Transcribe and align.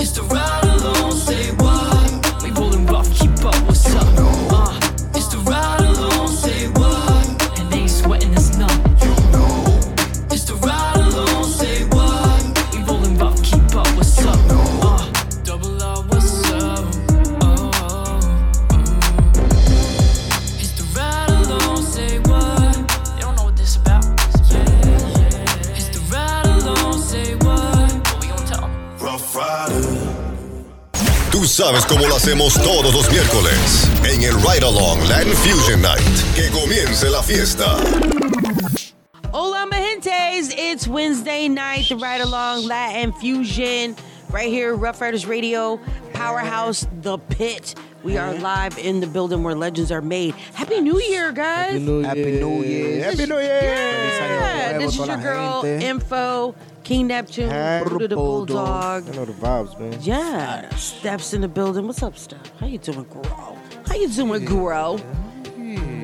It's 0.00 0.12
the 0.12 0.22
ride 0.22 0.49
sabes 31.60 31.84
cómo 31.84 32.06
lo 32.08 32.16
hacemos 32.16 32.54
todos 32.62 32.94
los 32.94 33.10
miércoles 33.10 33.86
en 34.10 34.22
el 34.22 34.32
Ride 34.36 34.64
Along 34.64 34.98
Latin 35.06 35.34
Fusion 35.34 35.82
Night. 35.82 36.00
Que 36.34 36.48
comience 36.48 37.10
la 37.10 37.22
fiesta. 37.22 37.76
Hola, 39.30 39.66
my. 39.66 39.80
It's 40.02 40.88
Wednesday 40.88 41.48
night, 41.48 41.88
the 41.90 41.96
Ride 41.96 42.22
Along 42.22 42.66
Latin 42.66 43.12
Fusion, 43.12 43.94
right 44.30 44.48
here, 44.48 44.74
Rough 44.74 45.02
Riders 45.02 45.26
Radio, 45.26 45.78
Powerhouse, 46.14 46.86
The 47.02 47.18
Pit. 47.18 47.74
We 48.02 48.16
are 48.16 48.32
live 48.32 48.78
in 48.78 49.00
the 49.00 49.06
building 49.06 49.42
where 49.42 49.54
legends 49.54 49.92
are 49.92 50.00
made. 50.00 50.34
Happy 50.54 50.80
New 50.80 50.98
Year, 50.98 51.32
guys. 51.32 51.72
Happy 51.72 51.84
New 51.84 52.02
Happy 52.02 52.40
New 52.40 52.62
Year. 52.62 53.04
Happy 53.04 53.26
New 53.26 53.38
Year. 53.38 53.60
Yeah, 53.62 54.78
this 54.78 54.98
is 54.98 55.06
your 55.06 55.18
girl. 55.18 55.62
Info, 55.66 56.54
King 56.90 57.06
Neptune, 57.06 57.48
Hey. 57.50 57.82
Buddha 57.86 58.08
the 58.08 58.16
Bulldog. 58.16 59.08
I 59.08 59.14
know 59.14 59.24
the 59.24 59.32
vibes, 59.32 59.78
man. 59.78 59.96
Yeah, 60.02 60.68
Steps 60.74 61.32
in 61.32 61.40
the 61.40 61.46
building. 61.46 61.86
What's 61.86 62.02
up, 62.02 62.18
Steph? 62.18 62.40
How 62.58 62.66
you 62.66 62.78
doing, 62.78 63.04
Grow? 63.04 63.56
How 63.86 63.94
you 63.94 64.08
doing, 64.08 64.44
Grow? 64.44 64.98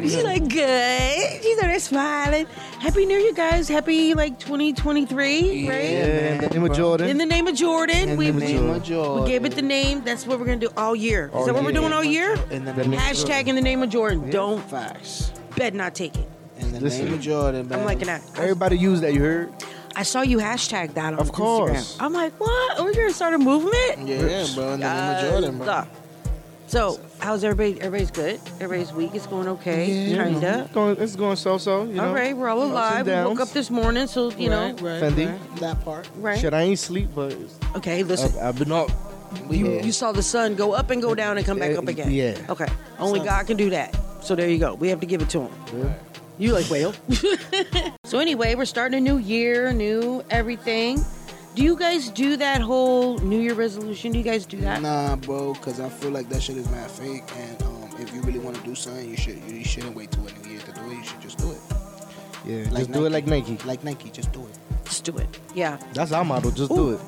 She's 0.03 0.23
like 0.23 0.48
good. 0.48 1.43
She's 1.43 1.59
over 1.59 1.67
there 1.67 1.81
smiling. 1.81 2.47
Happy 2.78 3.05
New 3.05 3.19
Year, 3.19 3.33
guys. 3.33 3.67
Happy 3.69 4.15
like 4.15 4.39
2023, 4.39 5.69
right? 5.69 5.83
Yeah, 5.91 6.06
man. 6.06 6.41
The 6.43 6.48
name 6.51 6.70
of 6.70 6.77
Jordan. 6.77 7.09
In 7.09 7.19
the 7.19 7.27
name 7.27 7.48
of 7.48 7.56
Jordan, 7.56 8.11
In 8.11 8.17
we, 8.17 8.31
the 8.31 8.39
name 8.39 8.71
of 8.71 8.84
Jordan. 8.84 9.25
we 9.25 9.28
gave 9.31 9.45
it 9.45 9.56
the 9.56 9.62
name. 9.62 10.03
That's 10.05 10.25
what 10.25 10.39
we're 10.39 10.47
gonna 10.47 10.59
do 10.59 10.69
all 10.77 10.95
year. 10.95 11.27
Is 11.27 11.34
All 11.34 11.47
that 11.47 11.53
what 11.55 11.65
we're 11.65 11.73
year. 11.73 11.81
doing 11.81 11.93
all 11.95 12.05
year? 12.05 12.34
In 12.53 12.65
the 12.65 12.73
The 12.73 12.83
name 12.83 12.91
name- 12.93 13.00
Hashtag 13.00 13.48
in 13.48 13.56
the 13.56 13.61
name 13.61 13.83
of 13.83 13.91
Jordan. 13.91 14.31
Don't 14.31 14.62
Facts. 14.71 15.33
bet 15.56 15.75
not 15.75 15.97
take 15.97 16.17
it. 16.17 16.28
In 16.61 16.71
the 16.71 16.78
Listen. 16.78 17.06
name 17.06 17.15
of 17.15 17.21
Jordan, 17.21 17.69
man. 17.69 17.81
I'm 17.81 17.84
liking 17.84 18.06
that. 18.06 18.23
Everybody 18.39 18.78
use 18.78 19.00
that, 19.00 19.12
you 19.15 19.21
heard? 19.23 19.53
I 19.99 20.03
saw 20.03 20.21
you 20.21 20.37
hashtag 20.39 20.93
that 20.95 21.15
on 21.15 21.19
Of 21.19 21.33
course. 21.33 21.97
Instagram. 21.97 21.97
I'm 22.05 22.13
like, 22.13 22.39
what? 22.39 22.79
Are 22.79 22.85
We're 22.85 22.93
gonna 22.93 23.13
start 23.13 23.33
a 23.35 23.39
movement? 23.39 24.07
Yeah, 24.07 24.47
bro. 24.55 24.75
In 24.75 24.81
the 24.81 24.87
name 24.95 25.25
of 25.25 25.31
Jordan, 25.31 25.59
bro. 25.59 25.67
Uh, 25.69 25.85
So, 26.69 26.99
how's 27.21 27.45
everybody? 27.45 27.81
Everybody's 27.81 28.11
good. 28.11 28.41
Everybody's 28.61 28.93
week 28.93 29.15
is 29.15 29.27
going 29.27 29.47
okay. 29.49 29.87
Yeah. 30.11 30.25
Kinda. 30.25 30.63
It's 30.65 30.73
going, 30.75 30.97
it's 30.99 31.17
going 31.17 31.37
so-so, 31.37 31.85
you 31.85 31.95
know? 31.95 32.09
All 32.09 32.15
right, 32.15 32.37
we're 32.37 32.49
all 32.49 32.63
alive. 32.63 33.07
We 33.07 33.13
woke 33.13 33.39
up 33.41 33.51
this 33.51 33.71
morning, 33.71 34.07
so 34.09 34.31
you 34.33 34.51
know, 34.51 34.73
Right, 34.73 34.81
right, 34.83 35.03
Fendi. 35.03 35.31
right. 35.31 35.57
That 35.61 35.83
part. 35.85 36.09
right? 36.17 36.39
Shit, 36.39 36.53
I 36.53 36.63
ain't 36.63 36.79
sleep, 36.81 37.09
but 37.15 37.35
Okay, 37.77 38.03
listen. 38.03 38.33
I've, 38.41 38.49
I've 38.49 38.59
been 38.59 38.73
up. 38.73 38.91
We 39.49 39.59
You, 39.59 39.81
you 39.81 39.93
saw 39.93 40.11
the 40.13 40.23
sun 40.23 40.57
go 40.57 40.73
up 40.73 40.91
and 40.91 41.01
go 41.01 41.15
down 41.15 41.37
and 41.39 41.47
come 41.47 41.59
back 41.59 41.75
Uh, 41.77 41.79
up 41.79 41.89
again. 41.89 42.11
yeah. 42.11 42.37
Okay. 42.51 42.67
Only 42.99 43.21
God 43.21 43.47
can 43.47 43.57
do 43.57 43.71
that. 43.71 43.97
So 44.21 44.35
there 44.35 44.49
you 44.51 44.59
go. 44.59 44.75
We 44.75 44.89
have 44.89 44.99
to 45.01 45.07
give 45.07 45.23
it 45.23 45.31
to 45.31 45.43
him. 45.43 45.95
You 46.39 46.53
like 46.53 46.67
whale. 46.70 46.92
so 48.05 48.19
anyway, 48.19 48.55
we're 48.55 48.67
starting 48.67 48.98
a 48.98 49.01
new 49.01 49.19
year, 49.19 49.73
new 49.73 50.23
everything. 50.31 51.05
Do 51.55 51.62
you 51.62 51.77
guys 51.78 52.11
do 52.11 52.37
that 52.37 52.61
whole 52.61 53.17
New 53.19 53.41
Year 53.41 53.55
resolution? 53.55 54.12
Do 54.12 54.19
you 54.19 54.25
guys 54.25 54.45
do 54.45 54.59
that? 54.59 54.83
Nah, 54.83 55.17
bro, 55.17 55.55
because 55.55 55.81
I 55.81 55.89
feel 55.89 56.11
like 56.11 56.28
that 56.28 56.43
shit 56.43 56.59
is 56.59 56.69
mad 56.70 56.91
fake. 56.91 57.25
And 57.34 57.62
um, 57.62 57.89
if 57.98 58.15
you 58.15 58.20
really 58.20 58.39
want 58.39 58.56
to 58.56 58.62
do 58.62 58.75
something, 58.75 59.09
you 59.09 59.17
should 59.17 59.39
you 59.48 59.65
shouldn't 59.65 59.97
wait 59.97 60.11
till 60.11 60.27
a 60.27 60.33
new 60.33 60.51
year 60.51 60.61
to 60.61 60.73
do 60.73 60.91
it. 60.91 60.97
You 60.98 61.05
should 61.05 61.20
just 61.23 61.39
do 61.39 61.51
it. 61.51 61.59
Yeah, 62.44 62.65
Like 62.71 62.81
just 62.81 62.93
do 62.93 63.06
it 63.06 63.11
like 63.12 63.27
Nike. 63.27 63.56
Like 63.65 63.82
Nike, 63.82 64.11
just 64.11 64.31
do 64.32 64.41
it. 64.41 64.59
Just 64.84 65.05
do 65.05 65.16
it. 65.16 65.27
Yeah. 65.55 65.78
That's 65.94 66.12
our 66.12 66.25
motto. 66.25 66.50
Just 66.50 66.71
do 66.71 66.91
it. 66.91 67.00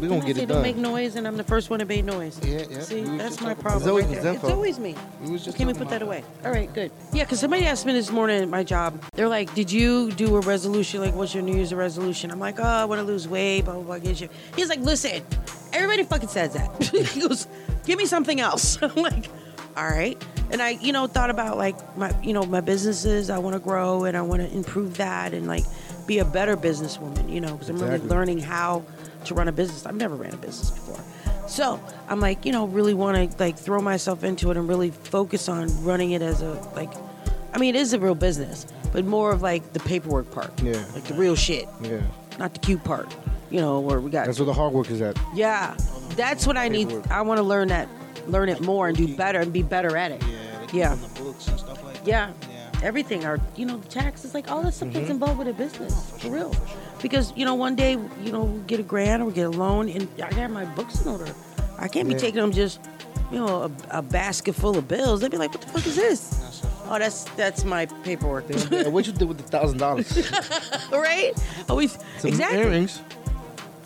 We 0.00 0.08
gonna 0.08 0.24
get 0.24 0.36
it 0.36 0.46
don't 0.46 0.62
make 0.62 0.76
noise, 0.76 1.16
and 1.16 1.26
I'm 1.26 1.36
the 1.36 1.44
first 1.44 1.70
one 1.70 1.78
to 1.78 1.84
make 1.84 2.04
noise. 2.04 2.38
Yeah, 2.44 2.64
yeah. 2.68 2.80
See, 2.80 3.02
We 3.02 3.16
that's 3.16 3.40
my 3.40 3.54
problem. 3.54 3.82
It's 3.82 3.88
always 3.88 4.06
right 4.06 4.22
there. 4.22 4.34
It's 4.34 4.44
always 4.44 4.78
me. 4.78 4.94
We 5.22 5.30
was 5.30 5.44
just 5.44 5.56
Can 5.56 5.66
we 5.66 5.74
put 5.74 5.88
that 5.88 6.02
away? 6.02 6.22
All 6.44 6.50
right, 6.50 6.72
good. 6.72 6.90
Yeah, 7.12 7.24
because 7.24 7.40
somebody 7.40 7.66
asked 7.66 7.86
me 7.86 7.92
this 7.92 8.10
morning 8.10 8.42
at 8.42 8.48
my 8.48 8.62
job. 8.62 9.02
They're 9.14 9.28
like, 9.28 9.54
"Did 9.54 9.70
you 9.72 10.10
do 10.12 10.36
a 10.36 10.40
resolution? 10.40 11.00
Like, 11.00 11.14
what's 11.14 11.34
your 11.34 11.42
New 11.42 11.54
Year's 11.56 11.72
resolution?" 11.72 12.30
I'm 12.30 12.40
like, 12.40 12.60
"Oh, 12.60 12.62
I 12.64 12.84
want 12.84 13.00
to 13.00 13.04
lose 13.06 13.26
weight." 13.26 13.62
Blah 13.64 13.74
blah 13.74 13.82
blah. 13.82 13.98
Get 13.98 14.20
you. 14.20 14.28
He's 14.54 14.68
like, 14.68 14.80
"Listen, 14.80 15.22
everybody 15.72 16.02
fucking 16.04 16.28
says 16.28 16.52
that." 16.54 16.82
he 17.12 17.20
goes, 17.20 17.46
"Give 17.84 17.98
me 17.98 18.06
something 18.06 18.40
else." 18.40 18.78
I'm 18.82 18.94
like, 18.96 19.28
"All 19.76 19.88
right." 19.88 20.22
And 20.50 20.62
I, 20.62 20.70
you 20.70 20.92
know, 20.92 21.06
thought 21.06 21.30
about 21.30 21.56
like 21.56 21.96
my, 21.96 22.12
you 22.22 22.32
know, 22.32 22.42
my 22.44 22.60
businesses. 22.60 23.30
I 23.30 23.38
want 23.38 23.54
to 23.54 23.60
grow 23.60 24.04
and 24.04 24.16
I 24.16 24.22
want 24.22 24.42
to 24.42 24.52
improve 24.54 24.98
that 24.98 25.34
and 25.34 25.46
like 25.48 25.64
be 26.06 26.18
a 26.18 26.24
better 26.24 26.56
businesswoman. 26.56 27.30
You 27.32 27.40
know, 27.40 27.52
because 27.52 27.68
I'm 27.70 27.78
really 27.78 27.98
learning 27.98 28.40
how 28.40 28.84
to 29.26 29.34
run 29.34 29.48
a 29.48 29.52
business. 29.52 29.86
I've 29.86 29.94
never 29.96 30.14
ran 30.14 30.32
a 30.34 30.36
business 30.36 30.70
before. 30.70 31.00
So 31.48 31.80
I'm 32.08 32.20
like, 32.20 32.44
you 32.44 32.52
know, 32.52 32.66
really 32.66 32.94
want 32.94 33.30
to 33.32 33.38
like 33.38 33.56
throw 33.56 33.80
myself 33.80 34.24
into 34.24 34.50
it 34.50 34.56
and 34.56 34.68
really 34.68 34.90
focus 34.90 35.48
on 35.48 35.68
running 35.84 36.10
it 36.12 36.22
as 36.22 36.42
a 36.42 36.52
like. 36.74 36.90
I 37.52 37.58
mean, 37.58 37.74
it 37.74 37.78
is 37.78 37.92
a 37.92 38.00
real 38.00 38.14
business, 38.14 38.66
but 38.92 39.04
more 39.04 39.30
of 39.32 39.42
like 39.42 39.72
the 39.72 39.80
paperwork 39.80 40.30
part. 40.30 40.60
Yeah. 40.62 40.84
Like 40.94 41.04
the 41.04 41.14
real 41.14 41.34
shit, 41.36 41.68
Yeah. 41.82 42.00
not 42.38 42.52
the 42.52 42.60
cute 42.60 42.82
part. 42.84 43.14
You 43.50 43.60
know, 43.60 43.78
where 43.80 44.00
we 44.00 44.10
got. 44.10 44.26
That's 44.26 44.38
where 44.40 44.46
the 44.46 44.52
hard 44.52 44.72
work 44.74 44.90
is 44.90 45.00
at. 45.00 45.16
yeah, 45.34 45.76
that's 46.16 46.46
what 46.46 46.56
I 46.56 46.66
need. 46.68 46.88
Paperwork. 46.88 47.10
I 47.12 47.22
want 47.22 47.38
to 47.38 47.44
learn 47.44 47.68
that, 47.68 47.88
learn 48.26 48.48
it 48.48 48.60
more 48.60 48.88
and 48.88 48.96
do 48.96 49.16
better 49.16 49.38
and 49.38 49.52
be 49.52 49.62
better 49.62 49.96
at 49.96 50.10
it. 50.10 50.22
Yeah, 50.24 50.34
Yeah. 50.72 50.94
the 50.96 51.22
books 51.22 51.46
and 51.46 51.58
stuff 51.58 51.82
like 51.84 51.94
that. 51.94 52.06
Yeah. 52.06 52.32
Yeah. 52.50 52.70
Everything, 52.82 53.24
our 53.24 53.38
you 53.54 53.64
know, 53.64 53.78
taxes, 53.88 54.34
like 54.34 54.50
all 54.50 54.62
that 54.64 54.74
stuff 54.74 54.88
Mm-hmm. 54.88 54.98
gets 54.98 55.10
involved 55.10 55.38
with 55.38 55.48
a 55.48 55.52
business 55.52 56.10
for 56.18 56.28
real. 56.30 56.52
Because 57.02 57.32
you 57.36 57.44
know, 57.44 57.54
one 57.54 57.76
day 57.76 57.92
you 58.22 58.32
know, 58.32 58.44
we 58.44 58.60
get 58.66 58.80
a 58.80 58.82
grant 58.82 59.22
or 59.22 59.26
we 59.26 59.32
get 59.32 59.46
a 59.46 59.50
loan, 59.50 59.88
and 59.88 60.08
I 60.22 60.30
got 60.30 60.50
my 60.50 60.64
books 60.64 61.00
in 61.04 61.12
order. 61.12 61.26
I 61.78 61.88
can't 61.88 62.08
be 62.08 62.14
Yeah. 62.14 62.20
taking 62.20 62.40
them 62.40 62.52
just, 62.52 62.80
you 63.30 63.38
know, 63.38 63.64
a, 63.92 63.98
a 63.98 64.02
basket 64.02 64.54
full 64.54 64.76
of 64.78 64.88
bills. 64.88 65.20
They'd 65.20 65.30
be 65.30 65.36
like, 65.36 65.52
"What 65.52 65.60
the 65.60 65.68
fuck 65.68 65.86
is 65.86 65.96
this?" 65.96 66.62
Oh, 66.88 66.98
that's 66.98 67.24
that's 67.36 67.64
my 67.64 67.86
paperwork, 68.04 68.44
Yeah, 68.70 68.88
what 68.88 69.06
you 69.06 69.12
did 69.12 69.26
with 69.28 69.38
the 69.38 69.42
thousand 69.44 69.78
dollars? 69.78 70.08
right? 70.92 71.32
Oh, 71.36 71.64
Always 71.70 71.98
Some 72.18 72.28
exactly. 72.28 72.60
earrings. 72.60 73.00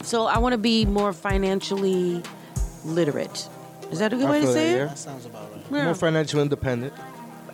So 0.02 0.26
I 0.26 0.38
want 0.38 0.52
to 0.52 0.58
be 0.58 0.84
more 0.86 1.12
financially 1.12 2.22
literate. 2.84 3.48
Is 3.90 3.98
that 3.98 4.12
a 4.12 4.16
good 4.16 4.26
I 4.26 4.30
way 4.30 4.40
to 4.42 4.46
say 4.46 4.52
that, 4.72 4.74
it? 4.74 4.78
yeah. 4.78 4.84
That 4.86 4.98
sounds 4.98 5.26
about 5.26 5.50
right. 5.52 5.62
Yeah. 5.72 5.84
More 5.86 5.94
financially 5.94 6.42
independent. 6.42 6.92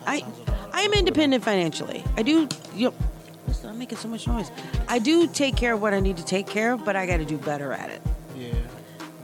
I 0.06 0.24
I 0.72 0.82
am 0.82 0.92
independent 0.92 1.42
financially. 1.44 2.04
I 2.16 2.22
do. 2.22 2.48
You 2.74 2.88
know, 2.90 2.94
listen, 3.46 3.70
I'm 3.70 3.78
making 3.78 3.98
so 3.98 4.08
much 4.08 4.26
noise. 4.26 4.50
I 4.88 4.98
do 4.98 5.26
take 5.26 5.56
care 5.56 5.74
of 5.74 5.82
what 5.82 5.94
I 5.94 6.00
need 6.00 6.16
to 6.16 6.24
take 6.24 6.46
care 6.46 6.72
of, 6.72 6.84
but 6.84 6.96
I 6.96 7.06
got 7.06 7.18
to 7.18 7.24
do 7.24 7.38
better 7.38 7.72
at 7.72 7.90
it. 7.90 8.02
Yeah. 8.36 8.48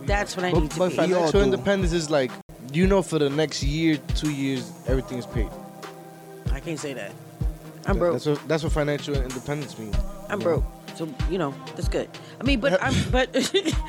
That's 0.03 0.37
what 0.37 0.44
I 0.44 0.53
need 0.53 0.60
But, 0.62 0.71
to 0.72 0.78
but 0.78 0.88
be. 0.91 0.97
financial 0.97 1.33
do. 1.33 1.43
independence 1.43 1.93
is 1.93 2.10
like, 2.10 2.31
you 2.72 2.87
know, 2.87 3.03
for 3.03 3.19
the 3.19 3.31
next 3.31 3.62
year, 3.62 3.99
two 4.15 4.32
years, 4.32 4.72
everything 4.87 5.19
is 5.19 5.27
paid. 5.27 5.49
I 6.50 6.61
can't 6.61 6.78
say 6.78 6.93
that. 6.94 7.12
I'm 7.87 7.99
broke. 7.99 8.12
That's 8.12 8.27
what 8.27 8.49
that's 8.49 8.62
what 8.62 8.72
financial 8.72 9.15
independence 9.15 9.77
means. 9.78 9.97
I'm 10.28 10.38
you 10.41 10.47
know? 10.47 10.61
broke. 10.61 10.65
So 10.94 11.09
you 11.31 11.38
know 11.38 11.55
that's 11.75 11.88
good. 11.88 12.09
I 12.41 12.44
mean, 12.44 12.61
but 12.61 12.81
I'm 12.82 12.94
but 13.11 13.28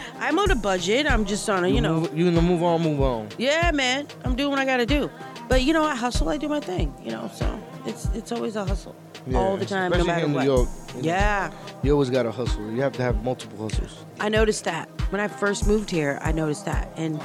I'm 0.20 0.40
on 0.40 0.50
a 0.50 0.56
budget. 0.56 1.10
I'm 1.10 1.26
just 1.26 1.48
on 1.50 1.64
a 1.64 1.68
you 1.68 1.82
know. 1.82 2.02
move, 2.02 2.18
you 2.18 2.26
gonna 2.26 2.42
move 2.42 2.64
on, 2.64 2.82
move 2.82 3.02
on. 3.02 3.30
Yeah, 3.38 3.70
man. 3.72 4.08
I'm 4.26 4.36
doing 4.36 4.50
what 4.50 4.60
I 4.60 4.66
got 4.66 4.78
to 4.78 4.86
do. 4.86 5.12
But 5.48 5.62
you 5.64 5.74
know, 5.74 5.84
I 5.84 5.96
hustle. 5.96 6.30
I 6.30 6.38
do 6.38 6.48
my 6.48 6.60
thing. 6.60 6.94
You 7.04 7.12
know, 7.12 7.30
so 7.36 7.60
it's 7.86 8.08
it's 8.16 8.32
always 8.32 8.56
a 8.56 8.66
hustle 8.66 8.96
Yeah, 9.28 9.38
all 9.38 9.58
the 9.58 9.66
time, 9.66 9.92
no 9.92 10.04
matter 10.04 10.26
in 10.26 10.34
what. 10.34 10.42
New 10.46 10.52
York. 10.54 10.70
you 10.96 11.02
know, 11.02 11.08
Yeah. 11.08 11.52
you 11.82 11.92
always 11.94 12.10
gotta 12.10 12.32
hustle. 12.32 12.70
You 12.72 12.82
have 12.82 12.94
to 12.94 13.02
have 13.02 13.24
multiple 13.24 13.58
hustles. 13.70 14.06
I 14.20 14.30
noticed 14.30 14.66
that 14.66 14.90
when 15.12 15.22
I 15.22 15.28
first 15.28 15.66
moved 15.68 15.90
here. 15.90 16.20
I 16.22 16.32
noticed 16.32 16.66
that, 16.66 16.90
and 16.98 17.20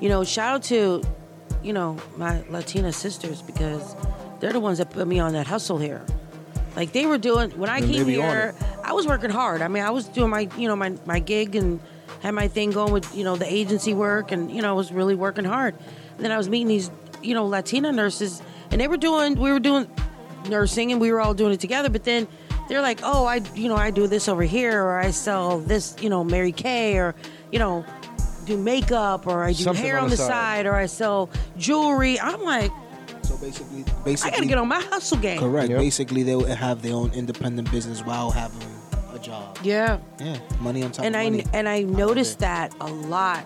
you 0.00 0.08
know, 0.08 0.24
shout 0.24 0.54
out 0.56 0.62
to 0.64 1.02
you 1.62 1.72
know 1.72 1.96
my 2.16 2.42
Latina 2.50 2.92
sisters 2.92 3.40
because 3.42 3.96
they're 4.40 4.52
the 4.52 4.60
ones 4.60 4.78
that 4.78 4.90
put 4.90 5.06
me 5.08 5.18
on 5.18 5.32
that 5.32 5.46
hustle 5.46 5.78
here. 5.78 6.04
Like 6.76 6.92
they 6.92 7.06
were 7.06 7.18
doing 7.18 7.50
when 7.52 7.70
I 7.70 7.78
And 7.78 7.90
came 7.90 8.06
here, 8.06 8.54
I 8.84 8.92
was 8.92 9.06
working 9.06 9.30
hard. 9.30 9.62
I 9.62 9.68
mean, 9.68 9.82
I 9.82 9.90
was 9.90 10.04
doing 10.06 10.30
my 10.30 10.48
you 10.56 10.68
know 10.68 10.76
my 10.76 10.94
my 11.06 11.18
gig 11.18 11.56
and 11.56 11.80
had 12.20 12.32
my 12.32 12.46
thing 12.48 12.70
going 12.72 12.92
with 12.92 13.14
you 13.16 13.24
know 13.24 13.36
the 13.36 13.50
agency 13.52 13.94
work, 13.94 14.32
and 14.32 14.50
you 14.50 14.60
know 14.60 14.68
I 14.68 14.72
was 14.74 14.92
really 14.92 15.14
working 15.14 15.44
hard. 15.44 15.74
And 16.16 16.24
then 16.24 16.30
I 16.30 16.36
was 16.36 16.48
meeting 16.48 16.68
these 16.68 16.90
you 17.22 17.34
know 17.34 17.46
Latina 17.46 17.90
nurses, 17.90 18.42
and 18.70 18.80
they 18.80 18.86
were 18.86 18.96
doing 18.98 19.34
we 19.40 19.50
were 19.50 19.58
doing 19.60 19.88
nursing, 20.48 20.92
and 20.92 21.00
we 21.00 21.12
were 21.12 21.20
all 21.20 21.34
doing 21.34 21.52
it 21.52 21.60
together. 21.60 21.88
But 21.90 22.04
then 22.04 22.26
they're 22.68 22.82
like, 22.82 23.00
oh, 23.02 23.24
I 23.26 23.40
you 23.54 23.68
know 23.68 23.76
I 23.76 23.90
do 23.90 24.06
this 24.06 24.28
over 24.28 24.42
here, 24.42 24.82
or 24.82 24.98
I 24.98 25.10
sell 25.10 25.58
this 25.60 25.96
you 26.00 26.10
know 26.10 26.24
Mary 26.24 26.52
Kay, 26.52 26.96
or 26.98 27.14
you 27.52 27.58
know 27.58 27.84
do 28.46 28.56
makeup, 28.56 29.26
or 29.26 29.44
I 29.44 29.52
do 29.52 29.62
Something 29.64 29.84
hair 29.84 29.96
on 29.98 30.04
on 30.04 30.10
the 30.10 30.16
the 30.16 30.22
side. 30.22 30.28
side, 30.30 30.66
or 30.66 30.74
I 30.74 30.86
sell 30.86 31.28
jewelry. 31.58 32.18
I'm 32.20 32.42
like, 32.42 32.70
So 33.22 33.36
basically, 33.36 33.84
basically, 34.04 34.32
I 34.32 34.34
gotta 34.36 34.46
get 34.48 34.58
on 34.58 34.68
my 34.68 34.80
hustle 34.80 35.18
game. 35.18 35.38
Correct. 35.38 35.68
Yep. 35.70 35.78
Basically, 35.80 36.22
they 36.22 36.34
would 36.36 36.48
have 36.48 36.80
their 36.82 36.94
own 36.94 37.10
independent 37.12 37.70
business 37.70 38.04
while 38.04 38.30
having 38.30 38.62
a 39.14 39.18
job. 39.18 39.58
Yeah. 39.62 39.98
Yeah, 40.20 40.38
money 40.60 40.82
on 40.82 40.92
top 40.92 41.04
and 41.04 41.14
of 41.14 41.20
I 41.20 41.30
money. 41.30 41.44
and 41.52 41.68
I 41.68 41.82
noticed 41.82 42.38
that 42.40 42.74
a 42.80 42.86
lot 42.86 43.44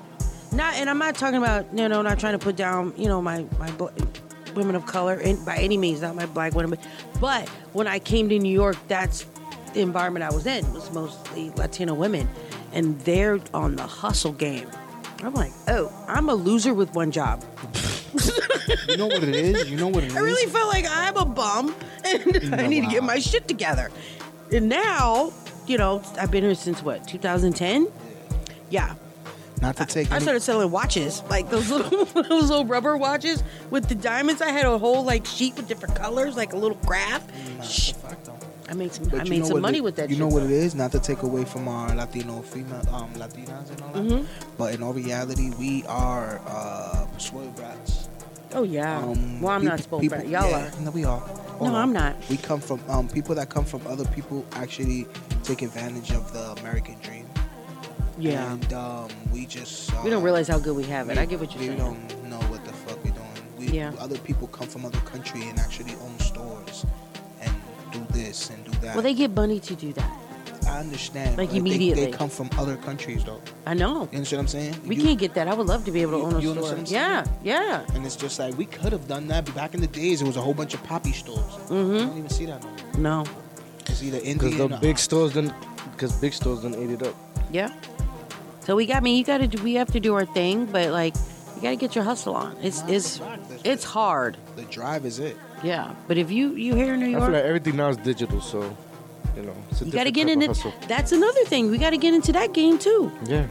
Not, 0.52 0.75
and 0.75 0.88
I'm 0.90 0.99
not 0.99 1.14
talking 1.16 1.38
about, 1.38 1.66
you 1.76 1.88
know, 1.88 2.02
not 2.02 2.19
trying 2.20 2.38
to 2.38 2.44
put 2.44 2.56
down, 2.56 2.93
you 2.96 3.06
know, 3.08 3.20
my 3.22 3.44
my 3.58 3.70
bl- 3.72 3.88
women 4.54 4.75
of 4.75 4.87
color 4.87 5.14
in, 5.14 5.44
by 5.44 5.56
any 5.56 5.76
means, 5.76 6.02
not 6.02 6.14
my 6.14 6.26
black 6.26 6.54
women. 6.54 6.78
But 7.20 7.49
when 7.72 7.87
I 7.87 7.99
came 7.99 8.28
to 8.28 8.38
New 8.38 8.52
York, 8.52 8.76
that's 8.88 9.26
the 9.72 9.81
environment 9.81 10.25
I 10.25 10.34
was 10.34 10.46
in 10.46 10.70
was 10.72 10.90
mostly 10.93 11.50
Latino 11.50 11.94
women, 11.94 12.28
and 12.72 13.00
they're 13.00 13.40
on 13.54 13.76
the 13.76 13.87
hustle 13.87 14.32
game. 14.32 14.69
I'm 15.22 15.34
like, 15.34 15.52
oh, 15.69 15.93
I'm 16.08 16.28
a 16.28 16.34
loser 16.34 16.75
with 16.75 16.93
one 16.94 17.10
job. 17.10 17.44
You 18.88 18.96
know 18.96 19.06
what 19.06 19.22
it 19.22 19.34
is? 19.34 19.70
You 19.70 19.76
know 19.76 19.88
what 19.88 20.04
it 20.04 20.08
is? 20.08 20.16
I 20.16 20.20
really 20.20 20.50
felt 20.50 20.69
like 20.69 20.87
I'm 20.88 21.16
a 21.16 21.25
bum 21.25 21.75
and 22.04 22.54
I 22.54 22.66
need 22.66 22.82
to 22.82 22.90
get 22.90 23.02
my 23.02 23.19
shit 23.19 23.49
together. 23.49 23.90
And 24.52 24.69
now, 24.69 25.32
you 25.66 25.78
know, 25.78 26.02
I've 26.19 26.31
been 26.31 26.44
here 26.44 26.54
since 26.54 26.82
what, 26.82 27.06
2010? 27.08 27.88
Yeah. 28.70 28.94
Not 29.62 29.76
to 29.76 29.87
take 29.87 30.11
I 30.11 30.17
any- 30.17 30.25
started 30.25 30.41
selling 30.43 30.70
watches, 30.70 31.23
like 31.31 31.49
those 31.49 31.70
little 31.70 32.05
those 32.25 32.50
little 32.50 32.67
rubber 32.67 32.97
watches 32.97 33.43
with 33.70 33.88
the 33.88 33.94
diamonds. 33.94 34.43
I 34.43 34.49
had 34.50 34.67
a 34.67 34.76
whole 34.76 35.05
like 35.05 35.25
sheet 35.25 35.56
with 35.56 35.69
different 35.69 35.94
colors, 35.94 36.37
like 36.37 36.53
a 36.53 36.56
little 36.56 36.76
graph. 36.85 37.23
Shh. 37.64 37.93
I 38.69 38.75
made 38.75 38.93
some. 38.93 39.05
But 39.09 39.20
I 39.20 39.25
made 39.25 39.47
some 39.47 39.61
money 39.61 39.79
it- 39.79 39.85
with 39.85 39.97
that. 39.97 40.11
You 40.11 40.17
know 40.17 40.26
what 40.29 40.41
though. 40.41 40.47
it 40.47 40.50
is? 40.53 40.75
Not 40.75 40.91
to 40.93 40.99
take 40.99 41.23
away 41.23 41.44
from 41.44 41.69
our 41.69 41.94
Latino 41.94 42.43
female, 42.43 42.82
um, 42.91 43.12
Latinas 43.14 43.70
and 43.70 43.81
all 43.82 43.93
that. 43.93 44.03
Mhm. 44.03 44.26
But 44.59 44.75
in 44.75 44.82
all 44.82 44.93
reality, 44.94 45.50
we 45.59 45.85
are 45.87 46.41
uh, 46.47 47.06
spoiled 47.19 47.55
brats. 47.55 48.09
Oh 48.55 48.64
yeah. 48.64 48.99
Um, 48.99 49.41
well, 49.41 49.53
I'm 49.53 49.61
peop- 49.62 49.70
not 49.70 49.81
spoiled 49.81 50.03
people- 50.03 50.19
brat. 50.19 50.29
Y'all 50.29 50.50
yeah, 50.50 50.69
are. 50.76 50.81
No, 50.81 50.91
we 50.91 51.05
are. 51.05 51.19
Hold 51.20 51.70
No, 51.70 51.76
on. 51.76 51.82
I'm 51.82 51.93
not. 51.93 52.17
We 52.29 52.37
come 52.37 52.61
from 52.61 52.81
um, 52.88 53.09
people 53.09 53.35
that 53.37 53.49
come 53.49 53.64
from 53.64 53.87
other 53.87 54.05
people 54.06 54.44
actually 54.53 55.06
take 55.44 55.62
advantage 55.62 56.11
of 56.11 56.32
the 56.32 56.61
American 56.61 56.97
dream. 57.03 57.21
Yeah. 58.19 58.53
And 58.53 58.73
um, 58.73 59.09
we 59.32 59.47
just 59.47 59.93
uh, 59.93 60.00
We 60.05 60.11
don't 60.11 60.23
realize 60.23 60.49
how 60.49 60.59
good 60.59 60.76
we 60.76 60.85
have 60.85 61.09
it. 61.11 61.19
I 61.19 61.25
get 61.26 61.41
what 61.41 61.50
you're 61.53 61.61
we 61.61 61.67
saying. 61.69 61.79
don't 61.79 62.29
know 62.29 62.38
what 62.50 62.64
the 62.64 62.73
fuck 62.73 63.03
we're 63.05 63.11
doing. 63.12 63.29
We, 63.59 63.67
Yeah. 63.69 63.93
Other 63.99 64.19
people 64.19 64.49
come 64.49 64.67
from 64.69 64.85
other 64.85 65.00
country 65.00 65.43
and 65.49 65.59
actually 65.59 65.94
own 66.03 66.19
stores 66.20 66.85
and 67.41 67.53
do 67.91 68.05
this 68.11 68.50
and 68.50 68.64
do 68.64 68.70
that. 68.82 68.94
Well, 68.94 69.03
they 69.03 69.14
get 69.14 69.31
money 69.32 69.61
to 69.61 69.75
do 69.75 69.93
that. 69.94 70.19
I 70.69 70.79
understand. 70.79 71.37
Like 71.37 71.49
but 71.49 71.53
they- 71.55 71.59
immediately. 71.59 72.05
They, 72.06 72.11
come 72.12 72.31
from 72.31 72.49
other 72.56 72.76
countries 72.76 73.25
though. 73.25 73.41
I 73.67 73.75
know. 73.75 74.09
You 74.12 74.19
understand 74.19 74.38
what 74.38 74.43
I'm 74.43 74.49
saying? 74.49 74.81
We 74.87 74.97
You- 74.97 75.03
can't 75.03 75.19
get 75.19 75.35
that. 75.35 75.49
I 75.49 75.55
would 75.55 75.67
love 75.67 75.85
to 75.87 75.91
be 75.91 76.03
able 76.03 76.12
to 76.12 76.19
you- 76.19 76.25
own 76.25 76.35
a 76.37 76.41
you 76.41 76.53
store. 76.55 76.69
understand 76.76 77.26
what 77.26 77.41
I'm 77.41 77.47
Yeah, 77.47 77.81
yeah. 77.82 77.94
And 77.97 78.06
it's 78.06 78.17
just 78.17 78.38
like 78.38 78.56
we 78.56 78.67
could 78.67 78.93
have 78.93 79.06
done 79.09 79.26
that, 79.29 79.44
but 79.44 79.55
back 79.55 79.75
in 79.75 79.81
the 79.81 79.87
days 79.88 80.23
it 80.23 80.26
was 80.26 80.37
a 80.37 80.41
whole 80.41 80.55
bunch 80.55 80.73
of 80.75 80.82
poppy 80.85 81.12
stores. 81.12 81.41
I 81.41 81.73
Mm-hmm. 81.73 81.99
don't 81.99 82.19
even 82.19 82.31
see 82.31 82.47
that 82.47 82.62
no 82.62 82.70
more. 82.70 83.25
No. 83.25 83.31
It's 83.87 84.03
either 84.03 84.20
Because 84.20 84.56
the 84.56 84.64
or- 84.75 84.81
big 84.81 84.99
stores 84.99 85.32
didn't. 85.32 85.53
Because 85.93 86.12
big 86.12 86.32
stores 86.32 86.61
didn't 86.61 86.82
eat 86.82 86.91
it 86.94 87.03
up. 87.06 87.14
Yeah. 87.50 87.69
So 88.64 88.76
we 88.76 88.87
got 88.87 89.03
me. 89.03 89.19
You 89.19 89.25
got 89.25 89.38
to. 89.50 89.62
We 89.62 89.75
have 89.75 89.91
to 89.93 90.00
do 90.00 90.14
our 90.14 90.25
thing, 90.25 90.67
but 90.67 90.91
like, 90.91 91.14
you 91.56 91.62
got 91.62 91.70
to 91.70 91.76
get 91.76 91.94
your 91.94 92.05
hustle 92.05 92.35
on. 92.37 92.56
It's 92.62 92.81
Nah, 92.82 92.88
it's 92.88 93.19
fact, 93.19 93.53
it's 93.64 93.85
hard. 93.85 94.37
The 94.56 94.62
drive 94.62 95.05
is 95.05 95.19
it. 95.19 95.37
Yeah. 95.64 95.94
But 96.09 96.17
if 96.19 96.31
you 96.31 96.50
you 96.55 96.75
here 96.75 96.94
in 96.94 97.00
New 97.00 97.06
I 97.06 97.11
feel 97.11 97.19
York, 97.20 97.32
like 97.32 97.44
everything 97.44 97.76
now 97.76 97.88
is 97.88 97.97
digital, 97.97 98.41
so 98.41 98.76
you 99.37 99.43
know. 99.43 99.55
It's 99.70 99.82
a 99.82 99.87
you 99.87 99.93
got 99.93 100.05
to 100.05 100.12
get 100.12 100.29
into. 100.29 100.73
That's 100.87 101.12
another 101.12 101.44
thing. 101.44 101.70
We 101.70 101.79
got 101.79 101.91
to 101.91 101.99
get 101.99 102.14
into 102.14 102.32
that 102.32 102.53
game 102.55 102.79
too. 102.79 103.11
Yeah. 103.26 103.47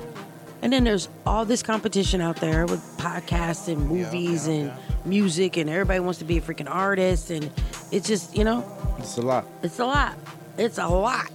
And 0.62 0.72
then 0.72 0.84
there's 0.84 1.10
all 1.26 1.44
this 1.44 1.64
competition 1.64 2.22
out 2.22 2.36
there 2.38 2.66
with 2.68 2.80
podcasts 2.98 3.68
and 3.68 3.88
movies 3.88 4.48
yeah, 4.48 4.54
and 4.54 4.66
yeah. 4.68 4.78
music, 5.06 5.58
and 5.58 5.70
everybody 5.70 6.00
wants 6.00 6.20
to 6.20 6.26
be 6.26 6.38
a 6.38 6.42
freaking 6.42 6.70
artist, 6.70 7.32
and 7.32 7.50
it's 7.92 8.08
just 8.08 8.38
you 8.38 8.44
know, 8.44 8.64
It's 9.00 9.18
a 9.18 9.22
lot. 9.22 9.46
it's 9.64 9.80
a 9.80 9.86
lot. 9.86 10.16
It's 10.58 10.78
a 10.78 10.88
lot. 10.88 11.30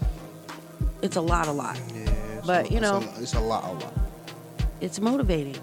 It's 1.02 1.17
a 1.17 1.20
lot, 1.20 1.49
a 1.49 1.52
lot. 1.52 1.78
Yeah. 1.94 2.12
It's 2.50 2.62
But, 2.62 2.66
a- 2.66 2.70
you 2.72 2.78
it's 2.78 2.82
know- 2.82 2.98
a, 3.19 3.22
it's 3.22 3.34
a 3.34 3.40
lot, 3.40 3.64
a 3.64 3.72
lot. 3.72 3.93
It's 4.81 5.00
motivating. 5.00 5.54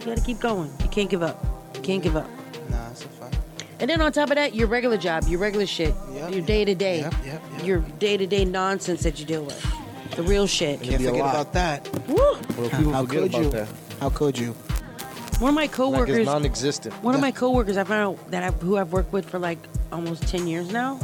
You 0.00 0.06
got 0.06 0.16
to 0.18 0.22
keep 0.24 0.38
going. 0.40 0.70
You 0.82 0.88
can't 0.88 1.08
give 1.08 1.22
up. 1.22 1.42
You 1.74 1.80
can't 1.80 2.02
give 2.02 2.14
up. 2.16 2.28
Nah, 2.70 2.90
it's 2.90 3.04
a 3.04 3.08
fact. 3.08 3.36
And 3.80 3.88
then 3.90 4.00
on 4.00 4.12
top 4.12 4.30
of 4.30 4.36
that, 4.36 4.54
your 4.54 4.68
regular 4.68 4.96
job, 4.98 5.24
your 5.26 5.40
regular 5.40 5.66
shit, 5.66 5.94
Yep. 6.12 6.32
your 6.32 6.42
day 6.42 6.64
to 6.64 6.74
day, 6.74 7.00
Yep, 7.00 7.14
yep, 7.24 7.42
yep. 7.56 7.64
your 7.66 7.78
day 7.98 8.16
to 8.16 8.26
day 8.26 8.44
nonsense 8.44 9.02
that 9.02 9.18
you 9.18 9.24
deal 9.26 9.42
with, 9.44 9.60
the 10.16 10.22
real 10.22 10.46
shit. 10.46 10.80
Can't 10.82 11.02
forget 11.02 11.14
about 11.20 11.52
that. 11.54 11.88
Woo! 12.08 12.16
Well, 12.16 12.38
people 12.70 12.92
How 12.92 13.04
forget 13.04 13.22
could 13.22 13.30
about 13.34 13.42
you? 13.42 13.50
that. 13.50 13.68
How 14.00 14.10
could 14.10 14.38
you? 14.38 14.54
One 15.40 15.48
of 15.48 15.54
my 15.54 15.66
coworkers, 15.66 16.16
it's 16.18 16.26
non-existent. 16.26 16.94
one 17.02 17.14
of 17.14 17.20
my 17.20 17.32
coworkers, 17.32 17.76
I 17.76 17.84
found 17.84 18.16
out 18.18 18.30
that 18.30 18.42
I've, 18.44 18.54
who 18.62 18.76
I've 18.76 18.92
worked 18.92 19.12
with 19.12 19.28
for 19.28 19.38
like 19.40 19.58
almost 19.90 20.28
ten 20.28 20.46
years 20.46 20.70
now. 20.70 21.00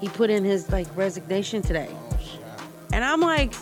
He 0.00 0.08
put 0.08 0.30
in 0.30 0.44
his 0.44 0.70
like 0.72 0.86
resignation 0.96 1.60
today, 1.62 1.88
Oh 1.90 2.16
shit. 2.22 2.40
and 2.94 3.04
I'm 3.04 3.20
like, 3.20 3.52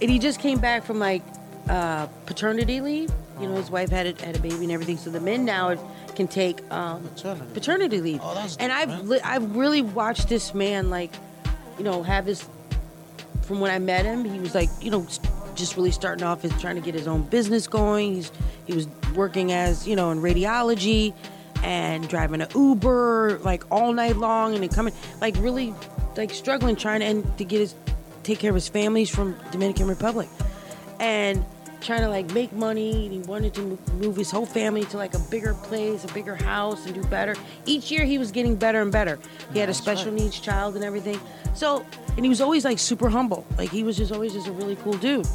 and 0.00 0.10
he 0.10 0.18
just 0.18 0.40
came 0.40 0.58
back 0.58 0.84
from 0.84 0.98
like 0.98 1.22
uh, 1.68 2.06
paternity 2.26 2.80
leave. 2.80 3.10
You 3.40 3.48
know, 3.48 3.56
his 3.56 3.70
wife 3.70 3.90
had 3.90 4.06
a, 4.06 4.24
had 4.24 4.36
a 4.36 4.38
baby 4.38 4.62
and 4.62 4.72
everything, 4.72 4.96
so 4.96 5.10
the 5.10 5.20
men 5.20 5.44
now 5.44 5.76
can 6.14 6.26
take 6.26 6.62
um, 6.72 7.02
Paternity. 7.08 7.52
paternity 7.52 8.00
leave. 8.00 8.20
Oh, 8.22 8.34
that's 8.34 8.56
and 8.56 8.72
I've 8.72 9.06
li- 9.06 9.20
I've 9.22 9.54
really 9.56 9.82
watched 9.82 10.28
this 10.30 10.54
man 10.54 10.88
like, 10.88 11.12
you 11.78 11.84
know, 11.84 12.02
have 12.02 12.26
his. 12.26 12.48
From 13.42 13.60
when 13.60 13.70
I 13.70 13.78
met 13.78 14.04
him, 14.04 14.24
he 14.24 14.40
was 14.40 14.54
like, 14.54 14.70
you 14.80 14.90
know, 14.90 15.06
just 15.54 15.76
really 15.76 15.92
starting 15.92 16.24
off 16.24 16.42
his 16.42 16.52
trying 16.60 16.76
to 16.76 16.80
get 16.80 16.94
his 16.94 17.06
own 17.06 17.22
business 17.22 17.66
going. 17.66 18.14
He's 18.14 18.32
he 18.66 18.72
was 18.72 18.88
working 19.14 19.52
as 19.52 19.86
you 19.86 19.96
know 19.96 20.10
in 20.10 20.20
radiology, 20.20 21.12
and 21.62 22.08
driving 22.08 22.40
an 22.40 22.48
Uber 22.54 23.40
like 23.42 23.64
all 23.70 23.92
night 23.92 24.16
long, 24.16 24.54
and 24.54 24.62
then 24.62 24.70
coming 24.70 24.94
like 25.20 25.36
really 25.38 25.74
like 26.16 26.32
struggling 26.32 26.74
trying 26.76 27.00
to 27.00 27.06
and 27.06 27.38
to 27.38 27.44
get 27.44 27.60
his 27.60 27.74
take 28.26 28.38
care 28.40 28.50
of 28.50 28.56
his 28.56 28.68
families 28.68 29.08
from 29.08 29.36
Dominican 29.52 29.86
Republic, 29.86 30.28
and 30.98 31.44
trying 31.80 32.00
to 32.00 32.08
like 32.08 32.32
make 32.32 32.52
money. 32.52 33.06
And 33.06 33.12
he 33.12 33.20
wanted 33.20 33.54
to 33.54 33.78
move 33.94 34.16
his 34.16 34.30
whole 34.30 34.46
family 34.46 34.84
to 34.86 34.96
like 34.96 35.14
a 35.14 35.18
bigger 35.30 35.54
place, 35.54 36.04
a 36.04 36.12
bigger 36.12 36.34
house, 36.34 36.84
and 36.86 36.94
do 36.94 37.02
better. 37.04 37.36
Each 37.64 37.90
year 37.90 38.04
he 38.04 38.18
was 38.18 38.32
getting 38.32 38.56
better 38.56 38.82
and 38.82 38.90
better. 38.90 39.18
He 39.52 39.60
had 39.60 39.68
a 39.68 39.74
special 39.74 40.12
needs 40.12 40.40
child 40.40 40.74
and 40.74 40.84
everything. 40.84 41.20
So, 41.54 41.86
and 42.16 42.24
he 42.24 42.28
was 42.28 42.40
always 42.40 42.64
like 42.64 42.78
super 42.78 43.08
humble. 43.08 43.46
Like 43.56 43.70
he 43.70 43.82
was 43.82 43.96
just 43.96 44.12
always 44.12 44.32
just 44.32 44.48
a 44.48 44.52
really 44.52 44.76
cool 44.76 44.94
dude. 44.94 45.26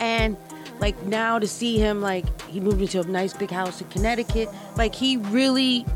And 0.00 0.36
like 0.80 1.00
now 1.04 1.38
to 1.38 1.46
see 1.46 1.78
him 1.78 2.00
like 2.00 2.26
he 2.48 2.58
moved 2.58 2.80
into 2.80 3.00
a 3.00 3.04
nice 3.04 3.32
big 3.32 3.50
house 3.50 3.80
in 3.80 3.88
Connecticut. 3.88 4.48
Like 4.76 4.94
he 4.94 5.18
really 5.18 5.86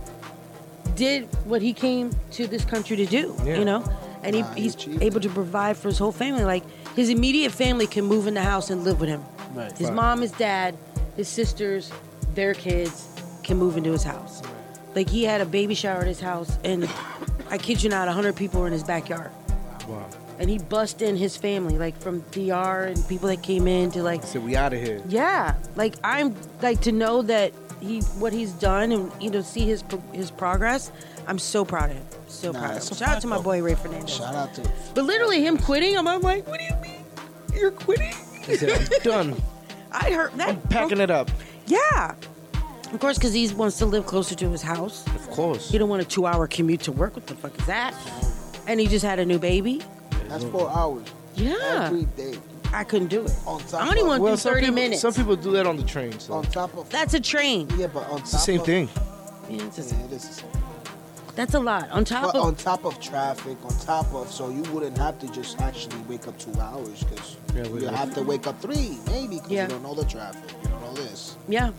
did 0.95 1.25
what 1.45 1.63
he 1.63 1.73
came 1.73 2.11
to 2.33 2.47
this 2.47 2.65
country 2.65 2.97
to 2.97 3.07
do. 3.07 3.35
Yeah. 3.45 3.59
You 3.59 3.65
know, 3.65 3.85
and 4.23 4.35
he, 4.35 4.43
he's 4.57 4.77
able 5.01 5.21
to 5.21 5.29
provide 5.29 5.77
for 5.77 5.89
his 5.89 5.99
whole 5.99 6.13
family. 6.13 6.45
Like 6.45 6.65
his 6.97 7.09
immediate 7.11 7.53
family 7.53 7.87
can 7.87 8.05
move 8.05 8.27
in 8.27 8.35
the 8.35 8.43
house 8.43 8.71
and 8.71 8.85
live 8.85 9.01
with 9.01 9.09
him. 9.09 9.23
Right. 9.55 9.77
His 9.77 9.91
mom, 9.91 10.21
his 10.21 10.33
dad, 10.33 10.77
his 11.17 11.29
sisters, 11.29 11.91
their 12.35 12.55
kids 12.55 13.09
can 13.43 13.57
move 13.57 13.77
into 13.77 13.93
his 13.93 14.03
house. 14.05 14.43
Like 14.95 15.09
he 15.09 15.25
had 15.25 15.41
a 15.41 15.47
baby 15.47 15.75
shower 15.75 16.01
at 16.01 16.07
his 16.07 16.21
house, 16.21 16.59
and 16.65 16.89
I 17.51 17.59
kid 17.59 17.83
you 17.83 17.91
not, 17.91 18.09
hundred 18.09 18.37
people 18.37 18.61
were 18.61 18.67
in 18.67 18.73
his 18.73 18.83
backyard, 18.85 19.31
Wow. 19.87 20.07
and 20.39 20.51
he 20.51 20.59
bust 20.59 21.03
in 21.03 21.17
his 21.17 21.37
family, 21.37 21.79
like 21.79 21.97
from 22.01 22.21
DR 22.33 22.85
and 22.91 23.09
people 23.09 23.29
that 23.29 23.43
came 23.43 23.69
in 23.69 23.91
to 23.93 24.03
like, 24.03 24.23
So 24.25 24.41
we 24.41 24.57
out 24.57 24.73
of 24.73 24.81
here. 24.83 25.01
yeah, 25.09 25.55
like 25.77 25.95
I'm 26.03 26.35
like 26.63 26.81
to 26.83 26.93
know 26.93 27.23
that 27.23 27.53
he 27.81 28.01
what 28.19 28.33
he's 28.33 28.53
done 28.53 28.91
and 28.93 29.13
you 29.23 29.31
know 29.31 29.41
see 29.43 29.65
his 29.67 29.85
his 30.13 30.31
progress. 30.31 30.91
I'm 31.29 31.39
so 31.39 31.65
proud 31.65 31.91
of 31.91 31.97
him. 31.97 32.07
So 32.29 32.53
Nah, 32.53 32.59
proud 32.61 32.77
of 32.77 32.89
him. 32.89 32.97
Shout 32.97 33.09
out 33.09 33.21
to 33.23 33.27
my 33.27 33.39
boy 33.41 33.63
Ray 33.63 33.75
Fernandez. 33.75 34.11
Shout 34.15 34.35
out 34.35 34.55
to. 34.55 34.71
But 34.95 35.05
literally 35.05 35.43
him 35.45 35.57
quitting, 35.59 35.97
I'm, 35.97 36.07
I'm 36.07 36.21
like, 36.21 36.47
what 36.47 36.59
do 36.61 36.65
you 36.67 36.75
mean? 36.83 37.05
You're 37.55 37.71
quitting? 37.71 38.15
He 38.45 38.57
said, 38.57 38.71
I'm 38.71 39.03
done. 39.03 39.43
I 39.93 40.11
heard 40.13 40.33
that. 40.35 40.49
I'm 40.51 40.61
packing 40.63 41.01
it 41.01 41.11
up. 41.11 41.31
Yeah. 41.67 42.15
Of 42.93 43.01
course, 43.01 43.19
because 43.19 43.33
he 43.33 43.49
wants 43.55 43.79
to 43.79 43.87
live 43.87 44.07
closer 44.07 44.35
to 44.35 44.51
his 44.51 44.63
house. 44.63 45.07
Of 45.09 45.29
course. 45.31 45.71
He 45.71 45.77
don't 45.79 45.89
want 45.89 46.03
a 46.03 46.05
two-hour 46.05 46.47
commute 46.47 46.81
to 46.83 46.93
work. 46.93 47.17
What 47.17 47.27
the 47.27 47.35
fuck 47.35 47.59
is 47.59 47.67
that? 47.67 47.95
And 48.67 48.79
he 48.81 48.87
just 48.87 49.05
had 49.05 49.19
a 49.19 49.25
new 49.27 49.39
baby. 49.39 49.83
That's 50.29 50.45
four 50.45 50.71
hours 50.71 51.07
Yeah, 51.35 51.87
every 51.87 52.05
day. 52.05 52.39
I 52.73 52.85
couldn't 52.85 53.09
do 53.09 53.25
it. 53.25 53.33
On 53.47 53.61
top 53.61 53.83
I 53.83 53.89
only 53.89 54.03
of- 54.03 54.07
want 54.09 54.19
to 54.21 54.23
Well, 54.25 54.35
do 54.35 54.41
some 54.41 54.53
30 54.53 54.61
people, 54.67 54.75
minutes. 54.75 55.01
some 55.01 55.15
people 55.15 55.37
do 55.37 55.53
that 55.53 55.67
on 55.67 55.77
the 55.79 55.83
train. 55.85 56.19
So 56.19 56.35
On 56.35 56.45
top 56.45 56.77
of 56.77 56.89
That's 56.91 57.15
a 57.15 57.21
train. 57.21 57.67
yeah, 57.79 57.87
but 57.87 58.05
on 58.05 58.11
top 58.11 58.21
it's 58.21 58.33
the 58.33 58.39
same 58.39 58.61
of, 58.61 58.67
thing. 58.67 58.89
Yeah, 59.51 59.65
it's 59.65 59.77
just- 59.77 59.93
Yeah, 59.95 60.05
it 60.05 60.13
is 60.13 60.29
the 60.29 60.35
same. 60.35 60.51
That's 61.39 61.55
a 61.55 61.61
lot. 61.61 61.89
On 61.93 62.05
top 62.05 62.25
But 62.33 62.35
of 62.35 62.45
on 62.47 62.55
top 62.57 62.85
of 62.85 62.99
traffic, 63.01 63.57
on 63.65 63.71
top 63.79 64.13
of 64.13 64.29
so 64.33 64.49
you 64.51 64.63
wouldn't 64.73 64.99
have 64.99 65.21
to 65.21 65.29
just 65.29 65.61
actually 65.61 66.01
wake 66.09 66.27
up 66.27 66.37
two 66.37 66.53
hours 66.61 67.05
because 67.05 67.37
Yeah, 67.55 67.63
you 67.69 67.87
have 67.87 68.13
to 68.15 68.23
wake 68.23 68.49
up 68.49 68.61
three 68.61 68.99
maybe 69.07 69.37
because 69.37 69.49
Yeah. 69.51 69.63
you 69.63 69.69
don't 69.69 69.85
know 69.85 69.95
the 69.95 70.05
traffic, 70.05 70.51
you 70.65 70.69
don't 70.69 70.81
know 70.83 70.95
this. 70.95 71.37
yeah. 71.49 71.71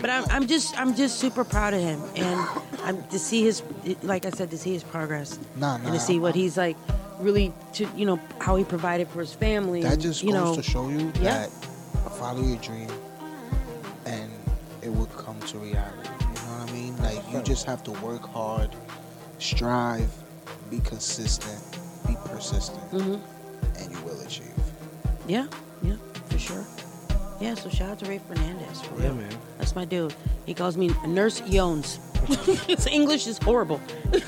But 0.00 0.10
I'm, 0.10 0.24
I'm 0.30 0.46
just 0.46 0.78
I'm 0.80 0.94
just 0.94 1.18
super 1.18 1.42
proud 1.44 1.74
of 1.74 1.80
him, 1.80 2.00
and 2.14 2.40
I'm 2.84 3.02
to 3.08 3.18
see 3.18 3.42
his 3.42 3.62
like 4.02 4.24
I 4.26 4.30
said 4.30 4.48
to 4.52 4.58
see 4.58 4.72
his 4.72 4.84
progress, 4.84 5.38
Nah, 5.56 5.74
and 5.84 5.92
to 5.92 5.98
see 6.00 6.18
what 6.20 6.34
he's 6.36 6.56
like 6.56 6.76
really 7.18 7.52
to 7.74 7.88
you 7.96 8.06
know 8.06 8.18
how 8.38 8.54
he 8.56 8.62
provided 8.64 9.08
for 9.08 9.18
his 9.20 9.32
family. 9.34 9.82
That 9.82 9.94
and, 9.94 10.02
just 10.02 10.22
you 10.22 10.32
goes 10.32 10.38
know 10.50 10.54
to 10.54 10.62
show 10.62 10.88
you 10.88 11.12
Yeah. 11.20 11.48
that 11.48 11.50
follow 12.20 12.42
your 12.42 12.58
dream 12.58 12.88
and 14.06 14.30
it 14.82 14.88
will 14.94 15.06
come 15.24 15.38
to 15.50 15.58
reality. 15.58 16.08
You 16.20 16.26
know 16.26 16.58
what 16.60 16.70
I 16.70 16.72
mean? 16.72 16.96
Like 16.98 17.20
you 17.32 17.42
just 17.42 17.66
have 17.66 17.82
to 17.84 17.92
work 18.08 18.22
hard, 18.22 18.70
strive, 19.40 20.10
be 20.70 20.78
consistent, 20.80 21.60
be 22.06 22.16
persistent, 22.26 22.90
Mhm. 22.92 23.20
and 23.78 23.90
you 23.92 23.98
will 24.04 24.20
achieve. 24.20 24.52
yeah 25.26 25.46
yeah 25.82 25.96
for 26.28 26.38
sure. 26.38 26.64
Yeah, 27.40 27.54
so 27.54 27.70
shout 27.70 27.88
out 27.88 27.98
to 28.00 28.04
Ray 28.06 28.20
Fernandez. 28.28 28.82
For 28.82 28.96
Yeah, 29.00 29.06
real. 29.06 29.14
man. 29.14 29.32
That's 29.56 29.74
my 29.74 29.86
dude. 29.86 30.12
He 30.44 30.52
calls 30.52 30.76
me 30.76 30.90
Nurse 31.06 31.40
Jones. 31.40 31.98
His 32.66 32.86
English 32.86 33.26
is 33.26 33.38
horrible. 33.38 33.80
but 34.10 34.22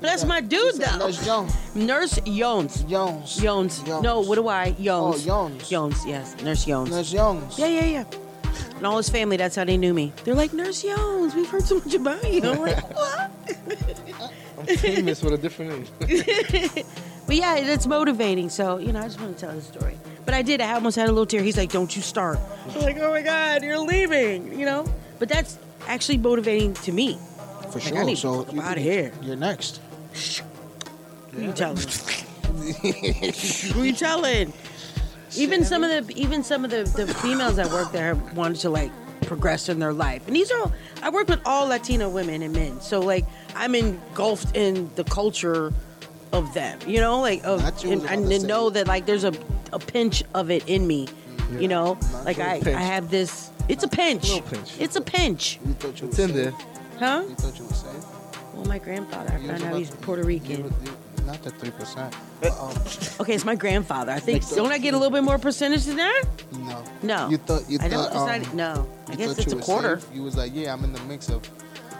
that's 0.00 0.24
my 0.24 0.40
dude, 0.40 0.76
though. 0.76 0.96
Nurse 0.96 1.22
Jones. 1.26 1.52
Nurse 1.74 2.18
Jones. 2.24 2.84
Jones. 2.84 3.36
Jones. 3.38 3.82
Jones. 3.82 4.02
No, 4.02 4.20
what 4.20 4.36
do 4.36 4.48
I? 4.48 4.70
Jones. 4.80 5.16
Oh, 5.16 5.26
Jones. 5.26 5.68
Jones, 5.68 5.96
yes. 6.06 6.34
Nurse 6.42 6.64
Jones. 6.64 6.90
Nurse 6.90 7.10
Jones. 7.12 7.58
Yeah, 7.58 7.66
yeah, 7.66 7.84
yeah. 7.84 8.04
And 8.82 8.86
all 8.88 8.96
his 8.96 9.08
family, 9.08 9.36
that's 9.36 9.54
how 9.54 9.62
they 9.62 9.76
knew 9.76 9.94
me. 9.94 10.12
They're 10.24 10.34
like, 10.34 10.52
Nurse 10.52 10.82
Jones, 10.82 11.36
we've 11.36 11.48
heard 11.48 11.62
so 11.62 11.76
much 11.76 11.94
about 11.94 12.28
you. 12.32 12.42
I'm 12.42 12.58
like, 12.58 12.82
what? 12.96 13.30
I'm 14.58 14.66
famous 14.76 15.22
with 15.22 15.34
a 15.34 15.38
different 15.38 15.88
name. 16.00 16.84
But 17.24 17.36
yeah, 17.36 17.54
it's 17.58 17.86
motivating. 17.86 18.48
So, 18.48 18.78
you 18.78 18.90
know, 18.92 18.98
I 18.98 19.04
just 19.04 19.20
want 19.20 19.38
to 19.38 19.46
tell 19.46 19.54
the 19.54 19.62
story. 19.62 19.96
But 20.24 20.34
I 20.34 20.42
did. 20.42 20.60
I 20.60 20.72
almost 20.72 20.96
had 20.96 21.06
a 21.08 21.12
little 21.12 21.26
tear. 21.26 21.40
He's 21.44 21.56
like, 21.56 21.70
don't 21.70 21.94
you 21.94 22.02
start. 22.02 22.40
I'm 22.74 22.80
like, 22.80 22.96
oh 22.98 23.10
my 23.12 23.22
God, 23.22 23.62
you're 23.62 23.78
leaving, 23.78 24.58
you 24.58 24.66
know? 24.66 24.84
But 25.20 25.28
that's 25.28 25.56
actually 25.86 26.18
motivating 26.18 26.74
to 26.74 26.90
me. 26.90 27.20
For 27.70 27.78
Like, 27.78 27.86
I 27.86 27.90
sure. 27.90 28.04
need 28.04 28.14
to 28.16 28.20
So 28.20 28.42
get 28.42 28.54
you 28.54 28.60
outta 28.62 28.74
can- 28.74 28.82
here. 28.82 29.12
You're 29.22 29.36
next. 29.36 29.80
Who 31.30 31.42
you 31.42 31.52
telling? 31.52 31.78
Who 33.74 33.82
you 33.84 33.92
telling? 33.92 34.52
Even 35.36 35.64
some 35.64 35.82
of 35.84 36.06
the 36.06 36.14
even 36.16 36.42
some 36.42 36.64
of 36.64 36.70
the, 36.70 36.84
the 36.84 37.06
females 37.14 37.56
that 37.56 37.70
work 37.70 37.92
there 37.92 38.14
have 38.14 38.36
wanted 38.36 38.58
to 38.60 38.70
like 38.70 38.90
progress 39.22 39.68
in 39.68 39.78
their 39.78 39.92
life. 39.92 40.26
And 40.26 40.36
these 40.36 40.50
are 40.50 40.58
all 40.60 40.72
I 41.02 41.10
work 41.10 41.28
with 41.28 41.40
all 41.46 41.66
Latino 41.68 42.08
women 42.08 42.42
and 42.42 42.54
men. 42.54 42.80
So 42.80 43.00
like 43.00 43.24
I'm 43.54 43.74
engulfed 43.74 44.56
in 44.56 44.90
the 44.96 45.04
culture 45.04 45.72
of 46.32 46.52
them. 46.54 46.78
You 46.86 47.00
know, 47.00 47.20
like 47.20 47.42
of 47.44 47.62
Not 47.62 47.84
and, 47.84 48.02
and 48.04 48.28
to 48.30 48.38
to 48.40 48.46
know 48.46 48.70
that 48.70 48.86
like 48.88 49.06
there's 49.06 49.24
a, 49.24 49.32
a 49.72 49.78
pinch 49.78 50.22
of 50.34 50.50
it 50.50 50.68
in 50.68 50.86
me. 50.86 51.06
Mm-hmm. 51.06 51.60
You 51.60 51.68
know? 51.68 51.98
Like 52.24 52.38
I, 52.38 52.60
pinch. 52.60 52.76
I 52.76 52.80
have 52.82 53.10
this 53.10 53.50
it's 53.68 53.84
a 53.84 53.88
pinch. 53.88 54.24
Little 54.24 54.42
pinch. 54.48 54.80
It's 54.80 54.96
a 54.96 55.00
pinch. 55.00 55.58
You 55.64 55.72
thought 55.74 56.00
you 56.00 56.08
It's 56.08 56.18
were 56.18 56.24
in 56.24 56.32
there. 56.34 56.52
Huh? 56.98 57.24
You 57.28 57.34
thought 57.36 57.58
you 57.58 57.64
were 57.66 57.72
safe? 57.74 58.04
Well 58.54 58.64
my 58.66 58.78
grandfather, 58.78 59.32
I 59.34 59.46
found 59.46 59.62
out 59.62 59.76
he's 59.78 59.90
to- 59.90 59.96
Puerto 59.98 60.22
you 60.22 60.28
Rican. 60.28 60.62
were- 60.64 60.68
you- 60.84 60.96
Not 61.26 61.42
the 61.42 61.50
three 61.50 61.70
percent. 61.70 62.14
Um, 62.44 62.74
Okay, 63.20 63.34
it's 63.34 63.44
my 63.44 63.54
grandfather. 63.54 64.12
I 64.12 64.18
think 64.18 64.46
don't 64.50 64.72
I 64.72 64.78
get 64.78 64.94
a 64.94 64.98
little 64.98 65.12
bit 65.12 65.22
more 65.22 65.38
percentage 65.38 65.84
than 65.84 65.96
that? 65.96 66.24
no. 66.52 66.82
No. 67.02 67.28
You 67.30 67.36
thought 67.38 67.68
you 67.70 67.78
I 67.80 67.88
don't. 67.88 68.12
thought 68.12 68.36
It's 68.36 68.48
um, 68.50 68.56
not. 68.56 68.76
No. 68.76 68.88
I 69.08 69.12
you 69.12 69.16
guess 69.18 69.28
thought 69.28 69.38
it's 69.38 69.46
you 69.46 69.52
a 69.52 69.56
were 69.56 69.62
quarter. 69.62 70.00
safe? 70.00 70.10
You 70.14 70.22
was 70.22 70.36
like, 70.36 70.52
yeah, 70.54 70.72
I'm 70.72 70.84
in 70.84 70.92
the 70.92 71.00
mix 71.02 71.28
of, 71.28 71.48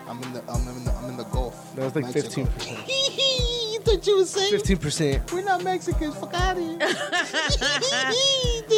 I'm 0.09 0.23
in 0.23 0.33
the, 0.33 0.43
I'm 0.51 0.67
in 0.69 0.85
the, 0.85 0.93
I'm 0.93 1.11
in 1.11 1.17
the 1.17 1.25
Gulf. 1.25 1.75
That 1.77 1.85
was 1.85 1.95
like 1.95 2.05
Mexico. 2.15 2.45
15%. 2.45 2.89
you 3.73 3.81
thought 3.81 4.07
you 4.07 4.19
were 4.19 4.25
safe? 4.25 4.63
15%. 4.63 5.33
We're 5.33 5.43
not 5.43 5.63
Mexicans. 5.65 6.15
Fuck 6.17 6.35
out 6.35 6.57
of 6.57 6.63
here. 6.63 6.79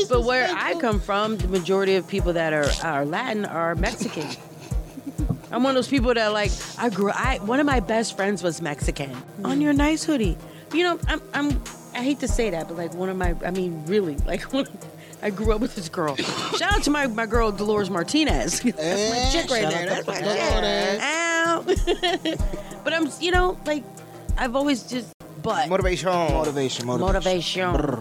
But 0.09 0.25
where 0.25 0.49
I 0.55 0.75
come 0.81 1.01
from, 1.01 1.39
the 1.39 1.49
majority 1.49 1.97
of 1.97 2.07
people 2.07 2.35
that 2.35 2.53
are 2.53 2.69
are 2.83 3.05
Latin 3.07 3.45
are 3.47 3.75
Mexican. 3.75 4.27
I'm 5.55 5.63
one 5.63 5.71
of 5.71 5.77
those 5.77 5.89
people 5.89 6.13
that 6.15 6.33
like 6.33 6.51
I 6.79 6.89
grew. 6.91 7.11
I 7.11 7.39
one 7.39 7.61
of 7.61 7.67
my 7.67 7.81
best 7.81 8.17
friends 8.17 8.43
was 8.43 8.61
Mexican. 8.61 9.11
On 9.45 9.61
your 9.61 9.73
nice 9.73 10.03
hoodie, 10.05 10.37
you 10.73 10.83
know. 10.83 10.99
I'm. 11.07 11.21
I'm. 11.33 11.63
I 11.95 12.03
hate 12.03 12.19
to 12.21 12.29
say 12.29 12.51
that, 12.51 12.67
but 12.67 12.77
like 12.77 12.93
one 12.95 13.09
of 13.09 13.17
my. 13.17 13.35
I 13.45 13.51
mean, 13.53 13.85
really, 13.87 14.17
like 14.27 14.43
one. 14.53 14.67
I 15.23 15.31
grew 15.31 15.53
up 15.55 15.61
with 15.61 15.75
this 15.77 15.89
girl. 15.89 16.17
Shout 16.59 16.73
out 16.75 16.83
to 16.83 16.91
my, 16.91 17.07
my 17.07 17.25
girl 17.25 17.51
Dolores 17.53 17.89
Martinez. 17.89 18.61
That's 18.63 18.77
my 18.77 18.83
Eh, 18.83 19.31
chick 19.33 19.51
right 19.51 19.63
shout 19.63 19.73
there. 19.73 19.87
That's 19.87 20.07
my 20.07 20.21
Dolores. 20.21 20.99
chick. 20.99 22.37
Ow. 22.43 22.81
but 22.85 22.93
I'm, 22.93 23.09
you 23.21 23.31
know, 23.31 23.57
like 23.65 23.85
I've 24.37 24.55
always 24.57 24.83
just. 24.83 25.13
But 25.43 25.69
Motivation. 25.69 26.09
Motivation, 26.11 26.87
motivation. 26.87 27.71
motivation. 27.73 28.01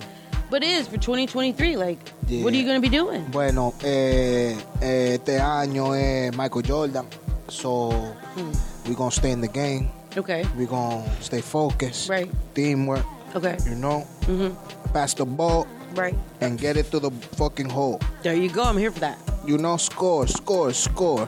But 0.49 0.63
it 0.63 0.69
is 0.69 0.87
for 0.87 0.97
2023. 0.97 1.77
Like, 1.77 1.99
what 2.43 2.53
are 2.53 2.57
you 2.57 2.65
gonna 2.65 2.79
be 2.79 2.89
doing? 2.89 3.25
Bueno, 3.31 3.73
eh, 3.83 4.57
eh, 4.81 5.13
este 5.15 5.39
año 5.39 5.93
es 5.95 6.35
Michael 6.35 6.63
Jordan. 6.63 7.07
So, 7.49 7.91
Hmm. 8.35 8.51
we're 8.87 8.95
to 9.11 9.15
stay 9.15 9.31
in 9.31 9.41
the 9.41 9.47
game. 9.51 9.89
Okay. 10.17 10.45
We're 10.55 10.67
to 10.67 11.03
stay 11.21 11.41
focused. 11.41 12.09
Right. 12.09 12.29
Teamwork, 12.55 13.05
Okay. 13.35 13.57
you 13.65 13.75
know. 13.75 14.07
Mhm. 14.25 14.55
Pass 14.93 15.13
the 15.13 15.25
ball 15.25 15.67
Right. 15.95 16.15
and 16.41 16.57
get 16.57 16.77
it 16.77 16.89
to 16.91 16.99
the 16.99 17.11
fucking 17.35 17.69
hole. 17.69 17.99
There 18.23 18.33
you 18.35 18.49
go. 18.49 18.63
I'm 18.63 18.77
here 18.77 18.91
for 18.91 18.99
that. 19.01 19.17
You 19.45 19.57
know, 19.57 19.77
score, 19.77 20.27
score, 20.27 20.71
score. 20.73 21.27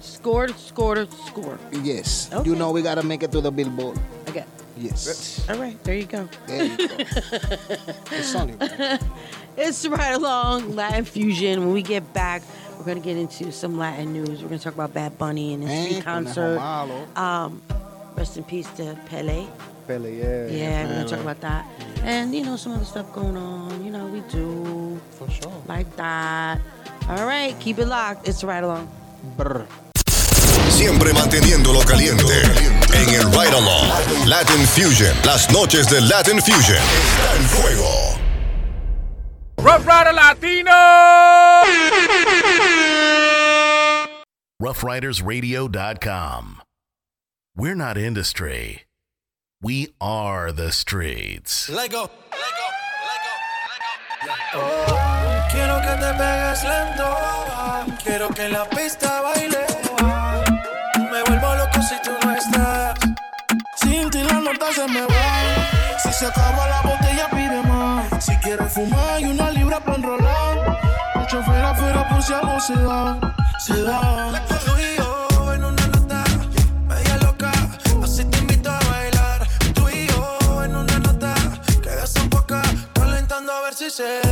Score, 0.00 0.48
score, 0.56 1.06
score. 1.26 1.58
Yes. 1.82 2.28
Okay. 2.32 2.48
You 2.48 2.54
know 2.56 2.70
we 2.70 2.82
got 2.82 2.96
to 2.96 3.02
make 3.02 3.22
it 3.22 3.32
to 3.32 3.40
the 3.40 3.50
billboard. 3.50 3.98
Okay. 4.28 4.44
Yes. 4.76 5.40
All 5.48 5.56
right. 5.58 5.74
There 5.82 5.94
you 5.94 6.06
go. 6.06 6.28
There 6.46 6.64
you 6.64 6.76
go. 6.76 6.94
it's 8.12 8.34
right. 8.34 8.54
It's 9.58 9.82
right 9.88 10.14
along 10.14 10.76
Latin 10.76 11.04
fusion. 11.04 11.58
When 11.66 11.72
we 11.74 11.82
get 11.82 12.12
back, 12.14 12.42
we're 12.78 12.84
gonna 12.84 13.00
get 13.00 13.16
into 13.16 13.50
some 13.52 13.76
Latin 13.78 14.12
news. 14.12 14.42
We're 14.42 14.48
gonna 14.48 14.58
talk 14.60 14.74
about 14.74 14.94
Bad 14.94 15.18
Bunny 15.18 15.54
and 15.54 15.62
his 15.62 15.72
Eh, 15.72 15.84
street 15.90 16.04
concert. 16.04 16.58
Um, 17.16 17.60
rest 18.16 18.36
in 18.36 18.44
peace 18.44 18.68
to 18.76 18.96
Pele. 19.06 19.46
Pele, 19.86 20.10
yeah. 20.12 20.46
Yeah, 20.46 20.86
we're 20.86 20.94
gonna 20.94 21.08
talk 21.08 21.20
about 21.20 21.40
that. 21.40 21.66
And 22.04 22.34
you 22.34 22.44
know 22.44 22.56
some 22.56 22.72
other 22.72 22.84
stuff 22.84 23.12
going 23.12 23.36
on. 23.36 23.84
You 23.84 23.90
know 23.90 24.06
we 24.06 24.20
do 24.30 25.00
For 25.18 25.28
sure. 25.30 25.52
like 25.66 25.94
that. 25.96 26.60
All 27.08 27.26
right, 27.26 27.58
keep 27.60 27.78
it 27.78 27.86
locked. 27.86 28.28
It's 28.28 28.44
right 28.44 28.62
along. 28.62 28.88
Brr. 29.36 29.66
Siempre 30.70 31.12
manteniéndolo 31.12 31.80
caliente. 31.84 32.42
En 32.94 33.08
el 33.14 33.30
Ride 33.32 33.56
Along. 33.56 34.28
Latin 34.28 34.64
Fusion. 34.66 35.14
Las 35.24 35.50
noches 35.50 35.88
de 35.90 36.00
Latin 36.02 36.40
Fusion. 36.40 36.78
Está 36.78 37.36
en 37.36 37.42
fuego. 37.48 38.27
Rough 39.68 39.84
Rider 39.86 40.14
Latino. 40.14 40.72
roughridersradio.com. 44.62 46.62
We're 47.54 47.74
not 47.74 47.98
industry. 47.98 48.84
We 49.60 49.88
are 50.00 50.52
the 50.52 50.72
streets. 50.72 51.66
Quiero 51.68 52.08
que 55.84 55.96
te 56.00 56.12
pegues 56.16 56.64
lento. 56.64 57.16
Quiero 58.02 58.30
que 58.30 58.44
en 58.46 58.52
la 58.52 58.64
pista 58.70 59.20
baile. 59.20 59.66
Me 61.12 61.22
vuelvo 61.24 61.54
loco 61.56 61.82
si 61.82 62.00
tú 62.02 62.12
no 62.24 62.32
estás. 62.34 62.98
Sin 63.76 64.08
ti 64.08 64.22
la 64.22 64.40
nota 64.40 64.72
se 64.72 64.88
me 64.88 65.02
va. 65.02 65.98
Si 66.02 66.10
se 66.12 66.26
acaba 66.26 66.68
la 66.68 66.80
botella, 66.82 67.28
pide 67.30 67.62
más. 67.64 68.24
Si 68.24 68.34
quieres 68.38 68.72
fumar 68.72 69.20
y 69.20 69.24
una 69.24 69.47
libra 69.78 69.84
para 69.84 69.96
enrolar. 69.96 70.78
El 71.14 71.26
chofer 71.26 71.64
afuera 71.64 72.08
por 72.08 72.22
si 72.22 72.32
algo 72.32 72.60
se 72.60 72.74
da. 72.74 73.34
Se 73.58 73.82
da. 73.82 74.42
Tú 74.64 74.72
y 74.78 74.96
yo 74.96 75.54
en 75.54 75.64
una 75.64 75.86
nota 75.88 76.24
media 76.86 77.16
loca. 77.18 77.52
Así 78.02 78.24
te 78.24 78.38
invito 78.38 78.70
a 78.70 78.78
bailar. 78.90 79.46
Tú 79.74 79.88
y 79.88 80.06
yo 80.06 80.64
en 80.64 80.76
una 80.76 80.98
nota 80.98 81.34
que 81.82 81.90
desenfoca. 81.90 82.62
Calentando 82.94 83.52
a 83.52 83.62
ver 83.62 83.74
si 83.74 83.90
se 83.90 84.27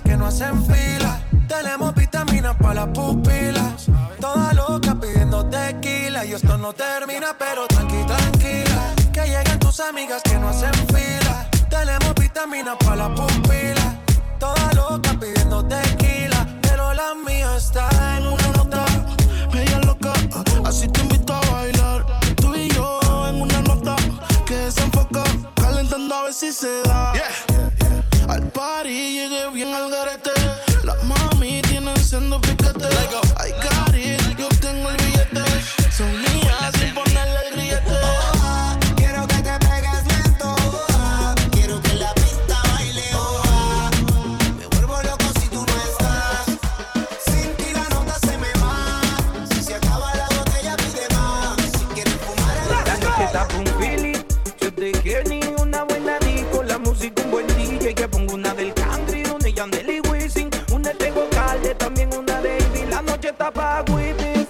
que 0.00 0.16
no 0.16 0.26
hacen 0.26 0.64
fila. 0.64 1.20
Tenemos 1.46 1.94
vitaminas 1.94 2.56
para 2.56 2.74
las 2.74 2.88
pupilas. 2.88 3.86
Toda 4.20 4.52
loca 4.54 4.94
pidiendo 4.94 5.44
tequila. 5.46 6.24
Y 6.24 6.32
esto 6.32 6.56
no 6.56 6.72
termina, 6.72 7.36
pero 7.38 7.66
tranqui, 7.66 8.02
tranquila. 8.06 8.94
Que 9.12 9.22
lleguen 9.26 9.58
tus 9.58 9.80
amigas 9.80 10.22
que 10.22 10.38
no 10.38 10.48
hacen 10.48 10.72
fila. 10.88 11.46
Tenemos 11.68 12.14
vitaminas 12.14 12.76
para 12.78 13.08
las 13.08 13.20
pupilas. 13.20 13.96
Toda 14.38 14.72
loca 14.74 15.14
pidiendo 15.20 15.64
tequila. 15.66 16.46
Pero 16.62 16.94
la 16.94 17.14
mía 17.14 17.54
está 17.56 17.88
en 18.16 18.26
una 18.28 18.48
nota. 18.56 18.84
Media 19.52 19.78
loca, 19.80 20.12
así 20.64 20.88
te 20.88 21.02
invito 21.02 21.34
a 21.34 21.40
bailar. 21.50 22.06
Tú 22.36 22.54
y 22.54 22.68
yo 22.68 23.00
en 23.28 23.42
una 23.42 23.60
nota 23.62 23.96
que 24.46 24.54
desenfoca. 24.54 25.22
Calentando 25.56 26.14
a 26.14 26.22
ver 26.24 26.32
si 26.32 26.50
se 26.50 26.82
da. 26.84 27.12
Al 28.32 28.48
party 28.48 28.88
llegué 28.88 29.50
bien 29.50 29.74
al 29.74 29.90
garete. 29.90 30.30
Las 30.84 31.04
mami 31.04 31.60
tienen 31.60 31.94
siendo 31.98 32.40
piquete. 32.40 32.88
tá 63.42 63.50
pago 63.50 63.98
e 63.98 64.14
me 64.14 64.41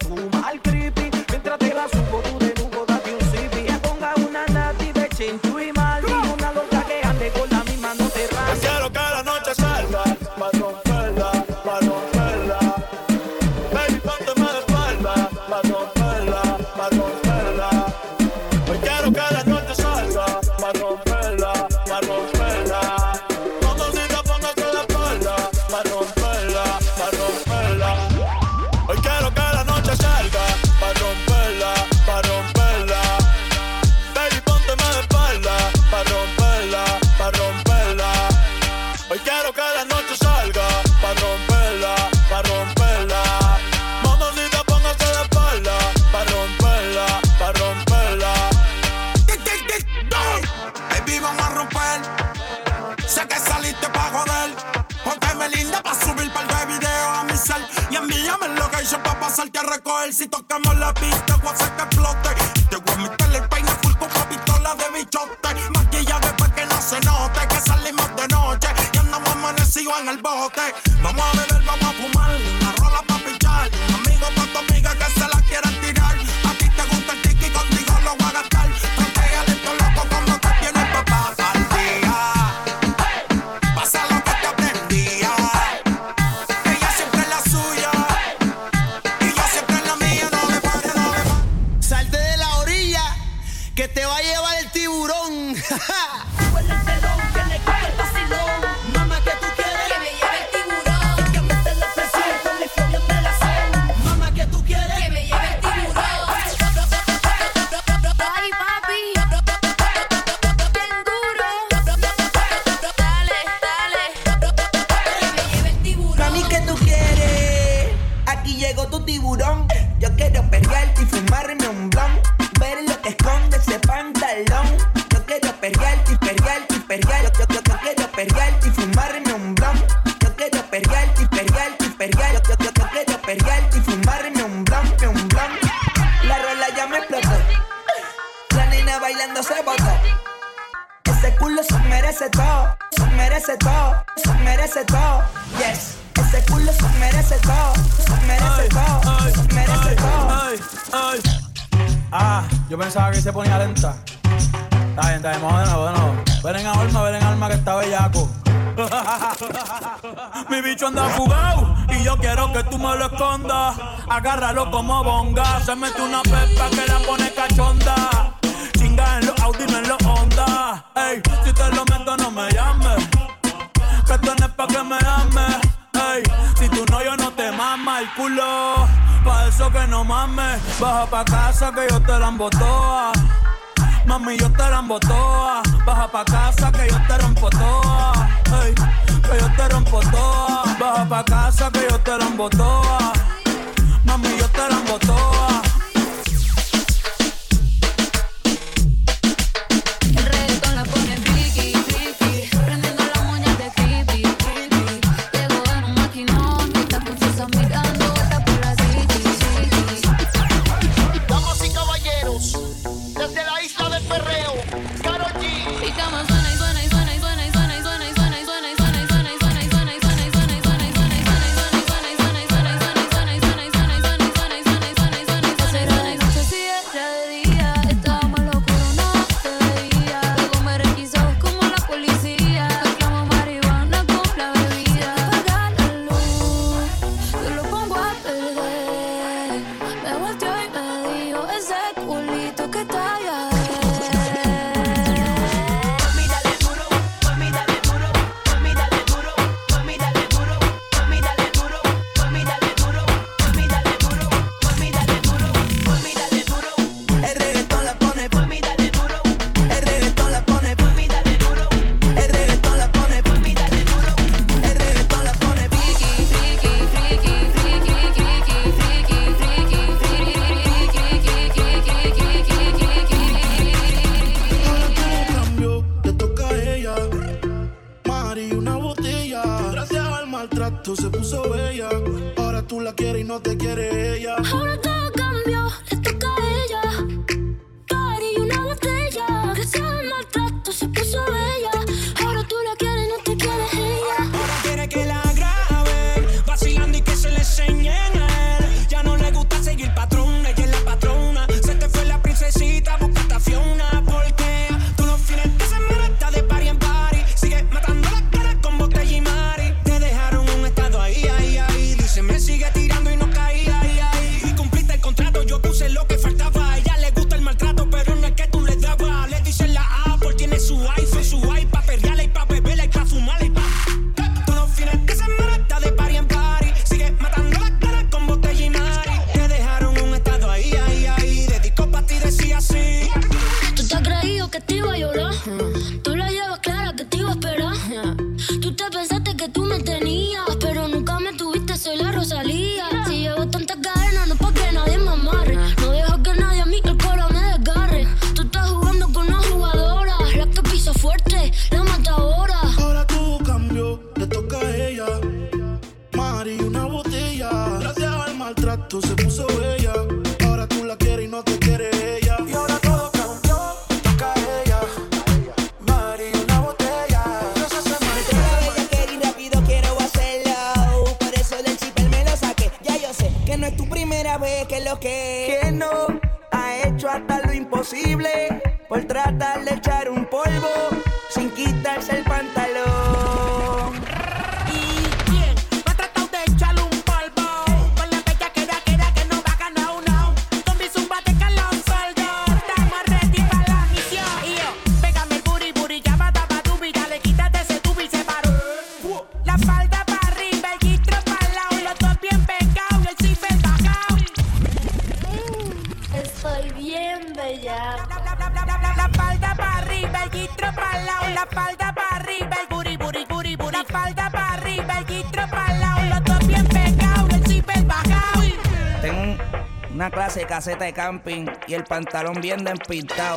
caseta 420.62 420.85
de 420.85 420.92
camping 420.92 421.46
y 421.66 421.75
el 421.75 421.83
pantalón 421.83 422.40
bien 422.40 422.62
despintado. 422.62 423.37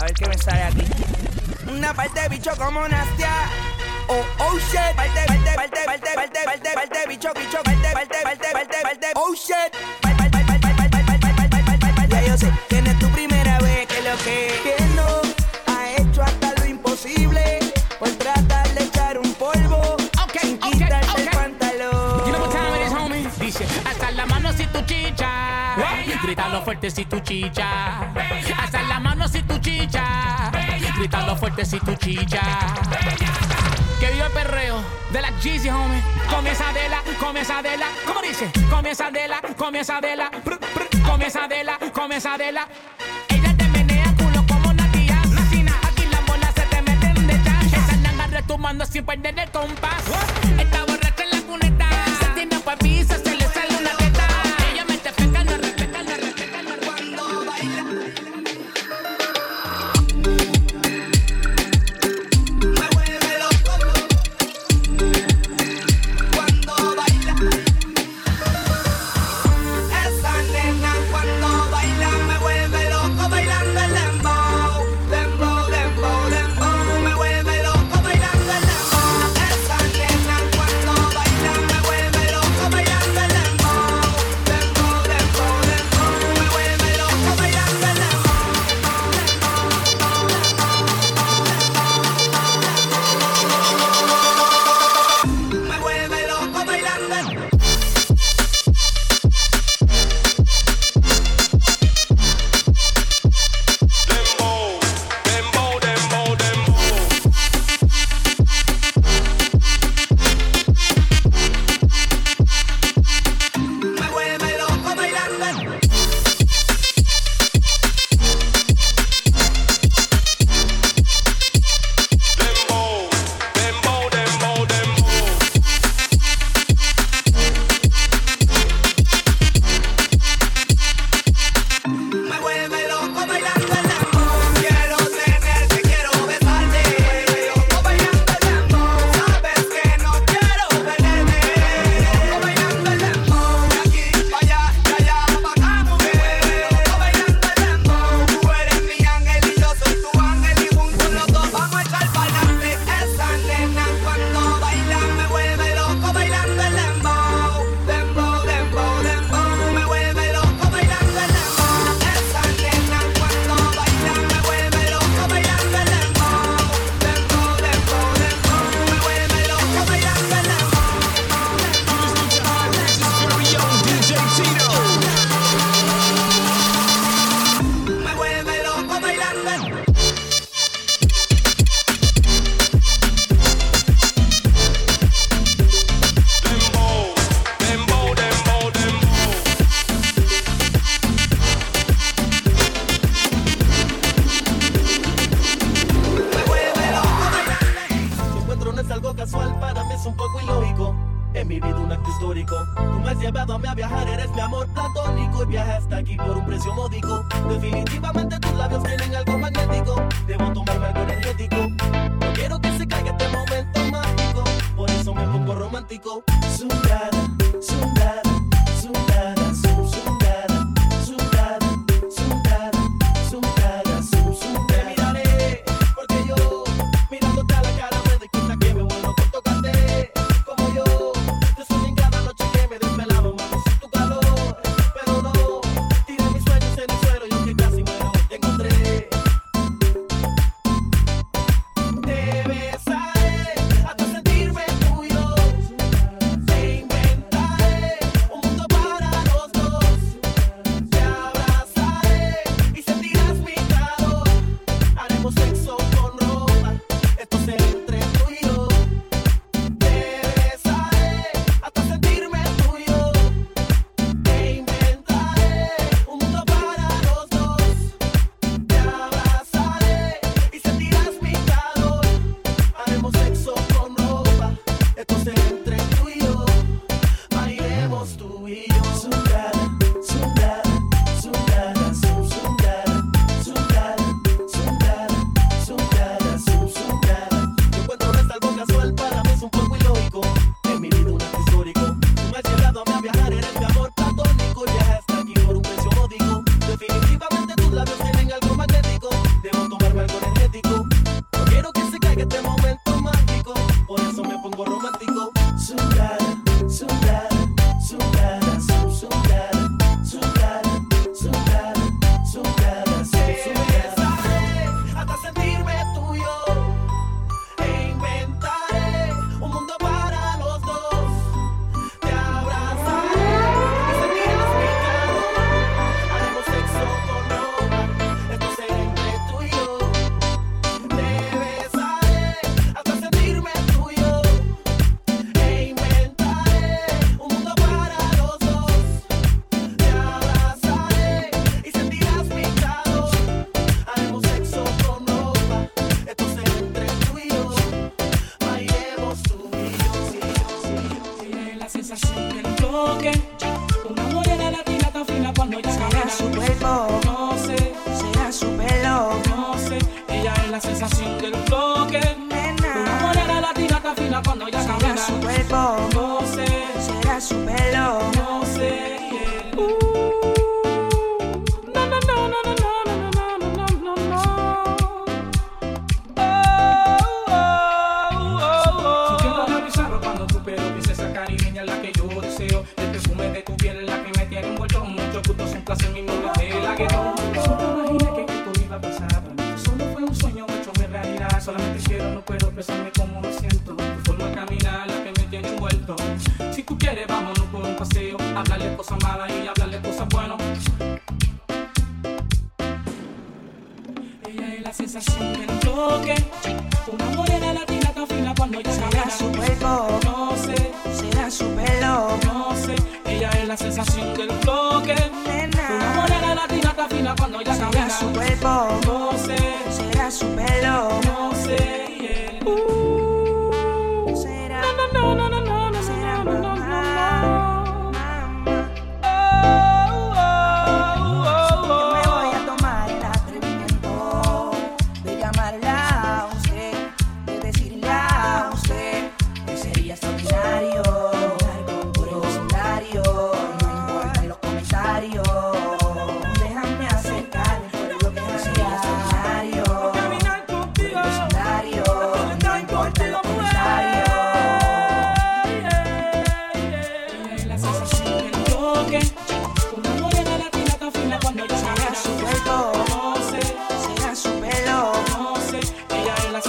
A 0.00 0.04
ver 0.04 0.12
qué 0.14 0.26
me 0.26 0.36
sale 0.36 0.64
aquí. 0.64 0.84
Una 1.70 1.94
parte 1.94 2.22
de 2.22 2.28
bicho 2.28 2.50
como 2.56 2.88
Nastia. 2.88 3.30
Oh, 4.08 4.24
oh 4.40 4.58
shit. 4.58 4.96
Parte, 4.96 5.26
parte, 5.28 5.54
parte, 5.54 5.80
parte, 5.86 6.10
parte, 6.16 6.40
parte, 6.44 6.70
parte, 6.74 6.98
bicho, 7.06 7.28
bicho, 7.36 7.62
parte, 7.62 7.88
parte, 7.92 8.18
parte, 8.24 8.48
parte, 8.52 8.76
parte, 8.82 9.06
oh 9.14 9.32
shit. 9.32 9.97
chicha. 27.28 28.10
Hasta 28.56 28.82
la 28.84 28.98
mano 29.00 29.28
si 29.28 29.42
tú 29.42 29.58
chicha. 29.58 30.50
Gritando 30.96 31.36
fuerte 31.36 31.64
si 31.66 31.78
tu 31.78 31.94
chicha. 31.96 32.40
Que 34.00 34.10
viva 34.12 34.26
el 34.26 34.32
perreo 34.32 34.82
de 35.10 35.20
la 35.20 35.30
Jeezy, 35.38 35.68
homie. 35.68 36.02
Comienza 36.30 36.72
de 36.72 36.88
la, 36.88 37.02
comienza 37.20 37.60
de 37.62 37.76
la. 37.76 37.86
¿Cómo 38.06 38.22
dice? 38.22 38.50
Comienza 38.70 39.10
de 39.10 39.28
la, 39.28 39.42
comienza 39.58 40.00
de 40.00 40.16
la. 40.16 40.30
Brr, 40.42 40.58
brr. 40.74 41.02
Comienza 41.02 41.46
de 41.46 41.64
la, 41.64 41.78
comienza 41.92 42.38
de 42.38 42.52
la. 42.52 42.66
Ella 43.28 43.54
te 43.58 43.68
menea 43.68 44.14
culo 44.16 44.44
como 44.48 44.70
una 44.70 44.90
tía. 44.92 45.20
Aquí 45.20 46.06
la 46.10 46.20
bolas 46.20 46.54
se 46.54 46.62
te 46.62 46.80
meten 46.82 47.26
de 47.26 47.42
chan. 47.44 47.66
Esa 47.66 47.96
nanga 47.96 48.26
retumando 48.28 48.86
sin 48.86 49.04
perder 49.04 49.38
el 49.38 49.50
compás. 49.50 50.02
Está 50.58 50.84
borracha 50.86 51.24
en 51.24 51.30
la 51.30 51.42
cuneta. 51.42 51.88
Se 52.20 52.26
tiene 52.28 52.58
papisa, 52.60 53.18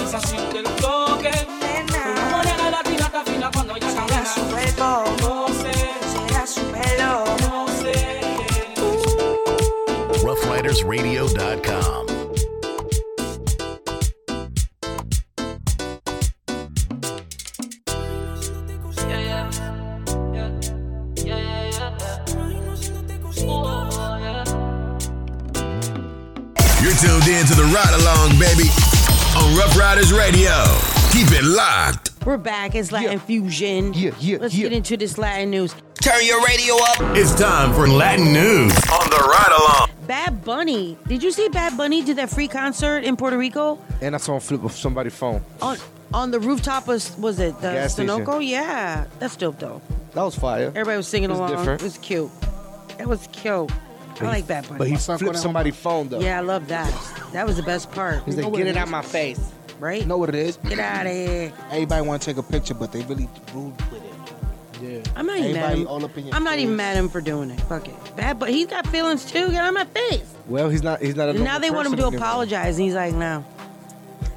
sensación 0.09 0.51
del 0.51 0.63
toque. 0.63 1.29
RoughRidersRadio.com 10.23 11.98
We're 32.29 32.37
back. 32.37 32.75
It's 32.75 32.91
Latin 32.91 33.13
yeah. 33.13 33.17
fusion. 33.17 33.91
Yeah, 33.95 34.11
yeah. 34.19 34.37
Let's 34.39 34.53
yeah. 34.53 34.65
get 34.65 34.73
into 34.73 34.95
this 34.95 35.17
Latin 35.17 35.49
news. 35.49 35.73
Turn 35.95 36.23
your 36.23 36.39
radio 36.45 36.75
up. 36.75 37.17
It's 37.17 37.33
time 37.33 37.73
for 37.73 37.87
Latin 37.87 38.31
news 38.31 38.71
on 38.87 39.09
the 39.09 39.17
ride 39.17 39.57
along. 39.59 39.89
Bad 40.05 40.45
Bunny. 40.45 40.95
Did 41.07 41.23
you 41.23 41.31
see 41.31 41.49
Bad 41.49 41.75
Bunny 41.75 42.03
do 42.03 42.13
that 42.13 42.29
free 42.29 42.47
concert 42.47 42.99
in 42.99 43.17
Puerto 43.17 43.35
Rico? 43.35 43.79
And 43.99 44.13
I 44.13 44.19
saw 44.19 44.35
him 44.35 44.41
flip 44.41 44.69
somebody's 44.69 45.15
phone. 45.15 45.43
On 45.63 45.75
on 46.13 46.29
the 46.29 46.39
rooftop 46.39 46.85
was 46.85 47.17
was 47.17 47.39
it 47.39 47.55
the 47.61 47.71
Gas 47.71 47.95
Sunoco? 47.95 48.47
Yeah, 48.47 49.07
that's 49.17 49.35
dope 49.35 49.57
though. 49.57 49.81
That 50.13 50.21
was 50.21 50.35
fire. 50.35 50.67
Everybody 50.67 50.97
was 50.97 51.07
singing 51.07 51.31
it 51.31 51.33
was 51.33 51.39
along. 51.39 51.57
Different. 51.57 51.81
It 51.81 51.85
was 51.85 51.97
cute. 51.97 52.29
It 52.99 53.07
was 53.07 53.27
cute. 53.31 53.71
I 54.21 54.25
like 54.25 54.45
that 54.45 54.67
Bunny. 54.67 54.77
But 54.77 54.87
he 54.87 54.97
flipped 54.97 55.39
somebody's 55.39 55.77
phone 55.77 56.09
though. 56.09 56.19
Yeah, 56.19 56.37
I 56.37 56.41
love 56.41 56.67
that. 56.67 56.93
That 57.33 57.47
was 57.47 57.57
the 57.57 57.63
best 57.63 57.91
part. 57.91 58.23
He's 58.25 58.37
like, 58.37 58.53
get 58.53 58.67
it 58.67 58.77
out 58.77 58.87
my 58.87 59.01
face. 59.01 59.39
Right? 59.79 60.05
Know 60.05 60.17
what 60.17 60.29
it 60.29 60.35
is? 60.35 60.57
Get 60.57 60.79
out 60.79 61.05
of 61.05 61.11
here. 61.11 61.53
Everybody 61.71 62.05
want 62.07 62.21
to 62.21 62.25
take 62.25 62.37
a 62.37 62.43
picture, 62.43 62.73
but 62.73 62.91
they 62.91 63.01
really 63.03 63.29
rude 63.53 63.73
with 63.91 64.03
it. 64.03 64.13
Yeah. 64.81 65.01
I'm 65.15 65.25
not 65.25 65.37
even 65.37 65.53
mad. 65.53 65.57
At 65.57 65.71
Everybody 65.71 65.81
him. 65.81 65.87
all 65.87 66.05
up 66.05 66.17
in 66.17 66.25
your 66.25 66.35
I'm 66.35 66.43
not 66.43 66.59
even 66.59 66.75
mad 66.75 66.95
at 66.97 66.99
him 66.99 67.09
for 67.09 67.21
doing 67.21 67.49
it. 67.51 67.59
Fuck 67.61 67.87
it. 67.89 68.15
Bad, 68.15 68.39
but 68.39 68.49
he's 68.49 68.67
got 68.67 68.87
feelings 68.87 69.25
too. 69.25 69.49
Get 69.51 69.63
on 69.63 69.73
my 69.73 69.85
face. 69.85 70.33
Well, 70.47 70.69
he's 70.69 70.83
not. 70.83 71.01
He's 71.01 71.15
not. 71.15 71.29
A 71.29 71.33
now 71.33 71.59
they 71.59 71.69
want 71.71 71.87
him 71.87 71.95
to 71.97 72.03
anymore. 72.03 72.17
apologize, 72.19 72.77
and 72.77 72.85
he's 72.85 72.93
like, 72.95 73.13
no. 73.13 73.43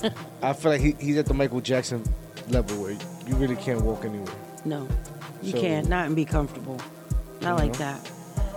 I 0.42 0.52
feel 0.52 0.72
like 0.72 0.80
he, 0.80 0.96
he's 0.98 1.16
at 1.16 1.26
the 1.26 1.34
Michael 1.34 1.60
Jackson 1.60 2.02
level 2.48 2.82
where 2.82 2.92
you 2.92 3.36
really 3.36 3.56
can't 3.56 3.82
walk 3.82 4.04
anywhere. 4.04 4.34
No, 4.64 4.88
you 5.42 5.52
So- 5.52 5.60
can't. 5.60 5.88
Not 5.88 6.06
and 6.06 6.16
be 6.16 6.24
comfortable. 6.24 6.80
Not 7.40 7.58
like 7.58 7.72
know? 7.72 7.78
that. 7.78 8.10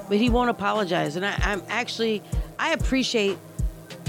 But 0.10 0.18
he 0.18 0.30
won't 0.30 0.50
apologize, 0.52 1.16
and 1.16 1.26
I, 1.26 1.36
I'm 1.40 1.62
actually 1.70 2.22
I 2.60 2.74
appreciate 2.74 3.38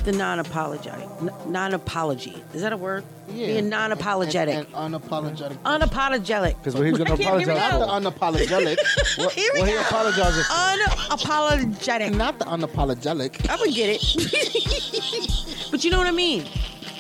the 0.07 0.13
non-apology. 0.13 0.89
N- 0.91 1.31
Non-apology 1.47 2.43
is 2.55 2.63
that 2.63 2.73
a 2.73 2.77
word? 2.77 3.05
Yeah. 3.29 3.47
Being 3.49 3.69
non-apologetic. 3.69 4.55
And, 4.55 4.67
and 4.75 4.95
unapologetic. 4.95 5.57
Unapologetic. 5.65 6.63
'Cause 6.63 6.75
what 6.75 6.87
he's 6.87 6.97
gonna 6.97 7.13
I 7.13 7.17
can't 7.17 7.41
hear 7.43 7.51
apologize. 7.51 7.81
Not 7.81 8.03
the 8.05 8.11
unapologetic. 8.11 8.77
What, 9.19 9.33
Here 9.33 9.51
we 9.55 9.61
what 9.61 9.69
he 9.69 9.75
go. 9.75 9.81
apologizing 9.83 10.45
for? 10.45 10.53
Unapologetic. 10.53 12.15
Not 12.15 12.39
the 12.39 12.45
unapologetic. 12.47 13.49
I 13.51 13.57
would 13.57 13.75
get 13.75 13.99
it. 14.01 15.71
but 15.71 15.85
you 15.85 15.91
know 15.91 15.99
what 15.99 16.07
I 16.07 16.13
mean? 16.13 16.45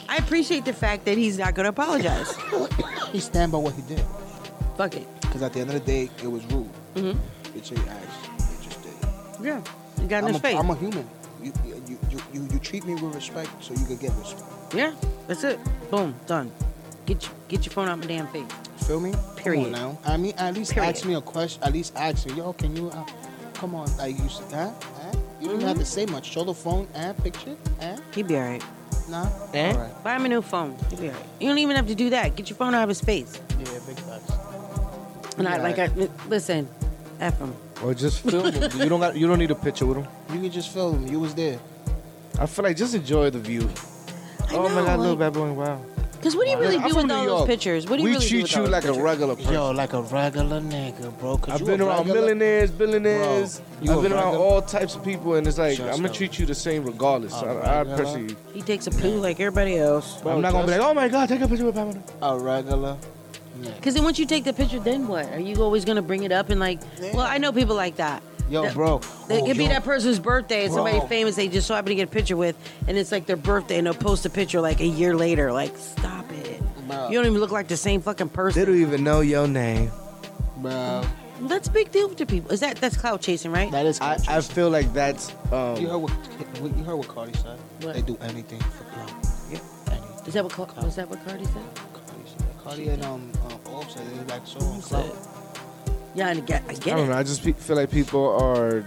I 0.08 0.16
appreciate 0.16 0.64
the 0.64 0.72
fact 0.72 1.04
that 1.06 1.16
he's 1.18 1.38
not 1.38 1.54
going 1.54 1.64
to 1.64 1.70
apologize. 1.70 2.34
He 3.12 3.20
stand 3.20 3.52
by 3.52 3.58
what 3.58 3.72
he 3.74 3.82
did. 3.82 4.02
Fuck 4.76 4.94
it. 4.96 5.06
Because 5.20 5.40
at 5.42 5.52
the 5.52 5.60
end 5.60 5.70
of 5.70 5.74
the 5.74 5.80
day, 5.86 6.10
it 6.22 6.26
was 6.30 6.44
rude. 6.46 6.68
Mm-hmm. 6.96 7.18
It's 7.56 7.70
your 7.70 7.80
acts. 7.88 8.16
You 8.62 8.68
just 8.68 8.82
did. 8.82 8.92
Yeah. 9.46 9.62
You 10.02 10.08
got 10.08 10.18
in 10.18 10.24
I'm 10.24 10.32
his 10.34 10.36
a, 10.36 10.40
face. 10.40 10.56
I'm 10.58 10.68
a 10.68 10.74
human. 10.76 11.08
You, 11.42 11.52
you, 11.64 11.98
you, 12.10 12.18
you, 12.32 12.48
you 12.52 12.58
treat 12.58 12.84
me 12.84 12.94
with 12.94 13.14
respect 13.14 13.50
so 13.62 13.74
you 13.74 13.84
can 13.86 13.96
get 13.96 14.12
respect. 14.18 14.42
yeah, 14.74 14.92
that's 15.28 15.44
it. 15.44 15.58
Boom, 15.90 16.14
done. 16.26 16.50
Get 17.04 17.22
your, 17.24 17.32
get 17.48 17.64
your 17.66 17.72
phone 17.72 17.88
out 17.88 17.94
of 17.94 18.00
my 18.00 18.06
damn 18.06 18.26
face. 18.28 18.46
Feel 18.86 19.00
me? 19.00 19.14
Period. 19.36 19.70
Now. 19.72 19.98
I 20.04 20.16
mean, 20.16 20.34
at 20.38 20.54
least 20.54 20.72
Period. 20.72 20.90
ask 20.96 21.04
me 21.04 21.14
a 21.14 21.20
question. 21.20 21.62
At 21.62 21.72
least 21.72 21.92
ask 21.96 22.26
me, 22.26 22.34
yo, 22.34 22.52
can 22.52 22.74
you, 22.74 22.90
uh, 22.90 23.04
come 23.54 23.74
on, 23.74 23.94
like 23.96 24.16
you, 24.18 24.24
huh? 24.50 24.70
huh? 24.70 25.12
You 25.40 25.48
don't 25.48 25.58
Mm-hmm. 25.58 25.68
have 25.68 25.78
to 25.78 25.84
say 25.84 26.06
much. 26.06 26.26
Show 26.26 26.44
the 26.44 26.54
phone 26.54 26.88
and 26.94 27.16
picture, 27.22 27.56
eh? 27.80 27.96
He'd 28.14 28.26
be 28.26 28.36
all 28.36 28.42
right. 28.42 28.62
Nah. 29.08 29.28
Eh? 29.54 29.72
All 29.72 29.78
right. 29.78 30.02
Buy 30.04 30.16
him 30.16 30.24
a 30.24 30.28
new 30.28 30.42
phone. 30.42 30.76
He'd 30.90 31.00
be 31.00 31.08
all 31.10 31.14
right. 31.14 31.22
You 31.40 31.48
don't 31.48 31.58
even 31.58 31.76
have 31.76 31.86
to 31.88 31.94
do 31.94 32.10
that. 32.10 32.34
Get 32.34 32.48
your 32.50 32.56
phone 32.56 32.74
out 32.74 32.82
of 32.82 32.88
his 32.88 33.00
face. 33.00 33.38
Yeah, 33.50 33.64
big 33.86 33.98
facts. 34.00 34.32
And 35.38 35.46
I 35.46 35.56
Yeah. 35.56 35.62
like, 35.62 35.78
I, 35.78 35.86
listen, 36.28 36.68
F 37.20 37.38
him. 37.38 37.54
Or 37.82 37.94
just 37.94 38.20
film 38.20 38.52
him. 38.52 38.70
You 38.80 38.88
don't 38.88 39.00
got. 39.00 39.16
You 39.16 39.26
don't 39.26 39.38
need 39.38 39.50
a 39.50 39.54
picture 39.54 39.86
with 39.86 39.98
him. 39.98 40.06
You 40.32 40.40
can 40.40 40.50
just 40.50 40.70
film 40.72 41.04
him. 41.04 41.12
You 41.12 41.20
was 41.20 41.34
there. 41.34 41.58
I 42.38 42.46
feel 42.46 42.64
like 42.64 42.76
just 42.76 42.94
enjoy 42.94 43.30
the 43.30 43.38
view. 43.38 43.68
I 44.50 44.54
oh 44.54 44.68
my 44.68 44.74
know, 44.76 44.84
God, 44.86 44.98
little 45.00 45.14
like- 45.16 45.18
bad 45.18 45.32
boy! 45.34 45.52
Wow. 45.52 45.80
Because 46.12 46.34
what 46.34 46.44
do 46.46 46.50
you 46.50 46.58
really 46.58 46.76
I'm 46.78 46.88
do 46.88 46.96
with 46.96 47.06
New 47.06 47.14
all 47.14 47.24
York. 47.24 47.38
those 47.40 47.46
pictures? 47.46 47.86
What 47.86 47.96
do 47.96 48.02
you 48.02 48.08
we 48.08 48.10
really 48.14 48.24
do 48.24 48.28
treat 48.30 48.42
with 48.42 48.52
you 48.52 48.56
all 48.62 48.64
those 48.64 48.72
like 48.72 48.96
a 48.96 49.02
regular 49.02 49.36
person. 49.36 49.52
Yo, 49.52 49.70
like 49.70 49.92
a 49.92 50.02
regular 50.02 50.60
nigga, 50.60 51.16
bro. 51.20 51.38
I've 51.46 51.60
you 51.60 51.66
been 51.66 51.80
around 51.80 52.06
millionaires, 52.08 52.70
billionaires. 52.70 53.60
Bro, 53.60 53.66
you 53.82 53.92
I've 53.92 54.02
been 54.02 54.12
around 54.12 54.34
all 54.34 54.60
types 54.62 54.96
of 54.96 55.04
people, 55.04 55.34
and 55.34 55.46
it's 55.46 55.58
like 55.58 55.76
Just 55.76 55.88
I'm 55.88 56.02
gonna 56.02 56.12
treat 56.12 56.38
you 56.38 56.46
the 56.46 56.54
same 56.54 56.84
regardless. 56.84 57.32
a 57.34 57.36
I, 57.36 57.50
I 57.50 57.78
regular- 57.82 57.96
personally, 57.96 58.36
He 58.54 58.62
takes 58.62 58.86
a 58.88 58.90
poo 58.90 59.18
like 59.20 59.38
everybody 59.38 59.76
else. 59.76 60.20
I'm 60.24 60.40
not 60.40 60.52
gonna 60.52 60.66
be 60.66 60.72
like, 60.72 60.80
oh 60.80 60.94
my 60.94 61.06
god, 61.08 61.28
take 61.28 61.42
a 61.42 61.46
picture 61.48 61.66
with 61.66 61.74
Pamela. 61.76 62.02
A 62.22 62.38
regular. 62.38 62.96
Because 63.62 63.94
then 63.94 64.04
once 64.04 64.18
you 64.18 64.26
take 64.26 64.44
the 64.44 64.52
picture, 64.52 64.78
then 64.80 65.08
what? 65.08 65.30
Are 65.32 65.40
you 65.40 65.62
always 65.62 65.84
going 65.84 65.96
to 65.96 66.02
bring 66.02 66.22
it 66.24 66.32
up 66.32 66.50
and 66.50 66.60
like, 66.60 66.80
well, 67.00 67.20
I 67.20 67.38
know 67.38 67.52
people 67.52 67.76
like 67.76 67.96
that. 67.96 68.22
Yo, 68.48 68.62
That- 68.62 68.74
bro. 68.74 69.00
Oh, 69.02 69.44
it'd 69.44 69.56
be 69.58 69.66
that 69.68 69.82
person's 69.82 70.20
birthday 70.20 70.64
and 70.66 70.72
somebody 70.72 70.98
Bro. 70.98 71.08
famous 71.08 71.34
they 71.34 71.48
just 71.48 71.66
so 71.66 71.74
happen 71.74 71.88
to 71.88 71.94
get 71.96 72.08
a 72.08 72.10
picture 72.10 72.36
with, 72.36 72.56
and 72.86 72.96
it's 72.96 73.10
like 73.10 73.26
their 73.26 73.36
birthday, 73.36 73.76
and 73.78 73.86
they'll 73.86 73.94
post 73.94 74.24
a 74.24 74.30
picture 74.30 74.60
like 74.60 74.80
a 74.80 74.86
year 74.86 75.16
later. 75.16 75.52
Like, 75.52 75.76
stop 75.76 76.30
it. 76.32 76.62
Bro. 76.86 77.08
You 77.08 77.18
don't 77.18 77.26
even 77.26 77.40
look 77.40 77.50
like 77.50 77.66
the 77.66 77.76
same 77.76 78.00
fucking 78.00 78.28
person. 78.28 78.60
They 78.60 78.66
don't 78.66 78.80
even 78.80 79.02
know 79.02 79.20
your 79.20 79.48
name. 79.48 79.90
Bro. 80.58 81.02
That's 81.40 81.66
a 81.68 81.72
big 81.72 81.90
deal 81.90 82.08
to 82.10 82.24
people. 82.24 82.52
Is 82.52 82.60
that 82.60 82.76
that's 82.76 82.96
clout 82.96 83.20
chasing, 83.20 83.50
right? 83.50 83.70
That 83.72 83.84
is. 83.84 84.00
I, 84.00 84.16
I 84.28 84.40
feel 84.40 84.70
like 84.70 84.90
that's 84.94 85.32
um, 85.52 85.76
you 85.76 85.88
heard 85.88 85.98
what, 85.98 86.10
what 86.60 86.76
you 86.76 86.84
heard 86.84 86.96
what 86.96 87.08
Cardi 87.08 87.32
said? 87.34 87.58
What? 87.82 87.94
They 87.94 88.02
do 88.02 88.16
anything 88.22 88.60
for 88.60 88.84
clout. 88.84 89.10
Yeah. 89.50 89.58
Anything. 89.90 90.26
Is 90.26 90.34
that 90.34 90.44
what 90.44 90.52
Cla- 90.52 90.84
was 90.84 90.96
that 90.96 91.10
what 91.10 91.22
Cardi 91.26 91.44
said? 91.44 91.62
Cardi 92.66 92.88
and 92.88 93.04
um, 93.04 93.30
um 93.44 93.74
Offset, 93.74 94.02
they 94.16 94.34
like 94.34 94.44
so 94.46 94.58
on 94.60 94.82
clout. 94.82 95.16
Yeah, 96.14 96.30
I 96.30 96.40
get, 96.40 96.62
I 96.68 96.70
I 96.70 96.74
don't 96.74 96.98
it. 96.98 97.06
know. 97.08 97.12
I 97.12 97.22
just 97.22 97.42
fe- 97.42 97.52
feel 97.52 97.76
like 97.76 97.90
people 97.90 98.26
are 98.42 98.82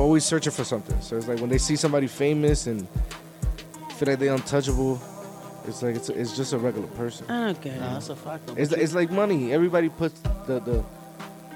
always 0.00 0.24
searching 0.24 0.52
for 0.52 0.64
something. 0.64 0.98
So 1.02 1.16
it's 1.16 1.28
like 1.28 1.40
when 1.40 1.50
they 1.50 1.58
see 1.58 1.76
somebody 1.76 2.06
famous 2.06 2.66
and 2.66 2.88
feel 3.96 4.08
like 4.08 4.18
they're 4.18 4.32
untouchable, 4.34 5.00
it's 5.66 5.82
like 5.82 5.96
it's 5.96 6.08
it's 6.08 6.36
just 6.36 6.52
a 6.54 6.58
regular 6.58 6.86
person. 6.88 7.26
I 7.30 7.46
don't 7.46 7.60
get 7.60 7.74
it. 7.74 7.80
Nah, 7.80 7.94
that's 7.94 8.08
a 8.08 8.16
fact. 8.16 8.46
though. 8.46 8.54
It's 8.56 8.70
But 8.70 8.78
like, 8.78 8.84
it's 8.84 8.94
like 8.94 9.10
money. 9.10 9.52
Everybody 9.52 9.88
puts 9.90 10.18
the 10.46 10.60
the 10.60 10.84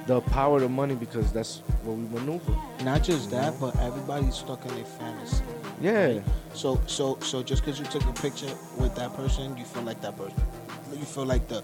the 0.06 0.20
power 0.22 0.58
to 0.60 0.68
money 0.68 0.94
because 0.94 1.32
that's 1.32 1.58
what 1.84 1.96
we 1.96 2.04
maneuver. 2.18 2.54
not 2.82 3.02
just 3.02 3.30
that, 3.30 3.58
but 3.60 3.76
everybody's 3.80 4.34
stuck 4.34 4.64
in 4.66 4.74
their 4.74 4.84
fantasy. 4.84 5.44
Yeah. 5.80 6.20
So 6.52 6.80
so 6.86 7.18
so 7.20 7.42
just 7.42 7.62
because 7.64 7.78
you 7.78 7.86
took 7.86 8.04
a 8.04 8.12
picture 8.12 8.52
with 8.78 8.94
that 8.96 9.14
person, 9.14 9.56
you 9.56 9.64
feel 9.64 9.82
like 9.84 10.00
that 10.02 10.16
person. 10.18 10.42
You 10.92 11.05
feel 11.05 11.24
like 11.27 11.48
the, 11.48 11.62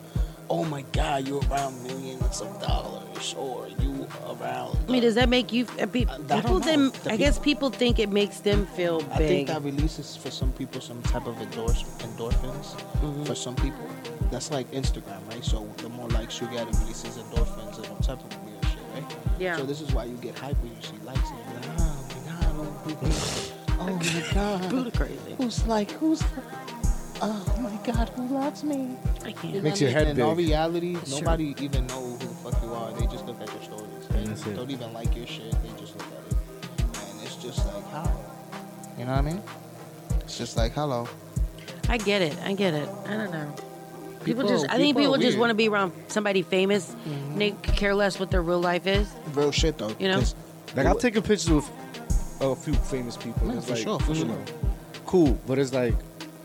oh 0.50 0.64
my 0.64 0.82
God, 0.92 1.26
you're 1.26 1.42
around 1.50 1.82
millions 1.84 2.40
of 2.40 2.60
dollars, 2.62 3.34
or 3.38 3.68
you 3.80 4.06
around. 4.26 4.78
I 4.88 4.92
mean, 4.92 5.02
does 5.02 5.14
that 5.14 5.28
make 5.28 5.52
you? 5.52 5.66
uh, 5.80 5.86
pe- 5.86 6.04
People 6.04 6.60
then, 6.60 6.90
The 7.04 7.12
I 7.12 7.16
guess 7.16 7.38
people 7.38 7.70
think 7.70 7.98
it 7.98 8.10
makes 8.10 8.40
them 8.40 8.66
feel 8.66 8.98
big. 9.00 9.10
I 9.12 9.16
think 9.16 9.48
that 9.48 9.62
releases 9.62 10.16
for 10.16 10.30
some 10.30 10.52
people 10.52 10.80
some 10.80 11.00
type 11.02 11.26
of 11.26 11.40
endorse, 11.40 11.82
endorphins. 12.00 12.74
Mm-hmm. 13.00 13.24
For 13.24 13.34
some 13.34 13.56
people, 13.56 13.86
that's 14.30 14.50
like 14.50 14.70
Instagram, 14.72 15.26
right? 15.30 15.44
So 15.44 15.66
the 15.78 15.88
more 15.88 16.08
likes 16.10 16.40
you 16.40 16.46
get, 16.48 16.68
it 16.68 16.76
releases 16.80 17.16
endorphins 17.16 17.76
and 17.78 17.86
all 17.88 17.96
type 17.96 18.20
of 18.24 18.44
weird 18.44 18.64
shit, 18.66 18.78
right? 18.94 19.16
Yeah. 19.38 19.56
So 19.56 19.64
this 19.64 19.80
is 19.80 19.92
why 19.92 20.04
you 20.04 20.16
get 20.16 20.38
hype 20.38 20.56
when 20.62 20.70
you 20.74 20.82
see 20.82 20.96
likes 21.04 21.30
and 21.30 21.38
you're 21.38 21.60
like, 21.60 21.80
oh 21.80 22.08
my 22.10 22.20
god, 22.30 22.54
oh 22.58 22.84
my 22.84 22.92
god, 22.94 23.52
oh 23.80 23.86
my 23.86 24.34
god. 24.34 24.70
Buddha 24.70 24.90
crazy. 24.90 25.34
Who's 25.38 25.66
like, 25.66 25.90
who's, 25.92 26.22
oh 27.22 27.56
my 27.60 27.92
god, 27.92 28.08
who 28.10 28.26
loves 28.28 28.64
me? 28.64 28.96
I 29.24 29.32
can't. 29.32 29.44
You 29.44 29.52
know 29.54 29.62
Makes 29.62 29.80
your 29.80 29.90
head 29.90 30.08
mean? 30.08 30.16
In 30.16 30.22
all 30.22 30.34
reality, 30.34 30.94
That's 30.94 31.10
true. 31.10 31.20
nobody 31.20 31.54
even 31.60 31.86
know 31.86 32.00
who 32.02 32.16
the 32.18 32.26
fuck 32.26 32.62
you 32.62 32.72
are. 32.74 32.92
They 32.92 33.06
just 33.06 33.26
look 33.26 33.40
at 33.40 33.52
your 33.52 33.62
stories. 33.62 34.08
They 34.10 34.24
That's 34.24 34.42
don't 34.42 34.70
even 34.70 34.92
like 34.92 35.14
your 35.16 35.26
shit. 35.26 35.50
They 35.62 35.80
just 35.80 35.96
look 35.96 36.06
at 36.06 36.32
it, 36.32 36.36
and 37.10 37.22
it's 37.22 37.36
just 37.36 37.66
like 37.66 37.88
how, 37.90 38.10
you 38.98 39.04
know 39.04 39.12
what 39.12 39.18
I 39.18 39.22
mean? 39.22 39.42
It's 40.20 40.38
just 40.38 40.56
like 40.56 40.72
hello. 40.72 41.08
I 41.88 41.98
get 41.98 42.22
it. 42.22 42.36
I 42.44 42.54
get 42.54 42.74
it. 42.74 42.88
I 43.06 43.10
don't 43.14 43.30
know. 43.32 43.54
People, 44.24 44.42
People- 44.44 44.48
just, 44.48 44.70
I 44.70 44.78
think 44.78 44.96
people 44.96 45.14
are 45.14 45.18
people 45.18 45.30
just 45.30 45.38
want 45.38 45.50
to 45.50 45.54
be 45.54 45.68
around 45.68 45.92
somebody 46.08 46.40
famous. 46.42 46.94
and 47.04 47.38
They 47.38 47.50
care 47.50 47.94
less 47.94 48.18
what 48.18 48.30
their 48.30 48.40
real 48.40 48.60
life 48.60 48.86
is. 48.86 49.06
Real 49.34 49.52
shit 49.52 49.76
though. 49.76 49.94
You 49.98 50.08
know. 50.08 50.22
Like 50.74 50.86
I've 50.86 50.98
taken 50.98 51.22
pictures 51.22 51.50
with 51.50 51.70
a 52.40 52.56
few 52.56 52.72
famous 52.74 53.16
people. 53.18 53.52
Yeah, 53.52 53.60
for 53.60 53.72
like, 53.74 53.82
sure, 53.82 54.00
for 54.00 54.14
sure. 54.14 54.24
know, 54.26 54.42
cool, 55.06 55.38
but 55.46 55.58
it's 55.58 55.72
like, 55.74 55.94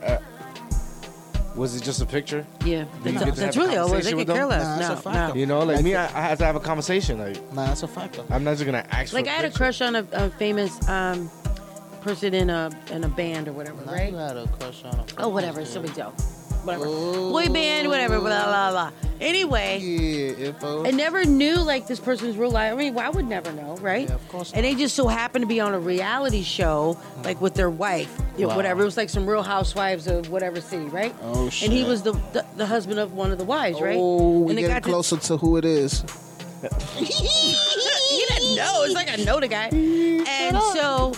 uh, 0.04 0.18
was 1.54 1.74
it 1.76 1.82
just 1.82 2.00
a 2.00 2.06
picture? 2.06 2.46
Yeah, 2.64 2.84
Do 3.02 3.10
you 3.10 3.18
that's, 3.18 3.24
get 3.24 3.34
to 3.34 3.40
that's 3.40 3.40
have 3.40 3.56
a 3.56 3.60
really 3.60 3.76
all. 3.76 3.86
They 3.88 3.92
conversation 3.94 4.18
could 4.18 4.34
care 4.34 4.46
less. 4.46 4.62
Nah, 4.62 4.76
that's 4.78 5.04
no, 5.04 5.10
a 5.10 5.14
fact, 5.14 5.34
no. 5.34 5.40
You 5.40 5.46
know, 5.46 5.58
like 5.60 5.76
Like 5.76 5.84
me, 5.84 5.94
I, 5.96 6.04
I 6.06 6.22
have 6.28 6.38
to 6.38 6.44
have 6.44 6.56
a 6.56 6.60
conversation. 6.60 7.18
Like 7.18 7.52
Nah, 7.52 7.66
that's 7.66 7.82
a 7.82 7.88
fact 7.88 8.14
though. 8.16 8.26
I'm 8.30 8.44
not 8.44 8.52
just 8.52 8.64
gonna 8.66 8.86
ask. 8.90 9.12
Like 9.12 9.26
for 9.26 9.30
I 9.30 9.34
a 9.34 9.36
had 9.36 9.44
a 9.46 9.50
crush 9.50 9.80
on 9.80 9.96
a, 9.96 10.06
a 10.12 10.30
famous 10.30 10.88
um, 10.88 11.30
person 12.02 12.34
in 12.34 12.50
a 12.50 12.70
in 12.90 13.04
a 13.04 13.08
band 13.08 13.48
or 13.48 13.52
whatever, 13.52 13.84
Now 13.84 13.92
right? 13.92 14.10
you 14.10 14.16
had 14.18 14.36
a 14.36 14.46
crush 14.48 14.84
on 14.84 14.94
a 14.94 15.04
Oh, 15.18 15.28
whatever. 15.28 15.64
So 15.64 15.82
big 15.82 15.94
deal. 15.94 16.14
Whatever. 16.64 16.84
Oh. 16.86 17.30
Boy 17.30 17.48
band, 17.48 17.88
whatever. 17.88 18.18
Blah 18.18 18.44
blah 18.44 18.70
blah. 18.70 18.90
Anyway, 19.20 19.78
Yeah, 19.80 20.52
uh, 20.62 20.82
I 20.82 20.92
never 20.92 21.26
knew 21.26 21.56
like 21.56 21.86
this 21.86 22.00
person's 22.00 22.38
real 22.38 22.50
life. 22.50 22.72
I 22.72 22.76
mean, 22.76 22.94
well, 22.94 23.04
I 23.04 23.10
would 23.10 23.28
never 23.28 23.52
know, 23.52 23.76
right? 23.76 24.08
Yeah, 24.08 24.14
of 24.14 24.28
course 24.28 24.50
Not. 24.52 24.56
And 24.56 24.64
they 24.64 24.74
just 24.74 24.96
so 24.96 25.08
happened 25.08 25.42
to 25.42 25.46
be 25.46 25.60
on 25.60 25.74
a 25.74 25.78
reality 25.78 26.42
show, 26.42 26.98
like 27.22 27.38
with 27.38 27.52
their 27.54 27.68
wife, 27.68 28.10
you 28.38 28.46
know, 28.46 28.56
whatever. 28.56 28.80
It 28.80 28.86
was 28.86 28.96
like 28.96 29.10
some 29.10 29.26
Real 29.28 29.42
Housewives 29.42 30.06
of 30.06 30.30
whatever 30.30 30.60
city, 30.62 30.86
right? 30.86 31.14
Oh, 31.20 31.50
shit! 31.50 31.68
And 31.68 31.76
he 31.76 31.84
was 31.84 32.02
the, 32.02 32.12
the 32.32 32.46
the 32.56 32.66
husband 32.66 32.98
of 32.98 33.12
one 33.12 33.30
of 33.30 33.36
the 33.36 33.44
wives, 33.44 33.78
right? 33.80 33.96
Oh, 33.98 34.40
we 34.40 34.52
and 34.52 34.58
getting 34.58 34.74
got 34.74 34.82
to- 34.84 34.88
closer 34.88 35.16
to 35.18 35.36
who 35.36 35.58
it 35.58 35.66
is. 35.66 36.02
you 36.98 38.26
didn't 38.28 38.56
know. 38.56 38.82
It's 38.84 38.94
like 38.94 39.10
I 39.10 39.16
know 39.16 39.38
the 39.40 39.48
guy. 39.48 39.68
And 40.42 40.56
so 40.74 41.12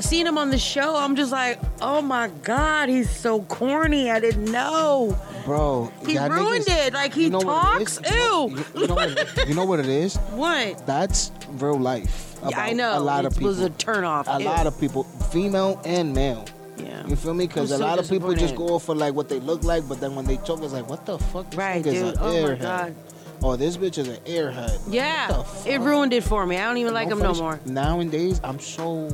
seeing 0.00 0.26
him 0.26 0.38
on 0.38 0.50
the 0.50 0.58
show, 0.58 0.96
I'm 0.96 1.16
just 1.16 1.32
like, 1.32 1.58
oh 1.80 2.00
my 2.02 2.28
God, 2.42 2.88
he's 2.88 3.10
so 3.10 3.42
corny. 3.42 4.10
I 4.10 4.20
didn't 4.20 4.50
know. 4.50 5.16
Bro, 5.44 5.92
He 6.06 6.18
ruined 6.18 6.64
niggas- 6.66 6.86
it. 6.88 6.92
Like 6.94 7.14
he 7.14 7.24
you 7.24 7.30
know 7.30 7.40
talks. 7.40 7.98
is? 7.98 8.10
You 8.10 8.16
know- 8.16 8.48
Ew. 8.48 8.64
You, 8.80 8.86
know 8.86 8.94
what? 8.94 9.48
You 9.48 9.54
know 9.54 9.64
what 9.64 9.80
it 9.80 9.86
is? 9.86 10.16
What? 10.32 10.86
That's 10.86 11.32
real 11.52 11.78
life. 11.78 12.36
Yeah, 12.48 12.60
I 12.60 12.72
know. 12.72 12.96
A 12.96 13.00
lot 13.00 13.24
of 13.24 13.32
people. 13.32 13.48
was 13.48 13.60
a 13.60 13.70
turn 13.70 14.04
off. 14.04 14.26
a 14.28 14.38
lot 14.38 14.66
of 14.66 14.78
people, 14.78 15.02
female 15.32 15.80
and 15.84 16.14
male. 16.14 16.44
Yeah. 16.76 17.04
You 17.08 17.16
feel 17.16 17.34
me? 17.34 17.48
Because 17.48 17.72
I'm 17.72 17.76
a 17.76 17.78
so 17.78 17.86
lot 17.86 17.98
of 17.98 18.08
people 18.08 18.32
just 18.34 18.54
go 18.54 18.68
off 18.74 18.84
for 18.84 18.94
like 18.94 19.14
what 19.14 19.28
they 19.28 19.40
look 19.40 19.64
like, 19.64 19.88
but 19.88 19.98
then 20.00 20.14
when 20.14 20.26
they 20.26 20.36
talk, 20.36 20.62
it's 20.62 20.72
like, 20.72 20.88
what 20.88 21.04
the 21.06 21.18
fuck? 21.18 21.50
This 21.50 21.58
Right, 21.58 21.82
dude. 21.82 22.14
Oh 22.20 22.48
my. 22.50 22.54
God. 22.54 22.94
Oh, 23.42 23.56
this 23.56 23.76
bitch 23.76 23.98
is 23.98 24.08
an 24.08 24.16
airhead. 24.24 24.78
Yeah, 24.88 25.28
What 25.30 25.38
the 25.38 25.44
fuck? 25.44 25.66
it 25.66 25.78
ruined 25.80 26.12
it 26.12 26.22
for 26.24 26.44
me. 26.46 26.56
I 26.56 26.64
don't 26.66 26.76
even 26.78 26.92
like 26.94 27.08
him 27.08 27.18
no 27.20 27.34
more. 27.34 27.58
Nowadays, 27.66 28.40
I'm 28.44 28.58
so 28.60 29.08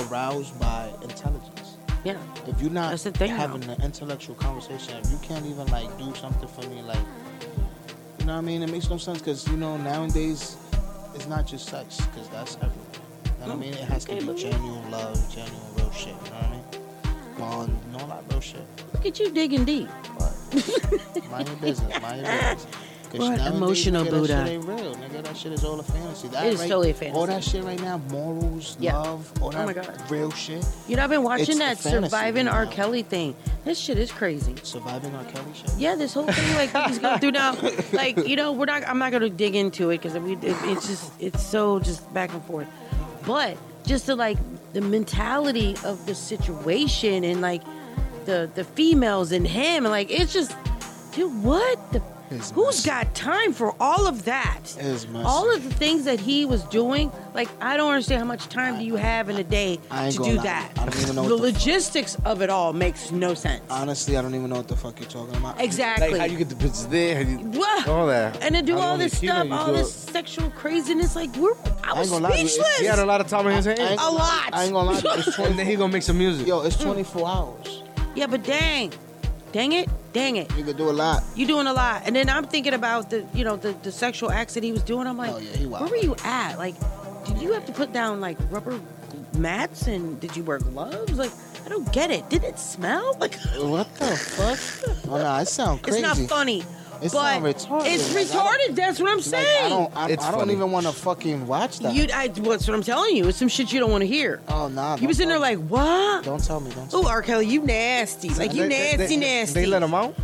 aroused 0.00 0.58
by 0.58 0.90
intelligence. 1.02 1.76
Yeah. 2.04 2.18
If 2.46 2.60
you're 2.60 2.70
not 2.70 2.90
That's 2.90 3.04
the 3.04 3.12
thing, 3.12 3.30
having 3.30 3.64
an 3.64 3.80
intellectual 3.82 4.34
conversation, 4.34 4.96
if 5.02 5.10
you 5.10 5.18
can't 5.22 5.46
even 5.46 5.66
like 5.68 5.96
do 5.98 6.14
something 6.14 6.48
for 6.48 6.68
me, 6.68 6.82
like, 6.82 6.98
you 8.18 8.26
know 8.26 8.34
what 8.34 8.38
I 8.38 8.40
mean? 8.42 8.62
It 8.62 8.70
makes 8.70 8.90
no 8.90 8.98
sense 8.98 9.18
because 9.18 9.46
you 9.48 9.56
know 9.56 9.76
nowadays 9.78 10.56
it's 11.14 11.26
not 11.26 11.46
just 11.46 11.68
sex 11.68 11.96
because 12.06 12.28
that's 12.28 12.56
everywhere. 12.56 12.74
You 13.24 13.30
know 13.40 13.46
what 13.46 13.50
I 13.52 13.56
mean? 13.56 13.74
It 13.74 13.88
has 13.88 14.04
to 14.06 14.14
be 14.14 14.20
genuine 14.20 14.90
love, 14.90 15.34
genuine 15.34 15.74
real 15.76 15.90
shit. 15.92 16.08
You 16.08 16.12
know 16.12 16.36
what 16.36 16.44
I 16.44 16.50
mean? 16.50 16.84
Well, 17.38 17.70
no, 17.92 18.06
not 18.06 18.24
real 18.30 18.40
shit. 18.40 18.62
Look 18.92 19.06
at 19.06 19.18
you 19.18 19.30
digging 19.30 19.64
deep. 19.64 19.88
Mind 21.30 21.48
your 21.48 21.56
business. 21.56 22.00
Mind 22.00 22.26
your 22.26 22.54
business. 22.54 22.66
What 23.18 23.28
nowadays, 23.38 23.46
emotional 23.54 24.04
nigga, 24.04 24.10
Buddha. 24.10 24.26
That 24.28 24.46
shit 24.46 24.52
ain't 24.56 24.64
real, 24.64 24.94
nigga. 24.96 25.22
That 25.24 25.36
shit 25.36 25.52
is 25.52 25.64
all 25.64 25.80
a 25.80 25.82
fantasy. 25.82 26.28
That 26.28 26.46
It 26.46 26.54
is 26.54 26.60
right, 26.60 26.68
totally 26.68 26.90
a 26.90 26.94
fantasy. 26.94 27.18
All 27.18 27.26
that 27.26 27.44
shit 27.44 27.64
right 27.64 27.80
now, 27.80 27.98
morals, 28.10 28.76
Yeah. 28.80 28.96
love, 28.98 29.32
all 29.42 29.48
Oh 29.48 29.50
that 29.52 29.66
my 29.66 29.72
God. 29.72 30.10
real 30.10 30.30
shit. 30.32 30.64
You 30.88 30.96
know, 30.96 31.04
I've 31.04 31.10
been 31.10 31.22
watching 31.22 31.58
that 31.58 31.78
surviving 31.78 32.46
right 32.46 32.54
R. 32.54 32.66
Kelly 32.66 33.02
thing. 33.02 33.34
This 33.64 33.78
shit 33.78 33.98
is 33.98 34.10
crazy. 34.12 34.54
Surviving 34.62 35.14
R. 35.14 35.24
Kelly 35.24 35.52
shit. 35.54 35.70
Yeah, 35.78 35.94
this 35.94 36.14
whole 36.14 36.26
thing 36.26 36.54
like 36.56 36.70
he's 36.88 36.98
going 36.98 37.18
through 37.20 37.32
now. 37.32 37.56
Like 37.92 38.16
you 38.26 38.36
know, 38.36 38.52
we're 38.52 38.64
not. 38.66 38.86
I'm 38.88 38.98
not 38.98 39.10
going 39.10 39.22
to 39.22 39.30
dig 39.30 39.54
into 39.54 39.90
it 39.90 39.98
because 40.02 40.18
we. 40.18 40.32
It, 40.34 40.38
it's 40.42 40.86
just. 40.88 41.12
It's 41.20 41.42
so 41.44 41.78
just 41.80 42.12
back 42.12 42.32
and 42.32 42.42
forth. 42.44 42.66
But 43.26 43.56
just 43.86 44.06
to 44.06 44.14
like 44.16 44.36
the 44.72 44.80
mentality 44.80 45.76
of 45.84 46.04
the 46.06 46.14
situation 46.14 47.22
and 47.24 47.40
like 47.40 47.62
the 48.24 48.50
the 48.54 48.64
females 48.64 49.30
and 49.32 49.46
him 49.46 49.84
and 49.84 49.92
like 49.92 50.10
it's 50.10 50.32
just, 50.32 50.54
dude, 51.12 51.42
what 51.42 51.92
the. 51.92 52.02
Who's 52.54 52.84
got 52.84 53.14
time 53.14 53.52
for 53.52 53.74
all 53.78 54.06
of 54.08 54.24
that? 54.24 54.60
It's 54.78 55.06
messy. 55.08 55.24
All 55.24 55.54
of 55.54 55.62
the 55.62 55.72
things 55.74 56.04
that 56.04 56.18
he 56.18 56.44
was 56.44 56.62
doing, 56.64 57.12
like 57.34 57.48
I 57.60 57.76
don't 57.76 57.90
understand 57.92 58.20
how 58.20 58.26
much 58.26 58.48
time 58.48 58.78
do 58.78 58.84
you 58.84 58.96
have 58.96 59.28
in 59.28 59.36
a 59.36 59.44
day 59.44 59.78
I 59.90 60.06
ain't 60.06 60.14
to 60.14 60.18
gonna 60.20 60.30
do 60.32 60.36
lie. 60.38 60.42
that. 60.44 60.72
I 60.78 60.84
don't 60.86 61.00
even 61.00 61.16
know 61.16 61.22
the 61.28 61.34
what 61.34 61.36
the 61.36 61.52
logistics 61.52 62.16
of 62.24 62.42
it 62.42 62.50
all 62.50 62.72
makes 62.72 63.12
no 63.12 63.34
sense. 63.34 63.62
Honestly, 63.70 64.16
I 64.16 64.22
don't 64.22 64.34
even 64.34 64.50
know 64.50 64.56
what 64.56 64.68
the 64.68 64.76
fuck 64.76 64.98
you're 64.98 65.08
talking 65.08 65.36
about. 65.36 65.60
Exactly. 65.60 66.10
Like 66.10 66.20
how 66.20 66.26
you 66.26 66.38
get 66.38 66.48
the 66.48 66.54
bitches 66.56 66.88
there, 66.90 67.22
how 67.22 67.30
you, 67.30 67.38
What? 67.38 67.88
all 67.88 68.06
that. 68.06 68.42
and 68.42 68.54
to 68.56 68.62
do 68.62 68.76
How 68.76 68.80
all 68.82 68.92
only 68.94 69.04
this 69.06 69.18
female 69.20 69.34
stuff, 69.36 69.46
you 69.48 69.54
all 69.54 69.66
do 69.66 69.72
this 69.74 69.88
it. 70.08 70.10
sexual 70.12 70.50
craziness, 70.50 71.14
like 71.14 71.34
we're 71.36 71.52
I 71.84 71.92
was 71.92 72.10
ain't 72.10 72.22
gonna 72.22 72.24
lie 72.24 72.30
to 72.30 72.38
you, 72.38 72.44
it's- 72.46 72.52
speechless. 72.54 72.78
He 72.80 72.86
had 72.86 72.98
a 72.98 73.06
lot 73.06 73.20
of 73.20 73.28
time 73.28 73.46
on 73.46 73.52
his 73.52 73.64
hands. 73.66 73.78
I 73.80 73.82
ain't 73.84 73.92
A 73.92 73.96
gonna 73.96 74.16
lot. 74.16 74.50
I 74.52 74.64
ain't 74.64 74.72
gonna 74.72 74.90
lie. 74.90 75.00
to 75.00 75.06
you, 75.08 75.14
It's 75.18 75.36
20, 75.36 75.50
And 75.50 75.58
then 75.58 75.66
he 75.66 75.76
gonna 75.76 75.92
make 75.92 76.02
some 76.02 76.18
music. 76.18 76.46
yo, 76.46 76.62
it's 76.62 76.76
24 76.76 77.28
hours. 77.28 77.82
Yeah, 78.16 78.26
but 78.28 78.42
dang, 78.44 78.92
dang 79.54 79.70
it, 79.70 79.88
dang 80.12 80.34
it, 80.36 80.50
You 80.56 80.64
could 80.64 80.76
do 80.76 80.90
a 80.90 80.96
lot. 81.04 81.22
You're 81.36 81.46
doing 81.46 81.68
a 81.68 81.72
lot. 81.72 82.02
And 82.06 82.16
then 82.16 82.28
I'm 82.28 82.44
thinking 82.44 82.74
about 82.74 83.08
the, 83.10 83.24
you 83.32 83.44
know, 83.44 83.56
the, 83.56 83.72
the 83.84 83.92
sexual 83.92 84.30
acts 84.32 84.54
that 84.54 84.64
he 84.64 84.72
was 84.72 84.82
doing. 84.82 85.06
I'm 85.06 85.16
like, 85.16 85.32
Oh, 85.32 85.38
yeah, 85.38 85.56
he 85.56 85.66
where 85.66 85.86
were 85.86 85.96
you 85.96 86.16
at? 86.24 86.58
Like, 86.58 86.74
did 87.24 87.38
you 87.40 87.52
have 87.52 87.64
to 87.66 87.72
put 87.72 87.92
down 87.92 88.20
like 88.20 88.36
rubber 88.50 88.80
mats 89.38 89.86
and 89.86 90.18
did 90.20 90.36
you 90.36 90.42
wear 90.42 90.58
gloves? 90.58 91.12
Like, 91.12 91.30
I 91.64 91.68
don't 91.68 91.90
get 91.92 92.10
it. 92.10 92.28
Did 92.28 92.42
it 92.42 92.58
smell? 92.58 93.16
Like, 93.20 93.36
What 93.56 93.94
the 93.94 94.16
fuck? 94.16 94.58
Oh 95.08 95.18
no, 95.18 95.36
it 95.36 95.48
sound 95.48 95.80
it's 95.86 96.00
not 96.00 96.16
funny. 96.16 96.64
It 97.02 97.12
but 97.12 97.42
retarded. 97.42 97.86
it's 97.86 98.14
Like, 98.14 98.26
retarded. 98.26 98.74
That's 98.76 99.00
what 99.00 99.10
I'm 99.10 99.16
Like, 99.16 99.24
saying. 99.24 99.64
I 99.64 99.68
don't. 99.68 99.96
I, 99.96 100.08
It's 100.10 100.24
I 100.24 100.30
don't 100.30 100.40
funny. 100.40 100.52
even 100.54 100.70
want 100.70 100.86
to 100.86 100.92
fucking 100.92 101.46
watch 101.46 101.78
that. 101.80 101.94
You, 101.94 102.06
I, 102.14 102.28
what's 102.28 102.66
what 102.66 102.74
I'm 102.74 102.82
telling 102.82 103.16
you? 103.16 103.28
It's 103.28 103.38
some 103.38 103.48
shit 103.48 103.72
you 103.72 103.80
don't 103.80 103.90
want 103.90 104.02
to 104.02 104.06
hear. 104.06 104.40
oh 104.48 104.68
nah. 104.68 104.96
You 104.96 105.08
was 105.08 105.20
in 105.20 105.28
there 105.28 105.38
like, 105.38 105.58
what? 105.58 106.24
Don't 106.24 106.42
tell 106.42 106.60
me. 106.60 106.70
Don't. 106.72 106.88
Oh, 106.94 107.06
R. 107.08 107.22
Kelly, 107.22 107.46
you 107.46 107.62
nasty. 107.62 108.28
Like, 108.30 108.52
you 108.54 108.62
They- 108.62 108.68
they- 108.68 108.96
nasty, 108.96 109.16
they- 109.16 109.16
nasty. 109.16 109.60
They 109.60 109.66
let 109.66 109.82
him 109.82 109.94
out. 109.94 110.14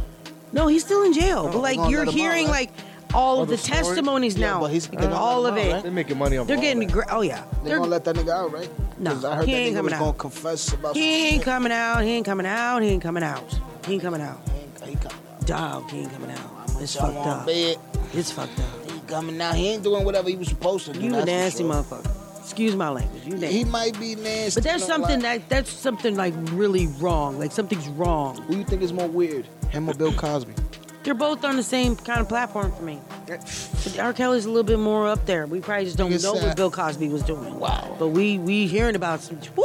No, 0.52 0.66
he's 0.66 0.84
still 0.84 1.02
in 1.04 1.12
jail. 1.12 1.46
Oh, 1.48 1.52
but 1.52 1.58
like 1.62 1.76
you're 1.76 2.04
let 2.04 2.08
him 2.08 2.08
out, 2.08 2.14
hearing 2.14 2.46
right? 2.46 2.70
like 2.70 2.72
all 3.14 3.38
Oh, 3.38 3.42
of 3.42 3.48
the, 3.48 3.56
the 3.56 3.62
testimonies 3.62 4.36
Yeah, 4.36 4.50
now. 4.52 4.60
but 4.60 4.70
he's- 4.70 4.86
they're 4.86 5.00
gonna 5.00 5.14
all 5.16 5.42
let 5.42 5.52
of 5.54 5.58
out, 5.58 5.64
it. 5.64 5.72
right? 5.74 5.82
They're 5.82 5.92
making 5.92 6.18
money 6.18 6.38
off. 6.38 6.46
They're 6.46 6.56
getting 6.56 6.80
that. 6.86 6.92
gra- 6.92 7.06
oh 7.10 7.22
yeah. 7.22 7.42
They 7.62 7.70
They're, 7.70 7.78
gonna 7.78 7.90
let 7.90 8.04
that 8.04 8.14
nigga 8.16 8.30
out, 8.30 8.52
right? 8.52 8.68
No, 8.98 9.10
I 9.28 9.36
heard 9.36 9.46
he 9.46 9.52
that 9.52 9.58
ain't 9.58 9.72
nigga 9.74 9.76
coming 9.78 9.84
was 9.84 9.92
out. 9.94 9.98
gonna 10.00 10.12
confess 10.14 10.72
about. 10.72 10.96
he 10.96 11.24
ain't 11.26 11.34
shit. 11.36 11.42
coming 11.44 11.72
out. 11.72 12.02
He 12.02 12.10
ain't 12.10 12.26
coming 12.26 12.46
out. 12.46 12.82
He 12.82 12.88
ain't 12.88 13.02
coming 13.02 13.22
out. 13.22 13.52
He 13.86 13.94
ain't 13.94 14.02
coming 14.02 14.20
out. 14.20 14.38
He 14.46 14.58
ain't, 14.60 14.78
he 14.88 14.94
coming 14.96 15.16
out. 15.16 15.46
Dog, 15.46 15.90
he 15.90 16.00
ain't 16.00 16.12
coming 16.12 16.30
out. 16.30 16.59
It's 16.80 16.96
fucked 16.96 17.16
up. 17.16 17.46
bed. 17.46 17.76
It's 18.12 18.30
fucked 18.30 18.58
up. 18.58 18.90
He 18.90 18.98
coming 19.06 19.40
out. 19.40 19.54
He 19.54 19.68
ain't 19.68 19.82
doing 19.82 20.04
whatever 20.04 20.28
he 20.28 20.36
was 20.36 20.48
supposed 20.48 20.86
to 20.86 20.92
do. 20.92 21.00
You 21.00 21.14
a 21.14 21.24
nasty 21.24 21.62
sure. 21.62 21.72
motherfucker. 21.72 22.38
Excuse 22.40 22.74
my 22.74 22.88
language. 22.88 23.24
You 23.24 23.36
nasty. 23.36 23.58
He 23.58 23.64
might 23.64 23.98
be 24.00 24.16
nasty. 24.16 24.60
but 24.60 24.64
there's 24.64 24.84
something 24.84 25.20
lie. 25.20 25.38
that 25.38 25.48
that's 25.48 25.70
something 25.70 26.16
like 26.16 26.34
really 26.52 26.88
wrong. 26.98 27.38
Like 27.38 27.52
something's 27.52 27.86
wrong. 27.88 28.36
Who 28.42 28.56
you 28.56 28.64
think 28.64 28.82
is 28.82 28.92
more 28.92 29.08
weird, 29.08 29.46
him 29.70 29.88
or 29.88 29.94
Bill 29.94 30.12
Cosby? 30.12 30.54
They're 31.02 31.14
both 31.14 31.44
on 31.44 31.56
the 31.56 31.62
same 31.62 31.96
kind 31.96 32.20
of 32.20 32.28
platform 32.28 32.72
for 32.72 32.82
me. 32.82 33.00
But 33.26 33.98
R. 33.98 34.12
Kelly's 34.12 34.44
a 34.44 34.48
little 34.48 34.64
bit 34.64 34.78
more 34.78 35.08
up 35.08 35.24
there. 35.24 35.46
We 35.46 35.60
probably 35.60 35.86
just 35.86 35.96
don't 35.96 36.10
know 36.10 36.18
said- 36.18 36.48
what 36.48 36.56
Bill 36.56 36.70
Cosby 36.70 37.08
was 37.08 37.22
doing. 37.22 37.58
Wow. 37.58 37.96
But 37.98 38.08
we 38.08 38.38
we 38.38 38.66
hearing 38.66 38.96
about 38.96 39.20
some. 39.20 39.38
Woo! 39.56 39.64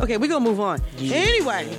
Okay, 0.00 0.16
we're 0.16 0.28
gonna 0.28 0.44
move 0.44 0.60
on. 0.60 0.80
Anyway, 1.00 1.76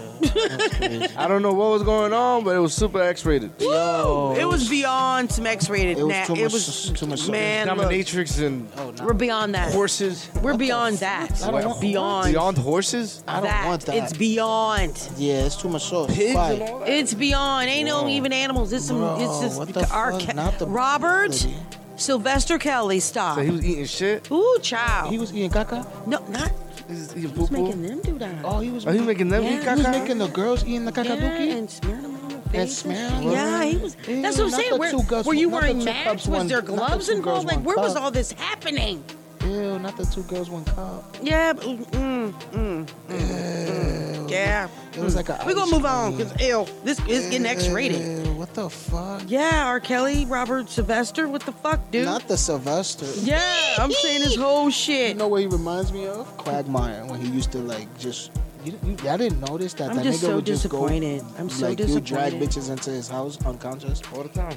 I 1.15 1.25
don't 1.27 1.41
know 1.41 1.53
what 1.53 1.69
was 1.71 1.83
going 1.83 2.11
on, 2.11 2.43
but 2.43 2.53
it 2.55 2.59
was 2.59 2.73
super 2.73 3.01
X-rated. 3.01 3.51
Yo, 3.59 4.35
it 4.37 4.43
was 4.45 4.67
beyond 4.67 5.31
some 5.31 5.47
X-rated. 5.47 5.97
It 5.97 6.03
was 6.03 6.13
na- 6.15 6.25
too 6.25 6.33
it 6.35 6.43
much- 6.43 6.53
was 6.53 6.91
too 6.95 7.05
much- 7.07 7.29
man. 7.29 7.67
Look, 7.67 7.77
Dominatrix 7.77 8.45
and 8.45 8.67
Oh, 8.77 8.91
nah. 8.91 9.05
we're 9.05 9.13
beyond 9.13 9.55
that. 9.55 9.71
horses. 9.71 10.27
We're 10.41 10.57
beyond 10.57 10.97
that. 10.97 11.41
I 11.43 11.51
don't 11.51 11.65
want- 11.65 11.79
beyond 11.81 12.33
Beyond 12.33 12.57
horses? 12.57 13.23
I 13.27 13.33
don't 13.35 13.43
that. 13.43 13.65
want 13.67 13.85
that. 13.85 13.95
It's 13.95 14.13
beyond. 14.13 14.99
yeah, 15.17 15.45
it's 15.45 15.55
too 15.55 15.69
much 15.69 15.85
sauce. 15.85 16.13
Pigs 16.13 16.35
and 16.35 16.61
all 16.61 16.79
that? 16.79 16.89
It's 16.89 17.13
beyond. 17.13 17.69
Ain't 17.69 17.87
no 17.87 18.07
even 18.09 18.33
animals. 18.33 18.73
It's 18.73 18.85
some. 18.85 18.97
Bro, 18.97 19.17
it's 19.19 19.39
just 19.39 19.57
what 19.57 19.73
the 19.73 19.87
our 19.91 20.11
fuck? 20.19 20.29
Ke- 20.29 20.35
Not 20.35 20.59
the- 20.59 20.67
Robert 20.67 21.47
Sylvester 21.95 22.57
Kelly. 22.57 22.99
Stop. 22.99 23.35
So 23.37 23.43
he 23.43 23.49
was 23.51 23.63
eating 23.65 23.85
shit? 23.85 24.29
Ooh, 24.31 24.57
child. 24.61 25.09
He 25.11 25.17
was 25.17 25.33
eating 25.33 25.49
caca. 25.51 25.85
no, 26.05 26.19
not. 26.29 26.51
He's 26.89 27.15
eating 27.15 27.29
Who's 27.29 27.51
making 27.51 27.81
them 27.83 28.01
do 28.01 28.17
that? 28.17 28.43
Oh, 28.43 28.59
he 28.59 28.71
was. 28.71 28.85
Are 28.87 28.93
you 28.95 29.03
making 29.03 29.29
them 29.29 29.43
Yeah, 29.43 29.57
eat 29.59 29.63
he 29.63 29.69
was 29.69 29.83
making 29.87 30.17
the 30.17 30.27
girls 30.27 30.63
eating 30.63 30.85
the 30.85 30.91
Yeah, 30.91 31.57
and 31.57 31.69
smearing 31.69 32.01
them 32.01 32.15
on 32.15 32.29
their 32.29 32.37
And 32.39 32.51
face. 32.51 32.77
smearing 32.79 33.13
them? 33.13 33.31
Yeah, 33.31 33.63
he 33.63 33.77
was. 33.77 33.95
That's 33.95 34.37
what 34.37 34.45
I'm 34.45 34.49
saying. 34.49 34.71
the 34.71 34.77
Where, 34.77 35.23
were 35.23 35.33
you 35.35 35.49
wearing 35.49 35.83
masks? 35.83 36.03
cups, 36.03 36.27
Was 36.27 36.47
there 36.49 36.61
gloves 36.63 37.05
two 37.07 37.13
involved? 37.17 37.45
girls, 37.47 37.55
Like, 37.57 37.63
where 37.65 37.77
was 37.77 37.95
all 37.95 38.09
this 38.09 38.31
happening? 38.31 39.03
Ew, 39.49 39.79
not 39.79 39.97
the 39.97 40.05
two 40.05 40.21
girls, 40.23 40.49
one 40.49 40.63
cup. 40.65 41.17
Yeah, 41.23 41.53
but, 41.53 41.65
mm, 41.65 41.83
mm, 41.91 42.33
mm, 42.51 42.85
mm, 42.85 44.29
yeah. 44.29 44.67
It 44.95 44.99
was 45.01 45.15
like 45.15 45.29
a. 45.29 45.41
We're 45.43 45.55
gonna 45.55 45.65
ice 45.65 45.71
move 45.71 45.85
on 45.85 46.15
because 46.15 46.39
ew, 46.39 46.67
this 46.83 46.99
is 47.07 47.29
getting 47.31 47.47
X-rated. 47.47 48.27
What 48.37 48.53
the 48.53 48.69
fuck? 48.69 49.23
Yeah, 49.27 49.65
R. 49.65 49.79
Kelly, 49.79 50.25
Robert 50.27 50.69
Sylvester, 50.69 51.27
what 51.27 51.41
the 51.41 51.51
fuck, 51.51 51.79
dude? 51.89 52.05
Not 52.05 52.27
the 52.27 52.37
Sylvester. 52.37 53.07
yeah, 53.21 53.75
I'm 53.79 53.91
saying 53.91 54.19
this 54.19 54.35
whole 54.35 54.69
shit. 54.69 54.89
You 54.99 55.05
shit. 55.07 55.17
know 55.17 55.27
what 55.27 55.41
he 55.41 55.47
reminds 55.47 55.91
me 55.91 56.05
of? 56.07 56.27
Quagmire 56.37 57.05
when 57.05 57.19
he 57.19 57.29
used 57.29 57.51
to 57.53 57.57
like 57.59 57.87
just. 57.97 58.31
You, 58.65 58.77
you, 58.83 58.97
y'all 59.05 59.17
didn't 59.17 59.39
notice 59.39 59.73
that 59.75 59.89
I'm 59.91 59.95
that 59.95 60.03
just 60.03 60.21
nigga 60.21 60.27
so 60.27 60.35
would 60.35 60.45
just 60.45 60.69
go. 60.69 60.85
disappointed. 60.85 61.23
I'm 61.39 61.49
so 61.49 61.67
like, 61.69 61.79
he 61.79 61.93
would 61.93 62.03
drag 62.03 62.33
disappointed. 62.37 62.49
bitches 62.49 62.69
into 62.69 62.89
his 62.91 63.07
house 63.07 63.43
unconscious. 63.45 64.01
All 64.13 64.21
the 64.23 64.29
time. 64.29 64.51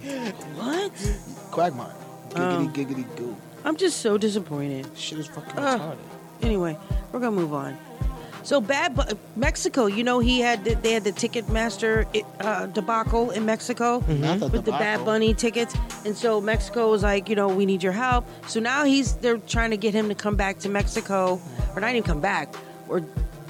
What? 0.57 0.93
Quagmire. 1.53 1.95
Oh. 2.35 2.39
Giggity 2.39 2.73
giggity 2.75 3.17
goo. 3.17 3.37
I'm 3.65 3.77
just 3.77 4.01
so 4.01 4.19
disappointed. 4.19 4.87
Shit 4.97 5.19
is 5.19 5.27
fucking 5.29 5.53
Ugh. 5.57 5.81
retarded. 5.81 5.97
Anyway, 6.43 6.77
we're 7.13 7.21
gonna 7.21 7.31
move 7.37 7.55
on. 7.55 7.77
So 8.45 8.61
bad, 8.61 8.97
Bu- 8.97 9.15
Mexico. 9.37 9.87
You 9.87 10.03
know 10.03 10.19
he 10.19 10.41
had 10.41 10.65
the, 10.65 10.75
they 10.75 10.93
had 10.93 11.05
the 11.05 11.13
Ticketmaster 11.13 12.07
uh, 12.41 12.67
debacle 12.67 13.31
in 13.31 13.47
Mexico 13.47 14.03
Not 14.09 14.41
the 14.41 14.49
with 14.49 14.65
the 14.65 14.73
Bad. 14.73 15.05
Bunny 15.05 15.33
tickets, 15.33 15.77
and 16.05 16.17
so 16.17 16.41
Mexico 16.41 16.91
was 16.91 17.05
like, 17.05 17.29
you 17.29 17.37
know, 17.37 17.47
we 17.47 17.65
need 17.67 17.85
your 17.85 17.93
help. 17.93 18.27
So 18.49 18.59
now 18.59 18.83
he's 18.83 19.15
they're 19.15 19.39
trying 19.39 19.71
to 19.71 19.77
get 19.77 19.95
him 19.95 20.09
to 20.09 20.17
come 20.17 20.35
back 20.35 20.59
to 20.61 20.69
Mexico, 20.69 21.41
or 21.77 21.81
not 21.81 21.91
even 21.91 22.03
come 22.03 22.21
back, 22.21 22.53
or 22.89 23.01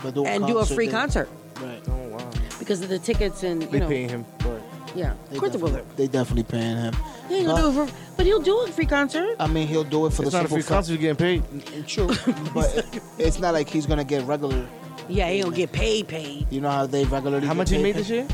But 0.03 0.15
do 0.15 0.27
and 0.27 0.47
do 0.47 0.59
a 0.59 0.67
free 0.67 0.89
there. 0.89 0.95
concert 1.01 1.29
Right. 1.59 1.81
Oh, 1.89 2.09
wow. 2.09 2.31
because 2.59 2.83
of 2.83 2.91
the 2.91 2.99
tickets 2.99 3.45
and 3.45 3.63
you 3.63 3.69
They 3.71 3.81
know, 3.81 3.89
paying 3.89 4.11
him. 4.11 4.27
But 4.41 4.61
yeah, 4.95 5.15
They 5.31 5.37
of 5.37 5.41
course 5.41 5.53
they 5.53 5.59
will. 5.59 5.69
definitely, 5.71 5.95
they 5.97 6.07
definitely 6.13 6.43
paying 6.45 6.77
him. 6.77 6.95
He 7.29 7.37
ain't 7.37 7.47
gonna 7.47 7.63
But- 7.63 7.73
do 7.73 7.83
it 7.83 7.89
for, 7.89 7.95
but 8.17 8.27
he'll 8.27 8.41
do 8.43 8.59
a 8.61 8.69
free 8.69 8.87
concert. 8.87 9.37
I 9.41 9.47
mean, 9.47 9.67
he'll 9.69 9.85
do 9.85 10.07
it 10.07 10.13
for 10.13 10.23
it's 10.23 10.31
the 10.33 10.39
not 10.39 10.45
a 10.47 10.49
simple 10.49 10.57
free 10.57 10.63
fact. 10.63 10.69
concert. 10.71 10.93
You're 10.93 11.15
getting 11.15 11.17
paid. 11.17 11.43
Mm, 11.45 11.87
true, 11.87 12.09
but 12.55 12.77
it- 12.77 13.03
it's 13.19 13.39
not 13.39 13.55
like 13.55 13.69
he's 13.69 13.87
gonna 13.87 14.05
get 14.05 14.25
regular. 14.27 14.67
Yeah, 15.09 15.29
he 15.31 15.43
gonna 15.43 15.55
get 15.57 15.73
paid, 15.73 16.09
paid. 16.09 16.47
You 16.51 16.61
know 16.61 16.71
how 16.71 16.87
they 16.87 17.05
regularly. 17.05 17.47
How 17.47 17.53
get 17.55 17.59
much 17.59 17.71
he 17.71 17.77
paid? 17.77 17.83
made 17.83 17.95
this 17.97 18.09
year? 18.09 18.27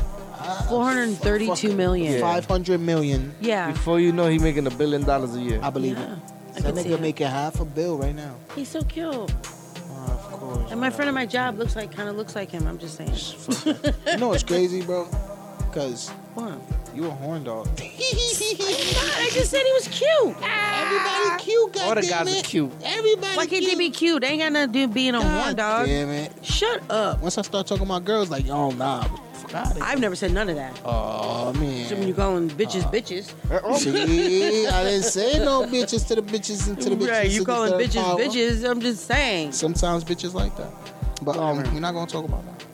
Four 0.69 0.83
hundred 0.85 1.15
thirty-two 1.17 1.73
million. 1.75 2.21
Five 2.21 2.45
hundred 2.45 2.79
million. 2.79 3.33
Yeah, 3.41 3.71
Before 3.71 3.99
you 3.99 4.11
know, 4.11 4.27
he 4.27 4.39
making 4.39 4.65
a 4.67 4.71
billion 4.71 5.03
dollars 5.03 5.35
a 5.35 5.39
year. 5.41 5.59
I 5.61 5.69
believe 5.69 5.97
Yeah, 5.97 6.13
it. 6.13 6.19
I 6.57 6.59
That 6.61 6.63
can 6.63 6.75
see 6.83 6.89
nigga 6.89 6.93
it. 6.93 7.01
making 7.01 7.27
half 7.27 7.59
a 7.59 7.65
bill 7.65 7.97
right 7.97 8.15
now. 8.15 8.35
he's 8.55 8.69
so 8.69 8.81
cute. 8.83 9.13
Oh, 9.13 9.25
of 10.07 10.21
course. 10.39 10.71
And 10.71 10.79
my 10.79 10.89
friend 10.89 11.07
at 11.09 11.13
my 11.13 11.25
job 11.25 11.57
looks 11.59 11.75
like, 11.75 11.91
kind 11.91 12.07
of 12.07 12.15
looks 12.15 12.35
like 12.35 12.51
him. 12.51 12.67
I'm 12.67 12.77
just 12.77 12.95
saying. 12.97 13.11
You 14.07 14.17
know 14.17 14.29
what's 14.29 14.43
crazy, 14.51 14.81
bro? 14.81 15.07
Cause 15.73 16.09
What? 16.41 16.59
you 16.95 17.05
a 17.05 17.09
horn 17.11 17.43
dog. 17.43 17.67
I'm. 17.67 17.83
I 17.85 17.89
I 19.17 19.29
just 19.31 19.51
said 19.51 19.61
he 19.63 19.71
was 19.73 19.87
cute. 19.87 20.35
Everybody 20.41 21.43
cute, 21.43 21.81
All 21.81 21.95
the 21.95 22.01
goddamn 22.01 22.25
guys 22.25 22.39
are 22.39 22.43
cute. 22.43 22.71
Everybody 22.83 23.37
Why 23.37 23.45
can't 23.45 23.49
cute. 23.49 23.65
they 23.65 23.75
be 23.75 23.89
cute? 23.89 24.21
They 24.21 24.27
ain't 24.29 24.41
got 24.41 24.51
nothing 24.51 24.67
to 24.67 24.73
do 24.73 24.87
with 24.87 24.93
being 24.93 25.15
a 25.15 25.21
one 25.21 25.55
dog. 25.55 25.85
Damn 25.87 26.09
it. 26.09 26.33
Shut 26.41 26.81
up. 26.89 27.21
Once 27.21 27.37
I 27.37 27.41
start 27.43 27.67
talking 27.67 27.85
about 27.85 28.05
girls, 28.05 28.29
like, 28.29 28.47
oh 28.49 28.71
nah, 28.71 29.03
fuck 29.33 29.53
out 29.53 29.81
I've 29.81 29.99
never 29.99 30.15
said 30.15 30.31
none 30.31 30.49
of 30.49 30.55
that. 30.55 30.79
Oh 30.83 31.53
man. 31.53 31.87
So 31.87 31.95
when 31.95 32.07
you 32.07 32.13
calling 32.13 32.49
bitches 32.49 32.83
bitches. 32.91 33.25
See, 33.77 34.67
I 34.67 34.83
didn't 34.83 35.03
say 35.03 35.39
no 35.39 35.63
bitches 35.63 36.07
to 36.07 36.15
the 36.15 36.21
bitches 36.21 36.67
and 36.67 36.81
to 36.81 36.89
the 36.89 36.95
bitches. 36.95 37.09
Right, 37.09 37.29
you 37.29 37.39
to 37.39 37.45
calling 37.45 37.73
bitches 37.73 38.03
power. 38.03 38.19
bitches. 38.19 38.69
I'm 38.69 38.81
just 38.81 39.05
saying. 39.05 39.51
Sometimes 39.51 40.03
bitches 40.03 40.33
like 40.33 40.55
that. 40.57 40.71
But 41.21 41.37
um, 41.37 41.57
we're 41.57 41.79
not 41.79 41.93
gonna 41.93 42.07
talk 42.07 42.25
about 42.25 42.43
that. 42.45 42.65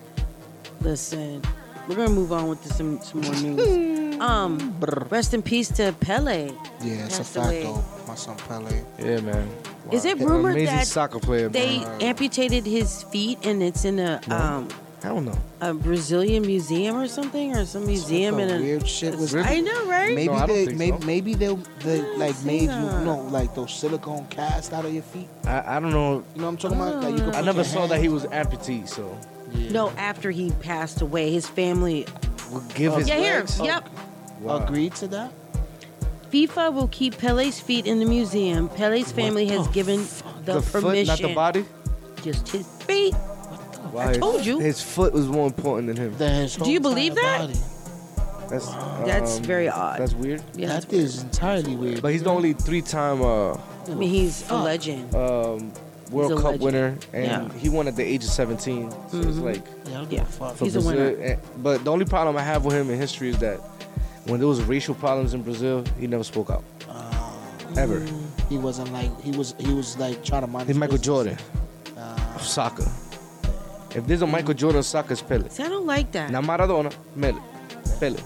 Listen, 0.82 1.41
we're 1.88 1.96
gonna 1.96 2.10
move 2.10 2.32
on 2.32 2.48
with 2.48 2.64
the, 2.64 2.74
some 2.74 3.00
some 3.02 3.22
more 3.22 3.36
news. 3.36 4.18
um, 4.22 4.76
rest 5.10 5.34
in 5.34 5.42
peace 5.42 5.70
to 5.70 5.94
Pele. 6.00 6.52
Yeah, 6.82 7.06
it's 7.06 7.20
a 7.20 7.24
fact 7.24 7.48
away. 7.48 7.64
though. 7.64 7.84
My 8.08 8.16
son 8.16 8.38
Pele. 8.38 8.82
Yeah, 9.00 9.22
man. 9.22 9.50
Is 9.92 10.06
it 10.06 10.18
rumored 10.20 10.54
Amazing 10.54 10.76
that 10.78 10.88
soccer 10.88 11.20
player, 11.20 11.48
they 11.50 11.80
man. 11.80 12.02
amputated 12.02 12.66
his 12.66 13.04
feet 13.04 13.46
and 13.46 13.62
it's 13.62 13.86
in 13.86 14.00
a 14.00 14.20
No. 14.28 14.36
um 14.36 14.68
Hell 15.04 15.22
no. 15.22 15.38
a 15.62 15.72
Brazilian 15.72 16.42
museum 16.42 16.96
or 16.98 17.08
something 17.08 17.56
or 17.56 17.64
some 17.66 17.86
museum 17.86 18.40
in 18.40 18.50
a 18.50 18.58
weird 18.60 18.88
shit 18.88 19.16
was. 19.16 19.36
I 19.36 19.60
know, 19.60 19.86
right? 19.88 20.16
Maybe 20.16 20.28
No, 20.30 20.34
I 20.34 20.48
don't 20.48 20.56
they, 20.56 20.66
think 20.66 20.78
maybe, 20.80 21.00
so. 21.00 21.06
maybe 21.06 21.34
they'll 21.36 21.60
they 21.82 22.02
like 22.18 22.42
made 22.44 22.62
you, 22.62 22.68
that. 22.70 23.00
you 23.02 23.06
know, 23.06 23.22
like 23.30 23.54
those 23.54 23.72
silicone 23.72 24.26
cast 24.32 24.74
out 24.74 24.84
of 24.86 24.92
your 24.94 25.04
feet. 25.04 25.28
I, 25.46 25.78
I 25.78 25.80
don't 25.80 25.92
know. 25.92 26.24
You 26.34 26.42
know 26.42 26.48
what 26.48 26.50
I'm 26.54 26.58
talking 26.58 26.78
about? 26.80 27.04
Like 27.04 27.18
you 27.20 27.32
I 27.34 27.42
never 27.42 27.64
saw 27.64 27.80
hand- 27.82 27.92
that 27.92 28.00
he 28.02 28.10
was 28.10 28.26
amputee, 28.28 28.88
so 28.88 29.16
No, 29.72 29.89
after 29.91 30.32
he 30.32 30.51
passed 30.62 31.01
away, 31.01 31.32
his 31.32 31.47
family. 31.47 32.06
we'll 32.51 32.62
give 32.76 32.93
his 32.93 33.08
yeah, 33.10 33.20
here. 33.20 33.39
legs. 33.39 33.60
Yep. 33.60 33.89
Wow. 34.41 34.58
agreed 34.64 34.93
to 34.95 35.08
that. 35.08 35.32
FIFA 36.32 36.74
will 36.74 36.88
keep 36.89 37.18
Pele's 37.18 37.60
feet 37.60 37.86
in 37.86 37.99
the 37.99 38.06
museum. 38.06 38.68
Pele's 38.70 39.12
family 39.12 39.47
has 39.47 39.68
given 39.70 40.06
the, 40.43 40.53
The 40.56 40.62
foot, 40.62 40.84
permission. 40.84 41.08
not 41.08 41.20
the 41.20 41.34
body. 41.34 41.66
Just 42.24 42.49
his 42.49 42.68
feet. 42.84 43.14
Wow, 43.93 44.08
his- 44.10 44.18
told 44.18 44.45
you. 44.45 44.60
His 44.60 44.82
foot 44.82 45.14
was 45.14 45.28
more 45.28 45.47
important 45.47 45.88
than 45.88 45.97
him. 45.97 46.16
Then 46.18 46.41
his 46.43 46.56
Do 46.56 46.70
you 46.70 46.82
whole 46.82 46.89
believe 46.91 47.12
entire 47.14 47.47
that? 47.47 47.47
body. 47.47 47.60
That's 48.49 48.68
That's 49.06 49.38
um, 49.38 49.43
very 49.43 49.70
odd. 49.70 49.99
That's 49.99 50.14
weird. 50.14 50.43
Yeah, 50.56 50.68
that's 50.68 50.86
That 50.86 50.95
is 50.95 51.24
entirely 51.24 51.76
weird. 51.76 52.01
But 52.01 52.12
he's 52.12 52.24
the 52.24 52.30
only 52.32 52.53
three-time 52.53 53.22
uh, 53.22 53.53
I 53.53 53.93
mean, 53.95 54.10
he's 54.10 54.47
a 54.51 54.56
legend. 54.56 55.16
um, 55.16 55.72
World 56.12 56.34
Cup 56.41 56.43
legend. 56.45 56.62
winner, 56.64 56.97
and 57.14 57.26
Yeah. 57.26 57.49
he 57.60 57.70
won 57.70 57.88
at 57.88 57.95
the 57.95 58.03
age 58.03 58.24
of 58.24 58.30
17. 58.30 58.91
So 58.91 58.97
it's 59.18 59.38
Mhm. 59.38 59.43
like 59.43 59.64
Yeah, 59.89 59.99
Yeah. 60.01 60.06
give 60.06 60.20
a 60.22 60.26
fuck. 60.26 60.58
He's 60.60 60.76
a 60.76 60.82
winner. 60.82 61.08
and- 61.08 61.39
but 61.64 61.84
the 61.84 61.91
only 61.91 62.06
problem 62.06 62.36
I 62.38 62.41
have 62.41 62.66
with 62.66 62.76
him 62.76 62.89
in 62.89 62.97
history 62.99 63.30
is 63.30 63.38
that 63.39 63.60
when 64.26 64.39
there 64.39 64.47
was 64.47 64.62
racial 64.64 64.93
problems 64.95 65.34
in 65.34 65.41
Brazil, 65.43 65.84
he 65.99 66.08
never 66.08 66.24
spoke 66.24 66.49
out. 66.49 66.64
Ever. 67.78 68.01
He 68.49 68.58
wasn't 68.58 68.93
like 68.93 69.12
he 69.22 69.32
was. 69.32 69.53
He 69.60 69.74
was 69.74 69.97
like 69.97 70.24
trying 70.24 70.41
to 70.41 70.47
mind. 70.47 70.68
He's 70.68 70.78
Michael. 70.78 70.97
Jordan 70.97 71.38
Uh, 71.97 72.16
of 72.36 72.41
soccer. 72.45 72.88
If 73.93 74.08
there's 74.08 74.22
a 74.22 74.28
Michael 74.28 74.53
Jordan 74.53 74.80
of 74.80 74.86
soccer, 74.86 75.12
it's 75.14 75.22
Pele. 75.22 75.49
See, 75.49 75.62
I 75.64 75.68
don't 75.70 75.86
like 75.86 76.12
that. 76.14 76.30
Not 76.32 76.43
Maradona, 76.45 76.91
Mele. 77.16 77.39
Pele. 77.99 78.18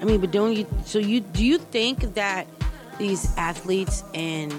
I 0.00 0.04
mean, 0.04 0.20
but 0.20 0.30
don't 0.30 0.54
you? 0.54 0.66
So 0.86 0.98
you 0.98 1.20
do 1.20 1.44
you 1.44 1.58
think 1.58 2.14
that 2.14 2.46
these 2.98 3.28
athletes 3.36 4.04
and 4.14 4.52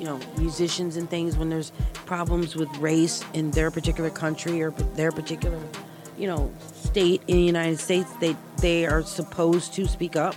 you 0.00 0.06
know 0.06 0.18
musicians 0.38 0.96
and 0.96 1.08
things, 1.08 1.36
when 1.36 1.48
there's 1.50 1.70
problems 2.06 2.56
with 2.56 2.68
race 2.78 3.22
in 3.34 3.50
their 3.52 3.70
particular 3.70 4.10
country 4.10 4.62
or 4.62 4.70
their 4.96 5.12
particular 5.12 5.60
you 6.18 6.26
know 6.26 6.50
state 6.74 7.22
in 7.28 7.36
the 7.36 7.42
United 7.44 7.78
States, 7.78 8.10
they 8.20 8.34
they 8.60 8.86
are 8.86 9.02
supposed 9.02 9.74
to 9.74 9.86
speak 9.86 10.16
up? 10.16 10.34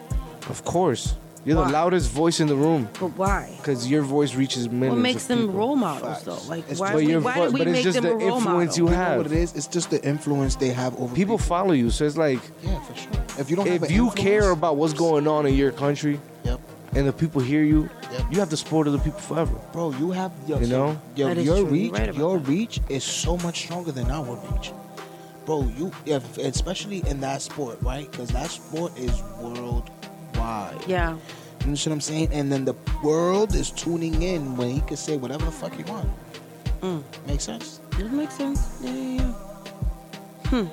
Of 0.49 0.63
course. 0.65 1.15
You're 1.45 1.57
Why? 1.57 1.65
the 1.67 1.73
loudest 1.73 2.09
voice 2.09 2.39
in 2.39 2.47
the 2.47 2.55
room 2.55 2.87
But 3.01 3.17
why? 3.17 3.53
because 3.57 3.89
your 3.91 4.01
voice 4.01 4.33
reaches 4.33 4.69
millions. 4.69 4.95
What 4.95 5.01
makes 5.01 5.23
of 5.23 5.27
them 5.27 5.39
people. 5.39 5.55
role 5.59 5.75
models 5.75 6.23
though? 6.23 6.39
Like 6.47 6.63
It's 6.69 6.79
why? 6.79 6.93
But 6.93 7.01
we- 7.03 7.07
your 7.11 7.19
why 7.19 7.33
vo- 7.35 7.43
did 7.45 7.53
we 7.53 7.59
but 7.59 7.67
it's 7.67 7.75
make 7.75 7.83
just 7.83 7.95
them 8.01 8.03
the 8.05 8.15
role 8.15 8.37
influence 8.37 8.45
model? 8.45 8.77
you 8.77 8.83
you 8.85 8.89
know 8.91 8.95
have. 9.03 9.17
what 9.17 9.25
it 9.25 9.31
is? 9.33 9.53
It's 9.53 9.67
just 9.67 9.89
the 9.89 10.01
influence 10.07 10.55
they 10.55 10.69
have 10.69 10.95
over 11.01 11.13
People 11.13 11.37
follow 11.37 11.73
you, 11.73 11.89
so 11.89 12.05
it's 12.05 12.15
like 12.15 12.39
Yeah, 12.63 12.79
for 12.79 12.95
sure. 12.95 13.11
If 13.37 13.49
you 13.49 13.57
don't 13.57 13.67
if 13.67 13.81
an 13.83 13.91
you 13.91 14.11
care 14.11 14.51
about 14.51 14.77
what's 14.77 14.93
going 14.93 15.27
on 15.27 15.45
in 15.45 15.53
your 15.55 15.73
country 15.73 16.17
Yep. 16.45 16.61
And 16.95 17.07
the 17.07 17.13
people 17.13 17.41
hear 17.41 17.63
you, 17.63 17.89
Yep. 18.11 18.21
you 18.31 18.39
have 18.39 18.49
the 18.49 18.57
support 18.57 18.87
of 18.87 18.93
the 18.93 18.99
people 18.99 19.19
forever. 19.19 19.53
Bro, 19.71 19.91
you 19.99 20.11
have 20.11 20.31
yo, 20.47 20.59
You 20.59 20.67
know? 20.67 21.01
yo, 21.15 21.31
your 21.31 21.55
true. 21.57 21.65
Reach, 21.65 21.91
right 21.91 22.13
your 22.15 22.37
that. 22.37 22.47
reach 22.47 22.79
is 22.89 23.03
so 23.03 23.37
much 23.37 23.61
stronger 23.63 23.91
than 23.91 24.09
our 24.11 24.35
reach, 24.51 24.71
bro. 25.45 25.63
You, 25.77 25.91
if, 26.05 26.37
especially 26.37 27.03
in 27.07 27.19
that 27.21 27.41
sport, 27.41 27.77
right? 27.81 28.09
Because 28.11 28.29
that 28.29 28.49
sport 28.51 28.97
is 28.97 29.21
worldwide. 29.39 30.83
Yeah. 30.87 31.17
You 31.61 31.67
know 31.67 31.71
what 31.71 31.87
I'm 31.87 32.01
saying? 32.01 32.29
And 32.33 32.51
then 32.51 32.65
the 32.65 32.75
world 33.03 33.55
is 33.55 33.71
tuning 33.71 34.21
in 34.21 34.57
when 34.57 34.69
he 34.69 34.81
can 34.81 34.97
say 34.97 35.15
whatever 35.17 35.45
the 35.45 35.51
fuck 35.51 35.73
he 35.73 35.83
want. 35.83 36.09
Mm. 36.81 37.01
Makes 37.25 37.45
sense? 37.45 37.79
Does 37.91 38.01
it 38.01 38.11
make 38.11 38.29
sense? 38.31 38.77
Yeah, 38.81 38.91
yeah, 38.91 39.21
yeah. 39.21 39.33
Hmm. 40.49 40.67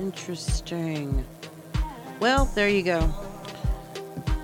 Interesting. 0.00 1.24
Well, 2.20 2.46
there 2.54 2.68
you 2.70 2.82
go. 2.82 3.00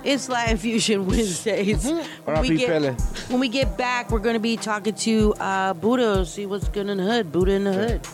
It's 0.07 0.29
Latin 0.29 0.57
Fusion 0.57 1.05
Wednesdays. 1.11 1.85
When 1.85 2.07
R.I.P. 2.29 2.49
we, 2.51 2.57
get, 2.59 3.01
when 3.29 3.41
we 3.41 3.49
get 3.49 3.77
back, 3.77 4.13
we're 4.13 4.21
going 4.21 4.35
to 4.37 4.41
be 4.41 4.57
talking 4.57 4.95
to 4.95 5.35
uh, 5.41 5.75
Buddha, 5.75 6.25
see 6.25 6.47
what's 6.47 6.69
good 6.69 6.89
in 6.89 6.99
the 6.99 7.03
hood. 7.03 7.33
Buddha 7.33 7.53
in 7.53 7.65
the 7.65 7.73
hood. 7.73 8.07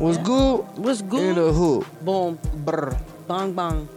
What's 0.00 0.18
good? 0.18 0.64
What's 0.76 1.02
good? 1.02 1.22
In 1.22 1.34
the 1.36 1.52
hood. 1.52 1.86
Boom. 2.04 2.36
Brr. 2.64 2.96
Bang, 3.28 3.52
bang. 3.54 3.88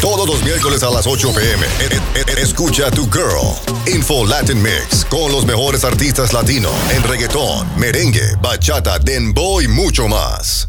Todos 0.00 0.28
los 0.28 0.42
miércoles 0.44 0.82
a 0.84 0.90
las 0.90 1.06
8 1.06 1.32
pm. 1.34 1.64
e- 1.64 2.20
e- 2.20 2.20
e- 2.20 2.40
Escucha 2.42 2.90
tu 2.92 3.06
girl. 3.10 3.56
Info 3.86 4.24
Latin 4.24 4.62
Mix. 4.62 5.04
Con 5.06 5.32
los 5.32 5.44
mejores 5.44 5.82
artistas 5.84 6.32
latinos. 6.32 6.72
En 6.94 7.02
reggaetón, 7.02 7.66
merengue, 7.76 8.36
bachata, 8.40 8.98
dembow 9.00 9.60
y 9.60 9.66
mucho 9.68 10.06
más. 10.06 10.68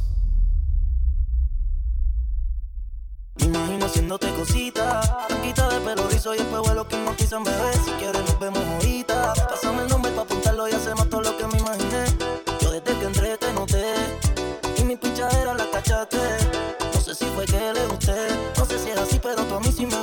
Pero 19.34 19.48
tú 19.48 19.56
a 19.56 19.60
mí 19.62 19.72
sí 19.72 19.86
me 19.86 20.01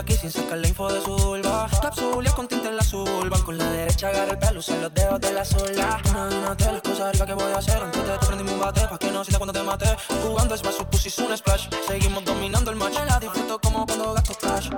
aquí 0.00 0.14
sin 0.14 0.30
sacar 0.30 0.58
la 0.58 0.68
info 0.68 0.92
de 0.92 1.00
su 1.02 1.14
vulva. 1.16 1.68
Capsulia 1.80 2.32
con 2.32 2.48
tinta 2.48 2.68
en 2.68 2.76
la 2.76 2.82
suburban. 2.82 3.42
Con 3.42 3.58
la 3.58 3.64
derecha 3.70 4.08
agarra 4.08 4.32
el 4.32 4.38
pelo, 4.38 4.58
usa 4.58 4.76
los 4.76 4.92
dedos 4.94 5.20
de 5.20 5.32
la 5.32 5.44
sola. 5.44 6.00
Imagínate 6.10 6.72
las 6.72 6.82
cosas 6.82 7.12
ricas 7.12 7.26
que 7.26 7.34
voy 7.34 7.52
a 7.52 7.58
hacer. 7.58 7.82
Antes 7.82 8.06
de 8.06 8.18
te 8.18 8.26
prendimos 8.26 8.52
un 8.54 8.60
bate, 8.60 8.80
pa' 8.88 8.98
que 8.98 9.10
no 9.10 9.24
sienta 9.24 9.38
cuando 9.38 9.52
te 9.52 9.62
mate. 9.62 9.96
Jugando 10.22 10.54
es 10.54 10.62
pussy, 10.62 11.08
es 11.08 11.18
un 11.18 11.36
splash. 11.36 11.68
Seguimos 11.86 12.24
dominando 12.24 12.70
el 12.70 12.76
match. 12.76 12.98
Me 12.98 13.06
la 13.06 13.20
disfruto 13.20 13.60
como 13.60 13.86
cuando 13.86 14.14
gasto 14.14 14.34
cash. 14.40 14.70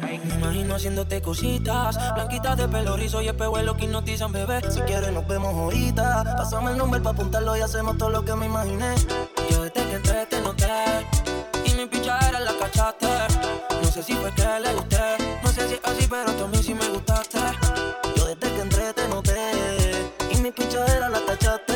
Me 0.00 0.14
imagino 0.16 0.74
haciéndote 0.74 1.22
cositas, 1.22 2.14
blanquitas 2.14 2.56
de 2.56 2.68
pelo 2.68 2.96
rizo 2.96 3.22
y 3.22 3.28
espejuelo 3.28 3.76
que 3.76 3.84
hipnotizan, 3.84 4.32
bebé. 4.32 4.60
Si 4.70 4.80
quieres 4.80 5.12
nos 5.12 5.26
vemos 5.26 5.54
ahorita. 5.54 6.36
Pásame 6.36 6.72
el 6.72 6.78
nombre 6.78 7.00
para 7.00 7.14
apuntarlo 7.14 7.56
y 7.56 7.60
hacemos 7.60 7.96
todo 7.98 8.10
lo 8.10 8.24
que 8.24 8.34
me 8.34 8.46
imaginé. 8.46 8.94
Yo 9.50 9.62
desde 9.62 9.88
que 9.88 9.94
entré 9.94 10.26
te 10.26 10.40
noté 10.40 11.06
y 11.64 11.74
mi 11.74 11.86
pichadera 11.86 12.40
la 12.40 12.52
cachaste. 12.58 13.49
Sé 14.00 14.06
si 14.06 14.14
fue 14.14 14.32
que 14.32 14.60
le 14.60 14.72
gusté, 14.72 14.96
no 15.42 15.48
sé 15.50 15.68
si 15.68 15.74
es 15.74 15.80
así, 15.84 16.06
pero 16.08 16.32
tú 16.32 16.44
a 16.44 16.48
mí 16.48 16.56
sí 16.62 16.72
me 16.72 16.88
gustaste. 16.88 17.38
Yo 18.16 18.24
desde 18.24 18.54
que 18.54 18.60
entré 18.62 18.94
te 18.94 19.06
noté 19.08 19.52
y 20.30 20.38
mi 20.38 20.50
pichadera 20.50 21.10
la 21.10 21.20
cachaste. 21.26 21.74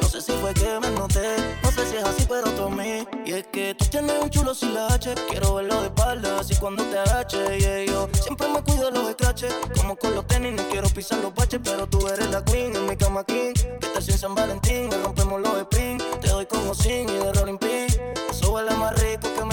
No 0.00 0.08
sé 0.08 0.22
si 0.22 0.32
fue 0.32 0.54
que 0.54 0.80
me 0.80 0.88
noté, 0.92 1.36
no 1.62 1.70
sé 1.72 1.86
si 1.90 1.96
es 1.96 2.04
así, 2.04 2.24
pero 2.26 2.50
tú 2.52 2.64
a 2.64 2.70
mí. 2.70 3.06
Y 3.26 3.32
es 3.32 3.46
que 3.52 3.74
tú 3.74 3.84
tienes 3.84 4.14
un 4.22 4.30
chulo 4.30 4.54
sin 4.54 4.72
la 4.72 4.86
H, 4.86 5.14
quiero 5.28 5.56
verlo 5.56 5.82
de 5.82 5.88
espalda, 5.88 6.40
así 6.40 6.56
cuando 6.56 6.84
te 6.84 6.98
agaches. 6.98 7.62
Y 7.62 7.86
yo 7.86 8.08
siempre 8.14 8.48
me 8.48 8.62
cuido 8.62 8.90
los 8.90 9.12
scratches, 9.12 9.54
como 9.76 9.94
con 9.96 10.14
los 10.14 10.26
tenis, 10.26 10.52
no 10.52 10.66
quiero 10.70 10.88
pisar 10.88 11.18
los 11.18 11.34
baches, 11.34 11.60
pero 11.62 11.86
tú 11.86 12.08
eres 12.08 12.30
la 12.30 12.42
queen 12.46 12.74
en 12.74 12.86
mi 12.86 12.96
cama 12.96 13.24
king. 13.24 13.52
Que 13.78 13.88
tal 13.88 14.02
si 14.02 14.12
en 14.12 14.18
San 14.18 14.34
Valentín, 14.34 14.88
le 14.88 15.02
rompemos 15.02 15.38
los 15.38 15.58
sprint, 15.58 16.02
te 16.22 16.28
doy 16.28 16.46
como 16.46 16.74
sin 16.74 17.10
y 17.10 17.12
de 17.12 17.30
rolling 17.34 17.58
pin. 17.58 17.88
Eso 18.30 18.52
huele 18.52 18.74
más 18.76 18.98
rico 19.02 19.28
que 19.28 19.28
tolín. 19.28 19.51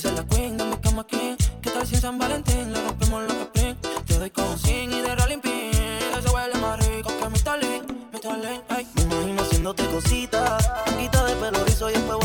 Haces 0.00 0.14
la 0.14 0.24
queen 0.24 0.56
de 0.56 0.64
mi 0.64 0.76
cama 0.78 1.02
aquí. 1.02 1.36
¿Qué 1.60 1.68
tal 1.68 1.86
si 1.86 1.96
en 1.96 2.00
San 2.00 2.16
Valentín 2.16 2.72
le 2.72 2.82
rompemos 2.84 3.22
los 3.22 3.32
spring? 3.32 3.76
Te 4.06 4.18
doy 4.18 4.30
con 4.30 4.58
sin 4.58 4.90
y 4.90 5.02
de 5.02 5.14
rolling 5.14 5.40
pin. 5.40 5.72
Eso 6.18 6.32
huele 6.32 6.54
más 6.58 6.80
rico 6.86 7.10
que 7.18 7.28
mi 7.28 7.38
talín, 7.40 8.08
mi 8.10 8.18
talín, 8.18 8.62
ay. 8.70 8.86
Me 8.94 9.02
imagino 9.02 9.42
haciéndote 9.42 9.86
cositas, 9.88 10.70
blanquita 10.86 11.24
de 11.26 11.34
pelo 11.36 11.64
rizo 11.66 11.90
y 11.90 11.92
espejuelo 11.92 12.19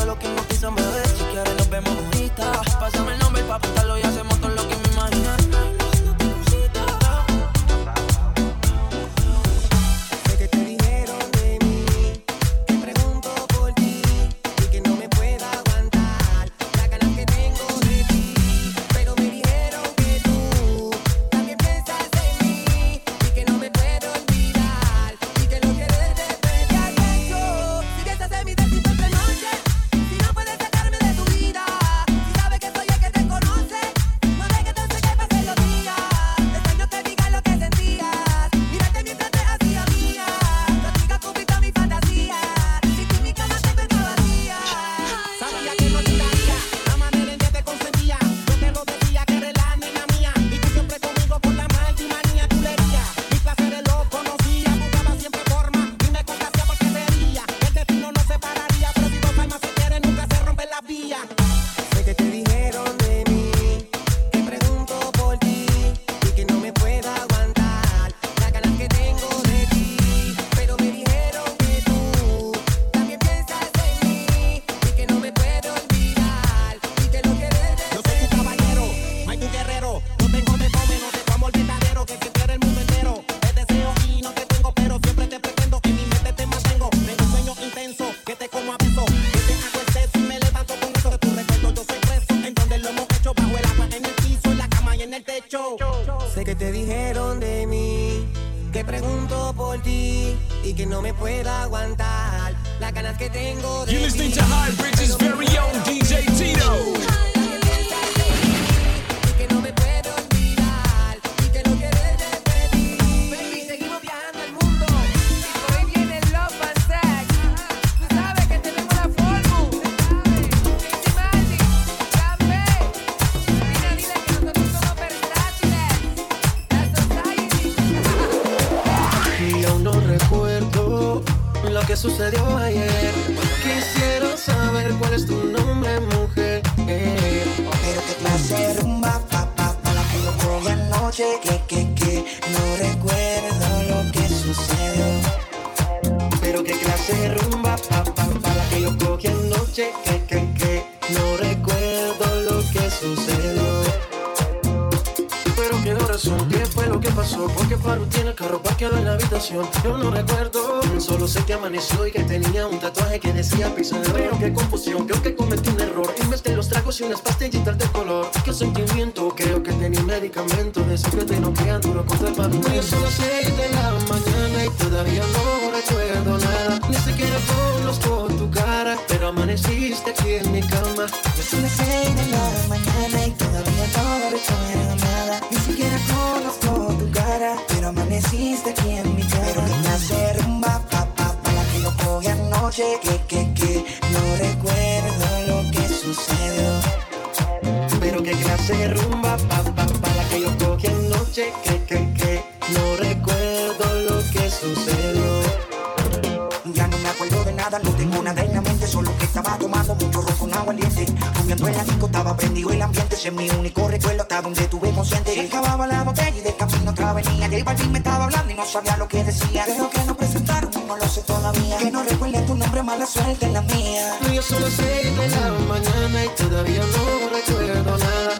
tengo 207.95 208.21
nada 208.21 208.41
en 208.43 208.53
la 208.53 208.61
mente, 208.61 208.87
solo 208.87 209.15
que 209.17 209.25
estaba 209.25 209.57
tomando 209.57 209.95
mucho 209.95 210.21
rojo 210.21 210.37
con 210.37 210.53
aguardiente. 210.53 211.05
Rumbiando 211.35 211.67
en 211.67 211.77
la 211.77 211.83
disco 211.83 212.05
estaba 212.05 212.37
prendido 212.37 212.69
el 212.71 212.81
ambiente, 212.81 213.15
ese 213.15 213.27
es 213.29 213.33
mi 213.33 213.49
único 213.49 213.87
recuerdo 213.87 214.21
hasta 214.21 214.41
donde 214.41 214.61
estuve 214.61 214.91
consciente. 214.91 215.33
Se 215.33 215.41
acababa 215.41 215.87
la 215.87 216.03
botella 216.03 216.37
y 216.37 216.41
de 216.41 216.55
camino 216.55 216.91
otra 216.91 217.13
venía. 217.13 217.47
Y 217.47 217.55
el 217.55 217.63
Balvin 217.63 217.91
me 217.91 217.97
estaba 217.99 218.25
hablando 218.25 218.51
y 218.51 218.55
no 218.55 218.65
sabía 218.65 218.97
lo 218.97 219.07
que 219.07 219.23
decía. 219.23 219.63
Pero 219.65 219.89
que 219.89 220.03
nos 220.03 220.17
presentaron 220.17 220.71
y 220.73 220.87
no 220.87 220.97
lo 220.97 221.07
sé 221.07 221.21
todavía. 221.21 221.77
Que 221.77 221.91
no 221.91 222.03
recuerde 222.03 222.41
tu 222.41 222.55
nombre, 222.55 222.83
mala 222.83 223.05
suerte 223.05 223.45
en 223.45 223.53
la 223.53 223.61
mía. 223.61 224.19
Yo 224.33 224.41
solo 224.41 224.69
sé 224.69 225.13
que 225.15 225.29
la 225.29 225.51
mañana 225.67 226.25
y 226.25 226.29
todavía 226.29 226.81
no 226.81 227.29
recuerdo 227.29 227.97
nada. 227.97 228.39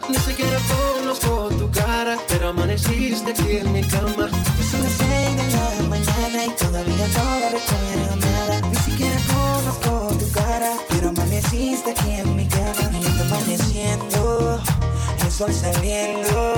sol 15.36 15.52
saliendo 15.52 16.54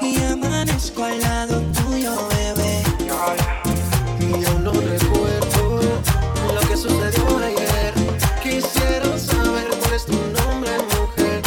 y 0.00 0.16
amanezco 0.22 1.04
al 1.04 1.20
lado 1.20 1.60
tuyo, 1.72 2.16
bebé. 2.30 2.82
Yo 4.40 4.58
no 4.60 4.72
recuerdo 4.72 5.80
lo 6.54 6.60
que 6.66 6.76
sucedió 6.78 7.38
ayer. 7.44 7.92
Quisiera 8.42 9.18
saber 9.18 9.68
cuál 9.80 9.94
es 9.94 10.06
tu 10.06 10.14
nombre, 10.14 10.70
mujer. 10.96 11.42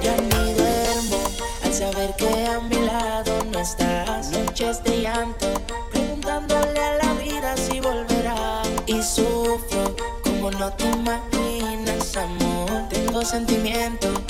Ya 0.00 0.16
ni 0.16 0.54
duermo 0.54 1.18
al 1.64 1.74
saber 1.74 2.14
que 2.14 2.46
a 2.46 2.60
mi 2.60 2.76
lado 2.86 3.44
no 3.50 3.58
estás. 3.58 4.30
Noches 4.30 4.84
de 4.84 5.00
llanto, 5.00 5.46
preguntándole 5.90 6.78
a 6.78 6.98
la 6.98 7.14
vida 7.14 7.56
si 7.56 7.80
volverá. 7.80 8.62
Y 8.86 9.02
sufro 9.02 9.96
como 10.22 10.52
no 10.52 10.72
te 10.74 10.84
imaginas, 10.88 12.16
amor. 12.16 12.88
Tengo 12.90 13.24
sentimientos 13.24 14.21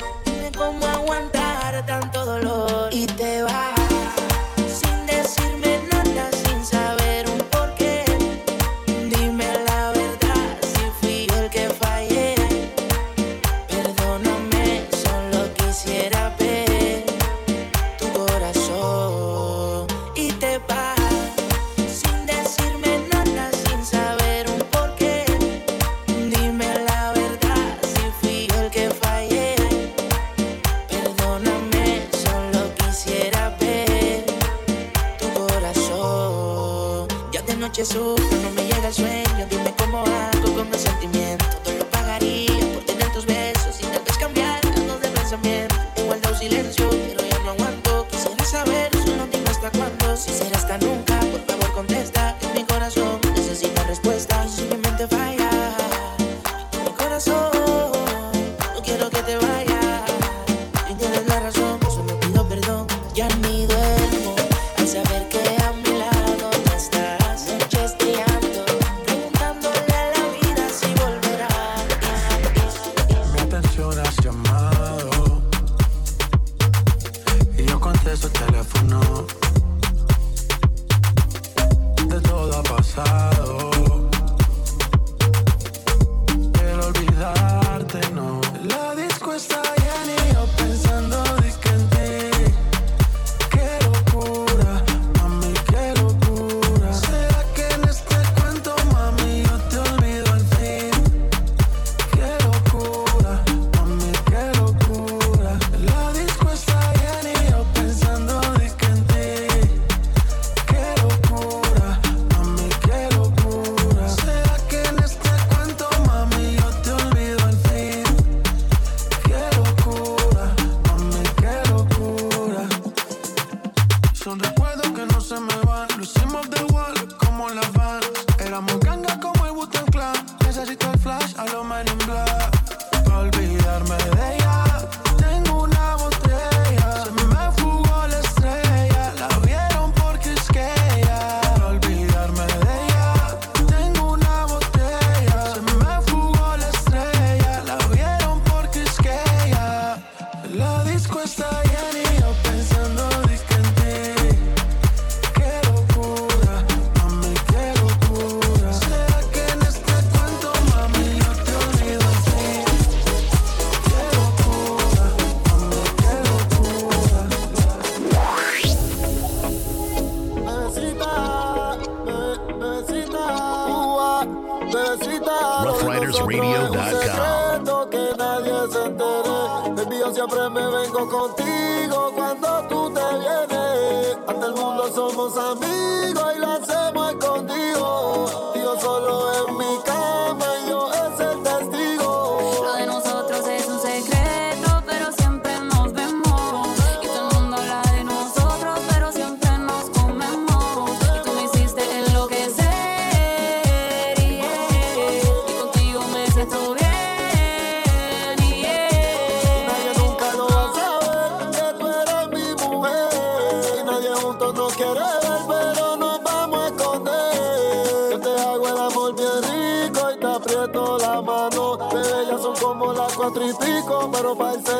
contigo. 181.07 181.42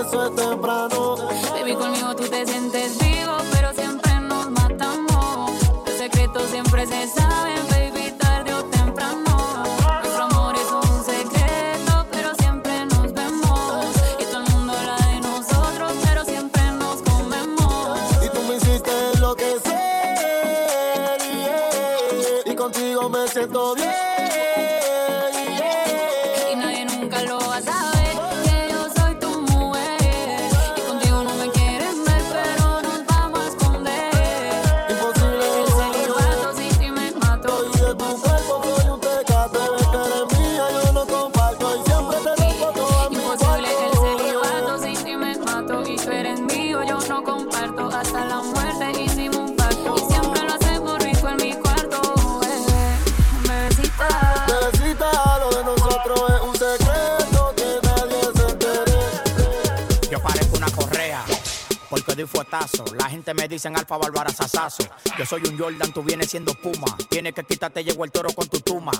amanece 0.03 0.35
temprano. 0.35 0.92
dicen 63.63 63.77
Alfa 63.77 63.97
Bárbara 63.97 64.29
Sasazo. 64.29 64.83
Yo 65.17 65.25
soy 65.25 65.41
un 65.47 65.57
Jordan, 65.57 65.93
tú 65.93 66.03
vienes 66.03 66.29
siendo 66.29 66.53
Puma. 66.53 66.97
Tienes 67.09 67.33
que 67.33 67.45
quitarte, 67.45 67.81
llegó 67.81 68.03
el 68.03 68.11
toro 68.11 68.29
con 68.33 68.49
tu 68.49 68.59
tuma. 68.59 68.91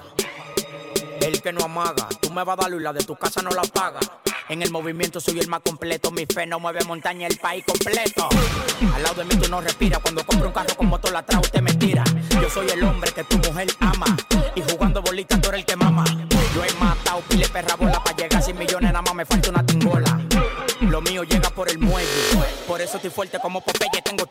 El 1.20 1.42
que 1.42 1.52
no 1.52 1.66
amaga, 1.66 2.08
tú 2.22 2.32
me 2.32 2.46
vas 2.46 2.58
a 2.58 2.62
dar 2.62 2.72
luz, 2.72 2.82
la 2.82 2.94
de 2.94 3.04
tu 3.04 3.14
casa 3.18 3.42
no 3.42 3.50
la 3.50 3.64
paga. 3.64 4.00
En 4.48 4.62
el 4.62 4.72
movimiento 4.72 5.20
soy 5.20 5.40
el 5.40 5.50
más 5.50 5.62
completo, 5.66 6.12
mi 6.12 6.26
fe 6.26 6.46
no 6.46 6.62
mueve 6.62 6.82
montaña, 6.86 7.28
el 7.28 7.38
país 7.40 7.66
completo. 7.66 8.30
Al 8.96 9.04
lado 9.04 9.16
de 9.16 9.26
mí 9.26 9.36
tú 9.36 9.50
no 9.50 9.60
respiras, 9.60 10.00
cuando 10.00 10.26
compro 10.26 10.48
un 10.48 10.54
carro 10.54 10.76
con 10.78 10.88
motor 10.88 11.12
la 11.12 11.24
trago, 11.24 11.44
te 11.44 11.62
me 11.62 11.74
tira. 11.74 12.04
Yo 12.30 12.50
soy 12.50 12.70
el 12.70 12.84
hombre 12.84 13.12
que 13.12 13.24
tu 13.26 13.38
mujer 13.40 13.68
ama, 13.82 14.16
y 14.56 14.62
jugando 14.62 15.02
bolita 15.02 15.40
tú 15.42 15.50
eres 15.50 15.60
el 15.62 15.66
que 15.66 15.76
mama. 15.76 16.06
Yo 16.56 16.64
he 16.64 16.74
matado 16.74 17.22
pile 17.22 17.50
perra 17.50 17.76
bola, 17.76 18.02
para 18.02 18.16
llegar 18.16 18.42
a 18.42 18.42
100 18.42 18.58
millones 18.58 18.94
nada 18.94 19.02
más 19.02 19.16
me 19.16 19.26
falta 19.26 19.50
una 19.50 19.66
tingola. 19.66 20.22
Lo 20.82 21.02
mío 21.02 21.24
llega 21.24 21.50
por 21.50 21.70
el 21.70 21.80
muelle, 21.80 22.10
por 22.68 22.82
eso 22.82 22.98
estoy 22.98 23.10
fuerte 23.10 23.40
como 23.40 23.62
Popeye, 23.62 24.02
tengo 24.04 24.23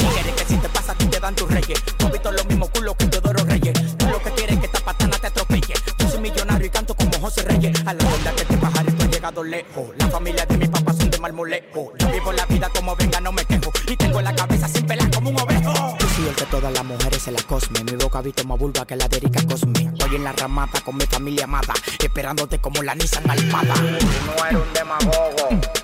La 9.98 10.09
familia 10.09 10.46
de 10.46 10.57
mi 10.57 10.66
papá 10.66 10.94
son 10.94 11.11
de 11.11 11.18
marmolejo. 11.18 11.92
Yo 11.98 12.11
vivo 12.11 12.32
la 12.32 12.46
vida 12.46 12.70
como 12.74 12.96
venga, 12.96 13.20
no 13.20 13.32
me 13.32 13.44
quejo. 13.44 13.70
Y 13.86 13.96
tengo 13.96 14.22
la 14.22 14.34
cabeza 14.34 14.66
sin 14.66 14.86
pelar 14.86 15.11
como 15.11 15.28
un 15.28 15.38
ovejo. 15.38 15.98
Yo 15.98 16.09
soy 16.09 16.28
el 16.28 16.34
que 16.34 16.46
todas 16.46 16.72
las 16.72 16.84
mujeres 16.84 17.22
se 17.22 17.32
la 17.32 17.42
cosme. 17.42 17.84
Mi 17.84 17.92
boca 17.92 18.22
viste 18.22 18.44
más 18.44 18.59
vulva 18.59 18.86
que 18.86 18.96
la 18.96 19.09
de 19.09 19.18
Erika 19.18 19.46
Cosme. 19.46 19.90
Estoy 19.92 20.16
en 20.16 20.24
la 20.24 20.32
ramada 20.32 20.80
con 20.82 20.96
mi 20.96 21.05
familia 21.05 21.44
amada. 21.44 21.74
Esperándote 22.03 22.61
como 22.61 22.82
la 22.82 22.94
Nissan 22.94 23.28
Almada. 23.30 23.74
No 23.74 24.46
era 24.46 24.59
un 24.59 24.72
demagogo 24.72 25.82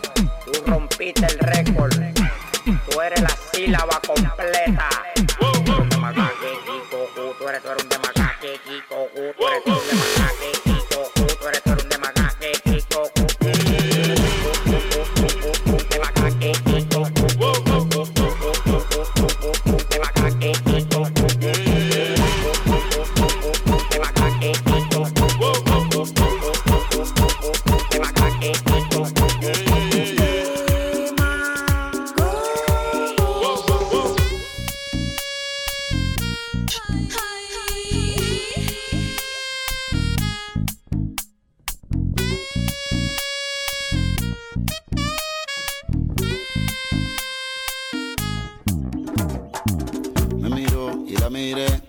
made 51.39 51.59
it. 51.59 51.88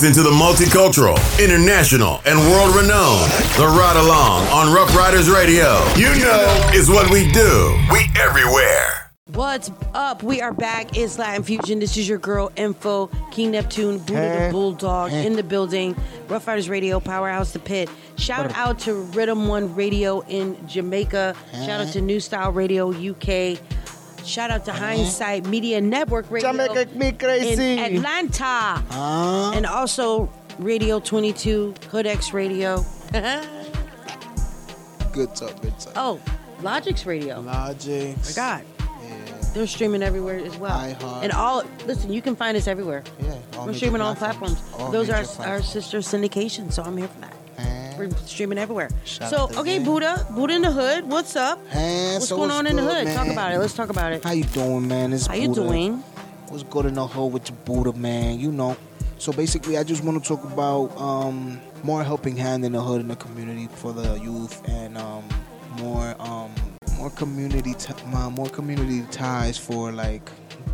Ves. 0.00 0.16
You're 0.16 0.24
to 0.24 0.30
the 0.30 0.30
multicultural, 0.36 1.16
international, 1.42 2.20
and 2.26 2.38
world 2.50 2.74
renowned 2.74 3.30
The 3.56 3.66
Ride 3.66 3.96
Along 3.96 4.46
on 4.48 4.72
Rough 4.74 4.94
Riders 4.96 5.28
Radio. 5.30 5.82
You 5.96 6.14
know 6.22 6.70
is 6.74 6.88
what 6.88 7.10
we 7.10 7.30
do. 7.32 7.78
We 7.90 8.06
everywhere. 8.20 9.02
What's 9.32 9.70
up? 9.92 10.22
We 10.22 10.40
are 10.40 10.52
back. 10.52 10.96
It's 10.96 11.18
Latin 11.18 11.42
Fusion. 11.42 11.80
This 11.80 11.96
is 11.96 12.08
your 12.08 12.18
girl, 12.18 12.52
Info, 12.56 13.08
King 13.32 13.50
Neptune, 13.50 13.98
Buddha 13.98 14.20
Hey. 14.38 14.46
the 14.46 14.52
Bulldog 14.52 15.10
Hey. 15.10 15.26
in 15.26 15.32
the 15.34 15.42
building. 15.42 15.96
Rough 16.28 16.46
Riders 16.46 16.68
Radio, 16.68 17.00
Powerhouse 17.00 17.52
The 17.52 17.58
Pit. 17.58 17.90
Shout 18.18 18.54
out 18.56 18.78
to 18.80 18.94
Rhythm 18.94 19.48
One 19.48 19.74
Radio 19.74 20.20
in 20.28 20.56
Jamaica. 20.68 21.34
Shout 21.52 21.80
out 21.86 21.92
to 21.94 22.00
New 22.00 22.20
Style 22.20 22.52
Radio 22.52 22.90
UK. 22.92 23.58
Shout 24.26 24.50
out 24.50 24.64
to 24.64 24.72
Hindsight 24.72 25.46
Media 25.46 25.80
Network 25.80 26.28
Radio 26.30 26.50
Jamaica 26.52 26.86
me 26.96 27.12
crazy. 27.12 27.62
in 27.74 27.78
Atlanta. 27.78 28.82
Ah. 28.90 29.52
And 29.54 29.64
also 29.64 30.28
Radio 30.58 30.98
22, 30.98 31.74
Hood 31.90 32.06
X 32.06 32.32
Radio. 32.32 32.84
Good 35.12 35.34
talk, 35.34 35.62
good 35.62 35.78
talk. 35.78 35.92
oh, 35.96 36.20
Logic's 36.60 37.06
Radio. 37.06 37.40
Logic. 37.40 38.16
Forgot. 38.18 38.62
They're 39.54 39.66
streaming 39.66 40.02
everywhere 40.02 40.36
as 40.40 40.54
well. 40.58 40.78
iHeart. 40.78 41.22
And 41.22 41.32
all 41.32 41.62
listen, 41.86 42.12
you 42.12 42.20
can 42.20 42.36
find 42.36 42.54
us 42.56 42.66
everywhere. 42.66 43.02
Yeah, 43.20 43.38
We're 43.64 43.72
streaming 43.72 44.02
on 44.02 44.08
all 44.08 44.14
platforms. 44.14 44.60
platforms. 44.60 44.82
All 44.84 44.92
Those 44.92 45.08
are 45.08 45.22
major 45.22 45.42
our, 45.42 45.48
our 45.56 45.62
sister 45.62 45.98
syndications, 46.00 46.74
so 46.74 46.82
I'm 46.82 46.98
here 46.98 47.08
for 47.08 47.20
that. 47.20 47.32
We're 47.98 48.10
streaming 48.26 48.58
everywhere. 48.58 48.90
Shout 49.04 49.30
so 49.30 49.48
okay. 49.60 49.78
Buddha, 49.78 50.26
Buddha 50.30 50.54
in 50.54 50.62
the 50.62 50.70
hood. 50.70 51.08
What's 51.08 51.34
up? 51.36 51.58
Hey, 51.68 52.14
What's 52.14 52.28
so 52.28 52.36
going 52.36 52.48
what's 52.50 52.58
on 52.58 52.66
in 52.66 52.76
the 52.76 52.82
good, 52.82 53.06
hood? 53.06 53.16
Talk 53.16 53.28
about 53.28 53.52
it. 53.54 53.58
Let's 53.58 53.74
talk 53.74 53.88
about 53.88 54.12
it. 54.12 54.22
How 54.22 54.32
you 54.32 54.44
doing, 54.44 54.86
man? 54.86 55.12
It's 55.12 55.26
How 55.26 55.34
you 55.34 55.54
doing? 55.54 55.98
What's 56.48 56.62
good 56.64 56.86
in 56.86 56.94
the 56.94 57.06
hood 57.06 57.32
with 57.32 57.48
your 57.48 57.58
Buddha, 57.64 57.92
man? 57.98 58.38
You 58.38 58.52
know. 58.52 58.76
So 59.18 59.32
basically, 59.32 59.78
I 59.78 59.82
just 59.84 60.04
want 60.04 60.22
to 60.22 60.28
talk 60.28 60.44
about 60.44 60.94
um, 61.00 61.58
more 61.82 62.04
helping 62.04 62.36
hand 62.36 62.64
in 62.64 62.72
the 62.72 62.82
hood 62.82 63.00
in 63.00 63.08
the 63.08 63.16
community 63.16 63.66
for 63.66 63.92
the 63.92 64.16
youth 64.20 64.62
and 64.68 64.98
um, 64.98 65.24
more 65.78 66.14
um, 66.20 66.52
more 66.98 67.10
community 67.10 67.72
t- 67.74 67.94
more 68.30 68.48
community 68.50 69.06
ties 69.10 69.56
for 69.56 69.90
like 69.90 70.28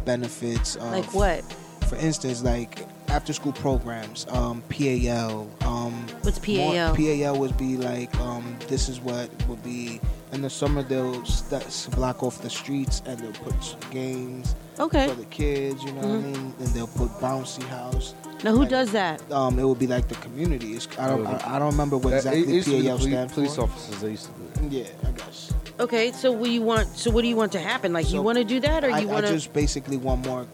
benefits. 0.04 0.74
Of, 0.76 0.90
Like 0.90 1.14
what? 1.14 1.44
For 1.88 1.96
instance, 1.96 2.42
like 2.42 2.86
after 3.12 3.32
school 3.34 3.52
programs, 3.52 4.26
um, 4.30 4.62
PAL. 4.70 5.46
Um, 5.60 5.92
What's 6.22 6.44
more- 6.48 6.72
PAL? 6.72 6.96
PAL 6.96 7.38
would 7.38 7.56
be 7.58 7.76
like 7.76 8.14
um, 8.20 8.56
this 8.68 8.88
is 8.88 9.00
what 9.00 9.28
would 9.48 9.62
be 9.62 10.00
in 10.32 10.40
the 10.40 10.48
summer 10.50 10.82
they'll 10.82 11.22
st- 11.26 11.94
block 11.94 12.22
off 12.22 12.40
the 12.40 12.48
streets 12.48 13.02
and 13.04 13.18
they'll 13.20 13.32
put 13.32 13.54
games 13.90 14.54
Okay. 14.80 15.08
for 15.08 15.14
the 15.14 15.26
kids. 15.26 15.82
You 15.84 15.92
know 15.92 16.00
what 16.00 16.06
I 16.06 16.08
Mhm. 16.22 16.24
mean? 16.32 16.54
And 16.58 16.68
they'll 16.68 16.86
put 16.86 17.10
bouncy 17.20 17.62
house. 17.64 18.14
Now 18.42 18.52
who 18.52 18.60
Like, 18.60 18.70
does 18.70 18.92
that? 18.92 19.20
Um, 19.30 19.58
it 19.58 19.64
would 19.64 19.78
be 19.78 19.86
like 19.86 20.08
the 20.08 20.14
community. 20.16 20.72
It's, 20.72 20.88
I 20.98 21.06
don't. 21.08 21.26
I, 21.26 21.56
I 21.56 21.58
don't 21.58 21.70
remember 21.72 21.98
what 21.98 22.10
That- 22.10 22.16
exactly 22.16 22.42
it 22.42 22.48
used 22.48 22.68
to 22.68 22.76
be 22.76 22.82
the 22.82 22.88
PAL 22.88 22.96
police- 22.98 23.12
stands 23.12 23.32
police 23.34 23.54
for. 23.56 23.62
officers. 23.62 24.00
They 24.00 24.10
used 24.10 24.26
to 24.26 24.32
do 24.68 24.76
Yeah, 24.76 24.84
I 25.06 25.10
guess. 25.12 25.52
Okay, 25.78 26.12
so 26.12 26.32
what 26.32 26.44
do 26.46 26.50
you 26.50 26.62
want? 26.62 26.88
So 26.96 27.10
what 27.10 27.22
do 27.22 27.28
you 27.28 27.36
want 27.36 27.52
to 27.52 27.60
happen? 27.60 27.92
Like 27.92 28.10
you 28.10 28.22
want 28.22 28.38
to 28.38 28.44
do 28.44 28.58
that, 28.60 28.84
or 28.84 28.90
I, 28.90 29.00
you 29.00 29.08
want 29.08 29.26
to? 29.26 29.32
just 29.32 29.52
basically 29.52 29.96
want 29.98 30.26
more, 30.26 30.46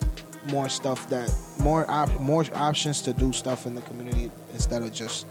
more 0.51 0.69
stuff 0.69 1.09
that 1.11 1.33
more 1.59 1.89
op, 1.91 2.09
more 2.21 2.45
options 2.55 3.03
to 3.03 3.13
do 3.13 3.33
stuff 3.33 3.67
in 3.67 3.75
the 3.75 3.83
community 3.83 4.31
instead 4.53 4.83
of 4.83 4.93
just 4.93 5.27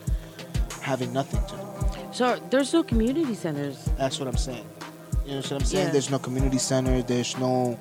having 0.82 1.12
nothing 1.14 1.42
to 1.48 1.56
do. 1.56 2.14
So 2.14 2.40
there's 2.50 2.74
no 2.74 2.84
community 2.84 3.36
centers. 3.36 3.90
That's 3.98 4.20
what 4.20 4.28
I'm 4.28 4.38
saying. 4.38 4.66
You 5.26 5.32
know 5.32 5.38
what 5.38 5.52
I'm 5.52 5.60
saying? 5.66 5.88
Yeah. 5.88 5.92
There's 5.92 6.10
no 6.10 6.20
community 6.20 6.58
center. 6.58 7.02
There's 7.02 7.38
no 7.38 7.78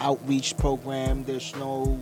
outreach 0.00 0.56
program. 0.56 1.24
There's 1.24 1.54
no 1.56 1.98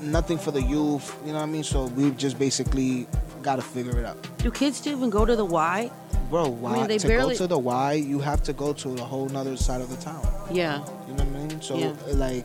nothing 0.00 0.38
for 0.38 0.50
the 0.50 0.62
youth. 0.62 1.16
You 1.24 1.32
know 1.32 1.38
what 1.38 1.44
I 1.44 1.46
mean? 1.46 1.64
So 1.64 1.86
we've 1.86 2.16
just 2.16 2.38
basically 2.38 3.06
got 3.42 3.56
to 3.56 3.62
figure 3.62 3.98
it 3.98 4.04
out. 4.04 4.16
Do 4.38 4.50
kids 4.50 4.76
still 4.78 4.96
even 4.96 5.08
go 5.10 5.24
to 5.24 5.34
the 5.36 5.44
Y? 5.44 5.90
Bro, 6.28 6.48
why 6.48 6.72
I 6.72 6.76
mean, 6.78 6.88
they 6.88 6.98
to 6.98 7.06
barely. 7.08 7.34
go 7.34 7.38
to 7.38 7.46
the 7.46 7.58
Y, 7.58 7.92
you 7.94 8.18
have 8.18 8.42
to 8.44 8.52
go 8.52 8.72
to 8.72 8.94
a 8.94 9.00
whole 9.00 9.26
nother 9.28 9.56
side 9.56 9.80
of 9.80 9.88
the 9.88 9.96
town. 9.96 10.26
yeah. 10.50 10.84
You 11.08 11.14
know 11.14 11.24
what 11.24 11.36
I 11.36 11.46
mean? 11.46 11.62
So 11.62 11.76
Yeah. 11.78 11.94
like 12.14 12.44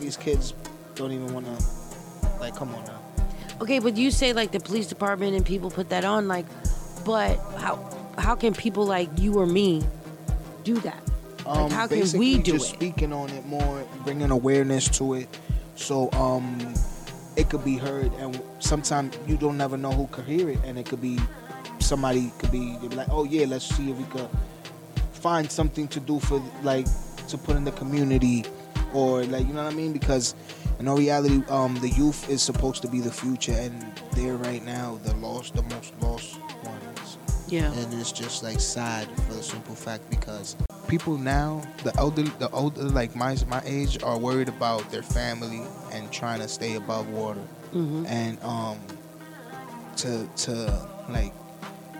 these 0.00 0.16
kids 0.16 0.54
don't 1.00 1.12
even 1.12 1.32
want 1.32 1.46
to 1.46 2.28
like 2.38 2.54
come 2.54 2.74
on 2.74 2.84
now. 2.84 3.00
Okay, 3.60 3.78
but 3.78 3.96
you 3.96 4.10
say 4.10 4.32
like 4.32 4.52
the 4.52 4.60
police 4.60 4.86
department 4.86 5.34
and 5.34 5.44
people 5.44 5.70
put 5.70 5.88
that 5.90 6.04
on, 6.04 6.28
like, 6.28 6.46
but 7.04 7.36
how 7.56 7.76
how 8.18 8.34
can 8.34 8.52
people 8.54 8.84
like 8.84 9.08
you 9.18 9.38
or 9.38 9.46
me 9.46 9.82
do 10.64 10.74
that? 10.80 11.00
Like, 11.46 11.72
how 11.72 11.86
can 11.86 12.02
Um, 12.02 12.18
we 12.18 12.36
do 12.38 12.52
just 12.52 12.72
it? 12.72 12.74
speaking 12.74 13.12
on 13.12 13.30
it 13.30 13.46
more, 13.46 13.84
bringing 14.04 14.30
awareness 14.30 14.88
to 14.98 15.14
it, 15.14 15.28
so 15.74 16.10
um, 16.12 16.74
it 17.36 17.48
could 17.48 17.64
be 17.64 17.76
heard. 17.76 18.12
And 18.20 18.40
sometimes 18.58 19.16
you 19.26 19.36
don't 19.38 19.56
never 19.56 19.76
know 19.78 19.90
who 19.92 20.06
could 20.08 20.26
hear 20.26 20.50
it, 20.50 20.58
and 20.64 20.78
it 20.78 20.84
could 20.86 21.00
be 21.00 21.18
somebody 21.78 22.30
could 22.38 22.52
be, 22.52 22.76
be 22.78 22.88
like, 22.88 23.08
oh 23.10 23.24
yeah, 23.24 23.46
let's 23.46 23.64
see 23.64 23.90
if 23.90 23.96
we 23.96 24.04
could 24.04 24.28
find 25.12 25.50
something 25.50 25.88
to 25.88 26.00
do 26.00 26.20
for 26.20 26.42
like 26.62 26.86
to 27.28 27.38
put 27.38 27.56
in 27.56 27.64
the 27.64 27.72
community, 27.72 28.44
or 28.92 29.24
like 29.24 29.46
you 29.46 29.52
know 29.54 29.64
what 29.64 29.72
I 29.72 29.76
mean? 29.76 29.92
Because 29.92 30.34
in 30.80 30.88
all 30.88 30.96
reality, 30.96 31.42
um, 31.50 31.74
the 31.80 31.90
youth 31.90 32.28
is 32.30 32.42
supposed 32.42 32.80
to 32.82 32.88
be 32.88 33.00
the 33.00 33.12
future, 33.12 33.52
and 33.52 33.84
they're 34.12 34.36
right 34.36 34.64
now 34.64 34.98
the 35.04 35.14
lost, 35.16 35.54
the 35.54 35.62
most 35.62 35.92
lost 36.00 36.40
ones. 36.64 37.18
Yeah. 37.48 37.70
And 37.72 37.92
it's 38.00 38.12
just 38.12 38.42
like 38.42 38.58
sad 38.60 39.06
for 39.08 39.34
the 39.34 39.42
simple 39.42 39.74
fact 39.74 40.08
because 40.08 40.56
people 40.88 41.18
now, 41.18 41.60
the 41.84 41.94
elder, 41.98 42.22
the 42.22 42.48
older, 42.50 42.82
like 42.82 43.14
my 43.14 43.36
my 43.46 43.60
age, 43.66 44.02
are 44.02 44.18
worried 44.18 44.48
about 44.48 44.90
their 44.90 45.02
family 45.02 45.60
and 45.92 46.10
trying 46.10 46.40
to 46.40 46.48
stay 46.48 46.76
above 46.76 47.06
water, 47.10 47.44
mm-hmm. 47.74 48.06
and 48.06 48.42
um, 48.42 48.78
to 49.96 50.26
to 50.46 50.88
like 51.10 51.34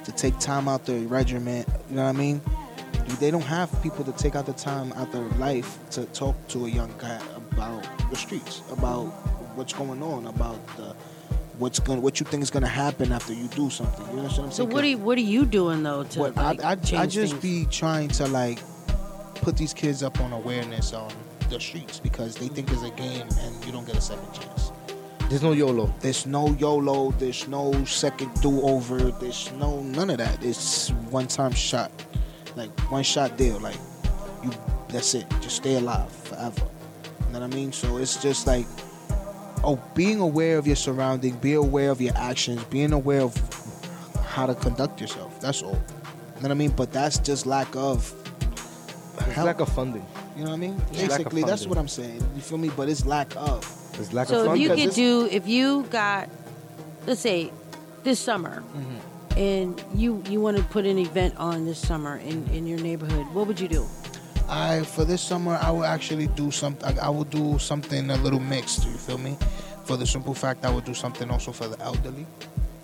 to 0.05 0.13
take 0.13 0.39
time 0.39 0.69
out 0.69 0.87
their 0.87 1.01
regiment. 1.07 1.69
You 1.91 1.97
know 1.97 2.05
what 2.05 2.09
I 2.09 2.19
mean? 2.19 2.41
They 3.19 3.31
don't 3.31 3.43
have 3.43 3.71
people 3.83 4.05
to 4.05 4.13
take 4.13 4.37
out 4.37 4.47
the 4.47 4.55
time 4.55 4.93
out 4.95 5.13
their 5.13 5.29
life 5.37 5.79
to 5.91 6.07
talk 6.07 6.37
to 6.49 6.65
a 6.65 6.69
young 6.69 6.95
guy 6.97 7.21
about 7.53 7.85
the 8.11 8.17
streets, 8.17 8.63
about 8.71 9.07
what's 9.57 9.73
going 9.73 10.03
on, 10.03 10.27
about 10.27 10.65
the 10.77 10.95
what's 11.59 11.79
going, 11.79 12.01
what 12.01 12.19
you 12.19 12.27
think 12.27 12.43
is 12.43 12.51
going 12.51 12.63
to 12.63 12.69
happen 12.69 13.13
after 13.13 13.33
you 13.35 13.47
do 13.49 13.69
something. 13.69 14.07
You 14.11 14.17
know 14.17 14.23
what 14.25 14.39
I'm 14.39 14.51
So 14.51 14.65
what 14.65 14.83
are 14.83 14.87
you, 14.89 14.99
what 14.99 15.19
are 15.19 15.23
you 15.23 15.45
doing 15.45 15.83
though 15.83 16.05
to 16.05 16.19
What 16.19 16.37
like, 16.37 16.65
I, 16.65 16.71
I, 16.71 16.75
change 16.77 17.01
I 17.03 17.07
just 17.07 17.33
things? 17.35 17.43
be 17.43 17.67
trying 17.71 18.09
to 18.09 18.27
like 18.29 18.59
put 19.37 19.57
these 19.57 19.75
kids 19.75 20.03
up 20.03 20.21
on 20.21 20.33
awareness 20.33 20.93
on 20.93 21.13
the 21.51 21.61
streets 21.61 22.01
because 22.01 22.37
they 22.37 22.49
think 22.49 22.71
it's 22.71 22.83
a 22.83 22.91
game 22.91 23.27
and 23.41 23.65
you 23.65 23.73
don't 23.73 23.87
get 23.87 23.97
a 23.97 24.01
second 24.01 24.33
chance. 24.33 24.73
There's 25.29 25.43
no 25.43 25.53
YOLO. 25.53 25.95
There's 26.01 26.27
no 26.27 26.49
YOLO. 26.55 27.13
There's 27.13 27.47
no 27.47 27.85
second 27.85 28.33
do 28.41 28.61
over. 28.63 28.99
There's 28.99 29.53
no 29.53 29.81
none 29.83 30.11
of 30.11 30.19
that. 30.19 30.43
It's 30.45 30.91
one 31.11 31.29
time 31.29 31.53
shot, 31.53 31.93
like 32.57 32.71
one 32.91 33.05
shot 33.05 33.37
deal. 33.37 33.61
Like 33.61 33.77
you, 34.43 34.51
that's 34.89 35.15
it. 35.15 35.27
Just 35.41 35.57
stay 35.57 35.77
alive 35.77 36.11
forever. 36.11 36.63
You 37.31 37.35
know 37.39 37.47
what 37.47 37.53
I 37.53 37.57
mean? 37.57 37.71
So 37.73 37.99
it's 37.99 38.21
just 38.21 38.47
like, 38.49 38.67
oh, 39.63 39.81
being 39.95 40.19
aware 40.19 40.59
of 40.59 40.67
your 40.67 40.75
surrounding, 40.75 41.37
be 41.37 41.53
aware 41.55 41.91
of 41.91 42.01
your 42.01 42.13
actions, 42.17 42.65
being 42.65 42.93
aware 42.93 43.21
of 43.21 43.37
how 44.27 44.47
to 44.47 44.55
conduct 44.57 45.01
yourself. 45.01 45.41
That's 45.41 45.63
all. 45.63 45.71
You 45.75 45.77
know 45.77 46.41
what 46.43 46.51
I 46.51 46.55
mean? 46.55 46.71
But 46.71 46.93
that's 46.93 47.19
just 47.19 47.47
lack 47.47 47.75
of. 47.77 48.13
It's 49.19 49.33
help. 49.33 49.47
lack 49.47 49.61
of 49.61 49.69
funding. 49.69 50.05
You 50.37 50.43
know 50.43 50.51
what 50.51 50.57
I 50.57 50.61
mean? 50.61 50.83
It's 50.91 51.03
Basically, 51.03 51.45
that's 51.45 51.67
what 51.69 51.79
I'm 51.79 51.87
saying. 51.87 52.21
You 52.35 52.41
feel 52.41 52.59
me? 52.59 52.71
But 52.77 52.89
it's 52.89 53.07
lack 53.07 53.37
of. 53.37 53.63
It's 53.99 54.13
lack 54.13 54.27
so 54.27 54.47
of 54.51 54.57
if 54.57 54.61
you 54.61 54.75
could 54.75 54.95
do, 54.95 55.29
if 55.31 55.47
you 55.47 55.85
got, 55.91 56.29
let's 57.07 57.21
say, 57.21 57.53
this 58.03 58.19
summer, 58.19 58.65
Mm-hmm. 58.75 59.39
and 59.39 59.85
you 59.95 60.21
you 60.29 60.41
want 60.41 60.57
to 60.57 60.65
put 60.65 60.85
an 60.85 60.99
event 60.99 61.37
on 61.37 61.65
this 61.65 61.79
summer 61.79 62.17
in 62.17 62.49
in 62.49 62.67
your 62.67 62.81
neighborhood, 62.81 63.27
what 63.35 63.47
would 63.47 63.61
you 63.61 63.69
do? 63.69 63.87
I 64.51 64.83
for 64.83 65.05
this 65.05 65.23
summer 65.23 65.59
I 65.63 65.71
will 65.71 65.85
actually 65.85 66.27
do 66.29 66.51
something. 66.51 66.99
I 66.99 67.09
will 67.09 67.25
do 67.25 67.59
something 67.59 68.11
a 68.11 68.17
little 68.17 68.41
mixed. 68.41 68.85
You 68.85 68.93
feel 68.93 69.19
me? 69.19 69.37
For 69.85 69.97
the 69.97 70.07
simple 70.07 70.35
fact, 70.35 70.65
I 70.65 70.71
will 70.71 70.81
do 70.83 70.95
something 70.95 71.31
also 71.31 71.53
for 71.53 71.69
the 71.69 71.81
elderly. 71.81 72.27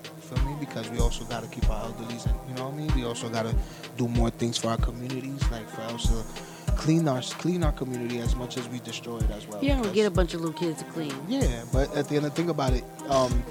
You 0.04 0.20
feel 0.22 0.44
me? 0.46 0.56
Because 0.60 0.88
we 0.90 0.98
also 0.98 1.24
got 1.24 1.42
to 1.42 1.48
keep 1.48 1.68
our 1.70 1.88
elderlies, 1.88 2.24
and 2.26 2.34
you 2.48 2.54
know 2.54 2.64
what 2.66 2.74
I 2.74 2.76
mean. 2.76 2.90
We 2.94 3.04
also 3.04 3.28
got 3.28 3.42
to 3.46 3.54
do 3.96 4.08
more 4.08 4.30
things 4.30 4.56
for 4.58 4.68
our 4.68 4.76
communities, 4.78 5.42
like 5.50 5.68
for 5.68 5.82
us 5.82 6.06
to 6.06 6.72
clean 6.72 7.08
our 7.08 7.20
clean 7.22 7.64
our 7.64 7.72
community 7.72 8.20
as 8.20 8.34
much 8.36 8.56
as 8.56 8.68
we 8.68 8.78
destroy 8.80 9.18
it 9.18 9.30
as 9.30 9.46
well. 9.48 9.60
Don't 9.60 9.78
because- 9.82 9.92
get 9.94 10.06
a 10.06 10.10
bunch 10.10 10.34
of 10.34 10.40
little 10.42 10.58
kids 10.58 10.82
to 10.82 10.88
clean. 10.90 11.14
yeah, 11.28 11.62
but 11.72 11.94
at 11.96 12.08
the 12.08 12.16
end 12.16 12.26
of 12.26 12.34
the 12.34 12.36
thing 12.42 12.50
about 12.50 12.72
it, 12.74 12.84
um, 13.08 13.42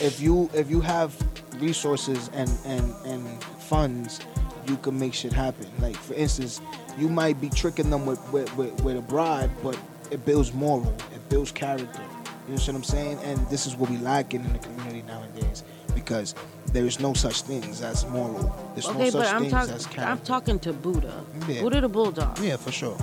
if 0.00 0.20
you 0.20 0.48
if 0.54 0.70
you 0.70 0.80
have 0.80 1.14
resources 1.60 2.30
and 2.34 2.50
and 2.64 2.94
and 3.06 3.42
funds, 3.58 4.20
you 4.68 4.76
can 4.76 4.98
make 4.98 5.14
shit 5.14 5.32
happen. 5.32 5.66
Like 5.80 5.96
for 5.96 6.14
instance, 6.14 6.60
you 6.98 7.08
might 7.08 7.40
be 7.40 7.48
tricking 7.48 7.90
them 7.90 8.06
with 8.06 8.20
with, 8.32 8.54
with, 8.56 8.80
with 8.82 8.96
a 8.96 9.02
bribe, 9.02 9.50
but 9.62 9.78
it 10.10 10.24
builds 10.24 10.52
moral, 10.52 10.94
it 11.14 11.28
builds 11.28 11.52
character. 11.52 12.02
You 12.48 12.54
know 12.54 12.60
what 12.60 12.68
I'm 12.68 12.84
saying? 12.84 13.18
And 13.24 13.38
this 13.48 13.66
is 13.66 13.74
what 13.74 13.90
we 13.90 13.96
lacking 13.98 14.44
in 14.44 14.52
the 14.52 14.60
community 14.60 15.02
nowadays 15.02 15.64
because 15.94 16.34
there 16.72 16.84
is 16.84 17.00
no 17.00 17.12
such 17.12 17.42
things 17.42 17.82
as 17.82 18.06
moral. 18.06 18.54
There's 18.74 18.86
okay, 18.86 19.04
no 19.04 19.10
such 19.10 19.32
I'm 19.34 19.40
things 19.40 19.52
talking. 19.52 19.74
as 19.74 19.86
character. 19.86 20.12
I'm 20.12 20.20
talking 20.20 20.58
to 20.60 20.72
Buddha. 20.72 21.24
Yeah. 21.48 21.62
Buddha 21.62 21.80
the 21.80 21.88
bulldog. 21.88 22.38
Yeah, 22.38 22.56
for 22.56 22.70
sure. 22.70 22.94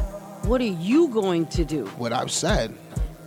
What 0.44 0.62
are 0.62 0.66
you 0.66 1.10
going 1.10 1.48
to 1.48 1.66
do? 1.66 1.86
What 1.98 2.14
I've 2.14 2.32
said, 2.32 2.74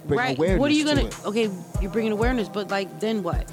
bring 0.07 0.19
right. 0.19 0.39
awareness 0.39 0.61
What 0.61 0.71
are 0.71 0.75
you 0.75 0.85
to 0.85 0.95
gonna? 0.95 1.07
it. 1.09 1.25
Okay, 1.27 1.51
you're 1.83 1.91
bringing 1.91 2.13
awareness, 2.13 2.49
but 2.49 2.71
like, 2.71 3.01
then 3.01 3.23
what? 3.23 3.51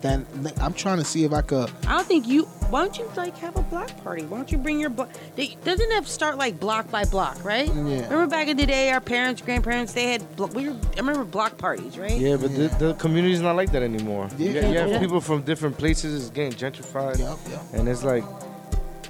Then 0.00 0.24
I'm 0.60 0.72
trying 0.74 0.98
to 0.98 1.04
see 1.04 1.24
if 1.24 1.32
I 1.32 1.42
could. 1.42 1.70
I 1.86 1.96
don't 1.96 2.06
think 2.06 2.28
you. 2.28 2.44
Why 2.70 2.82
don't 2.82 2.96
you 2.98 3.10
like 3.16 3.36
have 3.38 3.56
a 3.56 3.62
block 3.62 3.96
party? 4.04 4.24
Why 4.26 4.36
don't 4.36 4.52
you 4.52 4.58
bring 4.58 4.78
your 4.78 4.90
block? 4.90 5.08
They, 5.34 5.56
doesn't 5.64 5.90
have 5.92 6.06
start 6.06 6.36
like 6.38 6.60
block 6.60 6.88
by 6.90 7.04
block, 7.04 7.42
right? 7.44 7.66
Yeah. 7.66 7.74
Remember 8.04 8.26
back 8.28 8.46
in 8.48 8.56
the 8.56 8.66
day, 8.66 8.90
our 8.92 9.00
parents, 9.00 9.42
grandparents, 9.42 9.94
they 9.94 10.12
had. 10.12 10.36
blo- 10.36 10.46
We 10.48 10.68
were, 10.68 10.76
I 10.94 10.96
remember 10.98 11.24
block 11.24 11.56
parties, 11.58 11.98
right? 11.98 12.12
Yeah, 12.12 12.36
but 12.36 12.54
The, 12.54 12.68
the 12.78 12.94
community's 12.94 13.40
not 13.40 13.56
like 13.56 13.72
that 13.72 13.82
anymore. 13.82 14.28
You, 14.38 14.50
Yeah. 14.52 14.60
got- 14.62 14.70
you 14.70 14.78
have 14.78 14.88
Yeah. 14.90 14.98
people 15.00 15.20
from 15.20 15.42
different 15.42 15.76
places. 15.78 16.22
It's 16.26 16.30
getting 16.30 16.52
gentrified. 16.52 17.18
Yep, 17.18 17.38
yep. 17.50 17.60
And 17.72 17.88
it's 17.88 18.04
like 18.04 18.22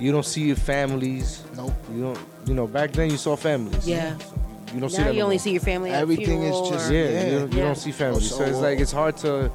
you 0.00 0.10
don't 0.12 0.24
see 0.24 0.42
your 0.44 0.56
families. 0.56 1.42
Nope. 1.56 1.74
You 1.92 2.02
don't. 2.02 2.18
You 2.46 2.54
know, 2.54 2.66
back 2.66 2.92
then 2.92 3.10
you 3.10 3.16
saw 3.18 3.36
families. 3.36 3.86
Yeah. 3.86 4.16
You 4.72 4.80
don't 4.80 4.88
see 4.90 4.98
now 4.98 5.04
that 5.04 5.14
you 5.14 5.18
no 5.20 5.24
only 5.24 5.36
more. 5.36 5.40
see 5.42 5.50
your 5.52 5.60
family 5.62 5.90
at 5.90 6.00
Everything 6.00 6.42
is 6.44 6.68
just- 6.70 6.90
or- 6.90 6.94
Yeah, 6.94 7.08
Yeah. 7.10 7.24
You, 7.26 7.38
don't, 7.40 7.52
you 7.52 7.58
Yeah. 7.58 7.64
don't 7.64 7.76
see 7.76 7.90
families. 7.92 8.30
So, 8.30 8.36
So, 8.36 8.44
it's 8.44 8.58
like 8.58 8.78
it's 8.78 8.92
hard 8.92 9.16
to. 9.18 9.50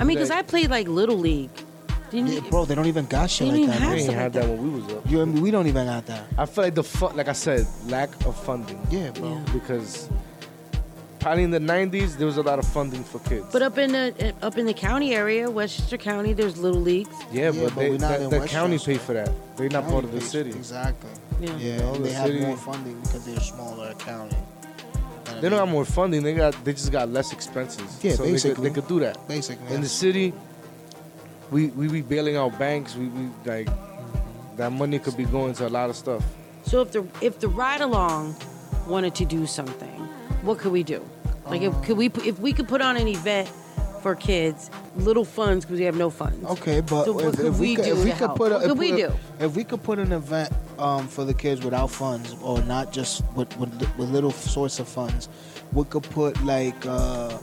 I 0.00 0.04
mean, 0.04 0.16
because 0.16 0.30
I 0.30 0.42
played 0.42 0.70
like 0.70 0.88
little 0.88 1.16
league. 1.18 1.50
Didn't 2.10 2.28
Yeah, 2.28 2.40
you? 2.40 2.50
bro, 2.50 2.64
they 2.64 2.74
don't 2.74 2.86
even 2.86 3.06
got 3.06 3.30
shit 3.30 3.46
They 3.48 3.52
like 3.52 3.60
don't 3.60 3.68
that. 3.68 3.76
even 3.76 3.82
bro. 3.82 3.86
We 3.86 3.90
have 3.90 3.98
ain't 3.98 4.06
something 4.06 4.18
had 4.20 4.34
like 4.34 4.44
that 4.44 4.50
when 4.50 4.72
we 4.74 4.80
was 4.80 4.92
up. 4.94 5.10
You 5.10 5.20
and 5.20 5.34
me, 5.34 5.40
we 5.42 5.50
don't 5.52 5.66
even 5.68 5.86
got 5.86 6.06
that. 6.06 6.24
I 6.36 6.46
feel 6.46 6.64
like 6.64 6.74
the 6.74 6.82
fun, 6.82 7.16
like 7.16 7.28
I 7.28 7.32
said, 7.32 7.66
lack 7.86 8.08
of 8.26 8.34
funding. 8.44 8.80
Yeah, 8.90 9.10
bro. 9.12 9.28
Yeah. 9.30 9.52
Because 9.52 10.08
probably 11.20 11.44
in 11.44 11.50
the 11.50 11.60
'90s 11.60 12.16
there 12.16 12.26
was 12.26 12.38
a 12.38 12.42
lot 12.42 12.58
of 12.58 12.66
funding 12.66 13.04
for 13.04 13.18
kids. 13.20 13.46
But 13.52 13.62
up 13.62 13.78
in 13.78 13.92
the 13.92 14.14
eh, 14.18 14.32
up 14.42 14.58
in 14.58 14.66
the 14.66 14.74
county 14.74 15.14
area, 15.14 15.48
Westchester 15.50 15.98
County, 15.98 16.32
there's 16.32 16.56
little 16.58 16.80
leagues. 16.80 17.14
yeah, 17.30 17.50
Yeah, 17.50 17.50
but, 17.66 17.74
but 17.74 17.80
they, 17.80 17.90
we're 17.90 17.98
not 17.98 18.18
the, 18.18 18.24
in 18.24 18.30
the 18.30 18.46
county 18.48 18.74
Westchester. 18.74 18.92
pay 18.92 18.98
for 18.98 19.12
that. 19.12 19.30
They're 19.56 19.68
not 19.68 19.84
part 19.84 20.04
of 20.04 20.10
the 20.12 20.18
County 20.18 20.30
city. 20.30 20.50
Exactly. 20.50 21.10
Yeah. 21.40 21.56
Yeah, 21.58 21.76
know, 21.78 21.94
and 21.94 22.04
the 22.04 22.08
they 22.08 22.12
have 22.14 22.26
city- 22.26 22.40
more 22.40 22.56
funding 22.56 23.00
because 23.02 23.24
they're 23.26 23.36
a 23.36 23.40
smaller 23.40 23.94
county. 23.94 24.36
They 25.40 25.48
don't 25.48 25.58
have 25.58 25.68
more 25.68 25.84
funding. 25.84 26.22
They 26.22 26.34
got 26.34 26.64
they 26.64 26.72
just 26.72 26.92
got 26.92 27.08
less 27.08 27.32
expenses. 27.32 27.98
Yeah, 28.02 28.12
so 28.12 28.22
they 28.22 28.28
could, 28.28 28.32
basically. 28.32 28.68
they 28.68 28.74
could 28.74 28.88
do 28.88 29.00
that. 29.00 29.28
Basically, 29.28 29.74
In 29.74 29.80
the 29.80 29.88
city, 29.88 30.32
we 31.50 31.68
we 31.68 31.88
be 31.88 32.02
bailing 32.02 32.36
out 32.36 32.58
banks. 32.58 32.94
We, 32.96 33.06
we 33.08 33.28
like 33.44 33.68
that 34.56 34.70
money 34.72 34.98
could 34.98 35.16
be 35.16 35.24
going 35.24 35.54
to 35.54 35.66
a 35.66 35.72
lot 35.72 35.90
of 35.90 35.96
stuff. 35.96 36.22
So 36.64 36.82
if 36.82 36.92
the 36.92 37.06
if 37.20 37.38
the 37.40 37.48
ride 37.48 37.80
along 37.80 38.36
wanted 38.86 39.14
to 39.16 39.24
do 39.24 39.46
something, 39.46 40.00
what 40.42 40.58
could 40.58 40.72
we 40.72 40.82
do? 40.82 41.04
Like 41.46 41.62
if 41.62 41.82
could 41.82 41.96
we 41.96 42.06
if 42.24 42.38
we 42.38 42.52
could 42.52 42.68
put 42.68 42.80
on 42.82 42.96
an 42.96 43.08
event 43.08 43.50
for 44.00 44.14
kids, 44.14 44.70
little 44.96 45.24
funds 45.24 45.64
because 45.64 45.78
we 45.78 45.84
have 45.84 45.96
no 45.96 46.10
funds. 46.10 46.44
Okay, 46.46 46.80
but 46.80 47.04
So 47.04 47.18
if, 47.20 47.38
if 47.40 47.58
we 47.58 47.70
we 47.70 47.76
could, 47.76 47.84
do 47.84 47.92
if 47.98 48.04
we 48.04 48.12
could 48.12 48.34
put, 48.34 48.52
a, 48.52 48.70
if 48.70 48.78
we 48.78 48.92
do? 48.92 49.12
If 49.38 49.56
we 49.56 49.64
could 49.64 49.82
put 49.82 49.98
an 49.98 50.12
event 50.12 50.52
um, 50.78 51.06
for 51.08 51.24
the 51.24 51.34
kids 51.34 51.62
without 51.62 51.90
funds, 51.90 52.34
or 52.42 52.62
not 52.62 52.92
just 52.92 53.22
with 53.34 53.54
with, 53.58 53.72
with 53.96 54.08
little 54.10 54.30
source 54.32 54.78
of 54.78 54.88
funds, 54.88 55.28
we 55.72 55.84
could 55.84 56.04
put 56.04 56.42
like 56.44 56.86
uh, 56.86 57.38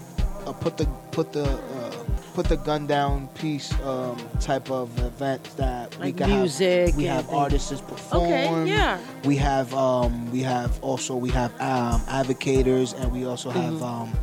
uh, 0.46 0.54
put 0.54 0.78
the 0.78 0.86
put 1.12 1.32
the 1.34 1.46
uh, 1.46 2.04
put 2.34 2.48
the 2.48 2.58
gun 2.58 2.86
down 2.88 3.28
piece 3.30 3.74
um, 3.82 4.18
type 4.40 4.70
of 4.70 4.88
event 5.00 5.44
that 5.58 5.98
we 6.00 6.12
can 6.12 6.30
music 6.30 6.88
have. 6.90 6.98
We 6.98 7.08
and 7.08 7.16
have 7.16 7.26
things. 7.26 7.38
artists 7.38 7.82
perform. 7.82 8.24
Okay, 8.24 8.70
yeah. 8.70 9.00
We 9.26 9.36
have 9.38 9.74
um, 9.74 10.32
we 10.32 10.42
have 10.42 10.82
also 10.84 11.16
we 11.16 11.30
have 11.32 11.52
um, 11.62 12.02
advocators, 12.02 12.94
and 13.00 13.12
we 13.12 13.26
also 13.26 13.50
have 13.50 13.74
Mhm. 13.76 13.82
um, 13.84 14.14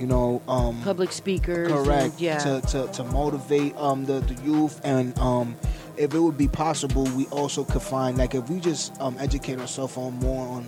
you 0.00 0.06
know 0.06 0.40
um, 0.48 0.80
Public 0.82 1.12
speakers. 1.12 1.70
and- 1.70 1.84
correct 1.84 2.14
yeah. 2.20 2.38
to, 2.38 2.60
to, 2.72 2.86
to 2.94 3.04
motivate 3.04 3.76
um 3.76 4.04
the, 4.06 4.20
the 4.20 4.34
youth 4.42 4.80
and 4.82 5.16
um 5.18 5.54
if 5.98 6.14
it 6.14 6.18
would 6.18 6.38
be 6.38 6.48
possible 6.48 7.04
we 7.20 7.26
also 7.26 7.62
could 7.64 7.82
find 7.82 8.16
like 8.16 8.34
if 8.34 8.48
we 8.48 8.58
just 8.60 8.98
um 9.00 9.14
educate 9.20 9.58
ourselves 9.60 9.96
on 9.98 10.14
more 10.14 10.46
on 10.56 10.64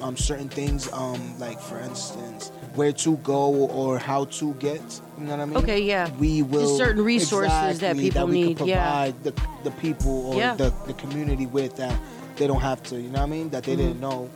um 0.00 0.16
certain 0.16 0.48
things 0.48 0.90
um 0.92 1.38
like 1.38 1.60
for 1.60 1.78
instance 1.80 2.50
where 2.74 2.92
to 2.92 3.16
go 3.18 3.52
or 3.68 3.98
how 3.98 4.24
to 4.26 4.54
get 4.54 4.80
you 5.18 5.24
know 5.24 5.30
what 5.36 5.40
I 5.40 5.44
mean 5.44 5.56
Okay, 5.58 5.80
yeah. 5.82 6.10
we 6.18 6.42
will 6.42 6.78
certain 6.78 7.04
resources 7.04 7.50
that 7.52 7.72
exactly, 7.96 8.04
people 8.10 8.26
we 8.26 8.42
need, 8.42 8.56
could 8.56 8.66
yeah. 8.68 8.82
provide 8.82 9.22
the, 9.24 9.32
the 9.64 9.70
people 9.72 10.28
or 10.28 10.36
Yeah. 10.36 10.54
the, 10.54 10.72
the 10.86 10.94
community 10.94 11.44
with 11.46 11.76
that 11.76 11.96
they 12.36 12.46
don't 12.46 12.62
have 12.62 12.82
to 12.84 12.96
you 12.96 13.10
know 13.10 13.20
what 13.20 13.28
I 13.28 13.36
mean 13.36 13.50
that 13.50 13.64
they 13.64 13.74
Mhm. 13.74 13.82
didn't 13.84 14.00
know 14.00 14.30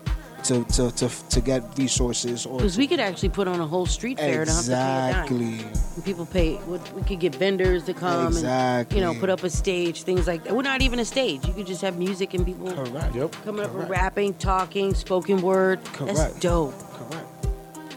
to 0.45 0.65
to 0.65 0.91
to, 0.93 1.09
to 1.31 1.41
get 1.41 1.63
resources 1.79 2.47
or 2.47 2.59
Because 2.59 2.77
we 2.79 2.87
could 2.87 3.01
actually 3.01 3.31
put 3.31 3.49
on 3.49 3.61
a 3.61 3.67
whole 3.67 3.87
street 3.87 4.19
fair 4.19 4.43
and 4.43 4.51
have 4.51 4.65
to 4.65 4.71
pay 4.71 4.75
a 4.75 4.77
dime. 4.77 5.09
exactly 5.25 5.59
And 5.97 6.05
people 6.05 6.27
pay. 6.27 6.57
We 6.69 6.79
we 6.95 7.03
could 7.03 7.21
get 7.21 7.35
vendors 7.35 7.85
to 7.85 7.95
come 7.95 8.29
Exactly. 8.29 8.99
and 9.01 9.09
you 9.09 9.15
know 9.15 9.19
put 9.21 9.31
up 9.31 9.43
a 9.43 9.51
stage, 9.51 10.03
things 10.03 10.27
like 10.27 10.45
that. 10.45 10.51
We're 10.53 10.57
well, 10.59 10.65
not 10.65 10.83
even 10.83 10.99
a 11.01 11.05
stage. 11.05 11.47
You 11.47 11.53
could 11.55 11.67
just 11.67 11.83
have 11.83 11.99
music 11.99 12.35
and 12.35 12.45
people 12.47 12.71
correct. 12.73 13.15
Yep. 13.15 13.33
coming 13.45 13.65
up 13.65 13.75
and 13.75 13.89
rapping, 13.89 14.35
talking, 14.35 14.95
spoken 14.95 15.41
word. 15.43 15.85
Correct. 15.87 16.17
That's 16.17 16.21
Correct. 16.33 16.41
dope. 16.43 16.75
Correct. 16.93 17.27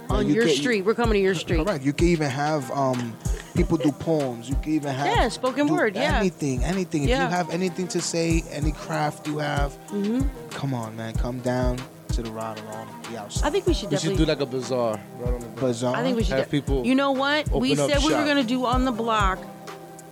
On 0.10 0.28
you 0.28 0.34
your 0.36 0.46
get- 0.46 0.58
street, 0.58 0.86
we're 0.86 0.96
coming 0.96 1.14
to 1.14 1.20
your 1.20 1.36
street. 1.36 1.66
Correct. 1.66 1.84
You 1.84 1.94
can 1.94 2.08
even 2.08 2.30
have 2.30 2.72
um 2.72 3.16
people 3.56 3.78
do 3.78 3.92
poems. 3.92 4.50
You 4.50 4.56
can 4.64 4.74
even 4.74 4.94
have 4.96 5.06
Yeah, 5.06 5.28
spoken 5.30 5.68
do 5.68 5.74
word, 5.74 5.96
yeah. 5.96 6.18
anything, 6.20 6.64
anything. 6.64 7.04
If 7.04 7.10
Yeah. 7.10 7.24
you 7.26 7.30
have 7.30 7.50
anything 7.52 7.88
to 7.90 8.02
say, 8.02 8.44
any 8.50 8.72
craft 8.72 9.28
you 9.28 9.38
have, 9.40 9.74
hmm 9.90 10.22
come 10.50 10.74
on, 10.74 10.96
man, 10.96 11.14
come 11.14 11.40
down 11.40 11.78
to 12.24 12.30
the 12.30 12.36
ride 12.36 12.59
along, 12.59 12.88
be 13.09 13.17
outside. 13.17 13.47
I 13.47 13.49
think 13.49 13.65
we 13.65 13.74
should 13.74 13.91
We 13.91 13.97
should 13.97 14.17
do 14.17 14.26
like 14.26 14.39
a 14.39 14.45
bazaar 14.45 14.99
right 15.20 15.34
on 15.34 15.39
the 15.39 15.47
Bazaar. 15.47 15.95
I 15.95 16.03
think 16.03 16.17
we 16.17 16.24
should. 16.24 16.38
have 16.38 16.45
de- 16.45 16.51
people. 16.51 16.86
You 16.86 16.95
know 16.95 17.11
what? 17.11 17.49
We 17.51 17.72
open 17.74 17.84
up 17.84 17.89
said 17.91 17.99
we 17.99 18.05
were 18.05 18.11
shop. 18.11 18.28
gonna 18.28 18.43
do 18.43 18.65
on 18.65 18.86
the 18.86 18.91
block. 18.91 19.39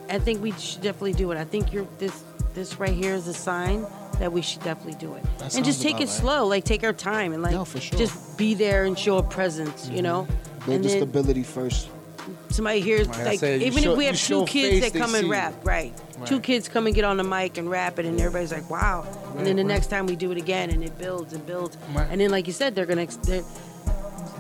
I 0.10 0.20
think 0.20 0.42
we 0.42 0.52
should 0.54 0.82
definitely 0.82 1.14
do 1.14 1.32
it. 1.32 1.38
I 1.38 1.44
think 1.44 1.74
you're 1.74 1.88
this. 1.98 2.24
This 2.54 2.80
right 2.80 2.94
here 2.94 3.14
is 3.14 3.28
a 3.28 3.36
sign 3.36 3.86
that 4.18 4.32
we 4.32 4.42
should 4.42 4.64
definitely 4.64 4.98
do 5.00 5.14
it. 5.14 5.24
That 5.38 5.56
and 5.56 5.64
just 5.64 5.80
take 5.82 5.96
about 5.96 6.04
it 6.04 6.06
right. 6.06 6.14
slow. 6.14 6.48
Like 6.48 6.64
take 6.64 6.84
our 6.84 6.94
time 6.94 7.34
and 7.34 7.44
like 7.44 7.52
No, 7.52 7.66
for 7.66 7.80
sure. 7.80 8.00
just 8.00 8.36
be 8.36 8.56
there 8.56 8.86
and 8.86 8.98
show 8.98 9.18
a 9.18 9.24
presence. 9.24 9.88
You 9.88 9.98
mm-hmm. 9.98 10.04
know. 10.04 10.28
Build 10.66 10.76
and 10.78 10.84
the 10.84 10.90
then 10.90 10.98
stability 11.00 11.44
first. 11.44 11.90
Somebody 12.50 12.80
hears 12.82 13.08
Like 13.08 13.26
like 13.26 13.40
said, 13.40 13.62
even 13.62 13.84
show- 13.84 13.92
if 13.92 13.98
we 13.98 14.06
have 14.06 14.18
two 14.20 14.46
kids 14.46 14.92
that 14.92 14.98
come 15.00 15.16
and 15.16 15.30
rap, 15.30 15.54
right. 15.64 15.94
Two 16.26 16.40
kids 16.40 16.68
come 16.68 16.88
and 16.88 16.96
get 16.96 17.04
on 17.06 17.18
the 17.18 17.24
mic 17.24 17.58
and 17.58 17.70
rap 17.70 18.00
it, 18.00 18.06
and 18.06 18.20
everybody's 18.20 18.52
like, 18.52 18.70
"Wow!" 18.70 19.06
and 19.38 19.46
then 19.46 19.56
the 19.56 19.64
next 19.64 19.88
time 19.88 20.08
we 20.08 20.16
do 20.16 20.32
it 20.32 20.38
again, 20.38 20.70
and 20.72 20.84
it 20.84 20.98
builds 20.98 21.32
and 21.34 21.46
builds, 21.46 21.78
Right. 21.94 22.08
and 22.10 22.20
then 22.20 22.32
like 22.32 22.48
you 22.48 22.54
said, 22.54 22.74
they're 22.76 22.86
gonna. 22.88 23.06
They're, 23.24 23.44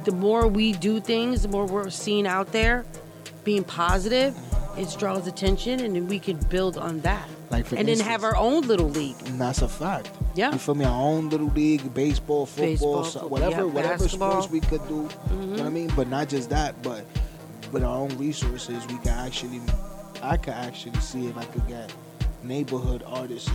the 0.06 0.11
more 0.11 0.48
we 0.48 0.72
do 0.74 0.99
things, 0.99 1.41
the 1.44 1.49
more 1.49 1.66
we're 1.66 1.90
seen 1.90 2.26
out 2.26 2.52
there, 2.53 2.86
being 3.44 3.64
positive, 3.64 4.36
it 4.78 4.95
draws 4.98 5.28
attention, 5.28 5.82
and 5.82 5.95
then 5.95 6.07
we 6.07 6.18
can 6.18 6.38
build 6.49 6.78
on 6.78 7.02
that, 7.02 7.28
Like 7.52 7.66
for 7.66 7.76
and 7.76 7.88
then 7.88 7.99
have 7.99 8.24
our 8.24 8.36
own 8.36 8.61
little 8.68 8.90
league. 8.90 9.18
And 9.26 9.40
that's 9.40 9.61
a 9.61 9.68
fact. 9.68 10.10
Yeah. 10.34 10.52
You 10.53 10.60
feel 10.60 10.76
me? 10.76 10.86
Our 10.86 11.02
own 11.02 11.30
little 11.30 11.48
league, 11.49 11.94
baseball, 11.94 12.45
football, 12.45 12.66
Baseball, 12.68 13.03
so- 13.03 13.28
whatever, 13.28 13.52
yeah, 13.57 13.64
whatever 13.64 14.03
basketball. 14.06 14.32
Mm-hmm. 14.32 14.41
sports 14.44 14.52
we 14.52 14.61
could 14.61 14.88
do. 14.88 15.10
You 15.32 15.36
know 15.36 15.48
what 15.57 15.66
I 15.66 15.70
mean? 15.70 15.91
But 15.95 16.07
not 16.07 16.30
just 16.30 16.49
that, 16.52 16.82
but 16.82 17.03
with 17.72 17.84
our 17.84 17.95
own 17.98 18.10
resources, 18.18 18.85
we 18.88 18.98
can 18.99 19.10
actually, 19.10 19.61
I 20.22 20.38
could 20.38 20.53
actually 20.53 20.99
see 20.99 21.27
if 21.27 21.38
I 21.38 21.45
could 21.45 21.68
get 21.68 21.94
neighborhood 22.44 23.03
artists 23.06 23.52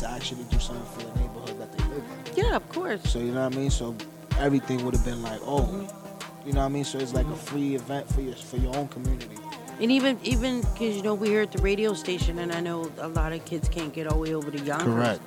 to 0.00 0.08
actually 0.08 0.44
do 0.50 0.58
something 0.58 0.84
for 0.86 1.00
the 1.10 1.20
neighborhood 1.20 1.58
that 1.60 1.72
they 1.76 1.84
live 1.84 2.02
in. 2.36 2.44
Yeah, 2.44 2.56
of 2.56 2.68
course. 2.70 3.02
So 3.04 3.18
you 3.18 3.32
know 3.32 3.44
what 3.44 3.54
I 3.54 3.56
mean? 3.56 3.70
So 3.70 3.94
everything 4.38 4.84
would 4.84 4.94
have 4.94 5.04
been 5.04 5.22
like, 5.22 5.40
oh, 5.44 5.60
Mm-hmm. 5.62 6.46
you 6.48 6.52
know 6.52 6.60
what 6.60 6.66
I 6.66 6.68
mean? 6.70 6.84
So 6.84 6.98
it's 6.98 7.14
like 7.14 7.26
a 7.26 7.36
free 7.36 7.74
event 7.74 8.08
for 8.12 8.20
your 8.20 8.34
for 8.34 8.56
your 8.56 8.76
own 8.76 8.88
community. 8.88 9.36
And 9.80 9.90
even 9.92 10.18
even 10.24 10.60
because 10.62 10.96
you 10.96 11.02
know 11.02 11.14
we're 11.14 11.30
here 11.30 11.42
at 11.42 11.52
the 11.52 11.62
radio 11.62 11.92
station, 11.94 12.38
and 12.38 12.52
I 12.52 12.60
know 12.60 12.90
a 12.98 13.08
lot 13.08 13.32
of 13.32 13.44
kids 13.44 13.68
can't 13.68 13.92
get 13.92 14.06
all 14.06 14.14
the 14.16 14.22
way 14.22 14.34
over 14.34 14.50
to 14.50 14.58
Yonkers. 14.58 14.86
Correct. 14.86 15.22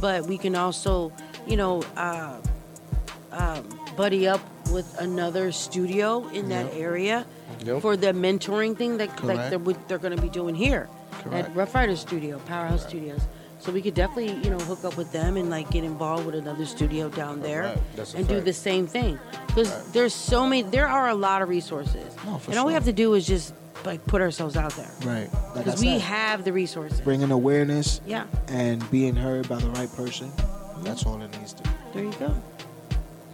But 0.00 0.26
we 0.26 0.38
can 0.38 0.56
also, 0.56 1.12
you 1.46 1.56
know, 1.58 1.82
uh, 1.96 2.40
um, 3.32 3.68
buddy 3.96 4.26
up 4.26 4.40
with 4.70 4.98
another 5.00 5.52
studio 5.52 6.26
in 6.28 6.48
that 6.50 6.72
area 6.74 7.26
Yep. 7.64 7.82
for 7.82 7.96
the 7.96 8.08
mentoring 8.12 8.76
thing 8.76 8.96
that 8.98 9.08
like 9.22 9.36
Correct. 9.50 9.50
they're, 9.64 9.74
they're 9.88 9.98
going 9.98 10.16
to 10.16 10.22
be 10.22 10.28
doing 10.30 10.54
here 10.54 10.88
Correct. 11.22 11.48
at 11.50 11.56
Rough 11.56 11.74
Rider 11.74 11.96
Studio, 11.96 12.38
Powerhouse 12.46 12.86
Studios. 12.86 13.20
So 13.58 13.70
we 13.72 13.82
could 13.82 13.92
definitely, 13.92 14.32
you 14.42 14.48
know, 14.48 14.58
hook 14.60 14.84
up 14.84 14.96
with 14.96 15.12
them 15.12 15.36
and 15.36 15.50
like 15.50 15.70
get 15.70 15.84
involved 15.84 16.24
with 16.24 16.34
another 16.36 16.64
studio 16.64 17.10
down 17.10 17.40
there 17.42 17.76
Correct. 17.96 18.14
A 18.14 18.16
and 18.18 18.28
do 18.28 18.40
the 18.40 18.52
same 18.54 18.86
thing. 18.86 19.18
Because 19.48 19.92
there's 19.92 20.14
so 20.14 20.46
many, 20.46 20.62
there 20.62 20.88
are 20.88 21.10
a 21.10 21.14
lot 21.14 21.42
of 21.42 21.48
resources, 21.50 22.14
No, 22.24 22.38
for 22.38 22.50
and 22.52 22.58
all 22.58 22.66
we 22.66 22.72
have 22.72 22.86
to 22.86 22.92
do 22.94 23.12
is 23.14 23.26
just 23.26 23.52
like 23.84 24.02
put 24.06 24.20
ourselves 24.22 24.56
out 24.56 24.72
there 24.76 24.90
Right. 25.04 25.28
Like 25.54 25.64
because 25.64 25.80
we 25.80 25.88
said, 25.88 26.00
have 26.02 26.44
the 26.44 26.52
resources. 26.54 27.00
bringing 27.02 27.30
awareness 27.30 28.00
Yeah, 28.06 28.24
and 28.48 28.88
being 28.90 29.14
heard 29.16 29.46
by 29.48 29.56
the 29.56 29.68
right 29.70 29.92
person. 29.94 30.30
That's 30.82 31.04
all 31.04 31.20
it 31.20 31.36
needs 31.38 31.52
to. 31.54 31.62
be. 31.64 31.70
there 31.92 32.04
you 32.04 32.12
go. 32.12 32.28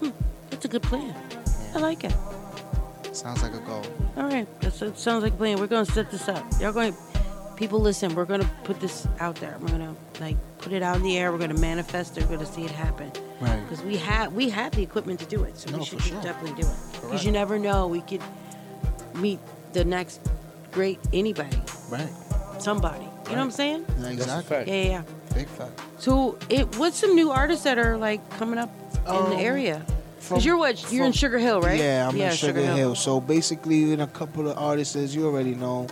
Hmm, 0.00 0.10
that's 0.56 0.64
a 0.64 0.68
good 0.68 0.82
plan. 0.82 1.14
I 1.74 1.78
like 1.80 2.02
it. 2.04 2.14
Sounds 3.12 3.42
like 3.42 3.52
a 3.52 3.58
goal. 3.58 3.82
All 4.16 4.24
right, 4.24 4.46
that's, 4.60 4.78
that 4.80 4.98
sounds 4.98 5.22
like 5.22 5.34
a 5.34 5.36
plan. 5.36 5.58
We're 5.60 5.66
gonna 5.66 5.84
set 5.84 6.10
this 6.10 6.28
up. 6.30 6.42
Y'all 6.58 6.72
going, 6.72 6.94
people, 7.56 7.78
listen. 7.78 8.14
We're 8.14 8.24
gonna 8.24 8.48
put 8.64 8.80
this 8.80 9.06
out 9.20 9.36
there. 9.36 9.58
We're 9.60 9.68
gonna 9.68 9.94
like 10.18 10.36
put 10.58 10.72
it 10.72 10.82
out 10.82 10.96
in 10.96 11.02
the 11.02 11.18
air. 11.18 11.30
We're 11.30 11.38
gonna 11.38 11.58
manifest 11.60 12.16
it. 12.16 12.24
We're 12.24 12.36
gonna 12.36 12.46
see 12.50 12.64
it 12.64 12.70
happen. 12.70 13.12
Right. 13.38 13.60
Because 13.68 13.84
we 13.84 13.98
have 13.98 14.32
we 14.32 14.48
have 14.48 14.72
the 14.72 14.82
equipment 14.82 15.20
to 15.20 15.26
do 15.26 15.44
it, 15.44 15.58
so 15.58 15.70
No, 15.70 15.78
we 15.78 15.84
should 15.84 16.00
for 16.00 16.08
sure. 16.08 16.22
definitely 16.22 16.62
do 16.62 16.66
it. 16.68 16.76
Because 17.02 17.22
you 17.24 17.32
never 17.32 17.58
know, 17.58 17.86
we 17.86 18.00
could 18.00 18.22
meet 19.14 19.38
the 19.74 19.84
next 19.84 20.20
great 20.72 20.98
anybody, 21.12 21.58
Right. 21.90 22.08
somebody. 22.58 23.04
You 23.04 23.32
know 23.32 23.38
what 23.38 23.44
I'm 23.44 23.50
saying? 23.50 23.84
Yeah, 24.00 24.08
exactly. 24.08 24.56
Yeah, 24.56 24.64
yeah. 24.74 24.88
yeah. 24.88 25.02
Big 25.34 25.48
fact. 25.48 25.78
So, 25.98 26.38
it 26.48 26.76
what's 26.78 26.96
some 26.98 27.14
new 27.14 27.30
artists 27.30 27.64
that 27.64 27.76
are 27.78 27.98
like 27.98 28.26
coming 28.38 28.58
up 28.58 28.70
in 29.06 29.14
Um, 29.14 29.30
the 29.30 29.36
area? 29.36 29.84
From- 30.26 30.34
Because 30.36 30.44
you're 30.46 30.56
what? 30.56 30.92
You're 30.92 31.06
in 31.06 31.12
Sugar 31.12 31.38
Hill, 31.38 31.60
right? 31.60 31.78
Yeah, 31.78 32.08
I'm 32.08 32.16
in 32.16 32.32
Sugar, 32.32 32.60
Hill. 32.60 32.94
So 32.96 33.20
basically, 33.20 33.92
in 33.92 34.00
a 34.00 34.06
couple 34.08 34.48
of 34.50 34.58
artists, 34.58 34.96
as 34.96 35.14
you 35.14 35.26
already 35.26 35.54
know, 35.54 35.86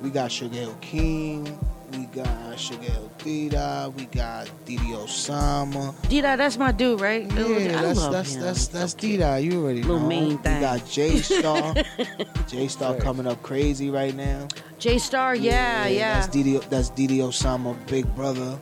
we 0.00 0.10
got 0.10 0.32
Sugar 0.32 0.56
Hill 0.56 0.76
King, 0.80 1.58
we 1.92 2.04
got 2.06 2.58
Sugar 2.58 2.82
Hill 2.82 3.10
Tita, 3.18 3.92
we 3.96 4.06
got 4.06 4.48
DD 4.66 4.78
Osama. 4.96 5.94
Dida, 6.08 6.36
that's 6.36 6.56
my 6.58 6.72
dude, 6.72 7.00
right? 7.00 7.22
Yeah, 7.32 7.78
I 7.78 7.82
that's 7.82 8.00
love 8.00 8.12
that's 8.12 8.34
him. 8.34 8.40
that's 8.42 8.66
that's 8.68 8.94
Dida. 8.94 9.42
You 9.42 9.62
already 9.62 9.82
know. 9.82 9.86
Little 9.94 10.00
know. 10.02 10.08
main 10.08 10.28
We 10.30 10.36
thing. 10.36 10.60
got 10.60 10.84
J 10.88 11.18
Star. 11.18 11.74
J 12.48 12.68
Star 12.68 12.96
coming 12.96 13.26
up 13.26 13.42
crazy 13.42 13.90
right 13.90 14.14
now. 14.14 14.48
J 14.78 14.98
Star, 14.98 15.34
yeah, 15.36 15.86
yeah. 15.86 16.20
That's 16.20 16.34
DD. 16.36 16.68
That's 16.68 16.90
DD 16.90 17.18
Osama, 17.18 17.76
big 17.86 18.12
brother. 18.16 18.58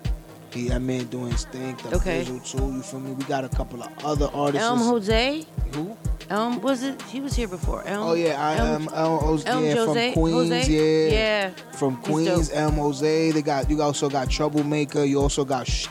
That 0.64 0.80
man 0.80 1.04
doing 1.06 1.30
his 1.32 1.44
thing. 1.44 1.76
The 1.82 1.96
Okay. 1.96 2.24
Bizzle 2.24 2.44
too. 2.50 2.72
You 2.72 2.82
feel 2.82 3.00
me? 3.00 3.12
We 3.12 3.24
got 3.24 3.44
a 3.44 3.48
couple 3.48 3.82
of 3.82 3.90
other 4.04 4.28
artists. 4.34 4.64
Elm 4.66 4.78
Jose. 4.80 5.44
Who? 5.74 5.96
Elm 6.30 6.60
was 6.60 6.82
it? 6.82 7.00
He 7.02 7.20
was 7.20 7.34
here 7.34 7.46
before. 7.48 7.84
Elm. 7.86 8.08
Oh 8.08 8.14
yeah, 8.14 8.40
I 8.44 8.54
am. 8.54 8.88
Um, 8.88 8.94
Elm, 8.94 9.40
Elm 9.46 9.64
yeah, 9.64 9.74
Jose- 9.74 10.12
from 10.14 10.22
Queens. 10.22 10.50
Jose? 10.52 11.08
Yeah, 11.08 11.12
Yeah. 11.12 11.50
From 11.72 11.96
Queens. 12.02 12.50
Elm 12.52 12.74
Jose. 12.74 13.30
They 13.30 13.42
got. 13.42 13.70
You 13.70 13.80
also 13.82 14.08
got 14.10 14.28
Troublemaker. 14.30 15.04
You 15.04 15.20
also 15.20 15.44
got 15.44 15.66
sh- 15.68 15.86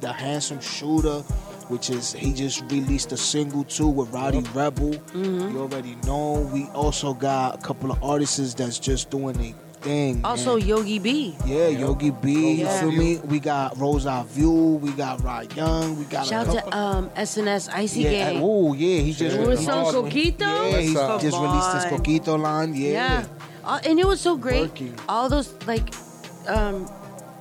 the 0.00 0.12
Handsome 0.12 0.60
Shooter, 0.60 1.20
which 1.68 1.90
is 1.90 2.12
he 2.12 2.32
just 2.32 2.62
released 2.70 3.10
a 3.12 3.16
single 3.16 3.64
too 3.64 3.88
with 3.88 4.10
Roddy 4.12 4.40
Rebel. 4.54 4.90
Mm-hmm. 4.90 5.50
You 5.56 5.60
already 5.62 5.96
know. 6.06 6.48
We 6.52 6.64
also 6.74 7.12
got 7.14 7.56
a 7.56 7.58
couple 7.58 7.90
of 7.90 8.02
artists 8.04 8.54
that's 8.54 8.78
just 8.78 9.10
doing 9.10 9.36
a 9.40 9.54
thing. 9.82 10.20
Also 10.24 10.56
man. 10.58 10.66
Yogi 10.68 10.98
B. 10.98 11.34
Yeah, 11.46 11.68
Yogi 11.68 12.10
B, 12.10 12.30
you 12.32 12.64
Yeah. 12.64 12.80
feel 12.80 12.92
me? 12.92 13.16
We 13.24 13.40
got 13.40 13.76
Rosa 13.78 14.24
View, 14.28 14.78
we 14.82 14.92
got 14.92 15.22
Rod 15.22 15.54
Young, 15.56 15.98
we 15.98 16.04
got 16.04 16.26
Shout 16.26 16.46
a 16.48 16.58
out 16.58 16.70
to 16.70 16.76
um, 16.78 17.10
SNS 17.16 17.68
Icy 17.72 18.00
yeah, 18.02 18.10
Gang. 18.32 18.40
oh 18.42 18.72
yeah, 18.74 19.00
he 19.00 19.12
just 19.12 19.38
With 19.38 19.58
he 19.58 19.64
some 19.64 19.84
Coquito? 19.86 20.40
Yeah, 20.72 20.78
he 20.80 20.94
just 20.94 21.36
released 21.38 21.72
his 21.74 21.84
on. 21.84 21.90
Coquito 21.98 22.38
line. 22.40 22.74
Yeah, 22.74 22.90
Yeah. 22.90 23.24
Uh, 23.64 23.78
and 23.86 23.98
it 24.00 24.06
was 24.06 24.20
so 24.20 24.36
great. 24.36 24.62
Working. 24.62 24.94
All 25.08 25.28
those 25.28 25.54
like, 25.66 25.92
um, 26.48 26.86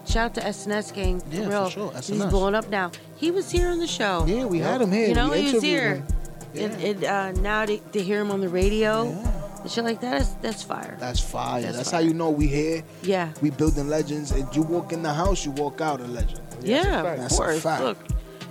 shout 0.06 0.26
out 0.26 0.34
to 0.36 0.42
SNS 0.42 0.92
Gang. 0.94 1.20
For 1.20 1.36
Yeah, 1.36 1.44
for 1.44 1.50
real. 1.50 1.70
sure, 1.70 1.92
He's 2.04 2.26
blowing 2.26 2.54
up 2.56 2.70
now. 2.70 2.92
He 3.18 3.32
was 3.32 3.50
here 3.50 3.70
on 3.70 3.80
the 3.80 3.88
show. 3.88 4.26
Yeah, 4.28 4.46
we 4.46 4.60
had 4.60 4.82
him 4.82 4.92
here. 4.92 5.08
You 5.10 5.16
know, 5.16 5.30
We 5.32 5.42
he 5.42 5.54
was 5.54 5.64
here. 5.64 5.96
him. 5.96 6.06
And, 6.54 6.74
and 6.84 7.04
uh, 7.06 7.32
now 7.42 7.66
to, 7.66 7.78
to 7.78 8.02
hear 8.04 8.20
him 8.20 8.30
on 8.30 8.42
the 8.42 8.50
radio 8.50 9.06
and 9.62 9.72
shit 9.72 9.84
like 9.84 10.02
that, 10.02 10.22
is, 10.22 10.36
that's 10.42 10.64
fire. 10.64 10.98
That's 11.00 11.20
fire. 11.20 11.62
That's, 11.62 11.78
That's 11.78 11.92
how 11.92 12.00
you 12.00 12.14
know 12.14 12.30
we 12.30 12.48
here. 12.48 12.84
Yeah. 13.04 13.32
We 13.42 13.50
building 13.52 13.88
legends, 13.90 14.32
and 14.32 14.54
you 14.56 14.62
walk 14.64 14.92
in 14.94 15.02
the 15.04 15.14
house, 15.14 15.46
you 15.46 15.52
walk 15.52 15.82
out 15.82 16.00
a 16.02 16.06
legend. 16.06 16.42
Yeah, 16.62 17.00
of 17.00 17.18
That's 17.20 17.34
a 17.34 17.38
course. 17.38 17.62
fact. 17.62 17.84
Look, 17.84 17.98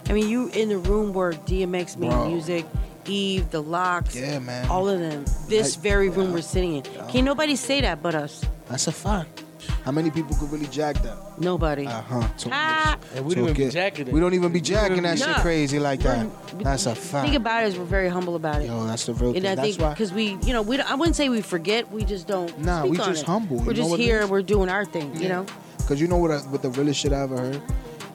I 0.08 0.12
mean, 0.12 0.28
you 0.28 0.48
in 0.48 0.68
the 0.68 0.78
room 0.78 1.12
where 1.12 1.32
DMX 1.32 1.96
made 1.96 2.10
Bro. 2.10 2.28
music, 2.30 2.66
Eve, 3.06 3.50
the 3.50 3.62
LOX, 3.62 4.14
Yeah, 4.16 4.38
man. 4.40 4.68
all 4.68 4.88
of 4.88 4.98
them. 5.00 5.24
This 5.48 5.76
Like, 5.76 5.82
very 5.82 6.08
room 6.10 6.32
we're 6.32 6.40
sitting 6.42 6.76
in. 6.76 6.82
Can't 7.08 7.24
nobody 7.24 7.56
say 7.56 7.80
that 7.80 8.02
but 8.02 8.14
us. 8.14 8.44
That's 8.68 8.86
a 8.86 8.92
fact. 8.92 9.44
How 9.84 9.92
many 9.92 10.10
people 10.10 10.36
could 10.36 10.50
really 10.50 10.66
jack 10.66 10.96
that? 11.02 11.16
Nobody. 11.40 11.86
Uh 11.86 12.00
huh. 12.02 12.28
Ah. 12.50 12.98
And 13.14 13.24
we 13.24 13.34
don't 13.34 13.44
even 13.44 13.54
be 13.56 13.70
jacking 13.70 14.08
it. 14.08 14.12
We 14.12 14.20
don't 14.20 14.34
even 14.34 14.52
be 14.52 14.60
jacking 14.60 15.02
that 15.02 15.18
shit 15.18 15.36
crazy 15.36 15.78
like 15.78 16.00
that. 16.00 16.26
That's 16.58 16.86
a 16.86 16.94
fact. 16.94 17.24
Think 17.26 17.36
about 17.36 17.62
it 17.62 17.66
as 17.66 17.78
we're 17.78 17.84
very 17.84 18.08
humble 18.08 18.36
about 18.36 18.62
it. 18.62 18.66
Yo, 18.66 18.84
that's 18.86 19.06
the 19.06 19.14
real 19.14 19.34
and. 19.36 19.46
I 19.46 19.54
That's 19.54 19.68
think 19.68 19.80
why. 19.80 19.90
because 19.90 20.12
we, 20.12 20.36
you 20.42 20.52
know, 20.52 20.62
we 20.62 20.76
don't- 20.76 20.90
I 20.90 20.94
wouldn't 20.94 21.16
say 21.16 21.28
we 21.28 21.40
forget. 21.42 21.90
We 21.90 22.04
just 22.04 22.26
don't. 22.26 22.56
Nah, 22.60 22.80
speak 22.80 22.92
we 22.92 22.98
on 23.00 23.06
just 23.08 23.22
it. 23.22 23.26
humble, 23.26 23.56
you 23.58 23.62
We're 23.62 23.72
know 23.72 23.76
just 23.76 23.90
what 23.90 24.00
it 24.00 24.02
here. 24.04 24.20
is? 24.20 24.30
We're 24.30 24.42
doing 24.42 24.68
our 24.68 24.84
thing. 24.84 25.14
You 25.20 25.28
know. 25.28 25.46
Because 25.78 26.00
you 26.00 26.08
know 26.08 26.18
what, 26.18 26.30
I, 26.30 26.38
what 26.38 26.62
the 26.62 26.70
realest 26.70 27.00
shit 27.00 27.12
I 27.12 27.22
ever 27.22 27.36
heard? 27.36 27.62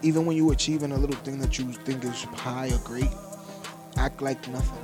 Even 0.01 0.25
when 0.25 0.37
you 0.37 0.51
achieving 0.51 0.91
a 0.91 0.97
little 0.97 1.15
thing 1.17 1.39
that 1.39 1.57
you 1.59 1.71
think 1.71 2.03
is 2.05 2.23
high 2.35 2.69
or 2.71 2.77
great, 2.79 3.09
act 3.97 4.21
like 4.21 4.47
nothing. 4.49 4.83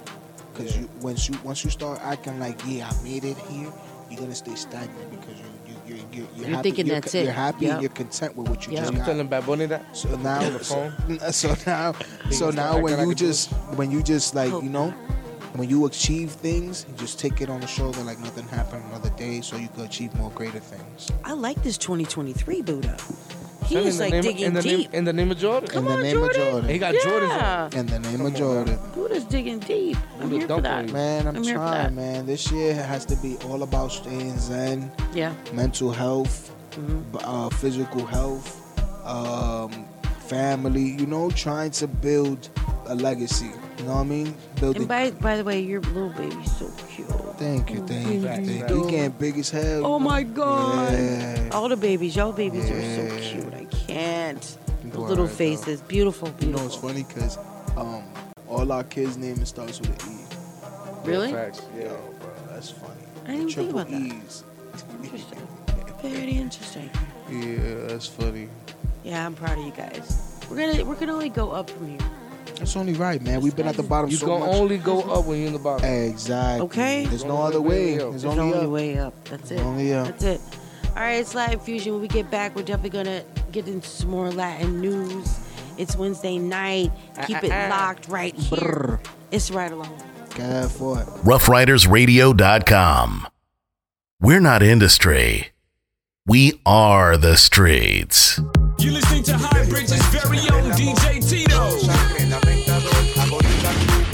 Because 0.53 0.75
you 0.77 0.89
once 0.99 1.29
you 1.29 1.35
once 1.43 1.63
you 1.63 1.69
start 1.69 1.99
acting 2.03 2.39
like, 2.39 2.59
yeah, 2.67 2.89
I 2.89 3.03
made 3.03 3.23
it 3.23 3.37
here, 3.49 3.71
you're 4.09 4.19
gonna 4.19 4.35
stay 4.35 4.55
stagnant 4.55 5.09
you're, 5.95 6.05
you're, 6.13 6.27
You're 6.35 6.47
happy, 6.49 6.63
thinking 6.69 6.87
you're, 6.87 6.99
that's 7.01 7.11
co- 7.11 7.17
it. 7.19 7.23
You're 7.25 7.33
happy 7.33 7.65
Yep. 7.65 7.73
and 7.73 7.81
you're 7.81 7.91
content 7.91 8.35
with 8.37 8.49
what 8.49 8.65
you 8.67 8.73
Yep. 8.73 8.81
just 8.81 8.91
You 8.93 8.97
got. 8.99 9.05
telling 9.05 9.27
Bad 9.27 9.45
Bunny 9.45 9.65
that? 9.67 9.95
So 9.97 10.15
now, 10.17 10.43
On 10.45 10.53
the 10.53 10.63
so, 10.63 10.91
phone? 11.07 11.19
so 11.33 11.55
now, 11.65 11.93
so 12.31 12.49
now 12.51 12.79
when 12.79 12.99
you 12.99 13.11
a 13.11 13.15
just 13.15 13.51
when 13.75 13.91
you 13.91 14.01
just 14.03 14.35
like 14.35 14.51
you 14.51 14.63
know, 14.63 14.91
when 15.55 15.69
you 15.69 15.85
achieve 15.85 16.31
things, 16.31 16.85
you 16.89 16.95
just 16.95 17.19
take 17.19 17.41
it 17.41 17.49
on 17.49 17.59
the 17.61 17.67
shoulder 17.67 18.01
like 18.01 18.19
nothing 18.19 18.47
happened 18.47 18.83
another 18.89 19.09
day, 19.11 19.41
so 19.41 19.57
you 19.57 19.67
can 19.69 19.83
achieve 19.83 20.13
more 20.15 20.31
greater 20.31 20.59
things. 20.59 21.09
I 21.25 21.33
like 21.33 21.61
this 21.63 21.77
2023 21.77 22.61
Buddha. 22.61 22.97
He 23.65 23.75
Son, 23.75 23.83
is 23.85 23.93
in 23.93 23.97
the 23.97 24.03
like 24.03 24.11
name, 24.13 24.21
digging 24.23 24.45
in 24.47 24.53
the 24.53 24.61
deep. 24.61 24.77
Name, 24.91 24.99
in 24.99 25.05
the 25.05 25.13
name 25.13 25.31
of 25.31 25.37
Jordan. 25.37 25.77
in 25.77 25.85
the 25.85 25.97
name 26.03 26.23
of 26.23 26.33
Jordan. 26.33 26.69
He 26.69 26.77
got 26.77 26.93
Yeah. 26.93 26.99
Jordans. 27.01 27.73
In 27.75 27.85
the 27.85 27.99
name 27.99 28.17
Come 28.17 28.25
of 28.25 28.33
on, 28.33 28.37
Jordan. 28.37 28.79
Buddha's 28.93 29.23
digging 29.25 29.59
deep. 29.59 29.97
I'm 30.19 30.29
Buddha 30.29 30.35
here 30.39 30.47
for 30.47 30.61
that. 30.61 30.89
Man, 30.91 31.27
I'm, 31.27 31.35
I'm 31.37 31.43
here 31.43 31.53
for 31.53 31.59
trying, 31.59 31.83
that. 31.83 31.93
man. 31.93 32.25
This 32.25 32.51
year 32.51 32.73
has 32.75 33.05
to 33.05 33.15
be 33.17 33.37
all 33.47 33.63
about 33.63 33.91
staying 33.91 34.37
zen, 34.39 34.91
Yeah. 35.13 35.33
mental 35.53 35.91
health, 35.91 36.49
Mm-hmm. 36.71 37.17
uh, 37.19 37.49
physical 37.49 38.05
health, 38.05 38.57
um, 39.05 39.85
family. 40.35 40.81
You 40.99 41.05
know, 41.05 41.29
trying 41.31 41.71
to 41.81 41.87
build 41.87 42.49
a 42.87 42.95
legacy. 42.95 43.51
You 43.77 43.83
know 43.85 43.95
what 43.95 44.01
I 44.01 44.15
mean? 44.15 44.35
Building. 44.59 44.81
And 44.83 44.87
by 44.89 45.11
by 45.11 45.37
the 45.37 45.43
way, 45.43 45.59
your 45.59 45.81
little 45.81 46.09
baby's 46.09 46.51
so 46.57 46.67
cute. 46.87 47.07
thank 47.37 47.69
you, 47.73 47.85
thank 47.87 48.07
you, 48.13 48.21
Facts, 48.21 48.47
thank 48.47 48.61
facts. 48.61 48.71
you. 48.73 48.85
He 48.85 48.91
getting 48.91 49.11
big 49.25 49.37
as 49.37 49.49
hell. 49.49 49.85
Oh 49.85 49.99
my 49.99 50.23
god. 50.23 50.93
Yeah. 50.93 51.49
All 51.51 51.67
the 51.69 51.77
babies, 51.77 52.15
y'all 52.15 52.31
babies 52.31 52.69
are 52.69 52.81
so 52.97 53.03
cute. 53.29 53.53
I 53.53 53.65
can't. 53.87 54.41
The 54.41 54.87
You 54.87 55.05
little 55.05 55.25
alright, 55.25 55.29
though. 55.29 55.35
faces, 55.35 55.81
beautiful, 55.81 56.29
You 56.41 56.47
know, 56.53 56.65
it's 56.65 56.75
funny 56.75 57.03
because 57.03 57.37
um, 57.77 58.03
all 58.47 58.71
our 58.71 58.83
kids' 58.83 59.17
name 59.17 59.43
starts 59.45 59.79
with 59.79 59.95
an 60.05 60.13
E. 60.13 60.17
Really? 61.09 61.31
Yeah. 61.31 61.51
Yo, 61.77 61.89
bro, 62.19 62.29
that's 62.49 62.69
funny. 62.71 63.05
I 63.25 63.31
didn't 63.35 63.49
even 63.49 63.49
think 63.49 63.53
Triple 63.53 63.79
about 63.79 63.89
that. 63.91 64.01
E's. 64.25 64.43
Interesting. 65.03 65.47
Very 66.03 66.31
interesting. 66.45 66.89
Yeah, 67.31 67.87
that's 67.87 68.07
funny. 68.07 68.49
Yeah, 69.03 69.25
I'm 69.25 69.33
proud 69.35 69.57
of 69.57 69.65
you 69.65 69.71
guys. 69.71 70.39
We're 70.49 70.57
gonna 70.57 70.83
we're 70.85 70.95
gonna 70.95 71.13
only 71.13 71.29
go 71.29 71.51
up 71.51 71.69
from 71.69 71.89
here. 71.89 71.99
That's 72.55 72.75
only 72.75 72.93
right, 72.93 73.21
man. 73.21 73.41
We've 73.41 73.55
been 73.55 73.67
at 73.67 73.75
the 73.77 73.83
bottom 73.83 74.09
You 74.11 74.17
so 74.17 74.27
can 74.27 74.39
much. 74.41 74.53
only 74.55 74.77
go 74.77 75.01
up 75.01 75.25
when 75.25 75.39
you're 75.39 75.47
in 75.47 75.53
the 75.53 75.59
bottom. 75.59 75.85
Exactly. 75.89 76.65
Okay. 76.65 77.05
There's 77.07 77.23
no 77.25 77.41
other 77.41 77.59
way. 77.61 77.93
way. 77.93 77.97
There's 77.97 78.21
There's 78.21 78.25
only, 78.25 78.53
only 78.53 78.65
up. 78.65 78.69
way 78.71 78.97
up. 78.99 79.23
That's 79.25 79.49
it. 79.51 79.59
Only 79.61 79.93
up. 79.93 80.07
That's 80.07 80.23
it. 80.23 80.41
All 80.89 80.95
right, 80.97 81.13
it's 81.13 81.33
Latin 81.33 81.59
Fusion. 81.59 81.93
When 81.93 82.01
we 82.01 82.07
get 82.07 82.29
back, 82.29 82.55
we're 82.55 82.61
definitely 82.63 82.89
gonna 82.91 83.23
get 83.51 83.67
into 83.67 83.87
some 83.87 84.09
more 84.11 84.29
Latin 84.29 84.79
news. 84.81 85.39
It's 85.77 85.95
Wednesday 85.95 86.37
night. 86.37 86.91
Keep 87.25 87.43
it 87.45 87.69
locked 87.69 88.07
right 88.09 88.35
here. 88.35 88.59
Brr. 88.59 88.99
It's 89.31 89.49
right 89.49 89.71
along. 89.71 89.97
God 90.35 90.69
for 90.71 90.99
it. 91.01 91.07
RoughRidersRadio.com. 91.25 93.27
We're 94.19 94.39
not 94.39 94.61
industry. 94.61 95.47
We 96.27 96.59
are 96.65 97.17
the 97.17 97.37
streets. 97.37 98.39
You 98.81 98.89
listening 98.93 99.21
to 99.25 99.37
High 99.37 99.69
Bridges' 99.69 100.01
very 100.07 100.39
own 100.49 100.71
DJ 100.71 101.21
Tito. 101.21 101.69
Sangre, 101.77 102.23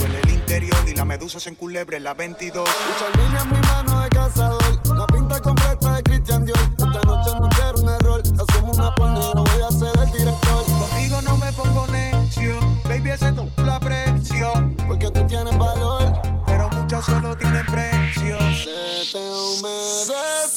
en 0.03 0.11
el 0.11 0.29
interior 0.29 0.77
y 0.85 0.93
la 0.93 1.05
medusa 1.05 1.39
se 1.39 1.51
enculebre 1.51 1.95
en 1.95 2.03
la 2.03 2.13
22. 2.13 2.67
Muchas 2.67 3.15
líneas 3.15 3.43
en 3.43 3.49
mi 3.49 3.59
mano 3.65 4.01
de 4.01 4.09
cazador. 4.09 4.61
La 4.97 5.07
pinta 5.07 5.39
completa 5.41 5.95
de 5.95 6.03
Christian 6.03 6.43
Dior. 6.43 6.57
Esta 6.57 6.85
noche 6.85 7.31
no 7.39 7.47
quiero 7.47 7.79
un 7.79 7.89
error. 7.89 8.19
Hacemos 8.19 8.77
una 8.77 8.93
porno, 8.95 9.33
voy 9.35 9.61
a 9.61 9.71
ser 9.71 10.03
el 10.03 10.11
director. 10.11 10.65
Contigo 10.65 11.21
no 11.21 11.37
me 11.37 11.53
pongo 11.53 11.87
necio, 11.87 12.59
baby, 12.83 13.11
ese 13.11 13.31
tú 13.31 13.49
la 13.63 13.79
presión. 13.79 14.75
Porque 14.85 15.09
tú 15.11 15.25
tienes 15.27 15.57
valor. 15.57 16.11
Pero 16.45 16.69
muchos 16.71 17.05
solo 17.05 17.37
tienen 17.37 17.65
precio. 17.67 18.37
Se 18.51 19.13
te 19.13 19.17
humedeció. 19.17 20.56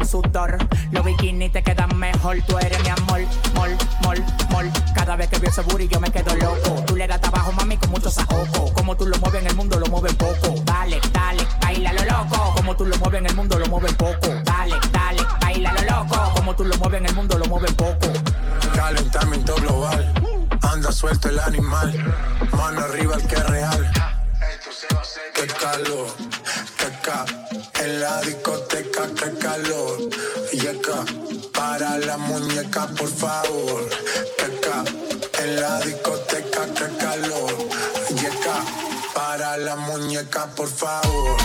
En 0.00 0.06
sudor. 0.06 0.56
Los 0.90 1.04
bikinis 1.04 1.52
te 1.52 1.62
quedan 1.62 1.96
mejor. 1.98 2.38
Tú 2.46 2.58
eres 2.58 2.82
mi 2.82 2.88
amor. 2.88 3.20
Mol, 3.54 3.76
mol, 4.02 4.24
mol. 4.50 4.70
Cada 4.94 5.16
vez 5.16 5.28
que 5.28 5.38
veo 5.38 5.50
ese 5.50 5.62
booty 5.62 5.88
yo 5.88 6.00
me 6.00 6.10
quedo 6.10 6.34
loco. 6.36 6.82
Tú 6.86 6.96
le 6.96 7.06
das 7.06 7.20
trabajo, 7.20 7.52
mami, 7.52 7.76
con 7.76 7.90
mucho 7.90 8.10
saoco. 8.10 8.72
Como 8.72 8.96
tú 8.96 9.06
lo 9.06 9.18
mueves 9.18 9.42
en 9.42 9.48
el 9.48 9.56
mundo, 9.56 9.78
lo 9.78 9.86
mueves 9.86 10.14
poco. 10.14 10.54
Dale, 10.64 11.00
dale, 11.12 11.46
baila 11.60 11.92
lo 11.92 12.04
loco. 12.04 12.54
Como 12.56 12.76
tú 12.76 12.86
lo 12.86 12.96
mueves 12.98 13.20
en 13.20 13.26
el 13.26 13.36
mundo, 13.36 13.58
lo 13.58 13.66
mueves 13.66 13.94
poco. 13.94 14.28
Dale, 14.44 14.76
dale, 14.92 15.22
baila 15.40 15.72
lo 15.72 15.82
loco. 15.82 16.32
Como 16.34 16.56
tú 16.56 16.64
lo 16.64 16.76
mueves 16.78 17.00
en 17.00 17.06
el 17.06 17.14
mundo, 17.14 17.38
lo 17.38 17.46
mueves 17.46 17.72
poco. 17.74 18.08
Calentamiento 18.74 19.54
global. 19.56 20.12
Anda 20.62 20.92
suelto 20.92 21.28
el 21.28 21.38
animal. 21.38 21.92
Mano 22.52 22.80
arriba 22.80 23.16
el 23.16 23.26
que 23.26 23.34
es 23.34 23.46
real. 23.46 23.92
Qué 25.34 25.46
calor, 25.46 26.08
qué 26.76 26.90
ca. 27.02 27.24
En 27.82 28.00
la 28.00 28.20
discoteca, 28.20 28.59
por 32.70 33.08
favor. 33.08 33.88
Qué 34.38 34.60
ca. 34.60 34.84
En 35.42 35.60
la 35.60 35.80
discoteca, 35.80 36.66
qué 36.66 36.96
calor. 36.98 37.56
Yeca, 38.14 38.62
para 39.12 39.56
la 39.56 39.76
muñeca, 39.76 40.46
por 40.54 40.68
favor. 40.68 41.36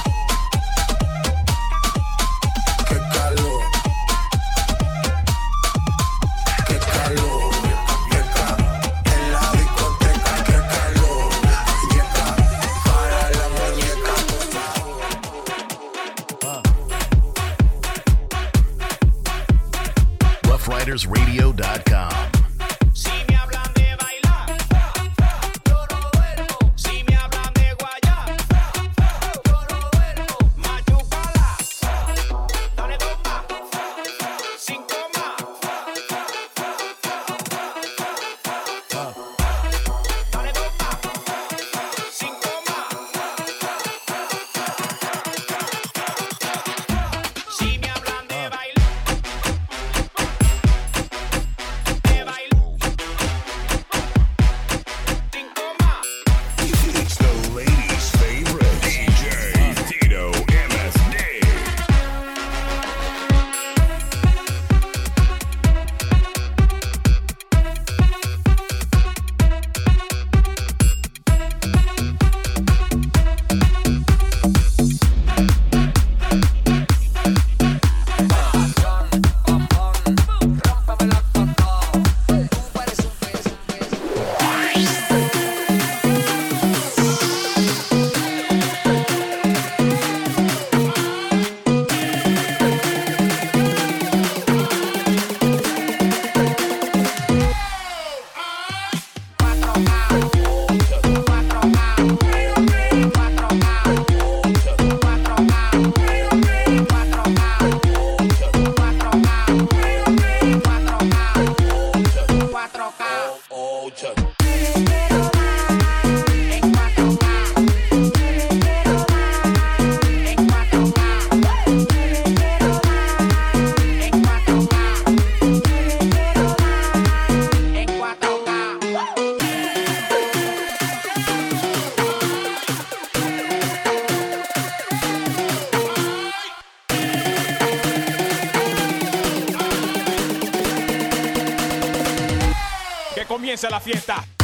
Que 143.36 143.42
comience 143.42 143.70
la 143.70 143.82
fiesta. 143.82 144.35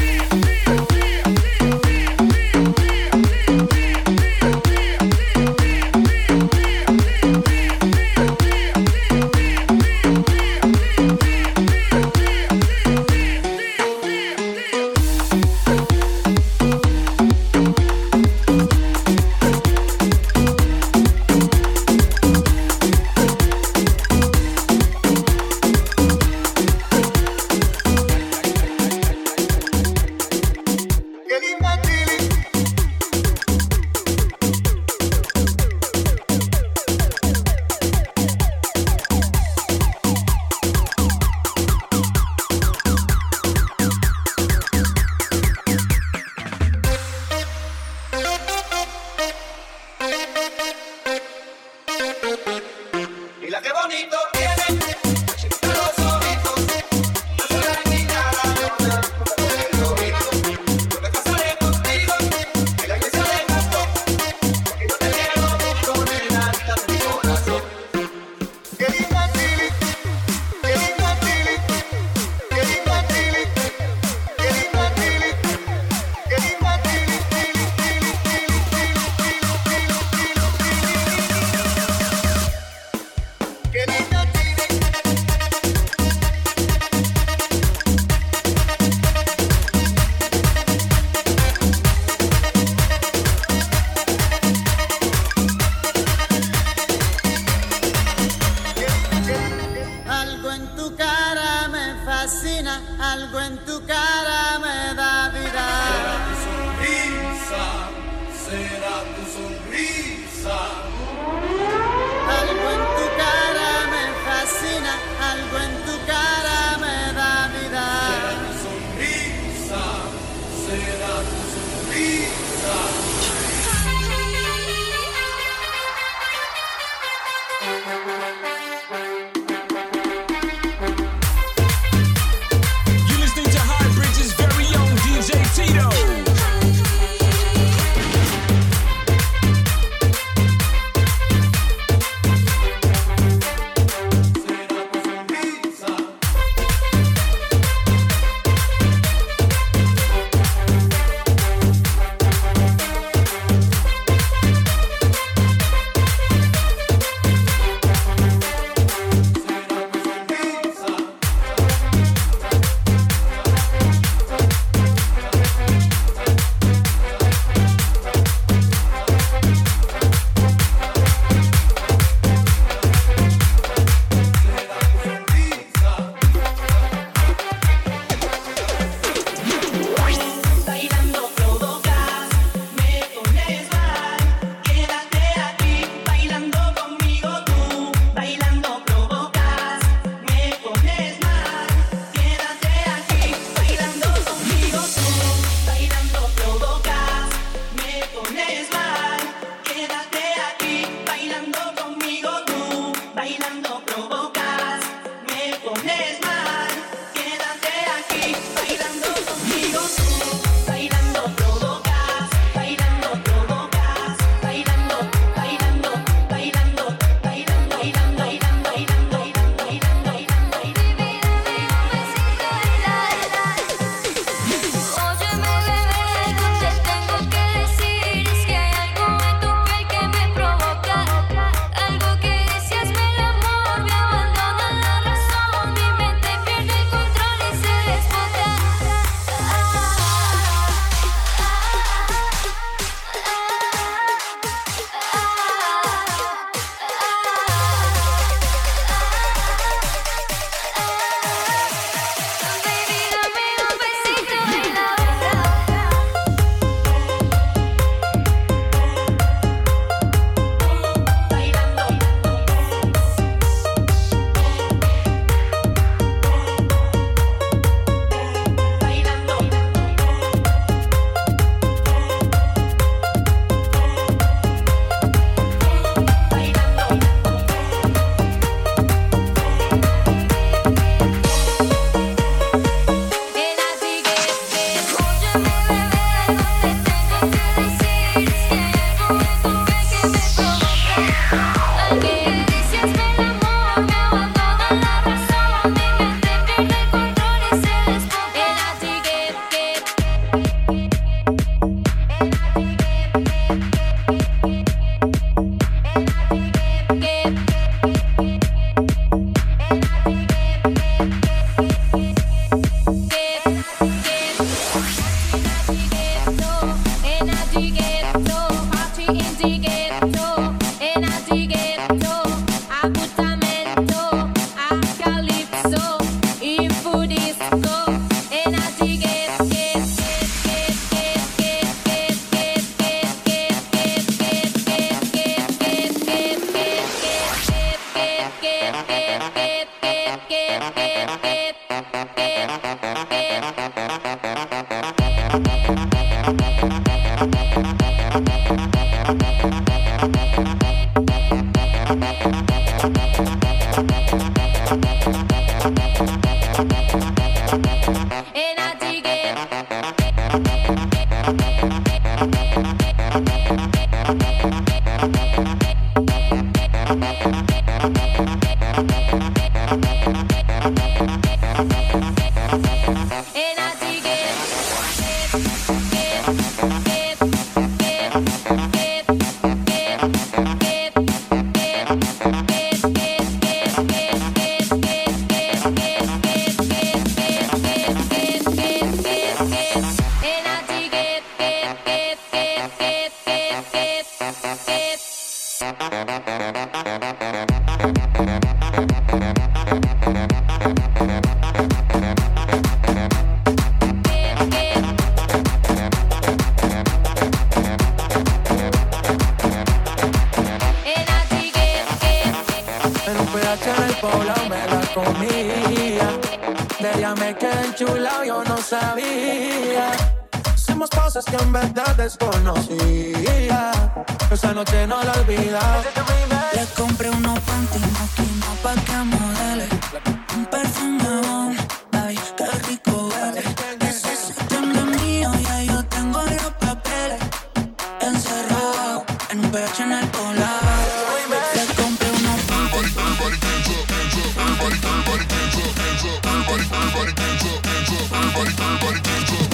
Everybody 448.61 449.01
dance 449.01 449.41
up. 449.41 449.50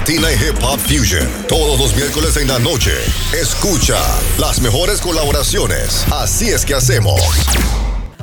Latina 0.00 0.28
y 0.32 0.34
hip 0.34 0.56
hop 0.62 0.78
fusion. 0.78 1.26
Todos 1.46 1.78
los 1.78 1.94
miércoles 1.94 2.36
en 2.38 2.48
la 2.48 2.58
noche. 2.58 2.92
Escucha 3.34 3.98
las 4.38 4.60
mejores 4.62 5.00
colaboraciones. 5.00 6.06
Así 6.10 6.48
es 6.48 6.64
que 6.64 6.74
hacemos. 6.74 7.20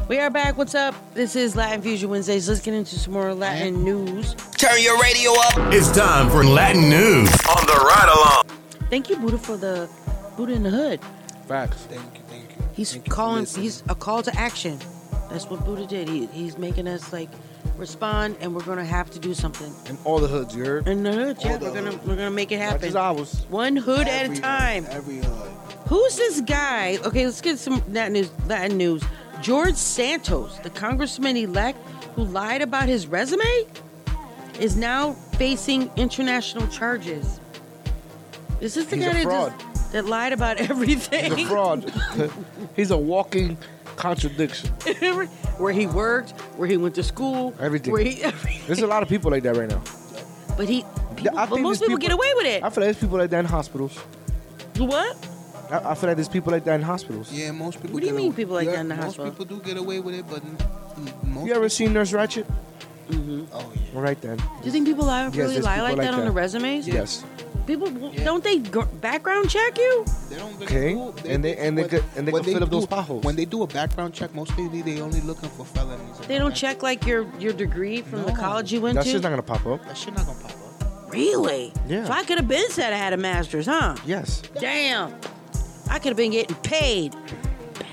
We 0.10 0.20
are 0.20 0.32
back. 0.32 0.58
What's 0.58 0.74
up? 0.74 0.96
This 1.14 1.36
is 1.36 1.56
Latin 1.56 1.84
Fusion 1.84 2.10
Wednesdays. 2.10 2.50
Let's 2.50 2.62
get 2.62 2.74
into 2.74 2.98
some 2.98 3.14
more 3.14 3.36
Latin 3.36 3.84
news. 3.84 4.36
Turn 4.58 4.82
your 4.82 5.00
radio 5.00 5.34
up. 5.34 5.72
It's 5.72 5.92
time 5.92 6.32
for 6.32 6.44
Latin 6.44 6.90
news 6.90 7.30
on 7.46 7.66
the 7.68 7.76
ride 7.76 8.10
along. 8.10 8.44
Thank 8.90 9.10
you, 9.10 9.18
Buddha, 9.18 9.38
for 9.38 9.58
the 9.58 9.88
Buddha 10.36 10.54
in 10.54 10.64
the 10.64 10.72
Hood. 10.72 11.00
Facts. 11.48 11.86
Thank 11.90 12.02
you, 12.16 12.22
thank 12.28 12.50
you. 12.50 12.66
He's 12.74 12.98
calling. 13.08 13.46
He's 13.46 13.84
a 13.88 13.96
call 13.96 14.24
to 14.24 14.36
action. 14.36 14.80
That's 15.30 15.48
what 15.48 15.64
Buddha 15.64 15.86
did. 15.86 16.10
He, 16.10 16.26
he's 16.28 16.58
making 16.58 16.88
us 16.88 17.14
like 17.14 17.30
respond, 17.78 18.36
and 18.42 18.54
we're 18.56 18.64
gonna 18.64 18.84
have 18.86 19.10
to 19.12 19.20
do 19.20 19.34
something. 19.34 19.74
In 19.90 19.98
all 20.04 20.20
the 20.20 20.28
hoods, 20.28 20.56
you 20.56 20.66
heard? 20.66 20.88
In 20.88 21.04
the 21.04 21.12
hood, 21.14 21.38
yeah, 21.42 21.54
All 21.54 21.60
we're 21.60 21.74
gonna 21.74 21.92
hoods. 21.92 22.06
we're 22.08 22.16
gonna 22.16 22.32
make 22.32 22.52
it 22.52 22.58
Not 22.58 22.64
happen. 22.66 22.82
just 22.82 22.96
ours. 22.96 23.46
One 23.50 23.76
hood 23.76 24.08
at 24.08 24.32
a 24.32 24.40
time. 24.42 24.86
Every 24.90 25.18
hood. 25.18 25.52
Who's 25.88 26.16
this 26.18 26.42
guy? 26.42 26.98
Okay, 27.06 27.26
let's 27.26 27.42
get 27.42 27.58
some 27.60 27.82
Latin 27.92 28.14
news. 28.14 28.32
Latin 28.48 28.78
news. 28.78 29.04
George 29.42 29.76
Santos, 29.76 30.58
the 30.64 30.70
congressman-elect 30.70 31.78
who 32.16 32.24
lied 32.26 32.62
about 32.62 32.88
his 32.90 33.08
resume, 33.08 33.66
is 34.60 34.76
now 34.76 35.14
facing 35.38 35.90
international 35.96 36.68
charges. 36.68 37.40
Is 38.60 38.74
this 38.74 38.88
the 38.88 38.96
He's 38.96 39.06
guy 39.06 39.24
that, 39.24 39.60
just, 39.60 39.92
that 39.92 40.06
lied 40.08 40.34
about 40.34 40.58
everything? 40.70 41.36
He's 41.38 41.46
a 41.46 41.50
fraud. 41.50 41.94
He's 42.76 42.92
a 42.92 42.98
walking 42.98 43.58
contradiction. 43.96 44.72
Where 45.58 45.74
he 45.74 45.88
worked, 45.88 46.32
where 46.58 46.68
he 46.68 46.78
went 46.78 46.96
to 46.96 47.04
school, 47.04 47.54
Everything. 47.60 47.92
Where 47.94 48.04
he, 48.04 48.22
There's 48.68 48.80
a 48.82 48.88
lot 48.88 49.02
of 49.04 49.10
people 49.10 49.32
like 49.32 49.44
that 49.44 49.56
right 49.56 49.70
now. 49.70 49.82
but 50.56 50.68
he, 50.70 50.86
people, 51.16 51.38
I 51.38 51.46
but 51.46 51.56
think 51.56 51.62
most 51.62 51.80
there's 51.80 51.90
people, 51.90 51.98
get 51.98 52.12
away 52.12 52.32
with 52.36 52.46
it. 52.46 52.64
I 52.64 52.70
feel 52.70 52.84
like 52.84 52.94
there's 52.94 53.00
people 53.00 53.18
like 53.18 53.30
that 53.32 53.40
in 53.40 53.46
hospitals. 53.46 53.98
what? 54.78 55.18
I, 55.72 55.92
I 55.92 55.96
feel 55.96 56.10
like 56.10 56.18
there's 56.18 56.30
people 56.30 56.52
like 56.52 56.64
that 56.66 56.76
in 56.76 56.82
hospitals. 56.84 57.32
Yeah, 57.34 57.52
most 57.52 57.76
people. 57.82 57.92
What 57.94 58.02
do 58.02 58.06
you 58.08 58.14
get 58.14 58.18
mean 58.18 58.28
away- 58.28 58.36
people 58.36 58.56
like 58.56 58.66
yeah, 58.68 58.74
that 58.74 58.80
in 58.82 58.88
the 58.90 58.96
most 58.96 59.18
hospital? 59.18 59.32
people 59.32 59.46
do 59.46 59.62
get 59.64 59.78
away 59.78 60.00
with 60.00 60.16
it, 60.16 60.26
but 60.30 60.42
most. 61.26 61.48
You 61.48 61.54
ever 61.56 61.70
seen 61.70 61.94
Nurse 61.94 62.12
Ratched? 62.14 62.46
Mm-hmm. 63.10 63.46
Oh 63.54 63.72
yeah. 63.74 64.00
Right 64.00 64.20
then. 64.22 64.38
Do 64.38 64.44
you 64.66 64.72
think 64.72 64.86
people 64.86 65.06
lie, 65.06 65.24
Yes, 65.26 65.36
really 65.36 65.54
there's 65.54 65.66
lie 65.66 65.76
people 65.76 65.84
like 65.90 65.98
like 65.98 66.06
that, 66.08 66.14
on 66.14 66.20
that. 66.20 66.26
the 66.26 66.32
resumes? 66.32 66.88
Yes. 66.88 67.24
People 67.68 67.90
don't 68.24 68.44
they 68.44 68.60
gr- 68.60 68.86
background 69.02 69.50
check 69.50 69.78
you? 69.78 70.06
They 70.30 70.38
don't 70.38 70.62
Okay. 70.64 70.94
do- 70.94 71.14
And 71.28 71.44
they 71.44 71.56
and 71.58 71.78
they 71.78 71.82
what- 71.84 71.92
could 71.92 72.04
and 72.16 72.26
they 72.28 72.32
what 72.32 72.44
can 72.44 72.54
fill 72.54 72.64
up 72.64 72.70
do- 72.70 72.76
those 72.78 72.86
potholes. 72.88 73.24
When 73.26 73.36
they 73.36 73.46
do 73.46 73.62
a 73.64 73.68
background 73.68 74.14
check, 74.14 74.34
most 74.34 74.56
people 74.56 74.82
they 74.84 75.02
only 75.02 75.20
looking 75.22 75.50
for 75.50 75.66
felonies. 75.66 76.18
They 76.28 76.38
don't 76.40 76.56
check 76.56 76.82
like 76.82 77.06
your 77.06 77.28
your 77.40 77.54
degree 77.54 78.02
from 78.02 78.24
the 78.24 78.32
college 78.32 78.72
you 78.72 78.80
went 78.82 78.96
That 78.96 79.02
to. 79.04 79.10
That 79.10 79.12
shit's 79.12 79.24
not 79.24 79.30
gonna 79.32 79.44
pop 79.44 79.66
up. 79.68 79.86
That 79.86 79.98
shit 79.98 80.16
not 80.16 80.26
gonna 80.26 80.40
pop 80.40 80.52
up. 80.52 81.14
really? 81.14 81.74
Yeah. 81.88 82.06
So 82.06 82.14
I 82.14 82.24
could 82.24 82.38
have 82.38 82.48
been 82.48 82.70
said 82.72 82.94
I 82.94 82.98
had 82.98 83.14
a 83.14 83.18
master's, 83.18 83.66
huh? 83.66 83.96
Yes. 84.06 84.42
Damn. 84.60 85.14
I 85.90 86.00
could 86.00 86.10
have 86.10 86.18
been 86.18 86.32
getting 86.32 86.56
paid. 86.58 87.16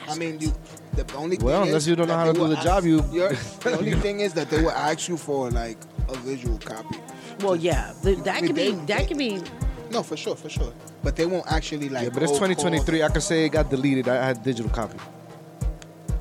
I 0.09 0.15
mean, 0.17 0.39
you, 0.41 0.53
the 0.95 1.05
only 1.17 1.37
Well, 1.39 1.61
thing 1.61 1.69
unless 1.69 1.87
you 1.87 1.97
don't 1.97 2.09
know 2.09 2.17
how 2.17 2.27
to 2.27 2.33
do 2.33 2.47
the 2.49 2.57
job, 2.57 2.79
ask- 2.79 2.87
you- 2.87 3.05
you're- 3.13 3.37
the 3.65 3.79
only 3.79 3.95
thing 3.95 4.21
is 4.21 4.35
that 4.35 4.51
they 4.51 4.61
will 4.63 4.71
ask 4.71 5.09
you 5.09 5.17
for 5.17 5.51
like 5.51 5.79
a 6.09 6.17
visual 6.19 6.59
copy. 6.59 6.99
Well, 7.45 7.57
yeah, 7.57 7.93
th- 8.03 8.19
that 8.21 8.37
I 8.37 8.41
mean, 8.41 8.47
could 8.49 8.57
be 8.57 8.71
they- 8.73 8.85
that 8.95 9.09
could 9.09 9.19
be. 9.19 9.43
No, 9.91 10.03
for 10.03 10.17
sure, 10.17 10.35
for 10.35 10.49
sure. 10.49 10.73
But 11.03 11.15
they 11.17 11.27
won't 11.27 11.47
actually 11.53 11.89
like. 11.91 12.05
Yeah, 12.05 12.09
but 12.13 12.23
it's 12.23 12.31
cold 12.33 12.41
call- 12.41 12.49
2023. 12.57 13.03
I 13.03 13.09
can 13.11 13.21
say 13.21 13.45
it 13.45 13.51
got 13.51 13.69
deleted. 13.71 14.09
I 14.09 14.25
had 14.27 14.43
digital 14.43 14.71
copy. 14.71 14.99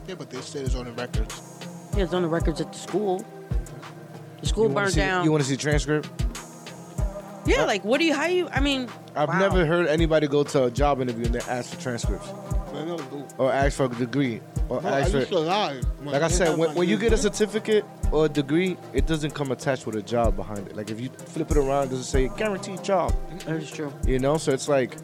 Yeah, 0.08 0.16
but 0.16 0.30
they 0.30 0.42
said 0.42 0.66
it's 0.66 0.76
on 0.76 0.86
the 0.86 0.92
records. 0.92 1.42
Yeah, 1.96 2.04
it's 2.04 2.14
on 2.14 2.22
the 2.24 2.28
records 2.28 2.60
at 2.60 2.72
the 2.74 2.78
school. 2.78 3.24
The 4.42 4.48
school 4.48 4.64
You 4.66 4.70
wanna 4.70 4.82
burned 4.86 4.94
see- 4.94 5.00
down. 5.00 5.24
You 5.24 5.32
want 5.32 5.44
to 5.44 5.50
see 5.50 5.56
transcript? 5.56 6.10
yeah, 7.46 7.64
like 7.64 7.84
what 7.86 8.00
do 8.00 8.06
you? 8.06 8.14
How 8.14 8.26
you? 8.26 8.50
I 8.54 8.60
mean, 8.60 8.90
I've 9.16 9.30
wow. 9.30 9.40
never 9.40 9.66
heard 9.66 9.88
anybody 9.88 10.28
go 10.28 10.44
to 10.44 10.66
a 10.66 10.72
job 10.72 11.00
interview 11.02 11.26
and 11.26 11.36
they 11.36 11.40
ask 11.52 11.74
for 11.74 11.80
transcripts 11.82 12.28
They 12.74 12.84
never 12.86 13.04
do. 13.04 13.24
or 13.38 13.52
ask 13.52 13.78
for 13.78 13.86
a 13.86 13.90
degree 13.90 14.42
or 14.70 14.82
No, 14.82 14.90
I 14.90 15.02
ask 15.02 15.14
used 15.14 15.30
to 15.30 15.36
for. 15.36 15.40
lie. 15.42 15.80
Like 16.04 16.22
I 16.22 16.28
said, 16.28 16.58
when, 16.58 16.76
when 16.76 16.90
you 16.90 16.98
get 16.98 17.14
a 17.14 17.18
certificate 17.18 17.86
or 18.14 18.26
a 18.28 18.30
degree, 18.30 18.78
it 18.94 19.08
doesn't 19.08 19.32
come 19.32 19.52
attached 19.52 19.86
with 19.88 19.96
a 19.96 20.02
job 20.02 20.36
behind 20.36 20.68
it. 20.68 20.76
Like 20.76 20.92
if 20.92 21.02
you 21.02 21.10
flip 21.10 21.50
it 21.52 21.58
around, 21.58 21.88
it 21.88 21.90
doesn't 21.90 22.04
say 22.06 22.30
guaranteed 22.38 22.84
job. 22.84 23.12
That 23.46 23.56
is 23.58 23.72
true. 23.72 23.92
You 24.06 24.20
know, 24.20 24.38
so 24.38 24.52
it's 24.54 24.70
like 24.70 24.96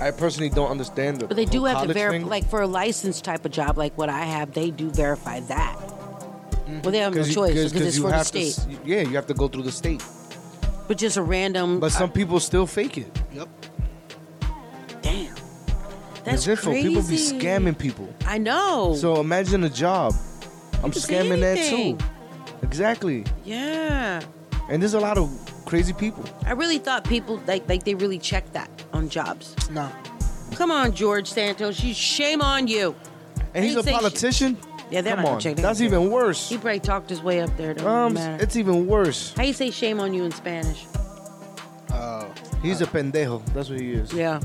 I 0.00 0.10
personally 0.10 0.50
don't 0.50 0.70
understand 0.70 1.20
the. 1.20 1.26
But 1.28 1.36
they 1.36 1.44
do 1.46 1.64
have 1.64 1.86
to 1.86 1.92
verify, 1.94 2.26
like 2.26 2.46
for 2.50 2.60
a 2.62 2.66
licensed 2.66 3.24
type 3.24 3.44
of 3.44 3.52
job, 3.52 3.78
like 3.78 3.96
what 3.96 4.08
I 4.10 4.24
have, 4.24 4.52
they 4.52 4.70
do 4.70 4.90
verify 4.90 5.40
that. 5.40 5.76
Mm-hmm. 5.78 6.80
Well, 6.82 6.90
they 6.92 6.98
have 6.98 7.14
no 7.14 7.22
you- 7.22 7.32
choice 7.32 7.54
because 7.54 7.80
it's 7.86 7.96
you 7.96 8.02
for 8.02 8.08
the 8.10 8.16
have 8.16 8.30
to 8.32 8.44
state. 8.50 8.72
s- 8.74 8.78
yeah, 8.84 9.00
you 9.02 9.14
have 9.14 9.26
to 9.28 9.34
go 9.34 9.46
through 9.48 9.62
the 9.62 9.72
state. 9.72 10.04
But 10.88 10.98
just 10.98 11.16
a 11.16 11.22
random. 11.22 11.78
But 11.80 11.92
some 11.92 12.10
people 12.10 12.40
still 12.40 12.66
fake 12.66 12.98
it. 12.98 13.18
Yep. 13.32 13.48
Damn. 15.02 15.34
That's 16.24 16.38
It's 16.38 16.48
info. 16.48 16.70
crazy. 16.70 16.88
People 16.88 17.02
be 17.02 17.16
scamming 17.16 17.78
people. 17.78 18.08
I 18.26 18.38
know. 18.38 18.94
So 18.98 19.20
imagine 19.20 19.62
a 19.64 19.70
job. 19.70 20.12
I'm 20.82 20.90
scamming 20.92 21.40
that 21.40 21.58
too. 21.70 21.98
Exactly. 22.62 23.24
yeah. 23.44 24.22
And 24.68 24.82
there's 24.82 24.94
a 24.94 25.00
lot 25.00 25.16
of 25.18 25.30
crazy 25.64 25.92
people. 25.92 26.24
I 26.44 26.52
really 26.52 26.78
thought 26.78 27.04
people 27.04 27.40
like 27.46 27.68
like 27.68 27.84
they 27.84 27.94
really 27.94 28.18
check 28.18 28.50
that 28.52 28.68
on 28.92 29.08
jobs. 29.08 29.54
No. 29.70 29.90
Come 30.54 30.70
on, 30.70 30.92
George 30.92 31.28
Santos. 31.28 31.82
You 31.82 31.92
shame 31.94 32.40
on 32.42 32.66
you. 32.68 32.94
And 33.54 33.64
he's 33.64 33.76
a 33.76 33.82
say 33.82 33.92
sh- 33.92 33.94
politician. 33.94 34.56
Yeah, 34.90 35.00
they're 35.00 35.14
Come 35.16 35.24
not 35.24 35.32
on. 35.34 35.40
check. 35.40 35.56
That's 35.56 35.80
even 35.80 36.10
worse. 36.10 36.48
He 36.48 36.56
probably 36.58 36.78
talked 36.80 37.10
his 37.10 37.20
way 37.22 37.40
up 37.40 37.56
there. 37.56 37.74
Don't 37.74 37.86
Um, 37.86 38.14
matter. 38.14 38.42
it's 38.42 38.56
even 38.56 38.86
worse. 38.86 39.32
How 39.36 39.42
you 39.42 39.52
say 39.52 39.70
shame 39.70 39.98
on 40.00 40.14
you 40.14 40.24
in 40.24 40.30
Spanish? 40.32 40.86
Uh, 41.92 42.24
He's 42.62 42.80
a 42.80 42.86
pendejo. 42.86 43.44
That's 43.52 43.68
what 43.68 43.80
he 43.80 43.92
is. 43.92 44.12
Yeah. 44.12 44.40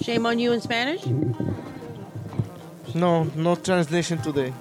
Shame 0.00 0.26
on 0.26 0.38
you 0.38 0.52
in 0.52 0.60
Spanish? 0.60 1.04
No, 2.94 3.24
no 3.34 3.54
translation 3.56 4.18
today. 4.18 4.52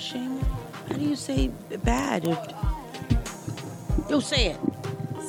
Shame. 0.00 0.40
How 0.88 0.96
do 0.96 1.04
you 1.04 1.16
say 1.16 1.50
bad? 1.84 2.24
You 4.08 4.20
say 4.20 4.46
it. 4.52 4.58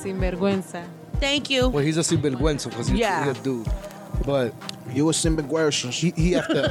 Sinvergüenza. 0.02 0.84
Thank 1.20 1.50
you. 1.50 1.68
Well, 1.68 1.84
he's 1.84 1.98
a 1.98 2.00
sinvergüenza 2.00 2.68
because 2.70 2.88
he's, 2.88 2.98
Yeah. 2.98 3.24
he's 3.28 3.38
a 3.38 3.42
dude. 3.44 3.68
But 4.26 4.52
you 4.92 5.08
a 5.08 5.12
sinvergüenza. 5.12 5.90
He, 5.90 6.10
he 6.16 6.32
have 6.32 6.48
to. 6.48 6.62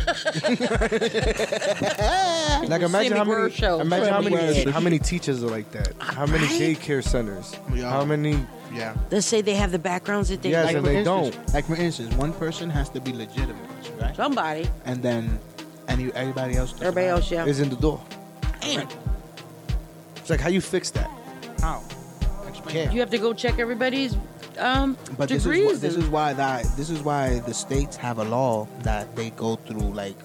like 2.68 2.82
imagine 2.82 3.14
how 3.18 3.24
many 3.24 3.50
Sinvergüenza. 3.50 3.82
imagine 3.82 4.10
how 4.14 4.22
many 4.22 4.72
how 4.72 4.80
many 4.82 5.00
teachers 5.00 5.44
are 5.44 5.50
like 5.50 5.72
that. 5.72 5.94
How 6.00 6.26
many 6.26 6.46
Right? 6.46 6.78
daycare 6.78 7.04
centers? 7.04 7.56
Yeah. 7.74 7.90
How 7.90 8.06
many? 8.06 8.38
Yeah. 8.74 8.96
Let's 9.12 9.26
say 9.26 9.42
they 9.42 9.56
have 9.56 9.72
the 9.72 9.80
backgrounds 9.80 10.30
that 10.30 10.42
they 10.42 10.52
Yes, 10.52 10.66
like. 10.68 10.76
and 10.78 10.86
they 10.86 10.98
instance, 11.00 11.36
don't. 11.36 11.54
Like 11.54 11.66
for 11.66 11.76
instance, 11.76 12.14
one 12.16 12.34
person 12.34 12.70
has 12.70 12.90
to 12.90 13.02
be 13.02 13.12
legitimate, 13.14 13.56
right? 14.00 14.16
Somebody. 14.16 14.70
And 14.86 15.02
then, 15.04 15.40
any 15.88 16.12
everybody 16.14 16.56
else. 16.56 16.74
Everybody 16.82 17.08
else, 17.08 17.32
yeah. 17.32 17.46
Is 17.46 17.60
in 17.60 17.70
the 17.70 17.76
door. 17.76 18.02
Damn. 18.62 18.88
It's 20.18 20.30
like 20.30 20.40
how 20.40 20.50
you 20.50 20.62
fix 20.62 20.92
that? 20.92 21.10
How? 21.62 21.82
Explain. 22.48 22.92
You 22.92 23.00
have 23.00 23.10
to 23.12 23.18
go 23.18 23.34
check 23.34 23.60
everybody's 23.60 24.16
um, 24.60 24.98
But 25.18 25.30
this 25.30 25.38
is, 25.40 25.44
degrees. 25.46 25.66
why, 25.74 25.74
this 25.80 25.96
is 25.96 26.08
why 26.10 26.34
that 26.34 26.64
this 26.78 26.90
is 26.90 27.02
why 27.02 27.40
the 27.40 27.54
states 27.54 27.96
have 27.98 28.20
a 28.20 28.24
law 28.24 28.68
that 28.84 29.16
they 29.16 29.30
go 29.32 29.56
through 29.56 29.94
like, 29.94 30.16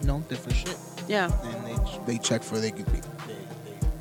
you 0.00 0.06
know, 0.06 0.20
different 0.28 0.56
shit, 0.58 0.76
yeah. 1.08 1.30
and 1.44 1.66
they 1.66 2.12
they 2.12 2.18
check 2.18 2.42
for 2.42 2.58
they, 2.58 2.70
they, 2.70 2.82
they 2.82 3.00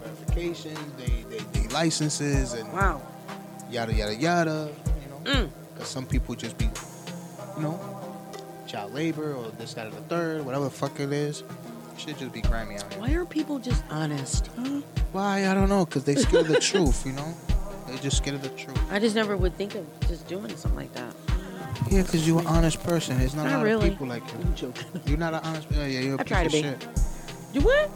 verifications, 0.03 0.79
they, 0.97 1.23
they 1.29 1.43
they 1.59 1.67
licenses, 1.69 2.53
and 2.53 2.71
Wow. 2.73 3.01
yada 3.71 3.93
yada 3.93 4.15
yada. 4.15 4.69
You 5.03 5.09
know, 5.09 5.21
Mm. 5.43 5.49
because 5.73 5.87
some 5.89 6.05
people 6.05 6.35
just 6.35 6.57
be, 6.57 6.69
you 7.57 7.63
know, 7.63 7.79
child 8.68 8.94
labor 8.94 9.34
or 9.34 9.49
this, 9.57 9.73
that, 9.76 9.88
or 9.88 9.91
the 9.91 10.02
third, 10.02 10.45
whatever 10.45 10.65
the 10.65 10.69
fuck 10.69 10.99
it 10.99 11.11
is. 11.11 11.44
Should 11.98 12.19
just 12.19 12.31
be 12.31 12.41
grimy 12.41 12.76
out 12.76 12.94
here. 12.94 13.02
Why 13.02 13.14
are 13.14 13.26
people 13.26 13.57
just 13.57 13.84
honest? 13.89 14.49
Huh? 14.56 14.81
Why? 15.14 15.48
I 15.49 15.53
don't 15.56 15.68
know. 15.69 15.84
Cause 15.85 16.03
they 16.03 16.14
scared 16.15 16.45
of 16.45 16.52
the 16.52 16.60
truth, 16.60 17.03
you 17.06 17.14
know. 17.14 17.34
They 17.88 17.98
just 17.98 18.18
scared 18.18 18.35
of 18.35 18.44
the 18.44 18.49
truth. 18.49 18.77
I 18.91 18.99
just 18.99 19.15
never 19.15 19.35
would 19.35 19.56
think 19.56 19.73
of 19.73 19.85
just 20.07 20.27
doing 20.27 20.56
something 20.57 20.76
like 20.76 20.94
that. 20.94 21.15
Yeah, 21.89 22.03
cause 22.03 22.27
you're 22.27 22.39
an 22.41 22.48
honest 22.48 22.84
person. 22.84 23.18
There's 23.18 23.34
not, 23.34 23.45
Not 23.45 23.53
a 23.53 23.57
lot 23.57 23.64
really. 23.64 23.88
of 23.88 23.94
people 23.94 24.07
like 24.07 24.23
you. 24.31 24.39
I'm 24.41 24.56
joking. 24.56 24.85
You're 25.07 25.18
not 25.18 25.34
an 25.34 25.39
honest. 25.44 25.68
Yeah, 25.72 25.85
yeah. 25.88 25.99
You're 26.02 26.15
a 26.15 26.19
I 26.19 26.23
piece 26.23 26.27
try 26.30 26.41
of 26.41 26.52
to 26.52 26.57
be. 26.57 26.61
shit. 26.61 26.88
Do 27.53 27.61
what? 27.61 27.89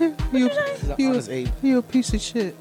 You, 0.32 0.48
an 0.48 0.94
you, 0.98 1.08
honest 1.10 1.28
ape. 1.28 1.48
you're 1.62 1.78
a 1.80 1.82
piece 1.82 2.14
of 2.14 2.20
shit. 2.20 2.56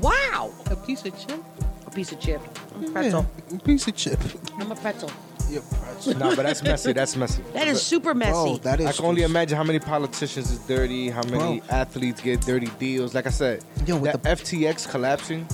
Wow. 0.00 0.52
A 0.70 0.76
piece 0.76 1.04
of 1.06 1.18
chip. 1.18 1.42
A 1.86 1.90
piece 1.90 2.12
of 2.12 2.20
chip. 2.20 2.40
I'm 2.74 2.84
a 2.84 2.90
pretzel. 2.90 3.26
Yeah, 3.50 3.56
a 3.56 3.60
piece 3.60 3.88
of 3.88 3.96
chip. 3.96 4.20
I'm 4.58 4.70
a 4.70 4.76
pretzel. 4.76 5.10
You're 5.50 5.62
a 5.62 5.74
pretzel. 5.74 6.14
no, 6.18 6.36
but 6.36 6.42
that's 6.44 6.62
messy. 6.62 6.92
That's 6.92 7.16
messy. 7.16 7.42
That 7.54 7.68
is 7.68 7.80
super 7.82 8.14
messy. 8.14 8.32
Bro, 8.32 8.56
that 8.58 8.80
is. 8.80 8.86
I 8.86 8.92
can 8.92 9.04
only 9.06 9.22
imagine 9.22 9.56
how 9.56 9.64
many 9.64 9.78
politicians 9.78 10.50
is 10.50 10.58
dirty, 10.60 11.08
how 11.10 11.22
many 11.24 11.60
Bro. 11.60 11.68
athletes 11.70 12.20
get 12.20 12.40
dirty 12.42 12.70
deals. 12.78 13.14
Like 13.14 13.26
I 13.26 13.30
said, 13.30 13.64
Yo, 13.86 13.96
with 13.96 14.12
that 14.12 14.22
FTX 14.38 14.88
collapsing 14.90 15.46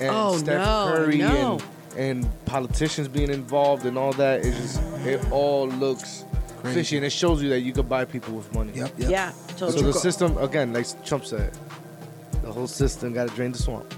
and 0.00 0.10
Oh, 0.10 0.36
Steph 0.38 0.64
no, 0.66 0.92
Curry 0.94 1.18
no. 1.18 1.58
and, 1.96 2.22
and 2.24 2.44
politicians 2.46 3.08
being 3.08 3.30
involved 3.30 3.84
and 3.86 3.96
all 3.98 4.12
that, 4.14 4.44
it 4.44 4.52
just 4.54 4.80
it 5.04 5.20
all 5.30 5.68
looks 5.68 6.24
Crazy. 6.60 6.74
fishy 6.74 6.96
and 6.96 7.06
it 7.06 7.10
shows 7.10 7.42
you 7.42 7.48
that 7.50 7.60
you 7.60 7.72
could 7.72 7.88
buy 7.88 8.04
people 8.04 8.34
with 8.34 8.52
money. 8.54 8.72
Yep. 8.74 8.92
Yep. 8.98 9.10
Yeah, 9.10 9.30
So 9.30 9.66
totally. 9.70 9.82
the 9.84 9.92
system, 9.92 10.36
again, 10.38 10.72
like 10.72 10.86
Trump 11.04 11.24
said, 11.26 11.52
the 12.42 12.50
whole 12.52 12.66
system 12.66 13.12
got 13.12 13.28
to 13.28 13.34
drain 13.34 13.52
the 13.52 13.58
swamp. 13.58 13.92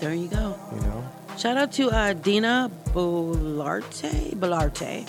There 0.00 0.12
you 0.14 0.28
go. 0.28 0.58
You 0.74 0.80
know, 0.82 1.04
Shout 1.36 1.56
out 1.56 1.72
to 1.72 1.90
uh, 1.90 2.12
Dina 2.14 2.70
Boluarte. 2.92 4.34
Bolarte. 4.36 5.08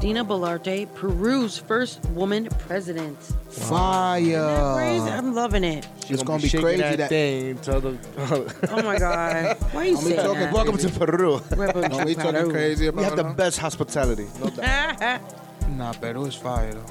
Dina 0.00 0.24
Boluarte, 0.24 0.86
Peru's 0.94 1.56
first 1.56 2.04
woman 2.10 2.48
president. 2.66 3.18
Fire. 3.48 4.18
Isn't 4.20 4.32
that 4.34 4.74
crazy? 4.76 5.10
I'm 5.10 5.34
loving 5.34 5.64
it. 5.64 5.86
She 6.06 6.12
It's 6.14 6.22
gonna 6.22 6.42
be 6.42 6.48
shaking 6.48 6.64
crazy 6.66 6.82
That, 6.82 6.98
that- 6.98 7.08
thing. 7.08 7.58
Tell 7.58 7.80
the. 7.80 7.96
Oh 8.70 8.82
my 8.82 8.98
God. 8.98 9.56
Why 9.72 9.80
are 9.80 9.84
you 9.84 9.96
I'm 9.96 10.02
saying 10.02 10.16
talking- 10.16 10.40
that? 10.40 10.52
Welcome 10.52 10.76
to 10.78 10.88
Peru. 10.90 11.40
Welcome 11.56 11.80
No, 11.82 11.98
to 12.00 12.04
we 12.04 12.14
talking 12.14 12.32
Peru. 12.32 12.50
crazy 12.50 12.90
We 12.90 13.02
have 13.04 13.16
the 13.16 13.24
best 13.24 13.58
hospitality. 13.58 14.26
No 14.40 14.50
doubt. 14.50 15.20
Nah, 15.70 15.92
Peru 15.94 16.24
is 16.26 16.34
fire 16.36 16.72
though. 16.72 16.86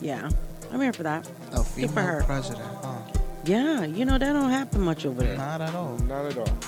yeah, 0.00 0.30
I'm 0.72 0.80
here 0.80 0.92
for 0.92 1.02
that. 1.02 1.26
A 1.52 1.56
for 1.58 1.64
female 1.64 2.04
her. 2.06 2.22
president, 2.22 2.64
huh? 2.80 2.96
Yeah, 3.44 3.84
you 3.84 4.04
know 4.04 4.16
that 4.18 4.32
don't 4.32 4.50
happen 4.50 4.80
much 4.82 5.04
over 5.04 5.20
there. 5.22 5.36
Not 5.36 5.60
at 5.60 5.74
all. 5.74 5.98
Not 6.06 6.26
at 6.26 6.38
all. 6.38 6.58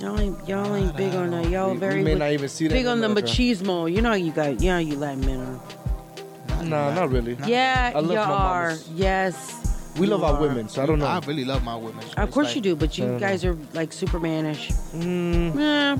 Y'all 0.00 0.20
ain't 0.20 0.48
y'all 0.48 0.74
ain't 0.74 0.94
big 0.96 1.14
on 1.14 1.30
that. 1.30 1.48
Y'all 1.48 1.68
We- 1.68 1.74
we 1.74 1.78
very 1.78 2.02
may 2.04 2.14
not 2.14 2.30
even 2.32 2.48
see 2.48 2.68
that 2.68 2.74
big 2.74 2.84
in 2.84 2.90
on 2.92 3.00
the 3.00 3.06
America. 3.06 3.28
machismo. 3.30 3.90
You 3.92 4.02
know 4.02 4.10
how 4.10 4.14
you 4.16 4.30
got. 4.32 4.60
You 4.60 4.68
know 4.68 4.72
how 4.74 4.78
you 4.80 4.96
Latin 4.96 5.20
men 5.24 5.40
are. 5.40 6.62
No, 6.64 6.92
not 6.94 7.10
really. 7.10 7.36
Yeah, 7.46 7.92
I 7.94 7.98
love 8.00 8.10
you 8.10 8.16
my 8.16 8.22
are. 8.22 8.64
mamas. 8.70 8.88
Yes. 8.94 9.92
We 9.98 10.06
love 10.06 10.20
you 10.20 10.26
our 10.26 10.40
women, 10.40 10.68
so 10.68 10.82
I 10.82 10.86
don't 10.86 10.98
know. 10.98 11.06
I 11.06 11.20
really 11.26 11.44
love 11.46 11.64
my 11.64 11.74
women. 11.76 12.04
Of 12.18 12.30
course 12.30 12.54
you 12.54 12.60
do, 12.60 12.76
but 12.76 12.98
you 12.98 13.04
I 13.04 13.08
don't 13.08 13.18
guys 13.18 13.44
are 13.46 13.56
like 13.72 13.90
Supermanish. 13.92 14.72
Mm, 14.94 15.58
Yeah, 15.58 15.96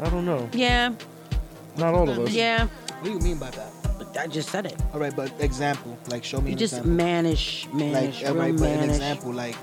I 0.00 0.08
don't 0.10 0.24
know. 0.24 0.48
yeah, 0.52 0.92
Not 1.76 1.94
all 1.94 2.08
of 2.08 2.18
us. 2.20 2.30
yeah. 2.32 2.66
What 3.00 3.04
do 3.04 3.10
you 3.10 3.18
mean 3.18 3.38
by 3.38 3.50
that? 3.50 3.70
I 4.20 4.26
just 4.28 4.50
said 4.50 4.66
it. 4.66 4.76
All 4.92 5.00
right, 5.00 5.14
but 5.16 5.32
example, 5.40 5.96
like 6.08 6.22
show 6.22 6.40
me 6.40 6.50
You 6.50 6.52
an 6.52 6.58
just 6.58 6.74
example. 6.78 7.04
manish, 7.04 7.66
manish, 7.70 7.92
like, 8.20 8.28
all 8.28 8.34
real 8.34 8.42
right, 8.44 8.56
but 8.56 8.68
an 8.68 8.90
example, 8.90 9.32
like 9.32 9.56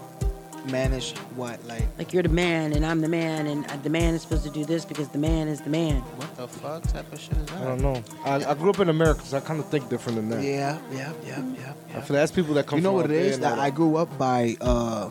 manish, 0.67 1.17
what, 1.35 1.63
like 1.65 1.83
Like 1.97 2.13
you're 2.13 2.23
the 2.23 2.29
man 2.29 2.73
and 2.73 2.85
I'm 2.85 3.01
the 3.01 3.07
man, 3.09 3.47
and 3.47 3.65
uh, 3.69 3.75
the 3.77 3.89
man 3.89 4.13
is 4.13 4.21
supposed 4.21 4.43
to 4.43 4.49
do 4.49 4.65
this 4.65 4.85
because 4.85 5.07
the 5.09 5.17
man 5.17 5.47
is 5.47 5.61
the 5.61 5.69
man. 5.69 6.01
what 6.01 6.35
the 6.35 6.47
fuck 6.47 6.83
type 6.83 7.11
of 7.11 7.19
shit 7.19 7.37
is 7.37 7.45
that 7.47 7.61
I 7.61 7.65
don't 7.65 7.81
know. 7.81 8.03
I, 8.25 8.43
I 8.43 8.53
grew 8.53 8.69
up 8.69 8.79
in 8.79 8.89
America, 8.89 9.21
so 9.23 9.37
I 9.37 9.39
kind 9.41 9.59
of 9.59 9.67
think 9.69 9.89
different 9.89 10.17
than 10.17 10.29
that. 10.29 10.43
Yeah, 10.43 10.77
yeah, 10.91 11.11
yeah, 11.25 11.43
yeah. 11.57 11.73
I 11.97 12.01
feel 12.01 12.15
that's 12.15 12.31
people 12.31 12.53
that 12.55 12.67
come 12.67 12.79
You 12.79 12.83
know 12.83 12.89
from 12.91 12.95
what 12.97 13.05
out 13.05 13.11
it 13.11 13.13
there 13.15 13.25
is? 13.25 13.35
and 13.37 13.45
all 13.45 13.55
That 13.55 13.59
I 13.61 13.69
grew 13.69 13.95
up 13.97 14.15
by 14.17 14.55
uh, 14.61 15.09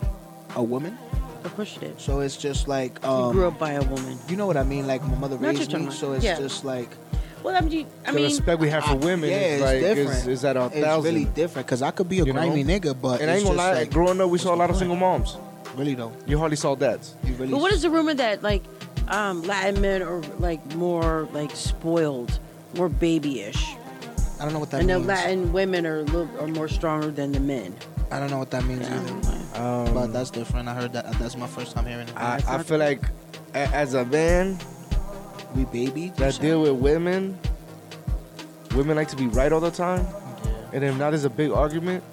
a 0.56 0.62
woman, 0.62 0.96
Of 1.44 1.54
course 1.56 1.74
you 1.74 1.80
did. 1.80 2.00
so 2.00 2.20
it's 2.20 2.36
just 2.36 2.68
like 2.68 2.98
you 3.02 3.08
um, 3.08 3.32
grew 3.32 3.46
up 3.48 3.58
by 3.58 3.72
a 3.72 3.82
woman. 3.84 4.18
You 4.28 4.36
know 4.36 4.46
what 4.46 4.56
I 4.56 4.62
mean? 4.64 4.86
Like 4.86 5.02
my 5.02 5.14
mother 5.16 5.36
raised 5.36 5.72
me, 5.72 5.90
so 5.90 6.12
it's 6.12 6.24
Yeah. 6.24 6.38
just 6.38 6.64
like 6.64 6.90
Well, 7.42 7.56
I 7.56 7.60
mean, 7.60 7.86
I 8.06 8.12
the 8.12 8.22
respect 8.22 8.60
we 8.60 8.68
have 8.70 8.84
for 8.84 8.90
I- 8.92 8.94
women 8.94 9.30
yeah, 9.30 9.36
is 9.36 9.52
it's 9.54 9.62
like 9.62 9.76
is, 9.76 9.96
different. 9.96 10.28
is 10.28 10.44
at 10.44 10.56
a 10.56 10.66
it's 10.66 10.74
thousand. 10.76 11.14
really 11.14 11.24
different 11.26 11.66
because 11.66 11.82
I 11.82 11.90
could 11.90 12.08
be 12.08 12.20
a 12.20 12.24
You 12.24 12.32
know? 12.32 12.40
grimy 12.40 12.64
nigga, 12.64 13.00
but 13.00 13.20
and 13.20 13.30
I 13.30 13.34
ain't 13.36 13.44
gonna 13.44 13.56
just 13.56 13.68
lie, 13.68 13.72
like, 13.74 13.90
growing 13.90 14.20
up, 14.20 14.28
we 14.30 14.38
saw 14.38 14.54
a 14.54 14.56
lot 14.56 14.64
of 14.64 14.70
what's 14.70 14.78
single 14.80 14.96
moms. 14.96 15.36
really 15.76 15.94
though. 15.94 16.12
You 16.26 16.38
hardly 16.38 16.56
saw 16.56 16.74
dads. 16.74 17.14
You 17.24 17.34
really 17.34 17.52
but 17.52 17.60
what 17.60 17.72
is 17.72 17.82
the 17.82 17.90
rumor 17.90 18.14
that 18.14 18.42
like 18.42 18.62
um, 19.08 19.42
Latin 19.42 19.80
men 19.80 20.02
are 20.02 20.20
like 20.38 20.64
more 20.74 21.28
like 21.32 21.50
spoiled, 21.54 22.38
more 22.74 22.88
babyish, 22.88 23.74
I 24.40 24.44
don't 24.44 24.52
know 24.52 24.58
what 24.60 24.70
that 24.70 24.78
means. 24.84 24.90
and 24.90 25.04
the. 25.04 25.08
Latin 25.08 25.52
women 25.52 25.86
are 25.86 26.00
a 26.00 26.02
little 26.02 26.28
are 26.40 26.48
more 26.48 26.68
stronger 26.68 27.10
than 27.10 27.32
the 27.32 27.40
men. 27.40 27.74
I 28.10 28.18
don't 28.18 28.30
know 28.30 28.38
what 28.38 28.50
that 28.50 28.64
means 28.64 28.88
either. 28.88 29.62
Um, 29.62 29.92
But 29.94 30.08
that's 30.12 30.30
different. 30.30 30.68
I 30.68 30.74
heard 30.74 30.92
that. 30.94 31.12
That's 31.18 31.36
my 31.36 31.46
first 31.46 31.72
time 31.74 31.84
hearing 31.86 32.08
it. 32.08 32.14
I, 32.16 32.40
I 32.46 32.62
feel 32.62 32.78
like 32.78 33.02
as 33.54 33.94
a 33.94 34.04
man 34.06 34.58
we 35.54 35.64
baby 35.66 36.12
that 36.16 36.38
deal 36.40 36.62
with 36.62 36.72
women, 36.72 37.38
women 38.74 38.96
like 38.96 39.08
to 39.08 39.16
be 39.16 39.26
right 39.28 39.52
all 39.52 39.60
the 39.60 39.70
time, 39.70 40.06
and 40.72 40.84
if 40.84 40.96
not, 40.96 41.10
there's 41.10 41.24
a 41.24 41.30
big 41.30 41.50
argument. 41.50 42.04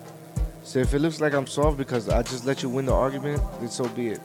So 0.64 0.80
if 0.80 0.94
it 0.94 1.00
looks 1.00 1.22
like 1.22 1.34
I'm 1.34 1.46
soft 1.46 1.78
because 1.78 2.10
I 2.10 2.24
just 2.24 2.46
let 2.46 2.64
you 2.64 2.70
win 2.70 2.86
the 2.86 2.94
argument, 2.94 3.42
then 3.60 3.70
so 3.70 3.88
be 3.90 4.08
it. 4.08 4.22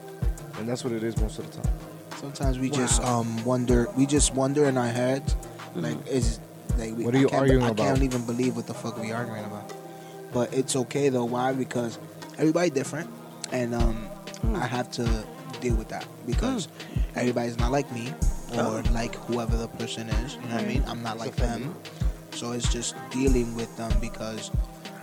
And 0.59 0.69
that's 0.69 0.85
what 0.85 0.93
it 0.93 1.03
is 1.03 1.19
most 1.21 1.39
of 1.39 1.51
the 1.51 1.63
time. 1.63 1.73
Sometimes 2.17 2.59
we 2.59 2.71
just 2.71 3.03
um 3.03 3.45
wonder. 3.45 3.89
We 3.97 4.07
just 4.07 4.35
wonder 4.35 4.67
in 4.67 4.77
our 4.77 4.89
heads, 4.89 5.37
like 5.75 6.07
is 6.07 6.41
like 6.77 6.95
we, 6.97 7.05
What 7.05 7.15
are 7.15 7.19
you 7.19 7.29
I 7.29 7.31
can't, 7.31 7.43
arguing 7.43 7.63
I 7.65 7.75
can't 7.75 8.03
even 8.03 8.25
believe 8.27 8.57
what 8.57 8.67
the 8.67 8.75
fuck 8.75 8.99
we 8.99 9.13
arguing 9.13 9.45
about. 9.45 9.73
But 10.33 10.53
it's 10.55 10.77
okay 10.77 11.09
though. 11.09 11.25
Why? 11.25 11.53
Because 11.53 11.99
everybody 12.39 12.71
different, 12.71 13.11
and 13.53 13.75
um 13.75 14.09
I 14.55 14.67
have 14.67 14.91
to 14.93 15.25
deal 15.61 15.75
with 15.75 15.89
that 15.89 16.07
because 16.27 16.69
everybody's 17.15 17.59
not 17.59 17.71
like 17.71 17.91
me 17.93 18.13
or 18.55 18.59
oh. 18.79 18.83
like 18.93 19.15
whoever 19.15 19.57
the 19.57 19.69
person 19.69 20.09
is. 20.09 20.35
You 20.35 20.41
know 20.43 20.55
what 20.57 20.65
I 20.65 20.67
mean? 20.67 20.81
Mm-hmm. 20.83 20.91
I'm 20.91 21.03
not 21.03 21.19
like 21.19 21.37
them. 21.37 21.75
So 22.33 22.53
it's 22.53 22.73
just 22.73 22.95
dealing 23.11 23.55
with 23.55 23.77
them 23.77 23.93
because 24.01 24.51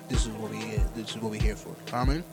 this 0.10 0.26
is 0.26 0.30
what 0.34 0.52
we 0.52 0.60
this 0.95 1.11
is 1.11 1.18
what 1.18 1.32
we're 1.32 1.41
here 1.41 1.56
for. 1.56 2.06
Mean, 2.06 2.24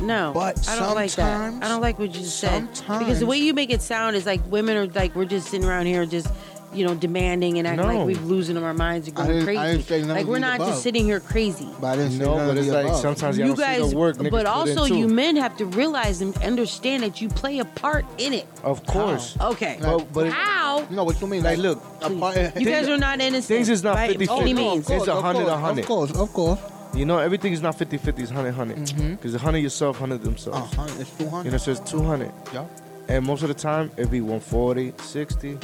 No, 0.00 0.32
But 0.32 0.68
I 0.68 0.76
don't 0.76 0.94
like 0.94 1.10
that. 1.12 1.36
sometimes- 1.36 1.64
I 1.64 1.68
don't 1.68 1.80
like 1.80 1.98
what 1.98 2.14
you 2.14 2.20
just 2.20 2.38
said 2.38 2.68
because 2.70 3.20
the 3.20 3.26
way 3.26 3.38
you 3.38 3.54
make 3.54 3.70
it 3.70 3.82
sound 3.82 4.16
is 4.16 4.26
like 4.26 4.40
women 4.50 4.76
are 4.76 4.86
like 4.86 5.14
we're 5.14 5.24
just 5.24 5.48
sitting 5.48 5.66
around 5.66 5.86
here 5.86 6.06
just 6.06 6.28
you 6.74 6.84
know 6.86 6.94
demanding 6.94 7.58
and 7.58 7.66
acting 7.68 7.86
No. 7.86 8.04
like 8.04 8.06
we're 8.16 8.24
losing 8.24 8.56
our 8.56 8.74
minds 8.74 9.08
and 9.08 9.18
I 9.18 9.22
going 9.22 9.28
didn't- 9.38 9.44
crazy. 9.46 9.58
I 9.58 9.70
didn't 9.72 9.86
say 9.86 10.02
like 10.04 10.26
we're 10.26 10.38
not 10.38 10.56
above. 10.56 10.68
just 10.68 10.82
sitting 10.82 11.04
here 11.04 11.20
crazy. 11.20 11.68
but 11.80 11.86
I 11.88 11.96
didn't 11.96 12.12
say 12.12 12.18
No, 12.24 12.34
but 12.36 12.56
it's 12.58 12.68
like 12.68 12.86
above. 12.86 13.00
sometimes 13.00 13.38
you, 13.38 13.46
You 13.46 13.56
guys, 13.56 13.82
see 13.84 13.90
the 13.90 13.96
work. 13.96 14.16
niggas 14.16 14.30
but 14.30 14.44
put 14.44 14.46
also 14.46 14.82
in, 14.84 14.88
too. 14.90 14.98
you 14.98 15.08
men 15.08 15.36
have 15.36 15.56
to 15.58 15.66
realize 15.66 16.20
and 16.20 16.36
understand 16.42 17.02
that 17.02 17.20
you 17.20 17.28
play 17.28 17.58
a 17.60 17.64
part 17.64 18.04
in 18.18 18.32
it. 18.32 18.46
Of 18.62 18.84
course. 18.86 19.36
Okay. 19.40 19.78
But, 19.80 20.12
but 20.12 20.28
How? 20.28 20.86
You 20.90 20.96
know 20.96 21.04
what 21.04 21.20
you 21.20 21.26
mean? 21.26 21.42
like, 21.42 21.58
look, 21.58 21.82
a 22.02 22.10
part, 22.10 22.36
You 22.58 22.66
guys 22.66 22.88
are 22.88 22.98
not 22.98 23.20
innocent. 23.20 23.46
things 23.46 23.68
is 23.68 23.82
not 23.84 23.94
by 23.96 24.08
50 24.08 24.28
any 24.30 24.54
means. 24.54 24.88
It's 24.90 25.06
a 25.06 25.20
hundred, 25.20 25.46
a 25.46 25.56
hundred. 25.56 25.80
Of 25.82 25.86
course, 25.86 26.10
of 26.12 26.32
course. 26.32 26.58
You 26.94 27.04
know, 27.04 27.18
everything 27.18 27.52
is 27.52 27.60
not 27.60 27.76
50 27.76 27.98
50, 27.98 28.22
it's 28.22 28.30
100 28.30 28.56
100. 28.56 28.78
Mhm. 28.78 29.10
Because 29.16 29.32
100 29.34 29.58
yourself, 29.58 30.00
100 30.00 30.20
A 30.20 30.24
themselves. 30.24 30.72
hundred, 30.74 31.00
it's 31.00 31.10
two 31.18 31.24
You 31.44 31.50
know, 31.50 31.56
so 31.56 31.72
it's 31.72 31.80
200. 31.90 32.30
Yeah. 32.52 32.64
And 33.08 33.26
most 33.26 33.42
of 33.42 33.48
the 33.48 33.54
time, 33.54 33.90
it'd 33.96 34.10
be 34.12 34.20
140, 34.20 34.92
60, 35.02 35.58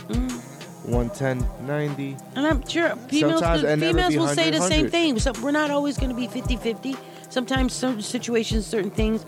110, 0.85 1.67
90. 1.67 2.17
And 2.35 2.47
I'm 2.47 2.67
sure 2.67 2.97
females, 2.97 3.41
Sometimes 3.41 3.63
never 3.63 3.81
females 3.81 4.17
will 4.17 4.29
say 4.29 4.51
the 4.51 4.59
100, 4.59 4.69
same 4.69 4.91
thing. 4.91 5.19
So 5.19 5.33
we're 5.43 5.51
not 5.51 5.71
always 5.71 5.99
going 5.99 6.11
to 6.11 6.17
be 6.17 6.27
50 6.27 6.57
50. 6.57 6.97
Sometimes, 7.29 7.73
certain 7.73 8.03
situations, 8.03 8.67
certain 8.67 8.91
things, 8.91 9.25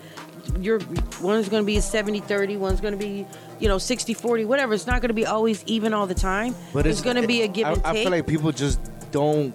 you're, 0.59 0.81
one's 1.21 1.49
going 1.49 1.63
to 1.63 1.67
be 1.67 1.77
a 1.77 1.83
70 1.83 2.21
30, 2.21 2.57
one's 2.57 2.81
going 2.81 2.93
to 2.93 2.99
be, 2.99 3.27
you 3.61 3.69
know, 3.69 3.79
60 3.79 4.15
40, 4.15 4.45
whatever. 4.45 4.75
It's 4.75 4.87
not 4.87 5.01
going 5.01 5.09
to 5.09 5.15
be 5.15 5.27
always 5.27 5.63
even 5.67 5.95
all 5.95 6.07
the 6.07 6.15
time. 6.15 6.55
But 6.73 6.87
it's, 6.87 7.01
going 7.01 7.17
to 7.17 7.27
be 7.27 7.43
a 7.43 7.49
give 7.49 7.67
I, 7.67 7.73
and 7.73 7.83
I 7.85 7.93
feel 7.95 8.11
like 8.11 8.27
people 8.27 8.51
just 8.51 8.81
don't 9.13 9.55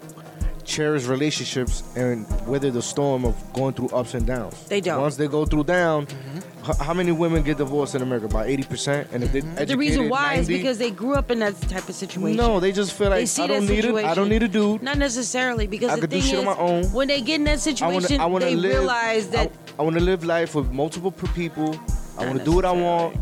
cherish 0.63 1.05
relationships 1.05 1.83
and 1.95 2.27
weather 2.45 2.69
the 2.69 2.81
storm 2.81 3.25
of 3.25 3.35
going 3.53 3.73
through 3.73 3.89
ups 3.89 4.13
and 4.13 4.25
downs. 4.25 4.67
They 4.67 4.81
don't. 4.81 5.01
Once 5.01 5.15
they 5.15 5.27
go 5.27 5.45
through 5.45 5.63
down, 5.63 6.05
mm-hmm. 6.05 6.39
H- 6.67 6.77
how 6.77 6.93
many 6.93 7.11
women 7.11 7.43
get 7.43 7.57
divorced 7.57 7.95
in 7.95 8.01
America? 8.01 8.25
About 8.25 8.47
80%? 8.47 9.11
And 9.13 9.23
if 9.23 9.31
they 9.31 9.41
But 9.41 9.67
the 9.67 9.77
reason 9.77 10.09
why 10.09 10.35
is 10.35 10.47
because 10.47 10.77
they 10.77 10.91
grew 10.91 11.13
up 11.15 11.31
in 11.31 11.39
that 11.39 11.59
type 11.61 11.87
of 11.89 11.95
situation. 11.95 12.37
No, 12.37 12.59
they 12.59 12.71
just 12.71 12.93
feel 12.93 13.09
They 13.09 13.19
like 13.21 13.27
see 13.27 13.43
I 13.43 13.47
don't 13.47 13.67
need 13.67 13.85
it. 13.85 13.95
I 13.95 14.13
don't 14.13 14.29
need 14.29 14.43
a 14.43 14.47
dude. 14.47 14.81
Not 14.83 14.97
necessarily, 14.97 15.67
because 15.67 15.91
I 15.91 15.95
the 15.95 16.01
could 16.01 16.09
do 16.11 16.19
thing 16.19 16.29
shit 16.29 16.39
is, 16.39 16.45
on 16.45 16.45
my 16.45 16.57
own. 16.57 16.83
when 16.93 17.07
they 17.07 17.21
get 17.21 17.35
in 17.35 17.43
that 17.45 17.51
I 17.53 17.55
situation, 17.57 17.93
want 17.93 18.07
to. 18.07 18.15
I 18.17 18.25
want 18.25 18.43
to 18.43 18.49
they 18.49 18.55
live. 18.55 18.71
realize 18.79 19.27
that 19.29 19.51
I, 19.79 19.83
want 19.83 19.95
to 19.97 20.03
live 20.03 20.23
life 20.23 20.55
with 20.55 20.71
multiple 20.71 21.11
people. 21.11 21.79
I 22.17 22.25
want 22.25 22.39
to 22.39 22.45
do 22.45 22.51
what 22.53 22.65
I 22.65 22.71
want. 22.71 23.15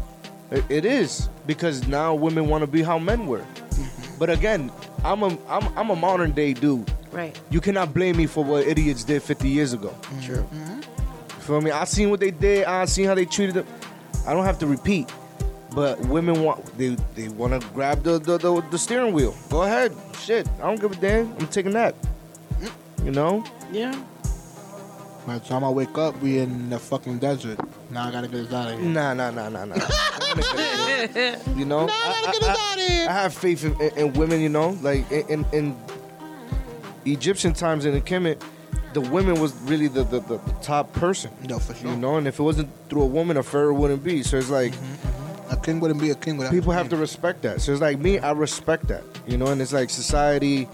It, 0.52 0.64
it 0.70 0.86
is 0.86 1.28
because 1.48 1.88
now 1.88 2.14
women 2.14 2.48
want 2.48 2.62
to 2.62 2.68
be 2.68 2.82
how 2.84 3.00
men 3.00 3.26
were. 3.28 3.40
Mm-hmm. 3.40 4.16
But 4.20 4.30
again, 4.30 4.72
I'm 5.04 5.24
a 5.24 5.38
I'm, 5.50 5.78
I'm 5.78 5.90
a 5.90 5.96
modern 5.96 6.32
day 6.32 6.54
dude. 6.54 6.90
right. 7.12 7.38
You 7.50 7.60
cannot 7.62 7.94
blame 7.94 8.16
me 8.18 8.26
for 8.28 8.44
what 8.44 8.66
idiots 8.68 9.04
did 9.04 9.22
50 9.24 9.50
years 9.50 9.74
ago. 9.74 9.94
True. 10.22 10.48
You 10.54 10.82
feel 11.46 11.62
me? 11.62 11.72
I 11.72 11.86
seen 11.86 12.10
what 12.10 12.20
they 12.20 12.32
did. 12.32 12.66
I 12.66 12.86
seen 12.86 13.06
how 13.06 13.16
they 13.16 13.26
treated 13.26 13.56
them. 13.56 13.68
I 14.28 14.34
don't 14.34 14.46
have 14.46 14.60
to 14.60 14.68
repeat. 14.68 15.12
But 15.74 16.00
women 16.08 16.42
want 16.42 16.66
they 16.78 16.96
they 17.16 17.28
want 17.30 17.60
to 17.60 17.68
grab 17.70 18.04
the, 18.04 18.18
the 18.18 18.38
the 18.38 18.62
the 18.72 18.78
steering 18.78 19.14
wheel. 19.14 19.36
Go 19.50 19.64
ahead, 19.64 19.94
shit. 20.20 20.48
I 20.60 20.68
don't 20.68 20.80
give 20.80 20.92
a 20.92 20.96
damn. 20.96 21.34
I'm 21.34 21.48
taking 21.48 21.74
that. 21.74 21.96
You 23.04 23.12
know? 23.12 23.44
Yeah. 23.72 23.94
By 25.28 25.40
the 25.40 25.46
time 25.46 25.64
I 25.64 25.70
wake 25.70 25.98
up, 25.98 26.20
we 26.22 26.40
in 26.40 26.70
the 26.70 26.80
fucking 26.80 27.20
desert. 27.20 27.60
Now 27.92 28.08
I 28.08 28.12
gotta 28.12 28.28
get 28.28 28.42
us 28.42 28.54
out 28.54 28.72
of 28.72 28.80
here. 28.80 28.90
Nah, 28.90 29.14
nah, 29.14 29.32
nah, 29.32 29.50
nah, 29.50 29.66
nah. 29.66 29.76
You 31.56 31.66
know? 31.66 31.86
Nah, 31.86 31.94
I, 31.94 32.22
gotta 32.26 32.40
get 32.40 32.50
us 32.50 32.60
out 32.60 32.78
of 32.78 32.84
here. 32.84 33.10
I 33.10 33.14
have 33.14 33.34
faith 33.34 33.66
in, 33.66 33.80
in, 33.82 33.98
in 33.98 34.14
women, 34.14 34.40
you 34.40 34.50
know? 34.50 34.70
Like 34.82 35.10
in, 35.12 35.28
in, 35.28 35.46
in 35.52 35.78
Egyptian 37.06 37.54
times 37.54 37.86
in 37.86 37.94
the 37.94 38.02
Kemet, 38.02 38.42
the 38.96 39.02
women 39.02 39.40
was 39.42 39.54
really 39.72 39.90
the, 39.90 40.04
the, 40.06 40.20
the, 40.22 40.38
the 40.38 40.52
top 40.62 40.92
person. 40.94 41.30
No, 41.50 41.60
for 41.60 41.74
sure. 41.76 41.92
You 41.92 41.98
know, 41.98 42.16
and 42.16 42.28
if 42.28 42.40
it 42.40 42.44
wasn't 42.44 42.70
through 42.90 43.04
a 43.04 43.12
woman, 43.18 43.36
a 43.38 43.44
pharaoh 43.44 43.74
wouldn't 43.74 44.04
be. 44.04 44.24
So 44.24 44.38
it's 44.38 44.50
like 44.50 44.72
mm-hmm, 44.74 45.08
mm-hmm. 45.08 45.54
A 45.54 45.58
king 45.58 45.80
wouldn't 45.80 46.00
be 46.02 46.10
a 46.10 46.16
king 46.16 46.38
without. 46.38 46.52
people 46.52 46.72
have 46.72 46.90
to 46.90 46.98
respect 46.98 47.44
that. 47.44 47.62
So 47.62 47.72
it's 47.72 47.82
like 47.82 48.00
me, 48.00 48.18
I 48.18 48.32
respect 48.32 48.88
that. 48.88 49.04
You 49.28 49.38
know, 49.38 49.48
and 49.48 49.62
it's 49.62 49.74
like 49.74 49.90
society 49.92 50.68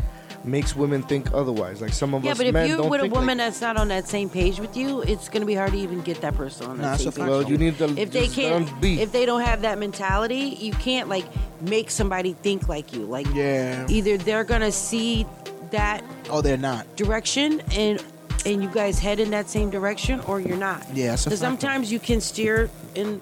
makes 0.45 0.75
women 0.75 1.03
think 1.03 1.33
otherwise. 1.33 1.81
Like 1.81 1.93
some 1.93 2.13
of 2.13 2.23
Yeah, 2.23 2.31
us 2.31 2.37
but 2.37 2.47
if 2.47 2.53
men 2.53 2.67
you're 2.69 2.77
don't 2.77 2.89
with 2.89 3.01
a 3.01 3.07
woman 3.07 3.37
like 3.37 3.47
that's 3.47 3.59
not 3.61 3.75
on 3.77 3.89
that 3.89 4.07
same 4.07 4.29
page 4.29 4.59
with 4.59 4.77
you, 4.77 5.01
it's 5.01 5.27
gonna 5.29 5.45
be 5.45 5.55
hard 5.55 5.71
to 5.73 5.77
even 5.77 6.01
get 6.01 6.21
that 6.21 6.35
person 6.35 6.67
on 6.67 6.77
that 6.77 6.83
Nah, 6.83 6.95
same 6.95 7.11
page. 7.11 7.27
Well, 7.27 7.43
you 7.43 7.57
need 7.57 7.77
to 7.79 7.85
if 7.99 8.11
they 8.11 8.27
can't 8.27 8.69
be. 8.79 9.01
if 9.01 9.11
they 9.11 9.25
don't 9.25 9.41
have 9.41 9.61
that 9.63 9.77
mentality, 9.77 10.57
you 10.59 10.71
can't 10.73 11.09
like 11.09 11.25
make 11.61 11.91
somebody 11.91 12.33
think 12.33 12.69
like 12.69 12.93
you. 12.93 13.01
Like 13.03 13.27
Yeah. 13.33 13.85
either 13.89 14.17
they're 14.17 14.45
gonna 14.45 14.71
see 14.71 15.25
that 15.71 16.03
Oh, 16.29 16.41
they're 16.41 16.57
not. 16.57 16.95
direction 16.95 17.61
and 17.73 18.01
and 18.45 18.63
you 18.63 18.69
guys 18.69 18.99
head 18.99 19.19
in 19.19 19.29
that 19.31 19.49
same 19.49 19.69
direction, 19.69 20.19
or 20.21 20.39
you're 20.39 20.57
not. 20.57 20.85
Yeah, 20.93 21.15
Because 21.15 21.39
sometimes 21.39 21.91
you 21.91 21.99
can 21.99 22.21
steer 22.21 22.69
in 22.95 23.21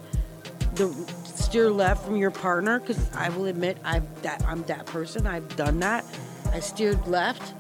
the 0.76 0.94
steer 1.24 1.70
left 1.70 2.06
from 2.06 2.16
your 2.16 2.32
partner. 2.32 2.80
Because 2.80 3.10
I 3.14 3.30
will 3.30 3.46
admit, 3.46 3.78
I've 3.84 4.22
that 4.22 4.44
I'm 4.48 4.64
that 4.64 4.86
person. 4.86 5.28
I've 5.28 5.56
done 5.56 5.80
that. 5.80 6.06
I 6.54 6.60
steered 6.60 7.06
left, 7.08 7.54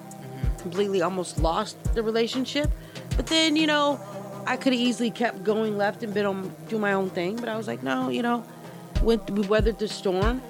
completely 0.59 1.01
almost 1.01 1.39
lost 1.39 1.81
the 1.95 2.03
relationship. 2.03 2.69
But 3.15 3.27
then 3.27 3.55
you 3.55 3.67
know, 3.67 3.99
I 4.47 4.55
could 4.55 4.73
have 4.73 4.81
easily 4.81 5.11
kept 5.11 5.43
going 5.43 5.77
left 5.77 6.03
and 6.03 6.13
been 6.13 6.25
on 6.25 6.55
do 6.69 6.79
my 6.79 6.93
own 6.93 7.09
thing. 7.09 7.35
But 7.35 7.49
I 7.49 7.57
was 7.57 7.67
like, 7.67 7.83
no, 7.83 8.09
you 8.09 8.21
know, 8.21 8.43
went 9.01 9.29
we 9.31 9.45
weathered 9.47 9.79
the 9.79 9.87
storm, 9.87 10.41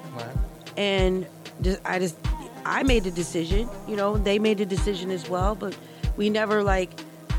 and 0.77 1.26
just, 1.61 1.81
I 1.86 1.99
just 1.99 2.18
I 2.65 2.84
made 2.84 3.07
a 3.07 3.11
decision. 3.11 3.68
You 3.88 3.95
know, 3.95 4.18
they 4.18 4.38
made 4.38 4.61
a 4.61 4.65
decision 4.65 5.10
as 5.11 5.30
well, 5.30 5.56
but 5.56 5.76
we 6.19 6.29
never 6.29 6.61
like 6.61 6.89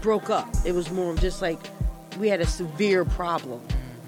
broke 0.00 0.30
up. 0.30 0.48
It 0.64 0.72
was 0.72 0.90
more 0.90 1.12
of 1.12 1.20
just 1.20 1.42
like 1.42 1.58
we 2.18 2.28
had 2.28 2.40
a 2.40 2.46
severe 2.46 3.04
problem, 3.04 3.60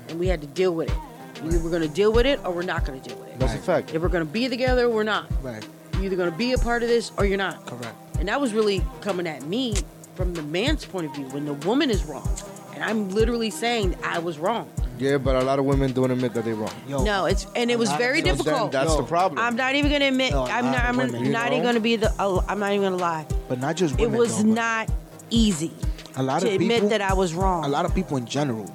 and 0.08 0.18
we 0.18 0.26
had 0.26 0.40
to 0.40 0.46
deal 0.46 0.74
with 0.74 0.90
it. 0.90 0.96
We 1.44 1.58
were 1.58 1.68
going 1.68 1.82
to 1.82 1.88
deal 1.88 2.10
with 2.10 2.24
it, 2.24 2.40
or 2.42 2.52
we're 2.52 2.62
not 2.62 2.86
going 2.86 2.98
to 2.98 3.08
deal 3.08 3.18
with 3.18 3.28
it. 3.28 3.38
That's 3.38 3.54
a 3.54 3.58
fact. 3.58 3.94
If 3.94 4.00
we're 4.00 4.08
going 4.08 4.26
to 4.26 4.32
be 4.32 4.48
together, 4.48 4.88
we're 4.88 5.02
not. 5.02 5.26
Right. 5.42 5.64
You're 5.94 6.04
either 6.04 6.16
going 6.16 6.30
to 6.30 6.38
be 6.38 6.52
a 6.52 6.58
part 6.58 6.82
of 6.82 6.88
this, 6.88 7.12
or 7.18 7.26
you're 7.26 7.36
not. 7.36 7.66
Correct. 7.66 7.94
And 8.18 8.28
that 8.28 8.40
was 8.40 8.54
really 8.54 8.82
coming 9.02 9.26
at 9.26 9.42
me 9.42 9.74
from 10.14 10.32
the 10.32 10.42
man's 10.42 10.86
point 10.86 11.06
of 11.06 11.14
view 11.14 11.26
when 11.26 11.44
the 11.44 11.54
woman 11.54 11.90
is 11.90 12.04
wrong, 12.04 12.34
and 12.82 12.90
I'm 12.90 13.08
literally 13.10 13.50
saying 13.50 13.96
I 14.02 14.18
was 14.18 14.38
wrong. 14.38 14.68
Yeah, 14.98 15.18
but 15.18 15.34
a 15.36 15.40
lot 15.42 15.58
of 15.58 15.64
women 15.64 15.92
don't 15.92 16.10
admit 16.10 16.34
that 16.34 16.44
they're 16.44 16.54
wrong. 16.54 16.72
no, 16.88 17.26
it's 17.26 17.46
and 17.56 17.70
it 17.70 17.78
was 17.78 17.90
very 17.92 18.20
So 18.20 18.24
then 18.26 18.36
difficult. 18.36 18.72
that's 18.72 18.94
the 18.96 19.02
problem. 19.02 19.38
I'm 19.40 19.56
not 19.56 19.74
even 19.74 19.90
gonna 19.90 20.08
admit. 20.08 20.32
No, 20.32 20.40
a 20.44 20.50
I'm 20.50 20.66
not. 20.66 20.84
I'm 20.84 20.96
women, 20.96 21.32
not 21.32 21.46
you 21.50 21.56
even 21.58 21.66
gonna 21.66 21.80
be 21.80 21.96
the. 21.96 22.12
Uh, 22.18 22.42
I'm 22.48 22.58
not 22.60 22.72
even 22.72 22.82
gonna 22.82 22.96
lie. 23.02 23.26
But 23.48 23.58
not 23.60 23.76
just 23.76 23.98
It 23.98 24.10
was 24.10 24.42
though, 24.42 24.48
not 24.50 24.90
easy 25.30 25.72
a 26.16 26.22
lot 26.22 26.42
to 26.42 26.48
of 26.48 26.54
admit 26.54 26.90
that 26.90 27.00
I 27.00 27.14
was 27.14 27.34
wrong. 27.34 27.64
A 27.64 27.68
lot 27.68 27.84
of 27.84 27.94
people 27.94 28.16
in 28.18 28.26
general 28.26 28.66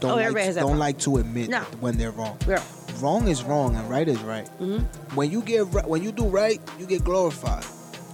don't 0.00 0.12
Oh, 0.12 0.14
like, 0.16 0.36
has 0.36 0.54
don't 0.54 0.62
problem. 0.62 0.78
like 0.78 0.98
to 1.00 1.16
admit 1.18 1.50
No. 1.50 1.60
when 1.80 1.98
they're 1.98 2.10
wrong. 2.12 2.36
Yeah. 2.48 2.62
Wrong 3.00 3.26
is 3.28 3.42
wrong 3.42 3.74
and 3.76 3.90
right 3.90 4.06
is 4.08 4.20
right. 4.22 4.48
Mhm. 4.60 4.84
When 5.14 5.30
you 5.30 5.42
get 5.42 5.66
ri- 5.74 5.82
when 5.84 6.02
you 6.02 6.12
do 6.12 6.24
right, 6.28 6.60
you 6.78 6.86
get 6.86 7.04
glorified. 7.04 7.64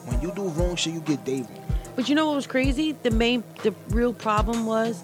When 0.06 0.20
you 0.20 0.32
do 0.34 0.48
wrong 0.48 0.74
shit, 0.74 0.94
you 0.94 1.00
get 1.00 1.24
David. 1.24 1.46
But 1.94 2.08
you 2.08 2.14
know 2.14 2.26
what 2.26 2.36
was 2.36 2.46
crazy? 2.46 2.96
The 3.02 3.10
main, 3.10 3.44
the 3.62 3.74
real 3.90 4.12
problem 4.14 4.64
was, 4.66 5.02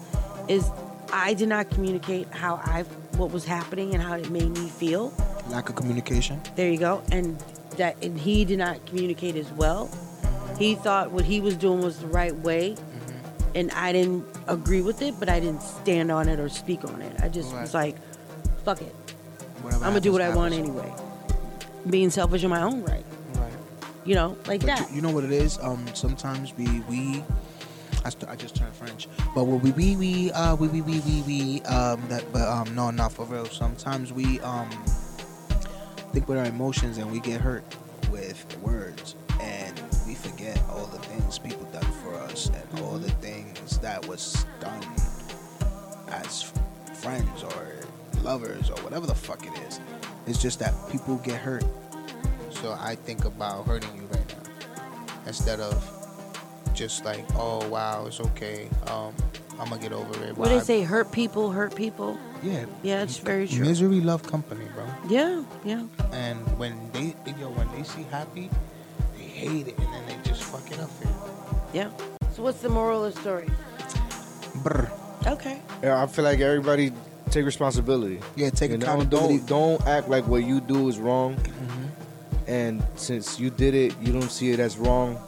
is 0.49 0.69
I 1.13 1.33
did 1.33 1.47
not 1.47 1.69
communicate 1.69 2.27
how 2.31 2.55
I, 2.55 2.83
what 3.17 3.31
was 3.31 3.45
happening 3.45 3.93
and 3.93 4.03
how 4.03 4.15
it 4.15 4.29
made 4.29 4.49
me 4.49 4.67
feel. 4.67 5.13
Lack 5.47 5.69
of 5.69 5.75
communication. 5.75 6.41
There 6.55 6.69
you 6.69 6.77
go. 6.77 7.01
And 7.11 7.39
that, 7.77 8.03
and 8.03 8.19
he 8.19 8.43
did 8.43 8.59
not 8.59 8.85
communicate 8.85 9.35
as 9.35 9.49
well. 9.53 9.89
He 10.57 10.75
thought 10.75 11.11
what 11.11 11.23
he 11.23 11.39
was 11.39 11.55
doing 11.55 11.81
was 11.81 11.99
the 11.99 12.07
right 12.07 12.35
way, 12.35 12.75
and 13.55 13.71
I 13.71 13.93
didn't 13.93 14.25
agree 14.47 14.81
with 14.81 15.01
it, 15.01 15.15
but 15.19 15.29
I 15.29 15.39
didn't 15.39 15.61
stand 15.61 16.11
on 16.11 16.27
it 16.27 16.39
or 16.39 16.49
speak 16.49 16.83
on 16.83 17.01
it. 17.01 17.21
I 17.21 17.29
just 17.29 17.53
was 17.53 17.73
like, 17.73 17.95
fuck 18.65 18.81
it. 18.81 18.93
Whatever 19.61 19.85
I'm 19.85 19.91
gonna 19.91 20.01
do 20.01 20.11
what 20.11 20.21
I 20.21 20.35
want 20.35 20.53
anyway. 20.53 20.91
Being 21.89 22.09
selfish 22.09 22.43
in 22.43 22.49
my 22.49 22.61
own 22.61 22.83
right. 22.83 23.05
Right. 23.35 23.53
You 24.03 24.15
know, 24.15 24.37
like 24.47 24.61
But 24.61 24.67
that. 24.67 24.89
You, 24.89 24.97
you 24.97 25.01
know 25.01 25.11
what 25.11 25.23
it 25.23 25.31
is? 25.31 25.57
Um, 25.59 25.85
sometimes 25.93 26.53
we 26.57 26.81
we. 26.89 27.23
I, 28.05 28.09
st- 28.09 28.29
I 28.29 28.35
just 28.35 28.55
turned 28.55 28.73
French, 28.73 29.07
but 29.35 29.43
we 29.45 29.71
we 29.71 29.95
we 29.95 30.31
uh 30.31 30.55
we 30.55 30.67
we 30.69 30.81
we 30.81 30.99
we 31.01 31.21
we 31.23 31.61
um 31.63 32.01
that 32.07 32.23
but 32.31 32.47
um 32.47 32.73
no 32.75 32.91
not 32.91 33.11
for 33.11 33.25
real. 33.25 33.45
Sometimes 33.45 34.13
we 34.13 34.39
um 34.41 34.69
think 36.11 36.27
with 36.27 36.37
our 36.37 36.45
emotions 36.45 36.97
and 36.97 37.11
we 37.11 37.19
get 37.19 37.39
hurt 37.41 37.63
with 38.11 38.45
words 38.61 39.15
and 39.41 39.79
we 40.07 40.15
forget 40.15 40.59
all 40.69 40.85
the 40.87 40.97
things 40.99 41.37
people 41.37 41.65
done 41.71 41.91
for 42.03 42.15
us 42.15 42.49
and 42.49 42.81
all 42.81 42.97
the 42.97 43.11
things 43.11 43.77
that 43.79 44.05
was 44.07 44.45
done 44.59 44.83
as 46.09 46.51
friends 46.95 47.43
or 47.43 47.75
lovers 48.23 48.69
or 48.69 48.75
whatever 48.81 49.05
the 49.05 49.15
fuck 49.15 49.45
it 49.45 49.53
is. 49.67 49.79
It's 50.25 50.41
just 50.41 50.59
that 50.59 50.73
people 50.91 51.17
get 51.17 51.35
hurt. 51.39 51.63
So 52.49 52.75
I 52.79 52.95
think 52.95 53.25
about 53.25 53.65
hurting 53.67 53.95
you 53.95 54.07
right 54.07 54.27
now 54.27 54.51
instead 55.27 55.59
of 55.59 55.98
just 56.79 57.03
like, 57.03 57.25
oh 57.35 57.67
wow, 57.67 58.05
it's 58.07 58.21
okay. 58.21 58.69
Um, 58.87 59.13
I'm 59.59 59.67
gonna 59.67 59.81
get 59.81 59.91
over 59.91 60.23
it. 60.23 60.37
What 60.37 60.47
do 60.47 60.57
they 60.57 60.63
say, 60.63 60.81
hurt 60.81 61.11
people, 61.11 61.51
hurt 61.51 61.75
people. 61.75 62.17
Yeah. 62.41 62.65
Yeah, 62.83 63.03
it's 63.03 63.17
very 63.17 63.49
true. 63.49 63.65
Misery 63.65 63.99
love 63.99 64.23
company, 64.23 64.65
bro. 64.73 64.85
Yeah, 65.09 65.43
yeah. 65.65 65.83
And 66.13 66.39
when 66.57 66.89
they, 66.93 67.13
yo, 67.37 67.49
when 67.49 67.67
they 67.75 67.83
see 67.83 68.03
happy, 68.03 68.49
they 69.17 69.23
hate 69.23 69.67
it, 69.67 69.77
and 69.77 69.87
then 69.93 70.03
they 70.07 70.15
just 70.23 70.41
fuck 70.41 70.71
it 70.71 70.79
up 70.79 70.89
for 70.89 71.07
you. 71.09 71.15
Yeah. 71.73 71.89
So 72.31 72.43
what's 72.43 72.61
the 72.61 72.69
moral 72.69 73.03
of 73.03 73.13
the 73.13 73.19
story? 73.19 73.49
Brr. 74.63 74.89
Okay. 75.27 75.59
Yeah, 75.83 76.01
I 76.01 76.07
feel 76.07 76.23
like 76.23 76.39
everybody 76.39 76.93
take 77.29 77.43
responsibility. 77.43 78.21
Yeah, 78.37 78.51
take 78.51 78.71
You 78.71 78.77
accountability. 78.77 79.39
Don't 79.39 79.79
don't 79.79 79.85
act 79.85 80.07
like 80.07 80.25
what 80.27 80.45
you 80.45 80.61
do 80.61 80.87
is 80.87 80.97
wrong. 80.97 81.35
Mm-hmm. 81.35 82.49
And 82.49 82.83
since 82.95 83.37
you 83.37 83.49
did 83.49 83.75
it, 83.75 83.93
you 84.01 84.13
don't 84.13 84.31
see 84.31 84.51
it 84.51 84.61
as 84.61 84.77
wrong. 84.77 85.19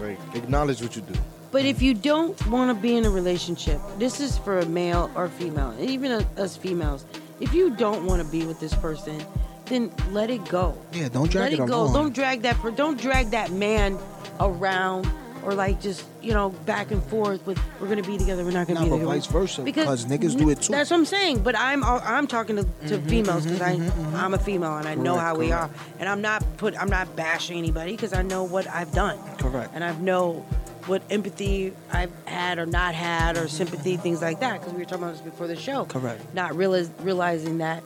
Like 0.00 0.18
acknowledge 0.34 0.82
what 0.82 0.96
you 0.96 1.02
do. 1.02 1.14
But 1.52 1.64
if 1.64 1.80
you 1.80 1.94
don't 1.94 2.46
want 2.48 2.74
to 2.74 2.80
be 2.80 2.96
in 2.96 3.04
a 3.06 3.10
relationship, 3.10 3.80
this 3.98 4.20
is 4.20 4.36
for 4.38 4.58
a 4.58 4.66
male 4.66 5.10
or 5.14 5.28
female, 5.28 5.74
even 5.80 6.12
us 6.36 6.56
females. 6.56 7.04
If 7.40 7.54
you 7.54 7.70
don't 7.70 8.04
want 8.06 8.22
to 8.22 8.28
be 8.28 8.44
with 8.44 8.60
this 8.60 8.74
person, 8.74 9.24
then 9.66 9.90
let 10.10 10.30
it 10.30 10.46
go. 10.48 10.76
Yeah, 10.92 11.08
don't 11.08 11.30
drag 11.30 11.44
let 11.44 11.52
it 11.52 11.62
it 11.62 11.66
go. 11.66 11.82
along. 11.82 11.94
Don't 11.94 12.14
drag 12.14 12.42
that. 12.42 12.56
Per- 12.56 12.70
don't 12.70 13.00
drag 13.00 13.30
that 13.30 13.52
man 13.52 13.98
around 14.40 15.08
or 15.46 15.54
like 15.54 15.80
just 15.80 16.04
you 16.20 16.34
know 16.34 16.50
back 16.50 16.90
and 16.90 17.02
forth 17.04 17.46
with 17.46 17.58
we're 17.80 17.88
gonna 17.88 18.02
be 18.02 18.18
together. 18.18 18.44
We're 18.44 18.50
not 18.50 18.66
gonna 18.66 18.80
Nah, 18.80 18.84
be 18.84 18.90
but 18.90 18.96
together. 18.96 19.14
vice 19.14 19.26
versa, 19.26 19.62
because 19.62 20.04
niggas 20.06 20.36
do 20.36 20.50
it 20.50 20.60
too. 20.60 20.72
That's 20.72 20.90
what 20.90 20.98
I'm 20.98 21.04
saying. 21.06 21.42
But 21.42 21.56
I'm 21.56 21.84
I'm 21.84 22.26
talking 22.26 22.56
to, 22.56 22.64
to 22.64 22.68
mm-hmm, 22.68 23.08
females 23.08 23.44
because 23.44 23.62
I 23.62 23.76
mm-hmm, 23.76 23.84
mm-hmm. 23.84 24.16
I'm 24.16 24.34
a 24.34 24.38
female 24.38 24.76
and 24.76 24.88
I 24.88 24.96
know 24.96 25.14
Correct, 25.14 25.26
how 25.26 25.36
we 25.36 25.52
are, 25.52 25.70
and 26.00 26.08
I'm 26.08 26.20
not 26.20 26.44
put 26.56 26.76
I'm 26.76 26.90
not 26.90 27.14
bashing 27.14 27.56
anybody 27.56 27.92
because 27.92 28.12
I 28.12 28.22
know 28.22 28.42
what 28.42 28.68
I've 28.68 28.92
done 28.92 29.18
Correct. 29.38 29.70
and 29.72 29.84
I 29.84 29.96
know 29.98 30.44
what 30.86 31.02
empathy 31.10 31.72
I've 31.92 32.12
had 32.26 32.58
or 32.58 32.66
not 32.66 32.94
had 32.94 33.36
or 33.36 33.48
sympathy 33.48 33.96
things 33.96 34.22
like 34.22 34.40
that 34.40 34.60
because 34.60 34.72
we 34.72 34.80
were 34.80 34.84
talking 34.84 35.04
about 35.04 35.14
this 35.14 35.22
before 35.22 35.46
the 35.46 35.56
show. 35.56 35.84
Correct. 35.84 36.22
Not 36.34 36.56
realize, 36.56 36.90
realizing 37.00 37.58
that 37.58 37.82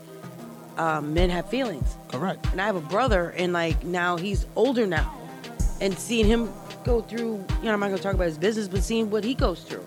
um, 0.76 1.14
men 1.14 1.30
have 1.30 1.48
feelings. 1.48 1.96
Correct. 2.08 2.46
And 2.52 2.60
I 2.60 2.66
have 2.66 2.76
a 2.76 2.80
brother, 2.80 3.30
and 3.30 3.52
like 3.52 3.84
now 3.84 4.16
he's 4.16 4.46
older 4.56 4.86
now, 4.86 5.14
and 5.80 5.98
seeing 5.98 6.26
him 6.26 6.52
go 6.84 7.00
through, 7.00 7.44
you 7.58 7.64
know, 7.64 7.72
I'm 7.72 7.80
not 7.80 7.88
gonna 7.88 7.98
talk 7.98 8.14
about 8.14 8.24
his 8.24 8.38
business, 8.38 8.68
but 8.68 8.82
seeing 8.82 9.10
what 9.10 9.24
he 9.24 9.34
goes 9.34 9.62
through, 9.62 9.84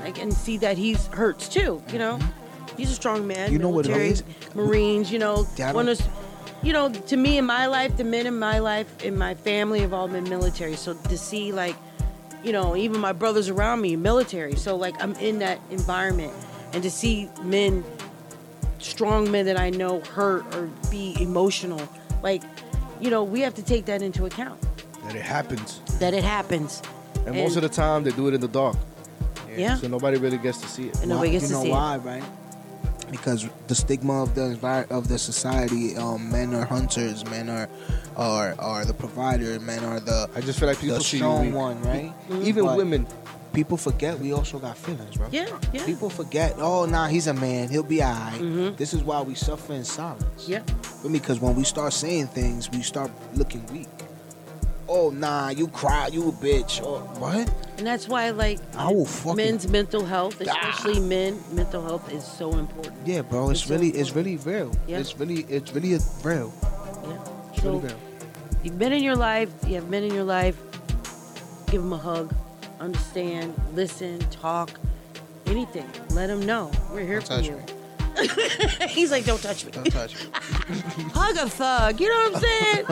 like, 0.00 0.18
and 0.18 0.32
see 0.32 0.56
that 0.58 0.78
he's 0.78 1.06
hurts 1.08 1.48
too. 1.48 1.82
You 1.92 1.98
know, 1.98 2.18
mm-hmm. 2.18 2.76
he's 2.76 2.90
a 2.90 2.94
strong 2.94 3.26
man. 3.26 3.52
You 3.52 3.58
know 3.58 3.70
what 3.70 3.86
it 3.86 3.96
is? 3.96 4.22
Marines. 4.54 5.10
You 5.10 5.18
know, 5.18 5.44
one 5.72 5.88
of, 5.88 6.00
you 6.62 6.72
know, 6.72 6.90
to 6.90 7.16
me 7.16 7.38
in 7.38 7.46
my 7.46 7.66
life, 7.66 7.96
the 7.96 8.04
men 8.04 8.26
in 8.26 8.38
my 8.38 8.58
life, 8.58 9.04
in 9.04 9.16
my 9.16 9.34
family 9.34 9.80
have 9.80 9.92
all 9.92 10.08
been 10.08 10.28
military. 10.28 10.76
So 10.76 10.94
to 10.94 11.18
see 11.18 11.52
like, 11.52 11.76
you 12.42 12.52
know, 12.52 12.76
even 12.76 13.00
my 13.00 13.12
brothers 13.12 13.48
around 13.48 13.80
me, 13.80 13.96
military. 13.96 14.56
So 14.56 14.76
like 14.76 14.94
I'm 15.02 15.14
in 15.16 15.40
that 15.40 15.60
environment, 15.70 16.32
and 16.72 16.82
to 16.82 16.90
see 16.90 17.28
men 17.42 17.84
strong 18.78 19.30
men 19.30 19.46
that 19.46 19.58
I 19.58 19.70
know 19.70 20.00
hurt 20.00 20.54
or 20.54 20.70
be 20.90 21.16
emotional. 21.20 21.80
Like, 22.22 22.42
you 23.00 23.10
know, 23.10 23.24
we 23.24 23.40
have 23.40 23.54
to 23.54 23.62
take 23.62 23.86
that 23.86 24.02
into 24.02 24.26
account. 24.26 24.60
That 25.06 25.16
it 25.16 25.22
happens. 25.22 25.80
That 25.98 26.14
it 26.14 26.24
happens. 26.24 26.82
And, 27.26 27.36
most 27.36 27.56
of 27.56 27.62
the 27.62 27.68
time 27.68 28.04
they 28.04 28.10
do 28.10 28.28
it 28.28 28.34
in 28.34 28.40
the 28.40 28.48
dark. 28.48 28.76
Yeah. 29.56 29.76
So 29.76 29.88
nobody 29.88 30.18
really 30.18 30.38
gets 30.38 30.58
to 30.58 30.68
see 30.68 30.88
it. 30.88 31.00
And 31.00 31.08
nobody 31.08 31.30
gets 31.30 31.44
you 31.44 31.48
to 31.48 31.54
know 31.54 31.62
see 31.62 31.68
it. 31.68 31.72
why, 31.72 31.96
right? 31.98 32.24
because 33.10 33.48
the 33.68 33.74
stigma 33.74 34.22
of 34.22 34.34
the 34.34 34.86
of 34.90 35.08
the 35.08 35.18
society, 35.18 35.96
um, 35.96 36.30
men 36.30 36.54
are 36.54 36.64
hunters, 36.64 37.24
men 37.26 37.48
are 37.48 37.68
are 38.16 38.54
are 38.58 38.84
the 38.84 38.94
provider, 38.94 39.58
men 39.60 39.84
are 39.84 40.00
the 40.00 40.28
I 40.34 40.40
just 40.40 40.58
feel 40.58 40.68
like 40.68 40.80
people 40.80 40.98
the 40.98 41.04
strong 41.04 41.52
one, 41.52 41.80
right? 41.82 42.12
Even 42.42 42.64
But 42.64 42.76
women. 42.76 43.06
People 43.52 43.78
forget 43.78 44.18
we 44.18 44.34
also 44.34 44.58
got 44.58 44.76
feelings, 44.76 45.16
bro. 45.16 45.28
Yeah, 45.32 45.46
yeah. 45.72 45.86
People 45.86 46.10
forget. 46.10 46.56
Oh, 46.58 46.84
nah, 46.84 47.06
he's 47.06 47.26
a 47.26 47.32
man. 47.32 47.70
He'll 47.70 47.82
be 47.82 48.02
alright. 48.02 48.76
This 48.76 48.92
is 48.92 49.02
why 49.02 49.22
we 49.22 49.34
suffer 49.34 49.72
in 49.72 49.82
silence. 49.82 50.46
Yeah. 50.46 50.62
Because 51.10 51.40
when 51.40 51.54
we 51.54 51.64
start 51.64 51.94
saying 51.94 52.26
things, 52.26 52.70
we 52.70 52.82
start 52.82 53.10
looking 53.34 53.64
weak. 53.72 53.88
Oh, 54.88 55.10
nah, 55.10 55.48
you 55.50 55.66
cry, 55.68 56.08
you 56.08 56.28
a 56.28 56.32
bitch. 56.32 56.80
Oh, 56.82 56.98
what? 57.18 57.50
And 57.78 57.86
that's 57.86 58.06
why, 58.08 58.30
like, 58.30 58.60
I 58.76 58.90
will 58.92 59.04
fucking- 59.04 59.36
men's 59.36 59.68
mental 59.68 60.04
health, 60.04 60.40
especially 60.40 61.00
men, 61.00 61.38
mental 61.52 61.82
health 61.82 62.12
is 62.12 62.24
so 62.24 62.52
important. 62.52 62.94
Yeah, 63.04 63.22
bro. 63.22 63.50
It's 63.50 63.62
It's 63.62 63.70
really, 63.70 63.92
so 63.92 63.98
it's 63.98 64.14
really 64.14 64.36
real. 64.38 64.70
Yeah. 64.86 64.98
It's 64.98 65.18
really, 65.18 65.40
it's 65.48 65.72
really 65.72 65.94
a 65.94 65.98
real. 66.22 66.52
Yeah. 67.04 67.18
It's 67.52 67.62
So, 67.62 67.68
really 67.72 67.88
real. 67.88 67.96
you've 68.62 68.78
been 68.78 68.92
in 68.92 69.02
your 69.02 69.16
life, 69.16 69.50
you 69.66 69.74
have 69.74 69.88
men 69.88 70.04
in 70.04 70.14
your 70.14 70.24
life, 70.24 70.56
give 71.70 71.82
them 71.82 71.92
a 71.92 71.98
hug, 71.98 72.32
understand, 72.80 73.54
listen, 73.74 74.20
talk, 74.30 74.70
anything. 75.46 75.90
Let 76.10 76.28
them 76.28 76.46
know. 76.46 76.70
We're 76.92 77.00
here 77.00 77.18
Don't 77.20 77.22
for 77.22 77.28
touch 77.36 77.46
you. 77.46 77.60
He's 78.88 79.10
like, 79.10 79.24
don't 79.24 79.42
touch 79.42 79.64
me. 79.64 79.70
Don't 79.72 79.90
touch 79.90 80.14
me. 80.14 80.30
hug 81.12 81.36
a 81.36 81.48
thug. 81.48 82.00
You 82.00 82.08
know 82.08 82.30
what 82.30 82.36
I'm 82.36 82.40
saying? 82.40 82.84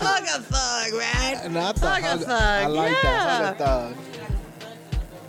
hug 0.00 0.24
a 0.24 0.42
thug, 0.42 0.98
man. 0.98 1.52
Not 1.52 1.76
the 1.76 1.88
hug, 1.88 2.02
hug- 2.02 2.20
a 2.20 2.24
thug. 2.24 2.64
I 2.64 2.66
like 2.66 2.92
yeah. 2.92 3.02
that. 3.02 3.28
Hug 3.28 3.54
a 3.54 3.58
thug. 3.64 3.96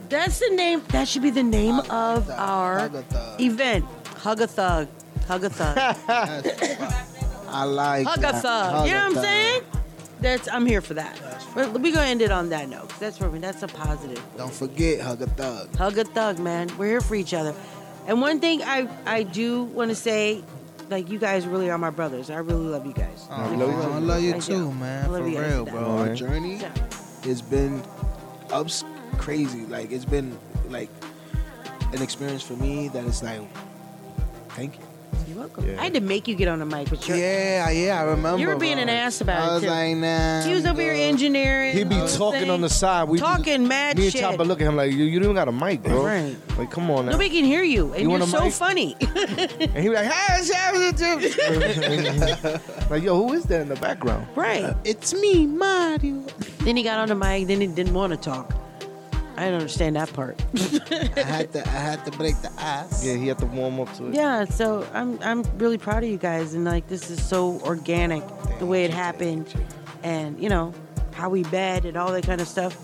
That's 0.09 0.39
the 0.39 0.49
name. 0.55 0.81
That 0.89 1.07
should 1.07 1.21
be 1.23 1.31
the 1.31 1.43
name 1.43 1.79
of 1.89 2.29
our 2.29 2.79
Hug 2.79 3.03
thug. 3.05 3.41
event. 3.41 3.85
Hug 4.17 4.41
a 4.41 4.47
thug. 4.47 4.87
Hug 5.27 5.43
a 5.45 5.49
thug. 5.49 5.77
I 7.47 7.63
like 7.63 8.05
Hug 8.07 8.21
that. 8.21 8.35
a 8.35 8.37
thug. 8.39 8.71
Hug 8.73 8.87
you 8.87 8.93
know 8.93 8.99
what 8.99 9.05
I'm 9.07 9.13
thug. 9.15 9.23
saying? 9.23 9.61
That's 10.19 10.47
I'm 10.49 10.65
here 10.65 10.81
for 10.81 10.93
that. 10.93 11.19
We 11.55 11.91
gonna 11.91 12.07
end 12.07 12.21
it 12.21 12.31
on 12.31 12.49
that 12.49 12.69
note. 12.69 12.89
That's 12.99 13.17
for 13.17 13.29
me. 13.29 13.39
That's 13.39 13.61
a 13.63 13.67
positive. 13.67 14.23
Don't 14.37 14.53
forget, 14.53 15.01
hug 15.01 15.21
a 15.21 15.27
thug. 15.27 15.75
Hug 15.75 15.97
a 15.97 16.03
thug, 16.03 16.39
man. 16.39 16.69
We're 16.77 16.87
here 16.87 17.01
for 17.01 17.15
each 17.15 17.33
other. 17.33 17.53
And 18.07 18.21
one 18.21 18.39
thing 18.39 18.61
I 18.63 18.87
I 19.05 19.23
do 19.23 19.63
want 19.63 19.89
to 19.89 19.95
say, 19.95 20.43
like 20.89 21.09
you 21.09 21.19
guys 21.19 21.47
really 21.47 21.69
are 21.69 21.77
my 21.77 21.89
brothers. 21.89 22.29
I 22.29 22.37
really 22.37 22.65
love 22.65 22.85
you 22.85 22.93
guys. 22.93 23.27
Oh, 23.29 23.33
I 23.33 23.99
love 23.99 24.21
you 24.21 24.31
I 24.35 24.39
do. 24.39 24.41
too, 24.41 24.71
man. 24.73 25.05
I 25.05 25.07
love 25.07 25.21
For 25.23 25.29
you 25.29 25.35
guys 25.37 25.51
real, 25.53 25.65
to 25.65 25.71
bro. 25.71 25.81
death. 25.81 26.07
Our 26.09 26.15
journey 26.15 26.61
has 27.23 27.41
been 27.41 27.81
ups 28.51 28.83
crazy. 29.17 29.65
Like 29.65 29.91
it's 29.91 30.05
been 30.05 30.37
like 30.69 30.89
an 31.93 32.01
experience 32.01 32.43
for 32.43 32.53
me 32.53 32.89
that 32.89 33.05
is 33.05 33.23
like, 33.23 33.41
thank 34.49 34.77
you. 34.77 34.85
You're 35.27 35.37
welcome. 35.37 35.63
I 35.79 35.83
had 35.83 35.93
to 35.93 36.01
make 36.01 36.27
you 36.27 36.35
get 36.35 36.47
on 36.47 36.59
the 36.59 36.65
mic 36.65 36.89
with 36.91 37.07
your. 37.07 37.17
Yeah, 37.17 37.69
yeah, 37.69 37.99
I 37.99 38.03
remember. 38.03 38.39
You 38.39 38.47
were 38.47 38.55
being 38.55 38.79
an 38.79 38.89
ass 38.89 39.21
about 39.21 39.39
it. 39.39 39.45
I 39.45 39.49
it. 39.49 39.53
was 39.53 39.63
too. 39.63 39.69
like, 39.69 39.97
nah. 39.97 40.41
He 40.41 40.53
was 40.53 40.65
over 40.65 40.81
here 40.81 40.93
engineering. 40.93 41.73
He'd 41.75 41.89
be 41.89 41.95
you 41.95 42.01
know 42.01 42.05
what 42.05 42.11
I'm 42.13 42.17
talking 42.17 42.39
saying? 42.39 42.49
on 42.51 42.61
the 42.61 42.69
side. 42.69 43.07
We 43.07 43.19
talking 43.19 43.67
mad 43.67 43.97
Me 43.97 44.05
and 44.05 44.11
shit. 44.11 44.21
Chopper 44.21 44.43
look 44.43 44.61
at 44.61 44.67
him 44.67 44.75
like, 44.75 44.91
you, 44.91 45.05
you 45.05 45.19
don't 45.19 45.25
even 45.31 45.35
got 45.35 45.47
a 45.47 45.51
mic, 45.51 45.83
bro. 45.83 46.05
Right. 46.05 46.35
Like, 46.57 46.71
come 46.71 46.89
on 46.91 47.05
now. 47.05 47.11
Nobody 47.13 47.29
can 47.29 47.45
hear 47.45 47.63
you, 47.63 47.93
and 47.93 48.03
You 48.03 48.11
are 48.13 48.21
so 48.27 48.45
mic? 48.45 48.53
funny. 48.53 48.95
And 49.03 49.77
he 49.77 49.89
was 49.89 49.99
like, 49.99 50.11
hey, 50.11 50.43
like, 52.89 53.03
yo, 53.03 53.15
who 53.15 53.33
is 53.33 53.43
that 53.45 53.61
in 53.61 53.69
the 53.69 53.77
background? 53.81 54.27
right. 54.35 54.75
It's 54.83 55.13
me, 55.13 55.47
Mario. 55.47 56.23
Then 56.59 56.75
he 56.77 56.83
got 56.83 56.99
on 56.99 57.07
the 57.07 57.15
mic. 57.15 57.47
Then 57.47 57.61
he 57.61 57.67
didn't 57.67 57.93
want 57.93 58.11
to 58.11 58.17
talk. 58.17 58.53
I 59.35 59.45
didn't 59.45 59.55
understand 59.55 59.95
that 59.95 60.11
part. 60.13 60.41
I 60.55 61.21
had 61.21 61.51
to, 61.53 61.61
I 61.67 61.71
had 61.71 62.05
to 62.05 62.11
break 62.11 62.39
the 62.41 62.51
ice. 62.57 63.05
Yeah, 63.05 63.15
he 63.15 63.27
had 63.27 63.39
to 63.39 63.45
warm 63.47 63.79
up 63.79 63.93
to 63.95 64.07
it. 64.07 64.13
Yeah, 64.15 64.45
so 64.45 64.87
I'm 64.93 65.19
I'm 65.23 65.43
really 65.57 65.77
proud 65.77 66.03
of 66.03 66.09
you 66.09 66.17
guys, 66.17 66.53
and 66.53 66.65
like 66.65 66.87
this 66.87 67.09
is 67.09 67.23
so 67.23 67.59
organic 67.61 68.23
the 68.59 68.65
way 68.65 68.85
it 68.85 68.91
happened, 68.91 69.53
and 70.03 70.39
you 70.41 70.49
know 70.49 70.73
how 71.13 71.29
we 71.29 71.43
met 71.45 71.85
and 71.85 71.97
all 71.97 72.11
that 72.11 72.25
kind 72.25 72.41
of 72.41 72.47
stuff. 72.47 72.77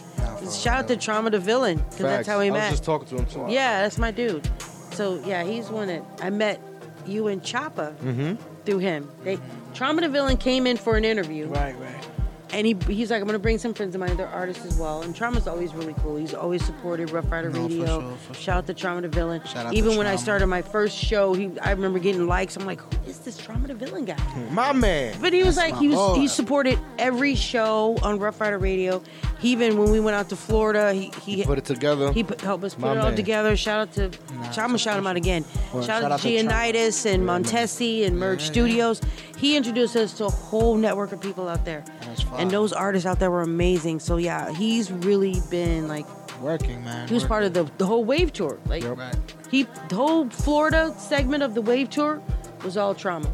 Shout 0.54 0.80
out 0.80 0.88
to 0.88 0.96
Trauma 0.98 1.30
the 1.30 1.40
Villain 1.40 1.78
because 1.78 1.98
that's 2.00 2.28
how 2.28 2.40
we 2.40 2.50
met. 2.50 2.56
I 2.58 2.60
was 2.60 2.64
met. 2.66 2.72
just 2.72 2.84
talking 2.84 3.08
to 3.10 3.16
him 3.18 3.26
too. 3.26 3.46
Yeah, 3.54 3.82
that's 3.82 3.98
my 3.98 4.12
dude. 4.12 4.50
So 4.92 5.22
yeah, 5.26 5.44
he's 5.44 5.70
one 5.70 5.88
that 5.90 6.04
I 6.22 6.30
met 6.30 6.60
you 7.06 7.28
and 7.28 7.42
Choppa 7.42 7.96
Mm-hmm. 7.98 8.36
through 8.66 8.80
him. 8.80 9.10
They 9.24 9.38
Trauma 9.74 10.02
the 10.02 10.10
Villain 10.10 10.38
came 10.38 10.66
in 10.66 10.78
for 10.78 10.96
an 10.98 11.06
interview. 11.06 11.48
Right, 11.48 11.78
right. 11.80 12.08
And 12.52 12.66
he 12.66 12.76
he's 12.88 13.12
like, 13.12 13.22
I'm 13.22 13.28
gonna 13.28 13.38
bring 13.40 13.58
some 13.60 13.74
friends 13.74 13.94
of 13.96 14.00
mine, 14.02 14.18
they're 14.18 14.28
artists 14.28 14.66
as 14.66 14.78
well. 14.78 15.02
And 15.04 15.16
Trauma's 15.16 15.48
always 15.48 15.74
really 15.76 15.94
cool. 16.00 16.16
He's 16.16 16.34
always 16.34 16.66
supported 16.66 17.12
Rough 17.12 17.32
Rider 17.32 17.50
No, 17.50 17.64
for 17.64 17.68
Radio. 17.70 17.86
sure, 18.02 18.18
for 18.28 18.34
Shout 18.34 18.58
out 18.58 18.68
to 18.68 18.74
Trauma 18.74 19.02
the 19.02 19.08
Villain. 19.08 19.42
Shout 19.46 19.68
out 19.68 19.74
Even 19.76 19.98
when 19.98 20.08
I 20.08 20.16
started 20.16 20.48
my 20.48 20.62
first 20.62 20.98
show, 20.98 21.34
he 21.34 21.52
I 21.62 21.72
remember 21.72 22.00
getting 22.00 22.28
likes. 22.28 22.56
I'm 22.56 22.66
like, 22.66 22.82
who 22.82 23.10
is 23.10 23.20
this 23.20 23.38
Trauma 23.38 23.68
the 23.68 23.76
Villain 23.76 24.06
guy? 24.06 24.18
My 24.52 24.74
man. 24.74 25.16
But 25.22 25.34
he 25.34 25.44
was 25.44 25.56
That's 25.58 25.72
like, 25.72 25.80
he 25.80 25.90
was 25.90 25.98
boy. 25.98 26.16
he 26.16 26.28
supported 26.28 26.80
every 26.98 27.36
show 27.36 27.98
on 28.02 28.18
Rough 28.20 28.42
Rider 28.42 28.58
Radio. 28.58 29.02
He 29.40 29.52
even 29.52 29.78
when 29.78 29.90
we 29.92 30.00
went 30.00 30.16
out 30.16 30.30
to 30.30 30.36
Florida, 30.36 30.92
he 30.94 31.12
he, 31.22 31.44
Put 31.46 31.58
it 31.60 31.66
together. 31.66 32.12
he 32.12 32.24
put, 32.24 32.42
helped 32.42 32.64
us 32.64 32.74
put 32.74 32.82
My 32.82 32.92
it 32.94 32.98
all 32.98 33.06
man. 33.06 33.16
together. 33.16 33.56
Shout 33.56 33.80
out 33.80 33.94
to, 33.94 34.06
I'm 34.36 34.52
gonna 34.54 34.78
shout 34.78 34.98
him 34.98 35.08
out 35.08 35.16
again. 35.16 35.46
Well, 35.74 35.82
shout, 35.84 36.02
shout 36.02 36.12
out 36.12 36.20
to 36.20 36.44
Trauma. 36.44 36.50
Giannitis 36.74 37.06
and 37.06 37.24
Montesi 37.26 38.06
and 38.06 38.18
Merge 38.20 38.42
Studios. 38.42 39.02
He 39.40 39.56
introduced 39.56 39.96
us 39.96 40.14
to 40.18 40.26
a 40.26 40.30
whole 40.30 40.76
network 40.76 41.12
of 41.14 41.22
people 41.22 41.48
out 41.48 41.64
there. 41.64 41.84
That's 42.02 42.24
fine. 42.24 42.42
And 42.42 42.52
those 42.52 42.74
artists 42.74 43.06
out 43.06 43.20
there 43.20 43.32
were 43.32 43.42
amazing. 43.42 44.00
So 44.02 44.18
yeah, 44.18 44.52
he's 44.54 44.92
really 44.92 45.42
been 45.50 45.88
like 45.88 46.06
Working, 46.42 46.84
man. 46.84 47.08
he 47.08 47.14
was 47.14 47.24
part 47.26 47.44
of 47.44 47.54
the, 47.54 47.70
the 47.78 47.86
whole 47.86 48.04
wave 48.04 48.34
tour. 48.34 48.60
Like 48.66 48.84
Right. 48.84 49.16
he 49.50 49.64
the 49.88 49.96
whole 49.96 50.30
Florida 50.30 50.94
segment 50.98 51.44
of 51.44 51.54
the 51.54 51.62
wave 51.62 51.90
tour 51.90 52.22
was 52.64 52.76
all 52.78 52.94
trauma. 52.94 53.32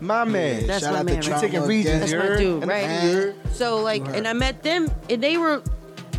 My 0.00 0.24
man. 0.24 0.66
That's 0.66 0.84
Shout 0.84 0.92
my 0.94 1.00
out 1.00 1.04
man, 1.06 1.14
to 1.20 1.30
right? 1.30 1.40
Trauma 1.40 1.40
Taking 1.52 1.66
regions, 1.68 2.00
That's 2.00 2.12
you 2.12 2.18
my 2.18 2.36
dude, 2.36 2.66
right? 2.66 2.84
and- 2.84 3.34
So 3.52 3.78
like, 3.82 4.06
and 4.16 4.26
I 4.26 4.32
met 4.32 4.62
them, 4.62 4.88
and 5.10 5.22
they 5.22 5.36
were. 5.36 5.62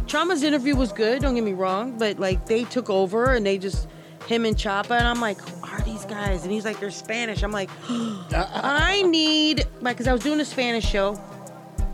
Trauma's 0.07 0.43
interview 0.43 0.75
was 0.75 0.91
good. 0.91 1.21
Don't 1.21 1.35
get 1.35 1.43
me 1.43 1.53
wrong, 1.53 1.97
but 1.97 2.19
like 2.19 2.45
they 2.45 2.65
took 2.65 2.89
over 2.89 3.33
and 3.33 3.45
they 3.45 3.57
just 3.57 3.87
him 4.27 4.45
and 4.45 4.55
Choppa, 4.55 4.91
and 4.91 5.07
I'm 5.07 5.19
like, 5.19 5.39
who 5.41 5.67
are 5.67 5.81
these 5.81 6.05
guys? 6.05 6.43
And 6.43 6.51
he's 6.51 6.65
like, 6.65 6.79
they're 6.79 6.91
Spanish. 6.91 7.43
I'm 7.43 7.51
like, 7.51 7.69
I 7.89 9.03
need 9.03 9.65
like, 9.81 9.97
cause 9.97 10.07
I 10.07 10.13
was 10.13 10.21
doing 10.21 10.39
a 10.39 10.45
Spanish 10.45 10.85
show. 10.85 11.19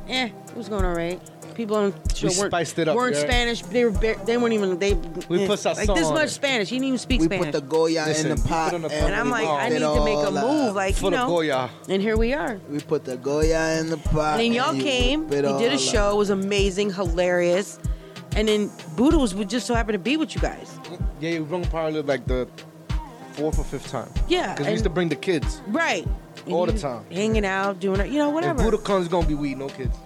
Eh, 0.10 0.26
it 0.28 0.56
was 0.56 0.70
going 0.70 0.86
all 0.86 0.96
right. 0.96 1.20
People 1.56 1.76
on 1.76 1.92
the 1.92 2.16
show 2.16 2.28
We 2.28 2.38
weren't, 2.38 2.52
spiced 2.52 2.78
it 2.78 2.88
up, 2.88 2.96
weren't 2.96 3.16
yeah. 3.16 3.22
Spanish. 3.22 3.62
They 3.64 3.84
were 3.84 3.90
bar- 3.90 4.24
they 4.26 4.38
weren't 4.38 4.54
even 4.54 4.78
they. 4.78 4.94
We 4.94 5.44
eh, 5.44 5.48
put 5.48 5.66
like 5.66 5.88
this 5.88 6.10
much 6.12 6.28
it. 6.28 6.30
Spanish. 6.30 6.70
He 6.70 6.76
didn't 6.76 6.88
even 6.90 6.98
speak 7.00 7.22
We 7.22 7.26
Spanish. 7.26 7.48
We 7.48 7.52
put 7.52 7.62
the 7.64 7.68
Goya 7.68 8.04
Listen, 8.06 8.30
in 8.32 8.38
the 8.38 8.48
pot. 8.48 8.70
put 8.70 8.76
in 8.76 8.82
the 8.84 8.94
and 8.94 9.06
and 9.08 9.16
I'm 9.16 9.32
like, 9.32 9.48
I 9.48 9.70
need 9.70 9.80
to 9.80 10.06
make 10.06 10.20
a 10.20 10.32
move, 10.32 10.76
like 10.76 11.02
you 11.02 11.08
of 11.08 11.14
know. 11.14 11.28
Goya. 11.28 11.72
And 11.90 12.00
here 12.00 12.16
we 12.16 12.34
are. 12.34 12.62
We 12.70 12.80
put 12.80 13.06
the 13.06 13.18
Goya 13.18 13.80
in 13.80 13.90
the 13.90 13.98
pot. 13.98 14.40
And 14.40 14.42
then 14.42 14.54
y'all 14.54 14.76
you 14.76 14.84
came. 14.84 15.28
whip 15.28 15.46
He 15.46 15.58
did 15.58 15.74
a 15.74 15.80
show. 15.80 16.10
up. 16.10 16.14
It 16.14 16.18
was 16.18 16.30
amazing, 16.30 16.94
hilarious. 16.94 17.80
And 18.38 18.48
then 18.48 18.70
Buddha 18.96 19.18
was 19.18 19.34
would 19.34 19.50
just 19.50 19.66
so 19.66 19.74
happen 19.74 19.94
to 19.94 20.00
be 20.00 20.16
with 20.16 20.36
you 20.36 20.42
guys. 20.42 20.80
Yeah, 21.20 21.32
you 21.32 21.44
rung 21.44 21.66
probably 21.66 22.04
like 22.04 22.28
the 22.28 22.48
fourth 23.32 23.58
or 23.58 23.64
fifth 23.64 23.90
time. 23.90 24.10
Yeah, 24.28 24.54
Because 24.54 24.68
we 24.68 24.74
used 24.74 24.84
to 24.84 24.92
bring 24.92 25.10
the 25.10 25.16
kids. 25.16 25.60
Right. 25.68 26.08
All 26.48 26.68
the 26.68 26.78
time. 26.78 27.04
Hanging 27.12 27.46
out, 27.46 27.80
doing 27.80 28.00
it, 28.00 28.10
you 28.12 28.20
know, 28.20 28.30
whatever. 28.30 28.62
Buddha 28.62 28.78
comes, 28.78 29.08
gonna 29.08 29.26
be 29.26 29.34
weed, 29.34 29.58
no 29.58 29.70
kids. 29.70 29.98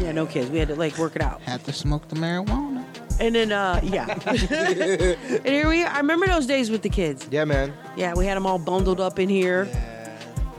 yeah, 0.00 0.12
no 0.12 0.24
kids. 0.24 0.50
We 0.50 0.58
had 0.58 0.68
to 0.68 0.76
like 0.76 0.96
work 0.96 1.14
it 1.14 1.20
out. 1.20 1.42
Had 1.42 1.62
to 1.64 1.74
smoke 1.74 2.08
the 2.08 2.16
marijuana. 2.16 2.86
And 3.20 3.34
then, 3.34 3.52
uh, 3.52 3.80
yeah. 3.82 4.06
and 4.26 5.46
here 5.46 5.68
we 5.68 5.84
are. 5.84 5.90
I 5.90 5.98
remember 5.98 6.26
those 6.26 6.46
days 6.46 6.70
with 6.70 6.80
the 6.80 6.88
kids. 6.88 7.28
Yeah, 7.30 7.44
man. 7.44 7.74
Yeah, 7.96 8.14
we 8.14 8.24
had 8.24 8.36
them 8.36 8.46
all 8.46 8.58
bundled 8.58 8.98
up 9.00 9.18
in 9.18 9.28
here. 9.28 9.68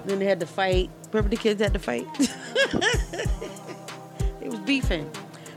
Then 0.05 0.19
they 0.19 0.25
had 0.25 0.39
to 0.41 0.45
fight. 0.45 0.91
Remember 1.11 1.29
the 1.29 1.41
kids 1.41 1.59
had 1.59 1.73
to 1.73 1.79
fight? 1.79 2.05
it 4.41 4.47
was 4.47 4.59
beefing. 4.59 5.09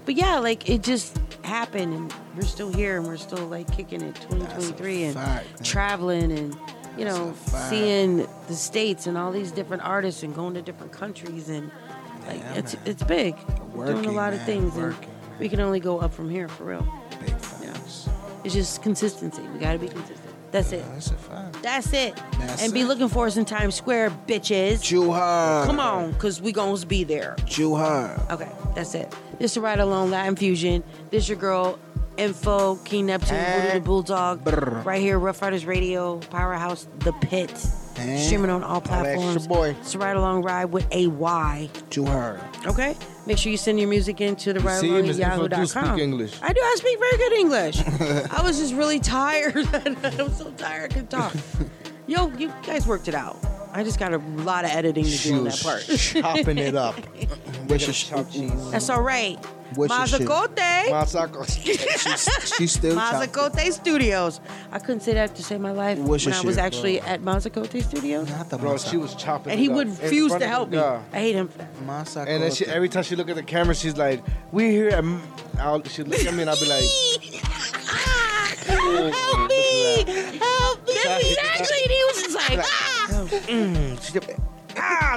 But 0.07 0.15
yeah, 0.17 0.39
like 0.39 0.69
it 0.71 0.83
just 0.83 1.19
happened 1.49 1.93
and 1.95 2.15
we're 2.37 2.43
still 2.43 2.73
here 2.73 2.97
and 2.99 3.07
we're 3.07 3.17
still 3.17 3.47
like 3.47 3.71
kicking 3.77 4.03
it 4.03 4.15
2023 4.17 5.05
and 5.05 5.15
fact, 5.15 5.47
man. 5.55 5.63
traveling 5.65 6.31
and 6.33 6.57
you 6.97 7.05
know 7.05 7.27
That's 7.31 7.51
fact. 7.51 7.71
seeing 7.71 8.27
the 8.49 8.55
states 8.55 9.07
and 9.07 9.17
all 9.19 9.33
these 9.33 9.51
different 9.51 9.83
artists 9.83 10.23
and 10.23 10.35
going 10.35 10.55
to 10.55 10.63
different 10.63 10.93
countries 10.93 11.49
and 11.49 11.71
like 12.27 12.39
Yeah, 12.41 12.55
it's 12.55 12.75
man. 12.75 12.83
it's 12.87 13.03
big. 13.03 13.35
We're 13.75 13.87
doing 13.87 13.97
a 13.97 14.01
Working, 14.01 14.15
lot 14.15 14.33
of 14.35 14.43
things 14.45 14.75
working, 14.75 15.09
and 15.31 15.39
we 15.41 15.49
can 15.49 15.61
only 15.61 15.81
go 15.81 15.99
up 16.01 16.13
from 16.13 16.29
here 16.31 16.49
for 16.49 16.65
real. 16.65 16.87
Facts. 17.41 18.09
It's 18.45 18.55
just 18.55 18.83
consistency. 18.83 19.43
We 19.53 19.59
got 19.59 19.73
to 19.73 19.79
be 19.79 19.89
consistent. 19.89 20.28
That's 20.51 20.73
it. 20.73 20.85
That's 20.93 21.11
a 21.11 21.15
fact. 21.15 21.63
That's 21.63 21.93
it. 21.93 22.17
That's 22.39 22.63
and 22.63 22.73
be 22.73 22.81
it. 22.81 22.87
looking 22.87 23.09
for 23.09 23.27
us 23.27 23.37
in 23.37 23.45
Times 23.45 23.75
Square, 23.75 24.11
bitches. 24.27 24.83
Chew 24.83 25.13
hard. 25.13 25.67
Come 25.67 25.79
on, 25.81 26.15
cause 26.15 26.41
we 26.41 26.53
gonna 26.53 26.85
be 26.87 27.05
there. 27.05 27.37
Chew 27.47 27.75
hard. 27.75 28.19
Okay, 28.31 28.51
that's 28.75 28.95
it. 28.95 29.15
This 29.39 29.53
is 29.53 29.59
Ride 29.59 29.81
Along 29.81 30.11
Latin 30.11 30.37
Fusion. 30.37 30.83
This 31.11 31.29
your 31.29 31.37
girl, 31.39 31.79
Info, 32.17 32.77
King 32.77 33.07
Neptune, 33.07 33.37
Voodoo 33.37 33.75
the 33.75 33.81
Bulldog. 33.81 34.45
Brr. 34.45 34.83
Right 34.85 35.01
here, 35.01 35.19
Rough 35.19 35.41
Riders 35.43 35.67
Radio, 35.67 36.19
Powerhouse, 36.19 36.89
The 37.01 37.13
Pit. 37.13 37.51
Eh? 37.99 38.17
Streaming 38.19 38.51
on 38.51 38.63
all 38.65 38.81
Holla 38.81 39.01
at 39.01 39.05
your 39.07 39.17
platforms. 39.17 39.47
boy. 39.47 39.77
It's 39.81 39.95
a 39.95 39.99
Ride 39.99 40.17
Along 40.17 40.43
Ride 40.43 40.67
with 40.67 40.87
a 40.93 41.09
Y. 41.09 41.69
Chew 41.91 42.07
hard. 42.07 42.41
Okay? 42.67 42.97
Make 43.29 43.37
sure 43.37 43.53
you 43.53 43.59
send 43.59 43.79
your 43.79 43.91
music 43.91 44.23
into 44.23 44.55
the 44.55 44.61
See, 44.81 44.91
right 44.91 45.05
Miss 45.05 45.19
Info 45.19 45.49
do 45.49 45.67
speak 45.67 45.75
yahoo.com. 45.75 46.01
English. 46.01 46.39
I 46.41 46.51
do. 46.55 46.61
I 46.63 46.75
speak 46.79 46.99
very 46.99 47.17
good 47.19 47.33
English. 47.35 47.83
I 48.31 48.41
was 48.43 48.59
just 48.59 48.73
really 48.73 48.99
tired. 49.01 49.55
I'm 49.75 50.33
so 50.33 50.51
tired. 50.53 50.85
I 50.91 50.95
couldn't 50.95 51.11
talk. 51.11 51.35
Yo, 52.07 52.29
you 52.39 52.51
guys 52.67 52.87
worked 52.87 53.07
it 53.07 53.15
out. 53.15 53.37
I 53.71 53.85
just 53.85 53.99
got 53.99 54.15
a 54.15 54.17
lot 54.17 54.65
of 54.65 54.71
editing 54.71 55.05
to 55.05 55.19
do 55.19 55.35
on 55.37 55.45
that 55.45 55.61
part. 55.61 55.83
chopping 55.83 56.57
it 56.57 56.75
up. 56.75 56.95
Where's 57.67 57.87
your 57.87 57.93
sh- 57.93 58.09
That's 58.71 58.89
all 58.89 59.03
right. 59.03 59.39
Where's 59.75 59.91
your 59.91 60.07
shit? 60.07 60.29
Mazacote. 60.29 61.49
She's 62.59 62.73
still 62.73 62.95
chopping. 62.95 63.29
Mazacote 63.29 63.73
Studios. 63.73 64.41
I 64.73 64.79
couldn't 64.79 65.01
say 65.01 65.15
that 65.15 65.35
to 65.37 65.43
save 65.43 65.61
my 65.61 65.73
life 65.73 65.99
What's 65.99 66.25
when 66.27 66.35
your 66.35 66.43
I 66.43 66.47
was 66.47 66.57
shit, 66.57 66.65
actually 66.65 67.01
at 67.01 67.23
Mazacote 67.23 67.83
Studios. 67.83 68.31
Bro, 68.59 68.79
she 68.79 68.97
was 68.97 69.15
chopping. 69.15 69.53
And 69.53 69.61
it 69.61 69.63
he 69.65 69.69
up 69.69 69.77
would 69.77 69.89
refuse 70.03 70.35
to 70.35 70.47
help 70.47 70.71
me. 70.71 70.79
guy. 70.79 71.03
I 71.13 71.19
hate 71.19 71.35
him. 71.35 71.49
for. 71.49 71.67
And 72.27 72.43
then 72.43 72.53
she, 72.53 72.67
every 72.67 72.89
time 72.89 73.03
she 73.03 73.17
look 73.17 73.29
at 73.29 73.37
the 73.37 73.43
camera, 73.43 73.75
she's 73.75 73.97
like, 73.97 74.23
"We 74.53 74.71
here." 74.71 74.89
At, 74.89 74.99
M-" 74.99 75.23
I'll, 75.59 75.83
she 75.85 76.03
look 76.03 76.21
at 76.25 76.35
me 76.35 76.43
and 76.43 76.51
I'll 76.51 76.59
be 76.61 76.69
like, 76.69 76.85
Help 78.69 79.49
me! 79.49 80.39
Help 80.39 80.87
me! 80.87 80.95
Exactly. 81.21 81.77
And 81.83 81.91
he 81.91 82.05
was 82.05 82.23
just 82.23 82.35
like, 82.35 82.59
ah! 82.61 83.07
mm, 83.47 83.97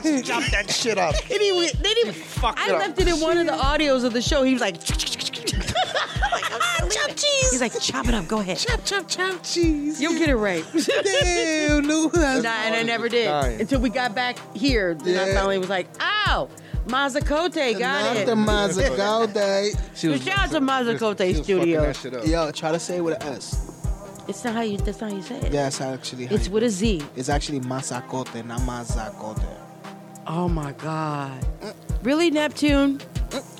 she, 0.03 0.13
"Ah, 0.13 0.17
she 0.17 0.23
chopped 0.23 0.51
that 0.51 0.69
shit 0.81 0.97
up." 0.97 1.15
And 1.29 1.41
he 1.41 1.51
went, 1.51 1.73
then 1.81 1.95
he, 1.97 2.03
I 2.43 2.65
it 2.67 2.71
up. 2.73 2.79
left 2.79 2.99
it 3.01 3.07
in 3.07 3.19
one 3.19 3.37
of 3.37 3.45
the 3.45 3.53
audios 3.53 4.03
of 4.03 4.13
the 4.13 4.21
show. 4.21 4.43
He 4.43 4.53
was 4.53 4.61
like, 4.61 4.83
chop 6.89 7.15
cheese. 7.15 7.51
He's 7.51 7.61
like, 7.61 7.79
chop 7.79 8.07
it 8.07 8.13
up. 8.13 8.27
Go 8.27 8.39
ahead. 8.39 8.57
Chop, 8.57 8.83
chop, 8.85 9.07
chop 9.07 9.43
cheese. 9.43 10.01
You'll 10.01 10.17
get 10.17 10.29
it 10.29 10.35
right. 10.35 10.65
Damn, 10.73 11.87
no, 11.87 12.07
that's 12.09 12.43
Nah, 12.43 12.49
and 12.49 12.75
I 12.75 12.83
never 12.83 13.09
did 13.09 13.25
Dying. 13.25 13.61
until 13.61 13.79
we 13.81 13.89
got 13.89 14.15
back 14.15 14.37
here. 14.55 14.93
Then 14.95 15.19
I 15.19 15.27
Yeah. 15.29 15.35
finally 15.35 15.57
was 15.57 15.69
like, 15.69 15.87
ow, 15.99 16.49
Mazacote, 16.87 17.77
got 17.79 18.03
Not 18.03 18.17
it. 18.17 18.25
the 18.25 18.35
Mazacote. 18.35 19.77
So 19.95 20.15
shout 20.17 20.39
out 20.39 20.51
to 20.51 20.59
Mazacote 20.59 21.43
Studios. 21.43 22.27
Yo, 22.27 22.51
try 22.51 22.71
to 22.71 22.79
say 22.79 22.97
it 22.97 23.01
with 23.01 23.21
an 23.23 23.33
S. 23.33 23.67
It's 24.27 24.43
not 24.43 24.53
how 24.55 24.61
you. 24.61 24.77
That's 24.77 25.01
not 25.01 25.09
how 25.11 25.15
you 25.17 25.23
say 25.23 25.35
it. 25.37 25.51
Yeah, 25.51 25.67
it's 25.67 25.81
actually. 25.81 26.25
how 26.27 26.35
It's 26.35 26.47
you- 26.47 26.53
with 26.53 26.63
a 26.63 26.69
Z. 26.69 27.01
It's 27.15 27.29
actually 27.29 27.59
Mazacote, 27.61 28.45
not 28.45 28.61
Mazacote. 28.61 29.43
Oh 30.27 30.47
my 30.47 30.71
God. 30.73 31.45
Really, 32.03 32.29
Neptune? 32.31 32.99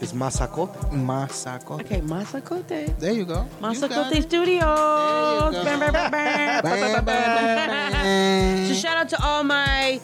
It's 0.02 0.12
Masacote. 0.14 0.76
Mazacote. 0.92 1.82
Okay, 1.82 2.02
Mazacote. 2.02 2.98
There 3.00 3.14
you 3.14 3.26
go. 3.26 3.46
Mazacote 3.62 4.22
Studios. 4.24 5.54
Bam, 5.54 5.80
bam, 5.80 5.94
bam, 5.94 6.12
bam. 6.12 6.64
Bam, 6.64 7.06
bam, 7.06 7.06
bam. 7.06 8.68
So 8.68 8.74
shout 8.74 8.98
out 8.98 9.10
to 9.10 9.24
all 9.24 9.44
my 9.44 10.00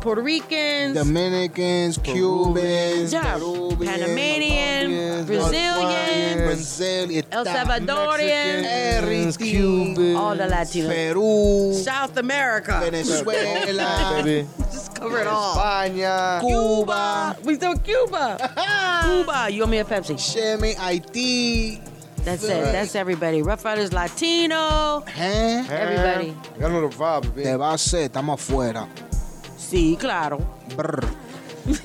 Puerto 0.00 0.22
Ricans, 0.22 0.94
Dominicans, 0.94 1.98
Cubans, 1.98 3.12
Yeah, 3.12 3.34
Peruvians, 3.34 3.84
Panamanian, 3.98 5.26
Brazilians, 5.26 6.40
Brazil, 6.40 7.22
El 7.30 7.44
Salvadorian, 7.44 8.64
everything. 8.64 10.16
all 10.16 10.34
the 10.34 10.44
Latinos, 10.44 10.88
Peru, 10.88 11.74
South 11.74 12.16
America, 12.16 12.80
Venezuela, 12.82 14.22
baby. 14.22 14.46
Just 14.58 14.69
cover 15.00 15.20
it 15.20 15.26
all. 15.26 15.56
España, 15.56 16.40
Cuba, 16.40 17.36
We 17.44 17.54
still 17.54 17.76
Cuba. 17.78 18.36
Cuba. 19.04 19.48
You 19.50 19.64
owe 19.64 19.66
me 19.66 19.78
a 19.78 19.84
Pepsi. 19.84 20.16
Cheme, 20.16 20.74
Haití. 20.76 21.80
That's 22.24 22.44
it. 22.44 22.48
That's 22.48 22.94
everybody. 22.94 23.40
Rough 23.42 23.64
Riders 23.64 23.92
Latino. 23.94 25.02
¿Eh? 25.16 25.64
Everybody. 25.70 26.36
I 26.56 26.68
know 26.68 26.86
the 26.86 26.94
vibe, 26.94 27.34
baby. 27.34 27.44
Te 27.44 27.56
va 27.56 27.70
a 27.70 27.74
hacer, 27.74 28.10
estamos 28.10 28.34
afuera. 28.38 28.86
Sí, 29.56 29.96
claro. 29.98 30.38
Brr. 30.76 31.00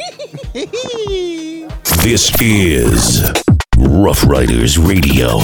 This 2.04 2.32
is 2.40 3.32
Rough 3.78 4.24
Riders 4.26 4.78
Radio. 4.78 5.40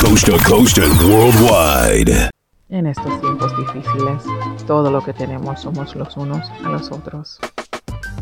Coast 0.00 0.26
to 0.26 0.38
coast 0.38 0.78
and 0.78 0.92
worldwide. 1.08 2.30
En 2.68 2.88
estos 2.88 3.20
tiempos 3.20 3.56
difíciles, 3.56 4.24
todo 4.66 4.90
lo 4.90 5.00
que 5.00 5.12
tenemos 5.12 5.60
somos 5.60 5.94
los 5.94 6.16
unos 6.16 6.50
a 6.64 6.68
los 6.68 6.90
otros. 6.90 7.38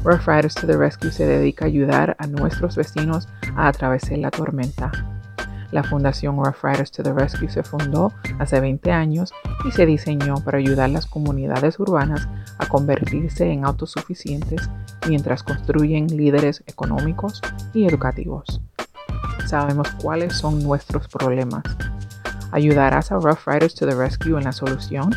Rough 0.03 0.27
to 0.27 0.66
the 0.66 0.77
Rescue 0.77 1.11
se 1.11 1.25
dedica 1.25 1.65
a 1.65 1.69
ayudar 1.69 2.15
a 2.19 2.27
nuestros 2.27 2.77
vecinos 2.77 3.27
a 3.57 3.69
atravesar 3.69 4.19
la 4.19 4.31
tormenta. 4.31 4.93
La 5.71 5.83
fundación 5.83 6.37
Rough 6.37 6.61
to 6.95 7.03
the 7.03 7.15
Rescue 7.15 7.49
se 7.49 7.62
fundó 7.62 8.12
hace 8.39 8.61
20 8.61 8.93
años 8.93 9.33
y 9.65 9.71
se 9.71 9.87
diseñó 9.87 10.35
para 10.45 10.59
ayudar 10.59 10.91
a 10.91 10.93
las 10.93 11.07
comunidades 11.07 11.81
urbanas 11.81 12.29
a 12.59 12.66
convertirse 12.66 13.51
en 13.51 13.65
autosuficientes 13.65 14.69
mientras 15.09 15.43
construyen 15.43 16.07
líderes 16.09 16.62
económicos 16.66 17.41
y 17.73 17.87
educativos. 17.87 18.61
Sabemos 19.47 19.89
cuáles 20.03 20.35
son 20.35 20.62
nuestros 20.62 21.09
problemas. 21.09 21.65
¿Ayudarás 22.55 23.10
a 23.10 23.16
Rough 23.16 23.40
Riders 23.47 23.74
to 23.74 23.85
the 23.85 23.97
Rescue 23.97 24.39
en 24.39 24.44
la 24.44 24.52
solución? 24.52 25.12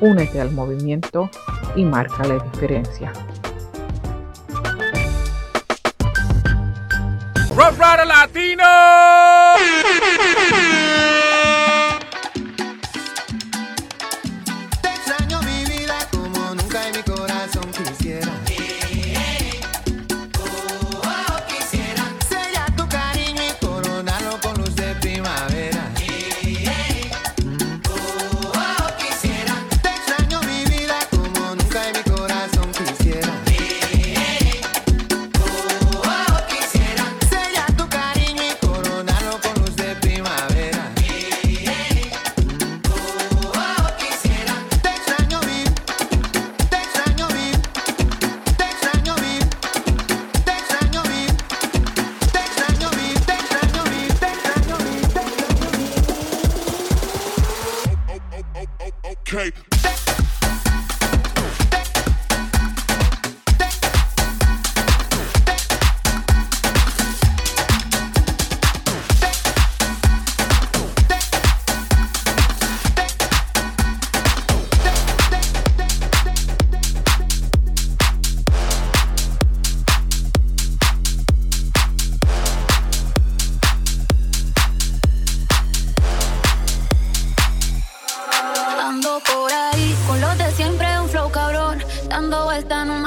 Únete 0.00 0.40
al 0.40 0.52
movimiento 0.52 1.28
y 1.76 1.84
marca 1.84 2.24
la 2.24 2.42
diferencia. 2.42 3.12
Rough 7.62 7.78
Rider 7.78 8.06
Latino. 8.06 8.81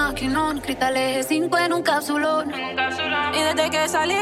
Maquinón, 0.07 0.61
cristales 0.61 1.25
5 1.27 1.57
en 1.57 1.73
un 1.73 1.81
capsulón. 1.81 2.53
Y 3.33 3.41
desde 3.41 3.69
que 3.71 3.89
salí, 3.89 4.15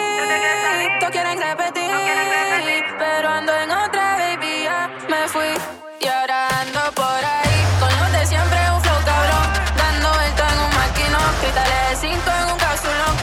todos 1.00 1.12
quieren 1.12 1.38
repetir. 1.42 2.86
Pero 2.98 3.28
ando 3.28 3.52
en 3.54 3.70
otra, 3.70 4.16
baby, 4.18 4.64
ya 4.64 4.90
me 5.10 5.28
fui. 5.28 5.52
Y 6.00 6.08
ahora 6.08 6.48
ando 6.62 6.80
por 6.96 7.22
ahí, 7.36 7.58
con 7.82 7.92
los 8.00 8.12
de 8.14 8.26
siempre, 8.26 8.60
un 8.74 8.82
flow 8.82 9.02
cabrón. 9.12 9.48
Dando 9.76 10.08
vuelta 10.20 10.44
en 10.54 10.60
un 10.66 10.72
maquinón, 10.80 11.32
cristales 11.42 12.00
5 12.00 12.32
en 12.40 12.46
un 12.54 12.60
capsulón. 12.66 13.16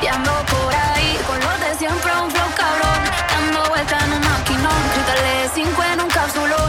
Y 0.00 0.06
ando 0.06 0.32
por 0.52 0.74
ahí 0.74 1.10
con 1.26 1.38
los 1.38 1.60
de 1.64 1.74
siempre, 1.74 2.10
un 2.24 2.30
flow 2.30 2.50
cabrón. 2.62 3.00
Dando 3.32 3.60
vuelta 3.68 3.96
en 4.04 4.12
un 4.16 4.24
maquinón, 4.30 4.80
cristales 4.94 5.50
5 5.54 5.82
en 5.92 6.00
un 6.00 6.08
capsulón. 6.08 6.64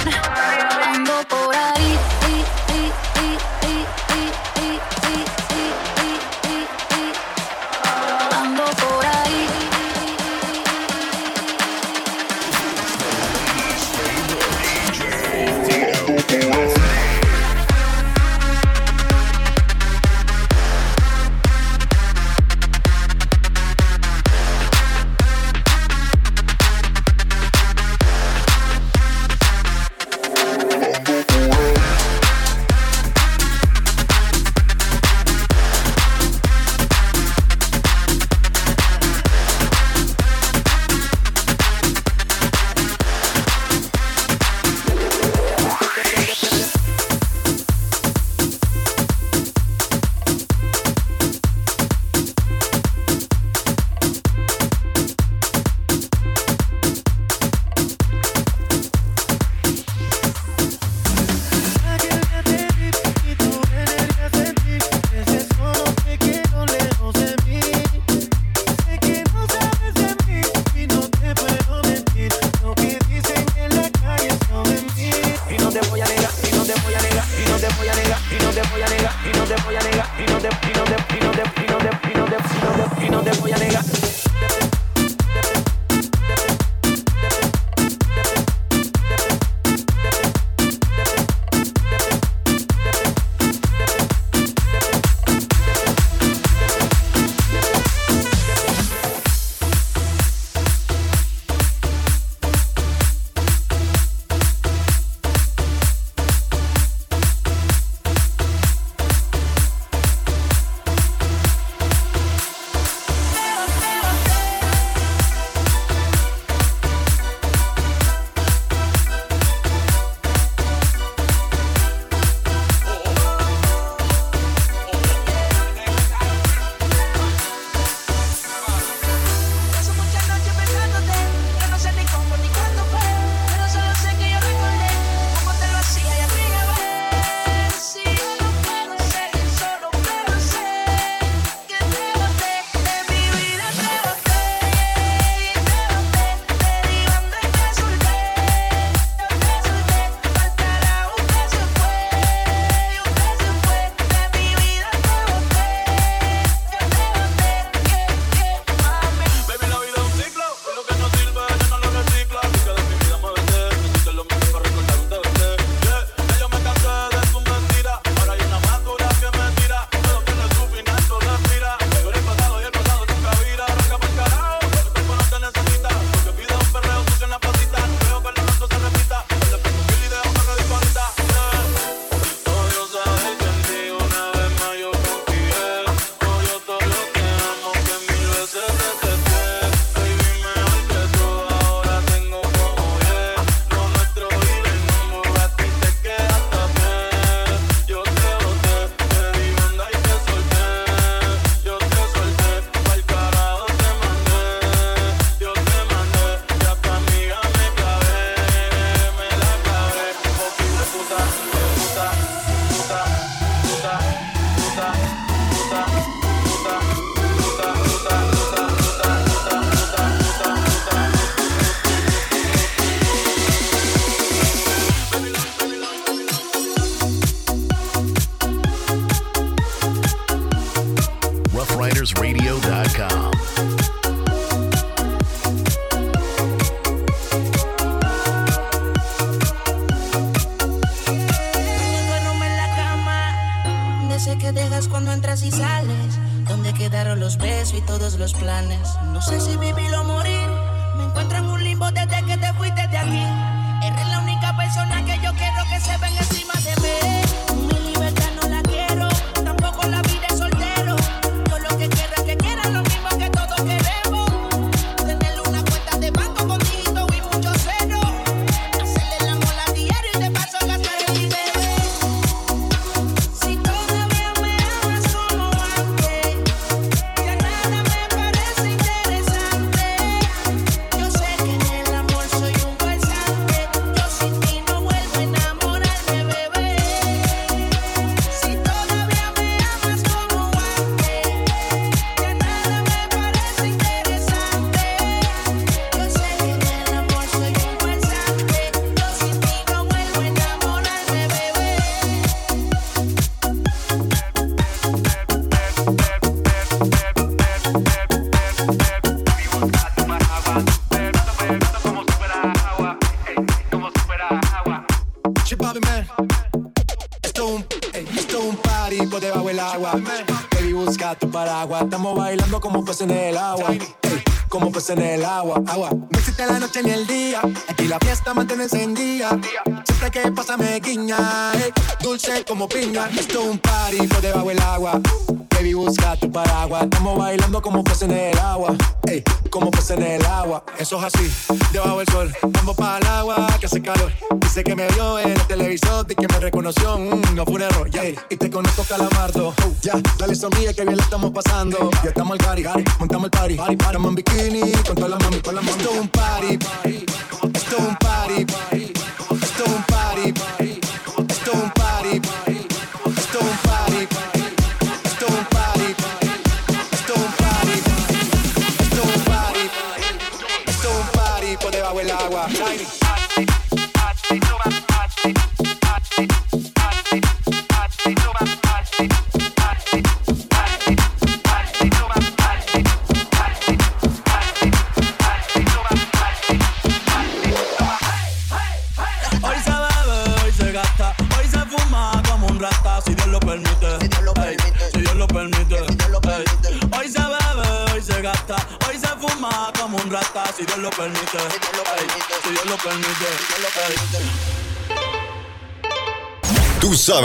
Esto 333.18 333.42
es 333.42 333.48
un 333.48 333.60
party 333.60 334.08
por 334.08 334.22
debajo 334.22 334.50
del 334.50 334.62
agua. 334.62 335.02
Baby, 335.50 335.74
busca 335.74 336.16
tu 336.18 336.32
paraguas. 336.32 336.84
Estamos 336.84 337.18
bailando 337.18 337.62
como 337.62 337.84
fuese 337.86 338.06
en 338.06 338.12
el 338.12 338.38
agua. 338.40 338.76
Ey, 339.08 339.24
como 339.50 339.72
fuese 339.72 339.94
en 339.94 340.04
el 340.04 340.26
agua. 340.26 340.64
Eso 340.78 340.98
es 340.98 341.14
así, 341.14 341.32
debajo 341.72 342.00
del 342.00 342.08
sol. 342.10 342.34
Vamos 342.52 342.76
para 342.76 342.98
el 342.98 343.08
agua 343.08 343.48
que 343.60 343.68
hace 343.68 343.82
calor. 343.82 344.12
Dice 344.42 344.64
que 344.64 344.76
me 344.76 344.88
vio 344.90 345.20
en 345.20 345.32
el 345.32 345.48
televisor 345.48 346.06
y 346.10 346.16
que 346.16 346.28
me 346.28 346.40
reconoció. 346.40 346.98
Mm, 346.98 347.36
no 347.36 347.46
fue 347.46 347.56
un 347.56 347.62
error. 347.62 347.90
Y 348.30 348.36
te 348.36 348.50
conozco 348.50 348.84
calamardo. 348.84 349.50
Oh, 349.50 349.72
ya, 349.82 349.94
dale 350.18 350.36
sonríe 350.36 350.74
que 350.74 350.84
bien 350.84 350.98
la 350.98 351.04
estamos 351.04 351.32
pasando. 351.32 351.90
Ya 352.04 352.10
estamos 352.10 352.38
al 352.40 352.46
cari, 352.46 352.64
montamos 353.00 353.26
el 353.26 353.32
party. 353.32 353.56
Party, 353.56 353.76
party. 353.78 353.96
Estamos 353.96 354.10
en 354.10 354.16
bikini 354.16 354.72
con 354.86 354.96
todas 354.96 355.10
las 355.12 355.24
mami, 355.24 355.40
con 355.40 355.56
las 355.56 355.64
mami. 355.64 355.78
Esto 355.78 355.94
es 355.94 356.00
un 356.02 356.10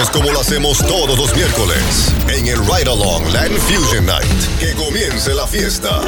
sabes 0.01 0.11
cómo 0.11 0.33
lo 0.33 0.41
hacemos 0.41 0.79
todos 0.79 1.19
los 1.19 1.35
miércoles 1.35 2.15
en 2.29 2.47
el 2.47 2.59
Ride 2.59 2.91
Along 2.91 3.23
Land 3.33 3.59
Fusion 3.59 4.07
Night. 4.07 4.59
Que 4.59 4.73
comience 4.75 5.35
la 5.35 5.47
fiesta. 5.47 6.01